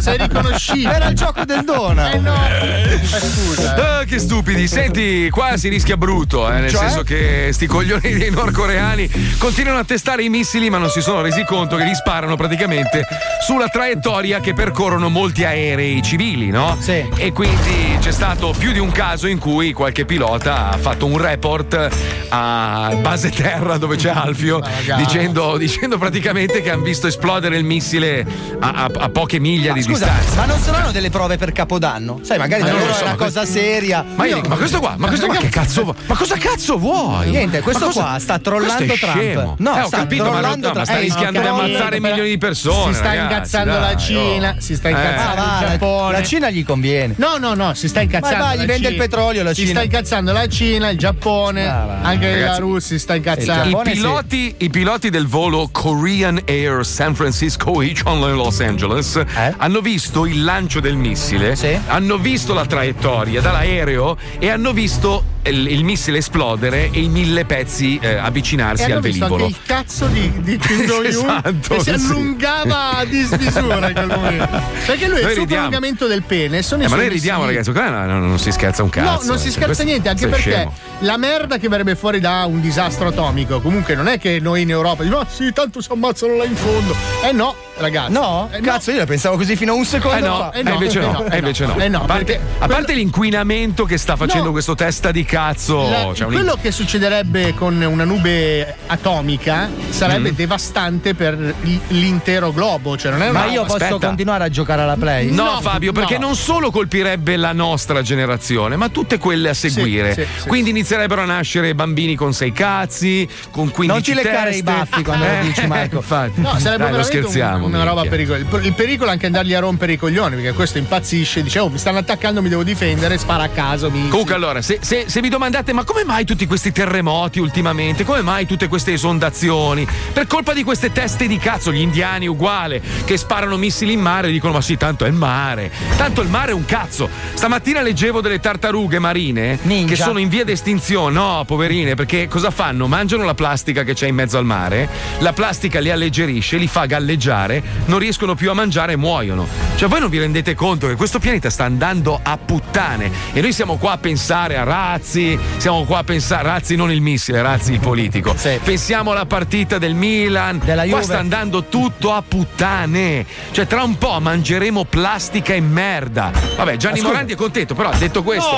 sei 0.00 0.18
riconoscibile. 0.18 0.94
Era 0.94 1.08
il 1.08 1.14
gioco 1.14 1.44
del 1.44 1.64
dona. 1.64 2.10
Eh 2.10 2.18
no. 2.18 2.34
Eh, 2.34 3.00
scusa. 3.04 3.98
Ah, 4.00 4.04
che 4.04 4.18
stupidi, 4.18 4.66
senti, 4.68 5.28
qua 5.30 5.56
si 5.56 5.68
rischia 5.68 5.96
brutto, 5.96 6.50
eh, 6.50 6.60
nel 6.60 6.70
Cioè? 6.70 6.80
senso 6.80 7.02
che 7.02 7.50
sti 7.52 7.66
coglioni 7.66 8.12
dei 8.12 8.30
nordcoreani 8.30 9.36
continuano 9.38 9.78
a 9.80 9.84
testare 9.84 10.22
i 10.22 10.28
missili, 10.28 10.68
ma 10.70 10.78
non 10.78 10.90
si 10.90 11.00
sono 11.00 11.20
resi 11.22 11.44
conto 11.44 11.76
che 11.76 11.84
li 11.84 11.94
sparano 11.94 12.36
praticamente 12.36 13.06
sulla 13.46 13.68
traiettoria 13.86 14.38
che 14.38 14.52
percorrono 14.54 15.08
molti 15.08 15.42
aerei 15.44 16.00
civili, 16.02 16.50
no? 16.50 16.76
Sì. 16.80 17.04
E 17.16 17.32
quindi 17.32 17.96
c'è 17.98 18.12
stato 18.12 18.54
più 18.56 18.70
di 18.70 18.78
un 18.78 18.92
caso 18.92 19.26
in 19.26 19.38
cui 19.38 19.72
qualche 19.72 20.04
pilota 20.04 20.68
ha 20.70 20.76
fatto 20.78 21.04
un 21.06 21.18
report 21.18 21.88
a 22.28 22.94
base 23.00 23.30
terra 23.30 23.78
dove 23.78 23.96
c'è 23.96 24.10
Alfio 24.10 24.60
dicendo, 24.96 25.56
dicendo 25.56 25.98
praticamente 25.98 26.62
che 26.62 26.70
hanno 26.70 26.82
visto 26.84 27.08
esplodere 27.08 27.56
il 27.56 27.64
missile 27.64 28.24
a, 28.60 28.84
a- 28.84 28.90
a 29.00 29.08
poche 29.08 29.40
miglia 29.40 29.72
di 29.72 29.82
Scusa, 29.82 30.06
distanza. 30.06 30.36
ma 30.40 30.46
non 30.46 30.60
saranno 30.60 30.92
delle 30.92 31.10
prove 31.10 31.36
per 31.36 31.50
Capodanno? 31.50 32.20
Sai, 32.22 32.38
magari 32.38 32.62
Ma 32.62 32.68
da 32.68 32.72
non 32.74 32.80
loro 32.82 32.92
lo 32.92 32.96
so, 32.96 33.04
è 33.04 33.08
una 33.08 33.16
ma 33.18 33.24
cosa 33.24 33.44
seria. 33.44 34.04
Ma, 34.14 34.26
io- 34.26 34.40
ma 34.46 34.56
questo 34.56 34.78
qua, 34.78 34.94
ma 34.96 35.08
questo 35.08 35.26
qua 35.26 35.36
che 35.38 35.48
cazzo 35.48 35.82
vuoi? 35.82 35.94
Ma 36.06 36.14
cosa 36.16 36.36
cazzo 36.36 36.78
vuoi? 36.78 37.30
Niente, 37.30 37.60
questo 37.62 37.86
Ma 37.86 37.92
cosa- 37.92 38.00
qua 38.10 38.18
sta 38.20 38.38
trollando 38.38 38.94
Trump. 38.94 39.16
scemo. 39.16 39.54
No, 39.58 39.76
eh, 39.76 39.80
ho 39.82 39.86
sta 39.88 39.96
capito, 39.98 40.22
ma, 40.22 40.30
trollando 40.30 40.68
no, 40.68 40.74
ma 40.74 40.84
sta 40.84 40.92
Trump. 40.94 41.08
rischiando 41.08 41.40
di 41.40 41.46
Eh, 41.46 41.48
ammazzare 41.48 42.00
milioni 42.00 42.28
di 42.28 42.38
persone. 42.38 42.92
Si 42.92 42.98
sta 42.98 43.08
ragazzi, 43.08 43.32
incazzando 43.32 43.71
dai, 43.72 43.80
la 43.80 43.92
oh. 43.92 43.98
Cina, 43.98 44.54
si 44.58 44.74
sta 44.76 44.88
Eh. 44.88 44.92
incazzando 44.92 45.40
Ah, 45.40 45.44
va, 45.44 45.58
il 45.58 45.62
la- 45.64 45.68
Giappone. 45.70 46.12
la 46.12 46.22
Cina 46.22 46.50
gli 46.50 46.64
conviene. 46.64 47.14
No, 47.18 47.36
no, 47.38 47.54
no, 47.54 47.74
si 47.74 47.88
sta 47.88 48.00
incazzando. 48.00 48.36
Ma 48.36 48.42
va, 48.42 48.54
gli 48.54 48.58
la 48.58 48.64
vende 48.66 48.88
il 48.88 48.94
Cina. 48.94 49.02
petrolio 49.04 49.42
la 49.42 49.54
Si 49.54 49.60
Cina. 49.62 49.70
sta 49.72 49.82
incazzando 49.82 50.32
la 50.32 50.46
Cina, 50.48 50.88
il 50.90 50.98
Giappone, 50.98 51.66
anche 51.68 52.30
la 52.30 52.34
Ragazzi, 52.40 52.60
Russia 52.60 52.96
si 52.96 52.98
sta 52.98 53.14
I 53.14 53.16
incazzando. 53.18 53.80
piloti, 53.82 54.54
I 54.58 54.70
piloti 54.70 55.10
del 55.10 55.26
volo 55.26 55.68
Korean 55.72 56.40
Air 56.46 56.84
San 56.84 57.14
Francisco 57.14 57.80
Incheon 57.82 58.20
Los 58.34 58.60
Angeles 58.60 59.20
hanno 59.56 59.80
visto 59.80 60.26
il 60.26 60.42
lancio 60.44 60.80
del 60.80 60.96
missile, 60.96 61.56
hanno 61.86 62.16
visto 62.18 62.54
la 62.54 62.66
traiettoria 62.66 63.40
dall'aereo 63.40 64.16
e 64.38 64.50
hanno 64.50 64.72
visto 64.72 65.24
il, 65.44 65.66
il 65.68 65.84
missile 65.84 66.18
esplodere 66.18 66.90
e 66.90 67.00
i 67.00 67.08
mille 67.08 67.44
pezzi 67.44 67.98
eh, 68.00 68.14
avvicinarsi 68.16 68.84
E 68.88 68.92
al 68.92 69.00
visto 69.00 69.26
velivolo. 69.26 69.44
anche 69.46 69.56
il 69.58 69.66
cazzo 69.66 70.06
di, 70.06 70.32
di 70.42 70.56
Kim 70.58 70.82
Jong-un 70.84 71.06
Esatto, 71.06 71.74
che 71.76 71.80
si 71.80 71.98
sì. 71.98 72.10
allungava 72.12 72.96
a 72.98 73.04
dismisura 73.04 73.88
in 73.88 73.94
quel 73.94 74.06
momento. 74.06 74.60
Perché 74.86 75.08
lui 75.08 75.20
Noi 75.22 75.30
il 75.30 75.36
suo 75.36 75.46
prolungamento 75.46 76.06
del 76.06 76.22
pene 76.22 76.62
sono 76.62 76.82
i 76.82 76.86
Eh, 76.86 76.88
ma 76.88 76.96
noi 76.96 77.08
ridiamo, 77.08 77.40
missili. 77.44 77.56
ragazzi, 77.58 77.78
qua 77.78 78.04
non, 78.06 78.28
non 78.28 78.38
si 78.38 78.52
scherza 78.52 78.82
un 78.82 78.88
cazzo. 78.90 79.10
No, 79.10 79.20
non 79.26 79.38
si 79.38 79.44
Cioè, 79.44 79.50
scherza 79.52 79.64
questo- 79.66 79.84
niente, 79.84 80.08
anche 80.08 80.26
è 80.26 80.28
perché 80.28 80.50
scemo. 80.50 80.74
la 81.00 81.16
merda 81.16 81.58
che 81.58 81.68
verrebbe 81.68 81.96
fuori 81.96 82.20
da 82.20 82.44
un 82.46 82.60
disastro 82.60 83.08
atomico, 83.08 83.60
comunque 83.60 83.94
non 83.94 84.08
è 84.08 84.18
che 84.18 84.38
noi 84.40 84.62
in 84.62 84.70
Europa 84.70 85.02
diciamo, 85.02 85.20
ah 85.22 85.26
sì, 85.28 85.52
tanto 85.52 85.80
si 85.80 85.88
ammazzano 85.90 86.36
là 86.36 86.44
in 86.44 86.54
fondo. 86.56 86.94
Eh 87.24 87.32
no, 87.32 87.54
ragazzi. 87.78 88.12
No? 88.12 88.48
Eh, 88.52 88.60
Cazzo, 88.60 88.90
io 88.92 88.98
la 88.98 89.06
pensavo 89.06 89.36
così 89.36 89.56
fino 89.56 89.72
a 89.72 89.74
un 89.74 89.84
secondo 89.84 90.16
Eh 90.16 90.20
no, 90.20 90.36
fa. 90.36 90.52
eh 90.52 90.60
invece 90.60 91.00
no, 91.00 91.24
eh 91.30 91.38
invece 91.38 91.66
no. 91.66 91.76
Eh 91.78 91.88
no, 91.88 92.02
a 92.02 92.04
parte, 92.06 92.24
perché 92.24 92.40
a 92.58 92.66
parte 92.68 92.94
l'inquinamento 92.94 93.84
che 93.84 93.98
sta 93.98 94.16
facendo 94.16 94.46
No. 94.46 94.50
questo 94.52 94.74
testa 94.74 95.10
di 95.10 95.24
cazzo. 95.36 95.88
La- 95.88 96.10
cioè 96.14 96.26
un- 96.26 96.32
quello 96.34 96.58
che 96.60 96.70
succederebbe 96.70 97.54
con 97.54 97.80
una 97.80 98.04
nube 98.04 98.76
atomica 98.86 99.70
sarebbe 99.88 100.32
Mm. 100.32 100.34
devastante 100.34 101.14
per 101.14 101.54
l'intero 101.88 102.52
globo. 102.52 102.96
Cioè 102.98 103.10
non 103.12 103.22
è 103.22 103.28
una 103.30 103.38
Ma 103.40 103.46
io 103.46 103.62
posso 103.62 103.76
aspetta. 103.76 104.06
continuare 104.06 104.44
a 104.44 104.48
giocare 104.50 104.82
alla 104.82 104.96
play? 104.96 105.30
No, 105.30 105.58
Fabio, 105.62 105.92
perché 105.92 106.18
no. 106.18 106.26
non 106.26 106.36
solo 106.36 106.70
colpirebbe 106.70 107.36
la 107.36 107.52
nostra 107.52 108.02
generazione, 108.02 108.76
ma 108.76 108.88
tutte 108.90 109.16
quelle 109.18 109.48
a 109.48 109.54
seguire. 109.54 110.12
sì, 110.14 110.26
sì. 110.42 110.48
Quindi 110.48 110.70
inizierebbero 110.70 111.22
a 111.22 111.24
nascere 111.24 111.74
bambini 111.74 112.14
con 112.14 112.34
sei 112.34 112.52
cazzi, 112.52 113.26
con 113.50 113.70
15 113.70 113.86
Non 113.86 114.02
ti 114.02 114.14
leccare 114.14 114.50
teste. 114.50 114.58
i 114.60 114.62
baffi 114.62 115.02
quando 115.02 115.24
lo 115.24 115.30
Eh, 115.32 115.40
dici, 115.42 115.66
Marco. 115.66 115.96
Infatti. 115.96 116.40
No, 116.40 116.58
sarebbe 116.58 116.60
Dai, 116.62 116.92
lo 116.92 116.96
veramente 116.96 116.96
un- 116.96 117.04
scherziamo. 117.22 117.66
una 117.66 117.84
roba 117.84 118.02
pericolosa. 118.02 118.44
Il, 118.58 118.64
il 118.66 118.72
pericolo 118.74 119.08
è 119.08 119.12
anche 119.12 119.26
andargli 119.26 119.54
a 119.54 119.60
rompere 119.60 119.92
i 119.92 119.96
coglioni, 119.96 120.34
perché 120.36 120.52
questo 120.52 120.76
impazzisce, 120.78 121.42
dice: 121.42 121.58
Oh, 121.60 121.68
mi 121.70 121.78
stanno 121.78 121.98
attaccando, 121.98 122.42
mi 122.42 122.48
devo 122.50 122.62
difendere, 122.62 123.16
spara 123.18 123.44
a 123.44 123.48
caso. 123.48 123.90
Mi... 123.90 124.08
Comunque, 124.08 124.34
allora, 124.34 124.60
se, 124.60 124.78
se- 124.82 125.04
se 125.06 125.20
vi 125.22 125.28
domandate, 125.28 125.72
ma 125.72 125.84
come 125.84 126.04
mai 126.04 126.24
tutti 126.24 126.46
questi 126.46 126.72
terremoti 126.72 127.38
ultimamente? 127.38 128.04
Come 128.04 128.22
mai 128.22 128.44
tutte 128.44 128.66
queste 128.66 128.92
esondazioni? 128.92 129.86
Per 130.12 130.26
colpa 130.26 130.52
di 130.52 130.64
queste 130.64 130.90
teste 130.90 131.28
di 131.28 131.38
cazzo, 131.38 131.72
gli 131.72 131.80
indiani 131.80 132.26
uguale, 132.26 132.82
che 133.04 133.16
sparano 133.16 133.56
missili 133.56 133.92
in 133.92 134.00
mare 134.00 134.28
e 134.28 134.32
dicono: 134.32 134.54
Ma 134.54 134.60
sì, 134.60 134.76
tanto 134.76 135.04
è 135.04 135.08
il 135.08 135.14
mare. 135.14 135.70
Tanto 135.96 136.22
il 136.22 136.28
mare 136.28 136.50
è 136.50 136.54
un 136.54 136.64
cazzo. 136.64 137.08
Stamattina 137.34 137.80
leggevo 137.82 138.20
delle 138.20 138.40
tartarughe 138.40 138.98
marine 138.98 139.58
che 139.86 139.96
sono 139.96 140.18
in 140.18 140.28
via 140.28 140.44
d'estinzione. 140.44 141.14
No, 141.14 141.44
poverine, 141.46 141.94
perché 141.94 142.26
cosa 142.26 142.50
fanno? 142.50 142.88
Mangiano 142.88 143.22
la 143.22 143.34
plastica 143.34 143.84
che 143.84 143.94
c'è 143.94 144.08
in 144.08 144.16
mezzo 144.16 144.38
al 144.38 144.44
mare, 144.44 144.88
la 145.20 145.32
plastica 145.32 145.78
li 145.78 145.90
alleggerisce, 145.90 146.56
li 146.56 146.66
fa 146.66 146.84
galleggiare, 146.86 147.62
non 147.86 148.00
riescono 148.00 148.34
più 148.34 148.50
a 148.50 148.54
mangiare 148.54 148.94
e 148.94 148.96
muoiono. 148.96 149.46
Cioè, 149.76 149.88
voi 149.88 150.00
non 150.00 150.10
vi 150.10 150.18
rendete 150.18 150.56
conto 150.56 150.88
che 150.88 150.96
questo 150.96 151.20
pianeta 151.20 151.48
sta 151.48 151.64
andando 151.64 152.18
a 152.20 152.36
puttane 152.36 153.10
e 153.32 153.40
noi 153.40 153.52
siamo 153.52 153.76
qua 153.76 153.92
a 153.92 153.98
pensare 153.98 154.56
a 154.56 154.64
Razzi, 155.12 155.38
siamo 155.58 155.84
qua 155.84 155.98
a 155.98 156.04
pensare, 156.04 156.44
Razzi 156.44 156.74
non 156.74 156.90
il 156.90 157.02
missile, 157.02 157.42
Razzi 157.42 157.72
il 157.74 157.80
politico. 157.80 158.34
Pensiamo 158.64 159.10
alla 159.10 159.26
partita 159.26 159.76
del 159.76 159.92
Milan, 159.92 160.58
qua 160.58 160.84
Juve. 160.86 161.02
sta 161.02 161.18
andando 161.18 161.64
tutto 161.64 162.14
a 162.14 162.22
puttane. 162.26 163.26
Cioè, 163.50 163.66
tra 163.66 163.82
un 163.82 163.98
po' 163.98 164.20
mangeremo 164.20 164.84
plastica 164.86 165.52
e 165.52 165.60
merda. 165.60 166.30
Vabbè, 166.56 166.76
Gianni 166.78 166.94
Ma 166.94 166.98
scusa. 167.00 167.08
Morandi 167.08 167.32
è 167.34 167.36
contento, 167.36 167.74
però 167.74 167.90
ha 167.90 167.96
detto 167.98 168.22
questo. 168.22 168.48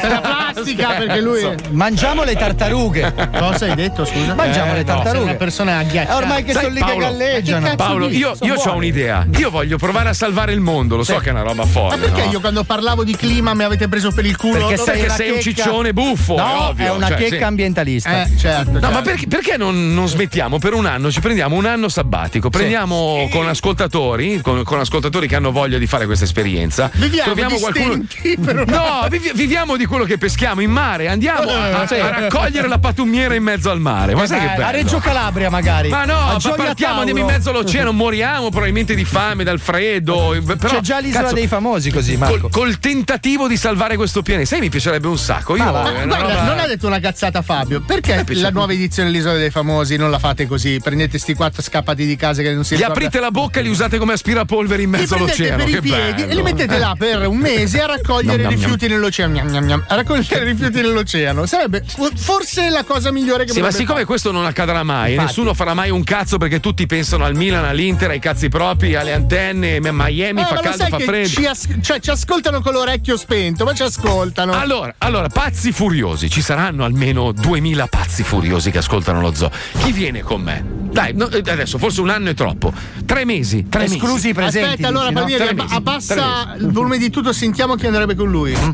Per 0.00 0.08
la 0.10 0.20
plastica, 0.20 0.88
perché 0.94 1.20
lui. 1.20 1.44
Mangiamo 1.70 2.22
le 2.22 2.36
tartarughe. 2.36 3.12
Cosa 3.36 3.64
hai 3.64 3.74
detto, 3.74 4.04
scusa? 4.04 4.34
Mangiamo 4.36 4.70
Eh, 4.70 4.74
le 4.74 4.78
no. 4.80 4.84
tartarughe. 4.84 5.10
Sei 5.16 5.22
una 5.28 5.34
persona 5.34 5.78
agghiacciata. 5.78 6.16
Ormai 6.18 6.44
che 6.44 6.52
Sai, 6.52 6.62
sono 6.62 6.74
lì 6.74 6.82
che 6.84 6.96
galleggiano. 6.96 7.60
Ma 7.62 7.70
che 7.70 7.76
Paolo, 7.76 8.08
io, 8.10 8.36
io 8.42 8.54
ho 8.54 8.74
un'idea. 8.76 9.26
Io 9.38 9.50
voglio 9.50 9.76
provare 9.76 10.10
a 10.10 10.14
salvare 10.14 10.52
il 10.52 10.60
mondo. 10.60 10.94
Lo 10.94 11.02
so 11.02 11.16
che 11.16 11.30
è 11.30 11.32
una 11.32 11.42
roba 11.42 11.64
Ma 11.64 11.66
folle. 11.66 11.96
perché 11.96 12.26
no? 12.26 12.30
io 12.30 12.40
quando 12.40 12.62
parlavo 12.62 13.02
di 13.02 13.16
clima 13.16 13.54
mi 13.54 13.64
avete 13.64 13.88
preso 13.88 14.12
per 14.12 14.24
il 14.24 14.36
culo? 14.36 14.68
Perché 14.68 14.76
sai 14.76 15.00
che 15.00 15.08
sei 15.10 15.30
un 15.30 15.40
ciccione 15.40 15.92
buffo, 15.96 16.34
è 16.34 16.38
No, 16.38 16.68
ovvio. 16.68 16.84
è 16.86 16.90
una 16.90 17.08
cioè, 17.08 17.16
checca 17.16 17.36
sì. 17.38 17.42
ambientalista. 17.42 18.22
Eh, 18.22 18.36
certo. 18.36 18.70
No, 18.72 18.80
certo. 18.80 18.94
ma 18.94 19.02
perché, 19.02 19.26
perché 19.26 19.56
non, 19.56 19.94
non 19.94 20.06
smettiamo 20.08 20.58
per 20.58 20.74
un 20.74 20.84
anno? 20.84 21.10
Ci 21.10 21.20
prendiamo 21.20 21.56
un 21.56 21.64
anno 21.64 21.88
sabbatico, 21.88 22.50
prendiamo 22.50 23.26
con 23.30 23.48
ascoltatori, 23.48 24.40
con, 24.42 24.62
con 24.62 24.78
ascoltatori 24.78 25.26
che 25.26 25.36
hanno 25.36 25.52
voglia 25.52 25.78
di 25.78 25.86
fare 25.86 26.04
questa 26.04 26.24
esperienza. 26.24 26.90
Viviamo 26.92 27.24
troviamo 27.32 27.56
qualcuno. 27.56 28.04
No, 28.66 29.06
vivi- 29.08 29.30
viviamo 29.34 29.76
di 29.76 29.86
quello 29.86 30.04
che 30.04 30.18
peschiamo 30.18 30.60
in 30.60 30.70
mare, 30.70 31.08
andiamo 31.08 31.50
a, 31.50 31.80
a- 31.80 31.86
sì. 31.86 31.94
a 31.94 32.08
raccogliere 32.10 32.68
la 32.68 32.78
patumiera 32.78 33.34
in 33.34 33.42
mezzo 33.42 33.70
al 33.70 33.80
mare. 33.80 34.14
Ma 34.14 34.26
sai 34.26 34.40
che 34.40 34.46
bello? 34.46 34.66
a 34.66 34.70
Reggio 34.70 34.98
Calabria 34.98 35.48
magari. 35.50 35.88
Ma 35.88 36.04
no, 36.04 36.18
a 36.18 36.32
ma 36.32 36.38
partiamo, 36.38 36.74
Tauro. 36.74 36.98
andiamo 37.00 37.20
in 37.20 37.26
mezzo 37.26 37.50
all'oceano, 37.50 37.92
moriamo 37.92 38.50
probabilmente 38.50 38.94
di 38.94 39.04
fame, 39.04 39.44
dal 39.44 39.58
freddo. 39.60 40.36
Però, 40.44 40.74
C'è 40.74 40.80
già 40.80 40.98
l'isola 40.98 41.22
cazzo, 41.24 41.34
dei 41.34 41.46
famosi 41.46 41.90
così, 41.90 42.16
Marco. 42.16 42.48
Col, 42.48 42.50
col 42.50 42.78
tentativo 42.78 43.48
di 43.48 43.56
salvare 43.56 43.96
questo 43.96 44.22
pianeta. 44.22 44.48
Sai, 44.48 44.60
mi 44.60 44.68
piacerebbe 44.68 45.06
un 45.06 45.18
sacco. 45.18 45.56
Io, 45.56 45.64
Ma 45.92 46.04
guarda, 46.04 46.16
roba- 46.28 46.42
non 46.44 46.58
ha 46.58 46.66
detto 46.66 46.86
una 46.86 46.98
cazzata 47.00 47.42
Fabio. 47.42 47.80
Perché 47.80 48.24
la 48.34 48.50
nuova 48.50 48.72
edizione 48.72 49.10
dell'Isola 49.10 49.36
dei 49.36 49.50
Famosi 49.50 49.96
non 49.96 50.10
la 50.10 50.18
fate 50.18 50.46
così? 50.46 50.80
Prendete 50.82 51.18
sti 51.18 51.34
quattro 51.34 51.62
scappati 51.62 52.04
di 52.06 52.16
casa 52.16 52.42
che 52.42 52.52
non 52.52 52.64
si 52.64 52.74
Gli 52.74 52.78
ricorda- 52.78 52.94
aprite 52.98 53.20
la 53.20 53.30
bocca 53.30 53.60
e 53.60 53.62
li 53.62 53.68
usate 53.68 53.98
come 53.98 54.12
aspirapolvere 54.14 54.82
in 54.82 54.90
mezzo 54.90 55.14
all'oceano. 55.14 55.64
per 55.64 55.68
i 55.74 55.80
piedi 55.80 56.12
bello. 56.22 56.30
e 56.30 56.34
li 56.34 56.42
mettete 56.42 56.78
là 56.78 56.94
per 56.98 57.26
un 57.26 57.36
mese 57.36 57.80
a 57.82 57.86
raccogliere 57.96 58.42
gnam, 58.42 58.50
rifiuti 58.50 58.88
nell'oceano. 58.88 59.34
Gnam, 59.34 59.48
gnam, 59.48 59.64
gnam. 59.64 59.84
A 59.88 59.94
raccogliere 59.94 60.44
rifiuti 60.44 60.80
nell'oceano. 60.80 61.46
Sarebbe 61.46 61.82
forse 62.16 62.68
la 62.70 62.84
cosa 62.84 63.10
migliore 63.12 63.44
che 63.44 63.52
Sì, 63.52 63.60
ma 63.60 63.70
siccome 63.70 63.92
fare. 63.94 64.04
questo 64.04 64.30
non 64.32 64.44
accadrà 64.46 64.82
mai, 64.82 65.10
Infatti. 65.12 65.26
nessuno 65.28 65.54
farà 65.54 65.74
mai 65.74 65.90
un 65.90 66.04
cazzo 66.04 66.38
perché 66.38 66.60
tutti 66.60 66.86
pensano 66.86 67.24
al 67.24 67.34
Milan, 67.34 67.64
all'Inter, 67.64 68.10
ai 68.10 68.18
cazzi 68.18 68.48
propri, 68.48 68.94
alle 68.94 69.12
antenne, 69.12 69.78
Miami 69.80 70.40
Eh, 70.40 70.44
fa 70.44 70.60
caldo, 70.60 70.84
fa 70.86 70.98
freddo. 70.98 71.28
Ci, 71.28 71.44
as- 71.46 71.68
cioè, 71.82 72.00
ci 72.00 72.10
ascoltano 72.10 72.60
con 72.60 72.72
l'orecchio 72.72 73.16
spento, 73.16 73.64
ma 73.64 73.72
ci 73.74 73.82
ascoltano. 73.82 74.52
Allora, 74.52 74.94
allora, 74.98 75.28
pazzi 75.28 75.72
furiosi, 75.76 76.30
ci 76.30 76.40
saranno 76.40 76.84
almeno 76.84 77.32
2000 77.32 77.86
pazzi 77.88 78.22
furiosi 78.22 78.70
che 78.70 78.78
ascoltano 78.78 79.20
lo 79.20 79.34
zoo. 79.34 79.50
Chi 79.82 79.92
viene 79.92 80.22
con 80.22 80.40
me? 80.40 80.64
Dai, 80.90 81.12
no, 81.12 81.28
eh, 81.28 81.42
adesso 81.50 81.76
forse 81.76 82.00
un 82.00 82.08
anno 82.08 82.30
è 82.30 82.34
troppo. 82.34 82.72
Tre 83.04 83.26
mesi, 83.26 83.66
tre 83.68 83.84
Esclusi 83.84 84.12
mesi. 84.14 84.28
i 84.30 84.32
presenti. 84.32 84.68
Aspetta, 84.70 84.88
allora, 84.88 85.10
dici, 85.10 85.14
no? 85.38 85.44
Palmieri, 85.44 85.74
abbassa 85.74 86.54
il 86.58 86.70
volume 86.72 86.96
di 86.96 87.10
tutto, 87.10 87.30
sentiamo 87.34 87.74
chi 87.74 87.86
andrebbe 87.86 88.14
con 88.14 88.30
lui. 88.30 88.56
Mm. 88.56 88.70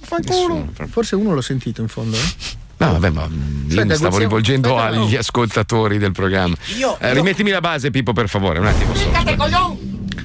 Fanculo. 0.00 0.68
Forse 0.88 1.16
uno 1.16 1.34
l'ho 1.34 1.40
sentito 1.40 1.80
in 1.80 1.88
fondo. 1.88 2.16
eh? 2.16 2.52
No, 2.76 2.92
vabbè, 2.92 3.10
ma 3.10 3.28
io 3.68 3.84
mi 3.86 3.94
stavo 3.96 4.18
rivolgendo 4.18 4.78
agli 4.78 5.16
ascoltatori 5.16 5.98
del 5.98 6.12
programma. 6.12 6.54
Io- 6.78 6.96
Eh, 7.00 7.08
io- 7.08 7.14
rimettimi 7.14 7.50
la 7.50 7.60
base, 7.60 7.90
Pippo, 7.90 8.12
per 8.12 8.28
favore, 8.28 8.60
un 8.60 8.66
attimo 8.66 8.94
solo. 8.94 9.12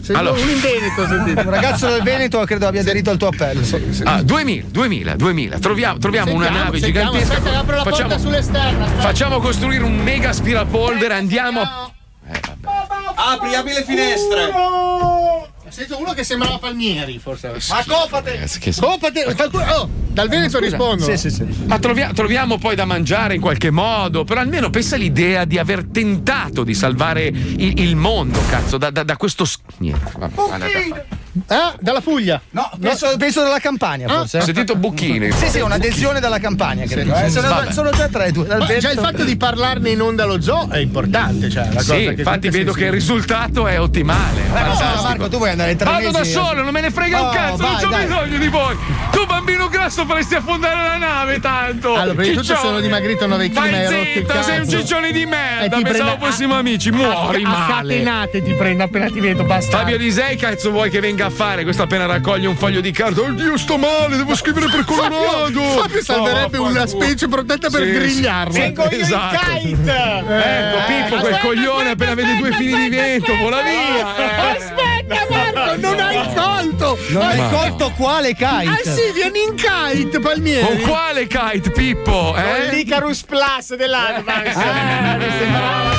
Sento 0.10 0.24
Allora. 0.24 0.42
uno 0.42 0.50
in 0.50 0.60
Veneto, 0.60 1.08
sentite. 1.08 1.42
Un 1.42 1.50
ragazzo 1.52 1.88
del 1.88 2.02
Veneto 2.02 2.40
credo 2.44 2.66
abbia 2.68 2.82
aderito 2.82 3.12
al 3.12 3.18
tuo 3.18 3.28
appello. 3.28 3.62
Ah, 4.06 4.24
2000, 4.24 4.68
2000, 4.72 5.16
2000. 5.16 5.60
Troviamo, 5.60 6.00
troviamo 6.00 6.32
una 6.34 6.46
Sentiamo, 6.46 6.66
nave 6.66 6.80
sentiamo, 6.80 7.12
gigantesca. 7.12 7.38
Aspetta, 7.38 7.60
apro 7.60 7.76
la 7.76 7.84
facciamo, 7.84 8.08
porta 8.08 8.18
sull'esterna. 8.24 8.86
aspetta. 8.86 9.02
facciamo 9.04 9.40
costruire 9.40 9.84
un 9.84 9.96
mega 9.98 10.30
aspirapolvere. 10.30 11.14
Andiamo. 11.14 11.62
Apri, 11.62 13.54
apri 13.54 13.74
le 13.74 13.84
finestre. 13.84 14.52
Sento 15.70 16.00
uno 16.00 16.14
che 16.14 16.24
sembrava 16.24 16.58
Palmieri, 16.58 17.20
forse. 17.20 17.52
Ma 17.70 17.84
copate! 17.88 18.48
Che 18.60 18.74
Copate, 18.78 19.26
oh, 19.76 19.90
dal 20.10 20.28
Veneto 20.28 20.60
rispondo. 20.60 21.04
Sì, 21.04 21.18
sì, 21.18 21.30
sì. 21.30 21.46
Ma 21.66 21.80
trovia- 21.80 22.12
troviamo 22.14 22.58
poi 22.58 22.76
da 22.76 22.86
mangiare 22.86 23.36
in 23.36 23.42
qualche 23.42 23.70
modo. 23.72 24.24
Però 24.24 24.40
almeno 24.42 24.70
pensa 24.70 24.96
all'idea 24.96 25.46
di 25.46 25.58
aver 25.58 25.86
tentato 25.86 26.64
di 26.64 26.74
salvare 26.74 27.26
il, 27.28 27.80
il 27.80 27.96
mondo, 27.96 28.40
cazzo, 28.50 28.78
da, 28.78 28.90
da- 28.90 29.04
da 29.04 29.18
questo. 29.18 29.46
Niente, 29.78 30.12
vabbè, 30.18 30.34
guarda. 30.34 31.18
Ah, 31.48 31.76
dalla 31.80 32.02
Puglia. 32.02 32.42
No, 32.52 32.70
penso, 32.80 33.16
penso 33.18 33.42
dalla 33.42 33.60
Campania, 33.60 34.08
Ah, 34.08 34.18
forse. 34.20 34.38
Ho 34.40 34.44
sentito 34.44 34.76
Bucchini. 34.76 35.32
Sì, 35.32 35.48
sì, 35.50 35.60
un'adesione 35.60 36.20
dalla 36.20 36.40
Campania, 36.40 36.86
credo. 36.86 37.16
Sì, 37.16 37.24
eh. 37.24 37.30
sì, 37.30 37.40
sono, 37.40 37.72
sono 37.72 37.90
già 37.92 38.08
tre, 38.08 38.32
due. 38.32 38.46
Dal 38.46 38.60
Ma 38.60 38.78
già 38.78 38.92
il 38.92 39.00
fatto 39.00 39.24
di 39.24 39.38
parlarne 39.38 39.90
in 39.92 40.02
onda 40.02 40.24
allo 40.24 40.42
zoo 40.42 40.70
è 40.70 40.78
importante, 40.80 41.50
cioè, 41.50 41.68
la 41.72 41.82
Sì, 41.82 41.88
cosa 41.88 42.00
che 42.00 42.14
infatti 42.18 42.50
vedo 42.50 42.72
che 42.74 42.86
il 42.86 42.92
risultato 42.92 43.68
è 43.68 43.80
ottimale. 43.80 44.46
Eh, 44.46 44.50
ma 44.50 44.68
no. 44.68 45.02
Marco, 45.02 45.28
tu 45.30 45.38
vuoi 45.38 45.50
andare 45.52 45.76
tre 45.76 45.86
Vado 45.90 46.12
da 46.12 46.24
solo, 46.24 46.62
non 46.64 46.72
me 46.74 46.82
ne 46.82 46.92
frega 46.92 47.22
un 47.22 47.28
Oh, 47.28 47.32
cazzo, 47.32 47.62
non 47.62 47.72
vai, 47.74 47.84
c'ho 47.84 47.90
dai. 47.90 48.06
bisogno 48.06 48.38
di 48.38 48.48
voi. 48.48 48.78
Tu, 49.12 49.26
bambino 49.26 49.68
grasso, 49.70 50.06
faresti 50.06 50.36
affondare 50.36 50.84
la 50.84 50.98
nave 50.98 51.40
tanto. 51.40 51.94
Allora, 51.96 52.16
prima 52.16 52.34
di 52.34 52.38
tutto 52.48 52.56
sono 52.60 52.80
dimagrito 52.80 53.26
9 53.28 53.50
kg, 53.50 53.56
ma 53.58 53.68
il 53.68 53.88
zitta, 54.16 54.42
sei 54.44 54.60
un 54.60 54.66
cazzo. 54.66 54.78
ciccione 54.80 55.12
di 55.12 55.22
E 55.22 55.26
merda. 55.26 55.78
Pensavo 55.82 56.26
fossimo 56.26 56.56
amici, 56.56 56.92
muori 56.92 57.44
a, 57.44 57.48
male. 57.50 57.64
A 57.64 57.76
catenate 57.82 58.44
ti 58.44 58.54
prendo 58.54 58.84
appena 58.84 59.08
ti 59.08 59.20
vedo, 59.20 59.44
basta. 59.44 59.78
Fabio 59.78 59.98
Lisei, 59.98 60.36
cazzo 60.38 60.72
vuoi 60.72 60.90
che 60.90 61.00
venga 61.00 61.19
a 61.26 61.30
fare? 61.30 61.64
Questo 61.64 61.84
appena 61.84 62.06
raccoglie 62.06 62.48
un 62.48 62.56
foglio 62.56 62.82
di 62.82 62.92
carta. 62.92 63.22
Oddio, 63.22 63.58
sto 63.58 63.78
male, 63.78 64.18
devo 64.18 64.36
scrivere 64.36 64.68
per 64.70 64.84
Colorado. 64.86 65.62
Fabio 65.62 66.04
salverebbe 66.04 66.58
Oh, 66.58 66.68
una 66.68 66.86
specie 66.88 67.28
protetta 67.28 67.70
per 67.70 67.84
Sì, 67.84 67.92
grigliarlo. 67.92 68.54
sì. 68.54 68.60
Io 68.60 68.88
il 68.92 69.02
Esatto. 69.02 69.38
kite. 69.60 69.92
Ecco, 69.92 70.78
Pippo, 70.88 71.16
quel 71.22 71.38
coglione 71.40 71.90
appena 71.92 72.14
vede 72.14 72.38
due 72.38 72.52
fili 72.54 72.76
di 72.76 72.90
vento, 72.90 73.36
vola 73.38 73.62
via. 73.62 74.16
eh. 74.18 74.58
Aspetta, 74.58 75.26
Marco, 75.30 75.76
non 75.80 76.00
hai 76.00 76.34
colto! 76.34 76.98
Non 77.10 77.22
hai 77.24 77.38
Ma- 77.38 77.48
colto 77.50 77.92
quale 77.96 78.34
kite? 78.34 78.46
Ah 78.68 78.78
sì, 78.84 79.12
vieni 79.14 79.42
in 79.44 79.56
kite, 79.56 80.20
Palmieri! 80.20 80.66
Con 80.66 80.80
quale 80.82 81.28
kite, 81.28 81.72
Pippo? 81.72 82.36
Eh? 82.36 82.74
L'Icarus 82.76 83.24
Plus 83.24 83.76
dell'Advance. 83.76 85.99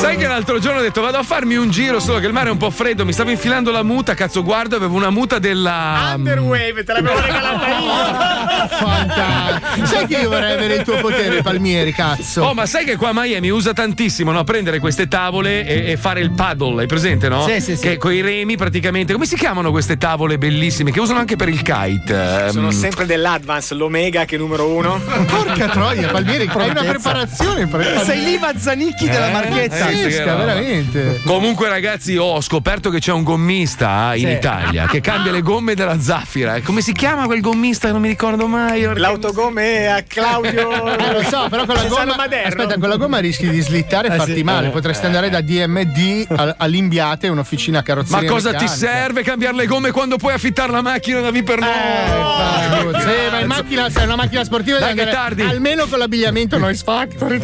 Sai 0.00 0.16
che 0.16 0.26
l'altro 0.26 0.58
giorno 0.58 0.78
ho 0.80 0.82
detto 0.82 1.00
vado 1.02 1.18
a 1.18 1.22
farmi 1.22 1.56
un 1.56 1.70
giro, 1.70 2.00
solo 2.00 2.18
che 2.18 2.26
il 2.26 2.32
mare 2.32 2.48
è 2.48 2.52
un 2.52 2.56
po' 2.58 2.70
freddo, 2.70 3.04
mi 3.04 3.12
stavo 3.12 3.30
infilando 3.30 3.70
la 3.70 3.82
muta, 3.82 4.14
cazzo 4.14 4.42
guardo, 4.42 4.76
avevo 4.76 4.96
una 4.96 5.10
muta 5.10 5.38
della. 5.38 6.12
Underwave, 6.14 6.84
te 6.84 6.92
l'avevo 6.92 7.20
regalata 7.20 7.66
io. 7.68 8.68
Fantastico. 8.76 9.86
Sai 9.86 10.06
che 10.06 10.16
io 10.16 10.28
vorrei 10.28 10.52
avere 10.54 10.74
il 10.76 10.82
tuo 10.82 10.96
potere, 10.98 11.42
Palmieri, 11.42 11.92
cazzo? 11.92 12.42
Oh, 12.42 12.54
ma 12.54 12.66
sai 12.66 12.84
che 12.84 12.96
qua 12.96 13.10
a 13.10 13.12
Miami 13.14 13.50
usa 13.50 13.72
tantissimo, 13.72 14.32
no? 14.32 14.42
Prendere 14.44 14.78
queste 14.78 15.06
tavole 15.08 15.66
e, 15.66 15.92
e 15.92 15.96
fare 15.96 16.20
il 16.20 16.32
paddle, 16.32 16.80
hai 16.82 16.86
presente, 16.86 17.28
no? 17.28 17.46
Sì, 17.46 17.60
sì, 17.60 17.76
sì. 17.76 17.82
Che 17.82 17.96
con 17.98 18.12
i 18.12 18.20
remi 18.20 18.56
praticamente. 18.56 19.12
Come 19.12 19.26
si 19.26 19.36
chiamano 19.36 19.70
queste 19.70 19.96
tavole 19.98 20.38
bellissime 20.38 20.90
che 20.92 21.00
usano 21.00 21.18
anche 21.18 21.36
per 21.36 21.48
il 21.48 21.62
kite? 21.62 22.48
Sono 22.50 22.68
Ehm, 22.68 22.72
sempre 22.72 23.06
dell'Advance, 23.06 23.74
l'Omega 23.74 24.24
che 24.24 24.36
è 24.36 24.38
numero 24.38 24.66
uno. 24.68 24.98
Porca 25.26 25.68
troia, 25.68 26.08
Palmieri, 26.08 26.48
hai 26.52 26.70
una 26.70 26.82
preparazione. 26.84 27.66
pre- 27.66 28.02
Sei 28.04 28.22
lì 28.24 28.38
Mazzanicchi 28.38 29.08
della 29.08 29.28
Eh? 29.28 29.32
marchetta. 29.32 29.88
Eh, 29.90 30.02
Pazzesca, 30.02 30.34
veramente. 30.36 31.20
Comunque, 31.24 31.68
ragazzi, 31.68 32.16
ho 32.16 32.40
scoperto 32.40 32.90
che 32.90 32.98
c'è 33.00 33.12
un 33.12 33.22
gommista 33.22 34.12
in 34.14 34.26
Sì. 34.26 34.32
Italia 34.32 34.86
che 34.86 35.00
cambia 35.00 35.32
le 35.32 35.42
gomme 35.42 35.74
della 35.74 36.00
Zaffira. 36.00 36.60
Come 36.62 36.80
si 36.80 36.92
chiama 36.92 37.26
quel 37.26 37.40
gommista? 37.40 37.90
Non 37.90 38.00
mi 38.00 38.08
ricordo 38.08 38.46
mai. 38.46 38.82
L'autogomme 38.94 39.88
a 39.88 40.02
Claudio. 40.06 40.96
Eh, 40.96 41.12
lo 41.12 41.22
so, 41.22 41.46
però 41.50 41.64
con 41.66 41.74
la 41.74 41.84
gomma. 41.84 42.14
Aspetta, 42.44 42.78
con 42.78 42.88
la 42.88 42.96
gomma 42.96 43.18
rischi 43.18 43.48
di 43.48 43.60
slittare 43.60 44.08
e 44.08 44.12
Eh, 44.14 44.16
farti 44.16 44.34
sì. 44.36 44.42
male. 44.42 44.68
Eh, 44.68 44.70
Potresti 44.70 45.06
andare 45.06 45.28
da 45.30 45.40
DMD 45.40 46.26
a- 46.28 46.54
all'Imbiate, 46.58 47.28
un'officina 47.28 47.78
Ma 47.78 47.82
carrozzeria. 47.84 48.30
cosa 48.30 48.52
ti 48.54 48.68
serve 48.68 49.22
cambiare 49.22 49.56
le 49.56 49.66
gomme 49.66 49.90
quando 49.90 50.16
puoi 50.16 50.32
affittare 50.34 50.70
la 50.72 50.82
macchina 50.82 51.20
da 51.20 51.30
vi 51.30 51.42
per 51.42 51.58
Eh, 51.58 51.62
Fabio, 51.62 52.98
sì, 53.00 53.06
ma 53.30 53.40
in 53.40 53.46
macchina, 53.46 53.90
se 53.90 54.00
è 54.00 54.04
una 54.04 54.16
macchina 54.16 54.44
sportiva 54.44 54.78
Dai, 54.78 54.88
devi 54.94 55.00
andare 55.00 55.16
tardi. 55.16 55.42
almeno 55.42 55.86
con 55.86 55.98
l'abbigliamento 55.98 56.56
noise 56.58 56.82
factory. 56.84 57.38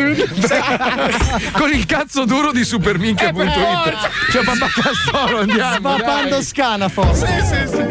Con 1.53 1.73
il 1.73 1.87
cazzo 1.87 2.25
duro 2.25 2.36
di 2.53 2.65
superminchia.it. 2.65 4.11
Cioè, 4.31 4.45
papà 4.45 4.67
Castoro, 4.83 5.39
andiamo. 5.41 5.97
Papando 5.97 6.43
scanafo. 6.43 7.15
Sì, 7.15 7.27
sì, 7.27 7.67
sì. 7.69 7.85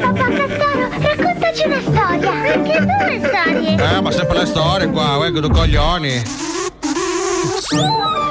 Raccontaci 1.06 1.68
una 1.68 1.82
storia, 1.82 2.32
anche 2.32 2.80
due 2.80 3.22
storie. 3.28 3.76
Eh, 3.76 4.02
ma 4.02 4.12
sempre 4.12 4.38
le 4.40 4.46
storie 4.46 4.90
qua, 4.90 5.18
uè, 5.18 5.32
che 5.32 5.40
due 5.40 5.50
coglioni. 5.50 6.24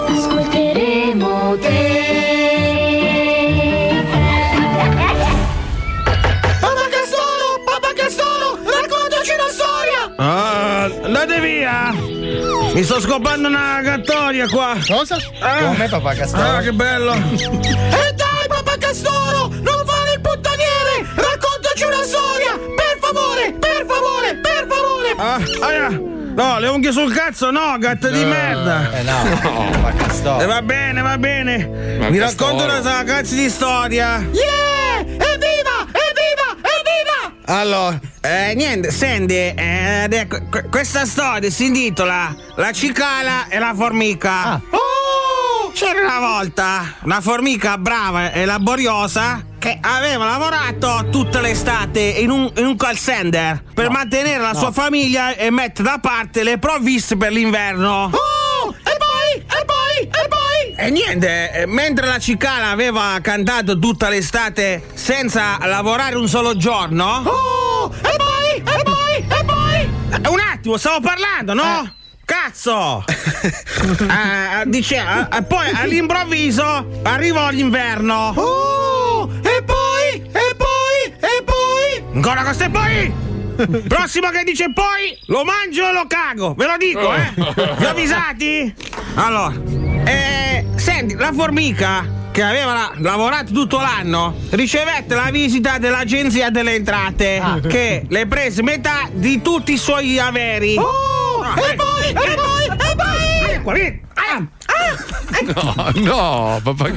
Ascolteremo 0.06 1.58
te. 1.60 2.22
Papà 6.60 6.86
Castoro, 6.90 7.46
papà 7.64 7.92
Castoro, 7.94 8.58
raccontaci 8.62 9.32
una 9.32 9.50
storia. 9.50 10.14
Ah, 10.16 10.53
andate 10.84 11.40
via! 11.40 11.92
Mi 12.74 12.82
sto 12.82 13.00
scopando 13.00 13.48
una 13.48 13.80
gattoria 13.82 14.48
qua! 14.48 14.76
Cosa? 14.86 15.16
Come 15.60 15.88
papà 15.88 16.14
Castoro? 16.14 16.42
Ah, 16.56 16.60
che 16.60 16.72
bello! 16.72 17.12
E 17.94 18.12
dai, 18.14 18.46
papà 18.48 18.76
Castoro, 18.78 19.48
non 19.48 19.82
fare 19.86 20.12
il 20.14 20.20
puttaniere. 20.20 21.06
Raccontaci 21.14 21.84
una 21.84 22.02
storia, 22.02 22.58
per 22.74 22.98
favore, 23.00 23.52
per 23.58 23.84
favore, 23.88 24.36
per 24.36 24.66
favore. 24.68 25.14
Ah, 25.16 25.66
aia! 25.66 25.88
No, 26.34 26.58
le 26.58 26.66
unghie 26.68 26.90
sul 26.90 27.12
cazzo 27.14 27.50
no, 27.52 27.76
gatta 27.78 28.08
di 28.08 28.24
merda! 28.24 28.90
Eh 28.98 29.02
no, 29.02 29.12
papà 29.40 29.90
E 29.90 29.96
Castoro. 29.96 30.46
va 30.46 30.62
bene, 30.62 31.00
va 31.00 31.16
bene! 31.16 31.96
Ma 32.00 32.08
Mi 32.10 32.18
racconto 32.18 32.64
una 32.64 32.80
cazzo 33.04 33.34
di 33.36 33.48
storia! 33.48 34.18
Yeah, 34.32 35.00
evviva. 35.00 35.33
Allora, 37.46 38.00
eh, 38.22 38.54
niente, 38.54 38.90
senti, 38.90 39.34
eh, 39.34 40.26
que- 40.48 40.68
questa 40.70 41.04
storia 41.04 41.50
si 41.50 41.66
intitola 41.66 42.34
La 42.56 42.72
cicala 42.72 43.48
e 43.48 43.58
la 43.58 43.74
formica. 43.74 44.60
Oh, 44.70 45.70
C'era 45.74 46.00
una 46.02 46.20
volta 46.20 46.94
una 47.02 47.20
formica 47.20 47.76
brava 47.78 48.30
e 48.32 48.44
laboriosa 48.44 49.44
che 49.58 49.76
aveva 49.80 50.24
lavorato 50.24 51.08
tutta 51.10 51.40
l'estate 51.40 52.00
in 52.00 52.30
un, 52.30 52.50
in 52.56 52.64
un 52.66 52.76
call 52.76 52.94
center 52.94 53.60
per 53.74 53.90
mantenere 53.90 54.38
la 54.38 54.54
sua 54.54 54.70
famiglia 54.70 55.34
e 55.34 55.50
mettere 55.50 55.88
da 55.88 55.98
parte 55.98 56.44
le 56.44 56.58
provviste 56.58 57.16
per 57.16 57.32
l'inverno. 57.32 58.04
oh, 58.12 58.74
e 58.84 58.96
poi, 58.96 59.44
e 59.60 59.64
poi, 59.64 60.22
e 60.24 60.28
poi. 60.28 60.73
E 60.84 60.90
niente, 60.90 61.50
eh, 61.50 61.64
mentre 61.64 62.06
la 62.06 62.18
cicala 62.18 62.68
aveva 62.68 63.18
cantato 63.22 63.78
tutta 63.78 64.10
l'estate 64.10 64.82
senza 64.92 65.56
lavorare 65.62 66.16
un 66.16 66.28
solo 66.28 66.58
giorno. 66.58 67.22
Oh, 67.24 67.90
e 68.02 68.16
poi, 68.18 68.56
e 68.58 68.82
poi, 68.82 69.16
e 69.16 69.44
poi. 69.46 70.22
Eh, 70.22 70.28
Un 70.28 70.40
attimo, 70.40 70.76
stavo 70.76 71.00
parlando, 71.00 71.54
no? 71.54 71.90
Cazzo! 72.26 73.02
Eh, 73.84 74.64
diceva, 74.66 75.28
eh, 75.28 75.42
poi 75.42 75.70
all'improvviso 75.74 77.00
arrivò 77.02 77.48
l'inverno. 77.48 78.32
Oh, 78.34 79.30
e 79.42 79.62
poi, 79.62 80.22
e 80.32 80.54
poi, 80.54 81.14
e 81.18 81.42
poi. 81.44 82.04
Ancora 82.14 82.42
questo 82.42 82.64
e 82.64 82.70
poi! 82.70 83.14
Prossimo 83.88 84.28
che 84.28 84.44
dice 84.44 84.70
poi, 84.72 85.18
lo 85.26 85.44
mangio 85.44 85.88
e 85.88 85.92
lo 85.92 86.06
cago, 86.06 86.52
ve 86.54 86.66
lo 86.66 86.76
dico, 86.76 87.14
eh! 87.14 87.32
Vi 87.78 87.84
avvisati? 87.86 88.74
Allora, 89.14 89.52
eh, 90.04 90.64
senti, 90.76 91.14
la 91.14 91.32
formica 91.32 92.22
che 92.30 92.42
aveva 92.42 92.72
la- 92.72 92.92
lavorato 92.96 93.52
tutto 93.52 93.78
l'anno 93.78 94.34
ricevette 94.50 95.14
la 95.14 95.28
visita 95.30 95.78
dell'agenzia 95.78 96.50
delle 96.50 96.74
entrate 96.74 97.60
che 97.68 98.04
le 98.08 98.26
prese 98.26 98.62
metà 98.62 99.08
di 99.12 99.40
tutti 99.40 99.72
i 99.74 99.78
suoi 99.78 100.18
averi. 100.18 100.76
Oh, 100.76 101.44
e 101.56 101.74
poi, 101.76 102.08
e 102.08 102.34
poi, 102.34 102.66
e 102.66 102.94
poi. 102.96 103.50
Ecco, 103.52 103.70
lì. 103.70 104.02
Ah, 104.14 104.42
No, 105.44 105.90
no, 105.94 106.60
papà. 106.62 106.88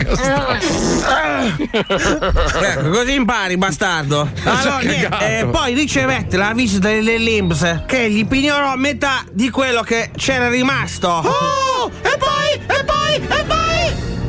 Ecco, 2.62 2.90
così 2.90 3.14
impari, 3.14 3.58
bastardo. 3.58 4.30
Allora, 4.44 4.80
niente, 4.80 5.40
eh, 5.40 5.46
poi 5.48 5.74
ricevette 5.74 6.38
la 6.38 6.54
visita 6.54 6.88
dell'Inps 6.88 7.84
che 7.86 8.10
gli 8.10 8.26
pignorò 8.26 8.76
metà 8.76 9.24
di 9.32 9.50
quello 9.50 9.82
che 9.82 10.12
c'era 10.16 10.50
rimasto. 10.50 11.08
Oh, 11.10 11.92
e 12.02 12.18
poi, 12.18 12.47
e 12.68 12.84
poi, 12.84 13.16
e 13.16 13.44
poi. 13.44 13.66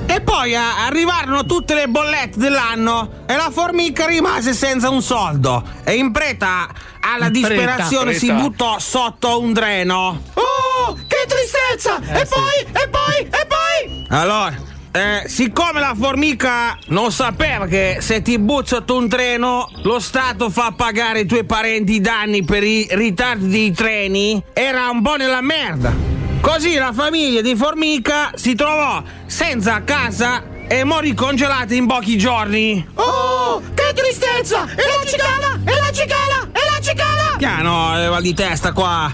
E 0.07 0.21
poi 0.23 0.53
eh, 0.53 0.57
arrivarono 0.57 1.45
tutte 1.45 1.75
le 1.75 1.87
bollette 1.87 2.39
dell'anno 2.39 3.25
e 3.27 3.37
la 3.37 3.51
formica 3.53 4.07
rimase 4.07 4.55
senza 4.55 4.89
un 4.89 5.03
soldo. 5.03 5.63
E 5.85 5.95
in 5.95 6.13
preda 6.13 6.69
alla 7.01 7.27
In 7.27 7.33
preda, 7.33 7.49
disperazione 7.49 8.15
si 8.15 8.33
buttò 8.33 8.79
sotto 8.79 9.41
un 9.41 9.53
dreno. 9.53 10.23
Oh, 10.35 10.95
che 11.07 11.27
tristezza. 11.27 11.99
E 11.99 12.27
poi, 12.27 12.83
e 12.83 12.89
poi, 12.89 13.19
e 13.21 13.47
poi. 13.47 14.07
Allora, 14.09 14.57
eh, 14.91 15.29
siccome 15.29 15.79
la 15.79 15.95
formica 15.97 16.77
non 16.87 17.13
sapeva 17.13 17.67
che 17.67 17.99
se 18.01 18.23
ti 18.23 18.39
butta 18.39 18.77
sotto 18.77 18.97
un 18.97 19.09
treno 19.09 19.71
lo 19.83 20.01
Stato 20.01 20.49
fa 20.49 20.73
pagare 20.75 21.21
ai 21.21 21.27
tuoi 21.27 21.45
parenti 21.45 21.93
i 21.93 22.01
danni 22.01 22.45
per 22.45 22.65
i 22.65 22.87
ritardi 22.91 23.49
dei 23.49 23.73
treni, 23.73 24.43
era 24.53 24.89
un 24.89 25.03
po' 25.03 25.17
nella 25.17 25.43
merda. 25.43 26.18
Così 26.41 26.75
la 26.75 26.93
famiglia 26.93 27.41
di 27.41 27.55
formica 27.57 28.31
si 28.35 28.55
trovò 28.55 29.03
senza 29.27 29.83
casa 29.85 30.43
e 30.69 30.85
morì 30.85 31.15
congelata 31.15 31.75
in 31.75 31.87
pochi 31.87 32.17
giorni. 32.17 32.87
Oh, 32.95 33.61
che 33.75 33.93
tristezza! 33.95 34.65
E 34.65 34.77
la 34.77 35.05
cicala! 35.05 35.59
E 35.65 35.79
la 35.79 35.91
cicala! 35.93 36.49
E 36.53 36.61
la 36.71 36.81
cicala! 36.81 37.37
Piano, 37.37 38.03
eh, 38.03 38.09
mal 38.09 38.23
di 38.23 38.35
testa 38.35 38.73
qua. 38.73 39.13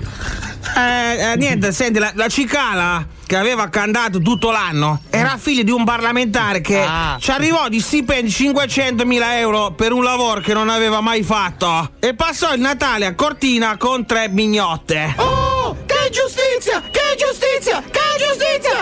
Eh, 0.76 1.32
eh, 1.32 1.36
niente, 1.36 1.70
senti, 1.72 1.98
la, 1.98 2.12
la 2.14 2.28
cicala 2.28 3.06
che 3.26 3.36
aveva 3.36 3.68
cantato 3.68 4.20
tutto 4.20 4.50
l'anno 4.50 5.00
era 5.08 5.38
figlia 5.38 5.62
di 5.62 5.70
un 5.70 5.84
parlamentare 5.84 6.60
che 6.60 6.86
ci 7.18 7.30
arrivò 7.30 7.68
di 7.68 7.80
stipendi 7.80 8.28
500.000 8.30 9.22
euro 9.38 9.72
per 9.72 9.92
un 9.92 10.02
lavoro 10.02 10.40
che 10.40 10.52
non 10.52 10.68
aveva 10.68 11.00
mai 11.00 11.22
fatto 11.22 11.92
e 12.00 12.14
passò 12.14 12.52
il 12.52 12.60
Natale 12.60 13.06
a 13.06 13.14
Cortina 13.14 13.76
con 13.78 14.04
tre 14.04 14.28
mignotte. 14.28 15.14
Oh, 15.16 15.53
che 16.04 16.10
giustizia! 16.10 16.82
Che 16.90 17.16
giustizia! 17.16 17.82
Che 17.90 18.00
giustizia! 18.18 18.72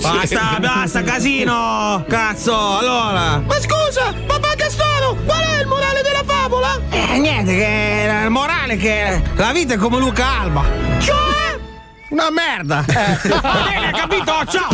Basta, 0.00 0.58
basta, 0.60 1.02
casino! 1.02 2.04
Cazzo, 2.08 2.78
allora! 2.78 3.38
Ma 3.38 3.60
scusa, 3.60 4.14
papà 4.26 4.54
Castoro, 4.56 5.16
qual 5.24 5.40
è 5.40 5.60
il 5.60 5.66
morale 5.66 6.02
della 6.02 6.22
favola? 6.24 6.80
Eh, 6.90 7.18
niente, 7.18 7.54
che 7.56 8.22
il 8.24 8.30
morale 8.30 8.74
è 8.74 8.76
che 8.76 9.22
la 9.34 9.52
vita 9.52 9.74
è 9.74 9.76
come 9.76 9.98
Luca 9.98 10.40
Alba. 10.40 10.64
Cioè? 10.98 11.58
Una 12.10 12.30
merda! 12.30 12.84
Va 12.86 13.62
bene, 13.64 13.90
capito? 13.92 14.44
Ciao! 14.46 14.68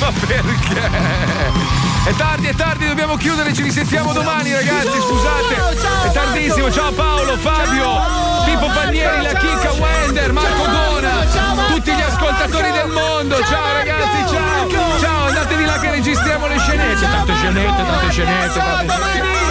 Ma 0.00 0.12
perché? 0.26 1.67
È 2.04 2.14
tardi, 2.14 2.46
è 2.46 2.54
tardi, 2.54 2.86
dobbiamo 2.86 3.16
chiudere, 3.16 3.52
ci 3.52 3.62
risentiamo 3.62 4.12
domani 4.12 4.52
ragazzi, 4.52 4.98
scusate. 5.00 6.08
È 6.08 6.12
tardissimo, 6.12 6.70
ciao 6.70 6.92
Paolo, 6.92 7.36
Fabio, 7.36 8.44
Pippo 8.44 8.66
Pannieri, 8.72 9.22
la 9.22 9.32
Chicca, 9.34 9.72
Wender, 9.72 10.32
Marco 10.32 10.66
Dona, 10.66 11.26
tutti 11.68 11.92
gli 11.92 12.00
ascoltatori 12.00 12.70
del 12.72 12.88
mondo, 12.88 13.36
ciao 13.44 13.72
ragazzi, 13.72 14.34
ciao. 14.34 14.98
Ciao, 14.98 15.26
andatevi 15.26 15.64
là 15.64 15.78
che 15.78 15.90
registriamo 15.90 16.46
le 16.46 16.58
scenette, 16.58 17.10
tante 17.10 17.34
scenette, 17.34 17.84
tante 17.84 18.10
scenette, 18.10 18.58
tante 18.58 18.94
scenette. 18.94 19.47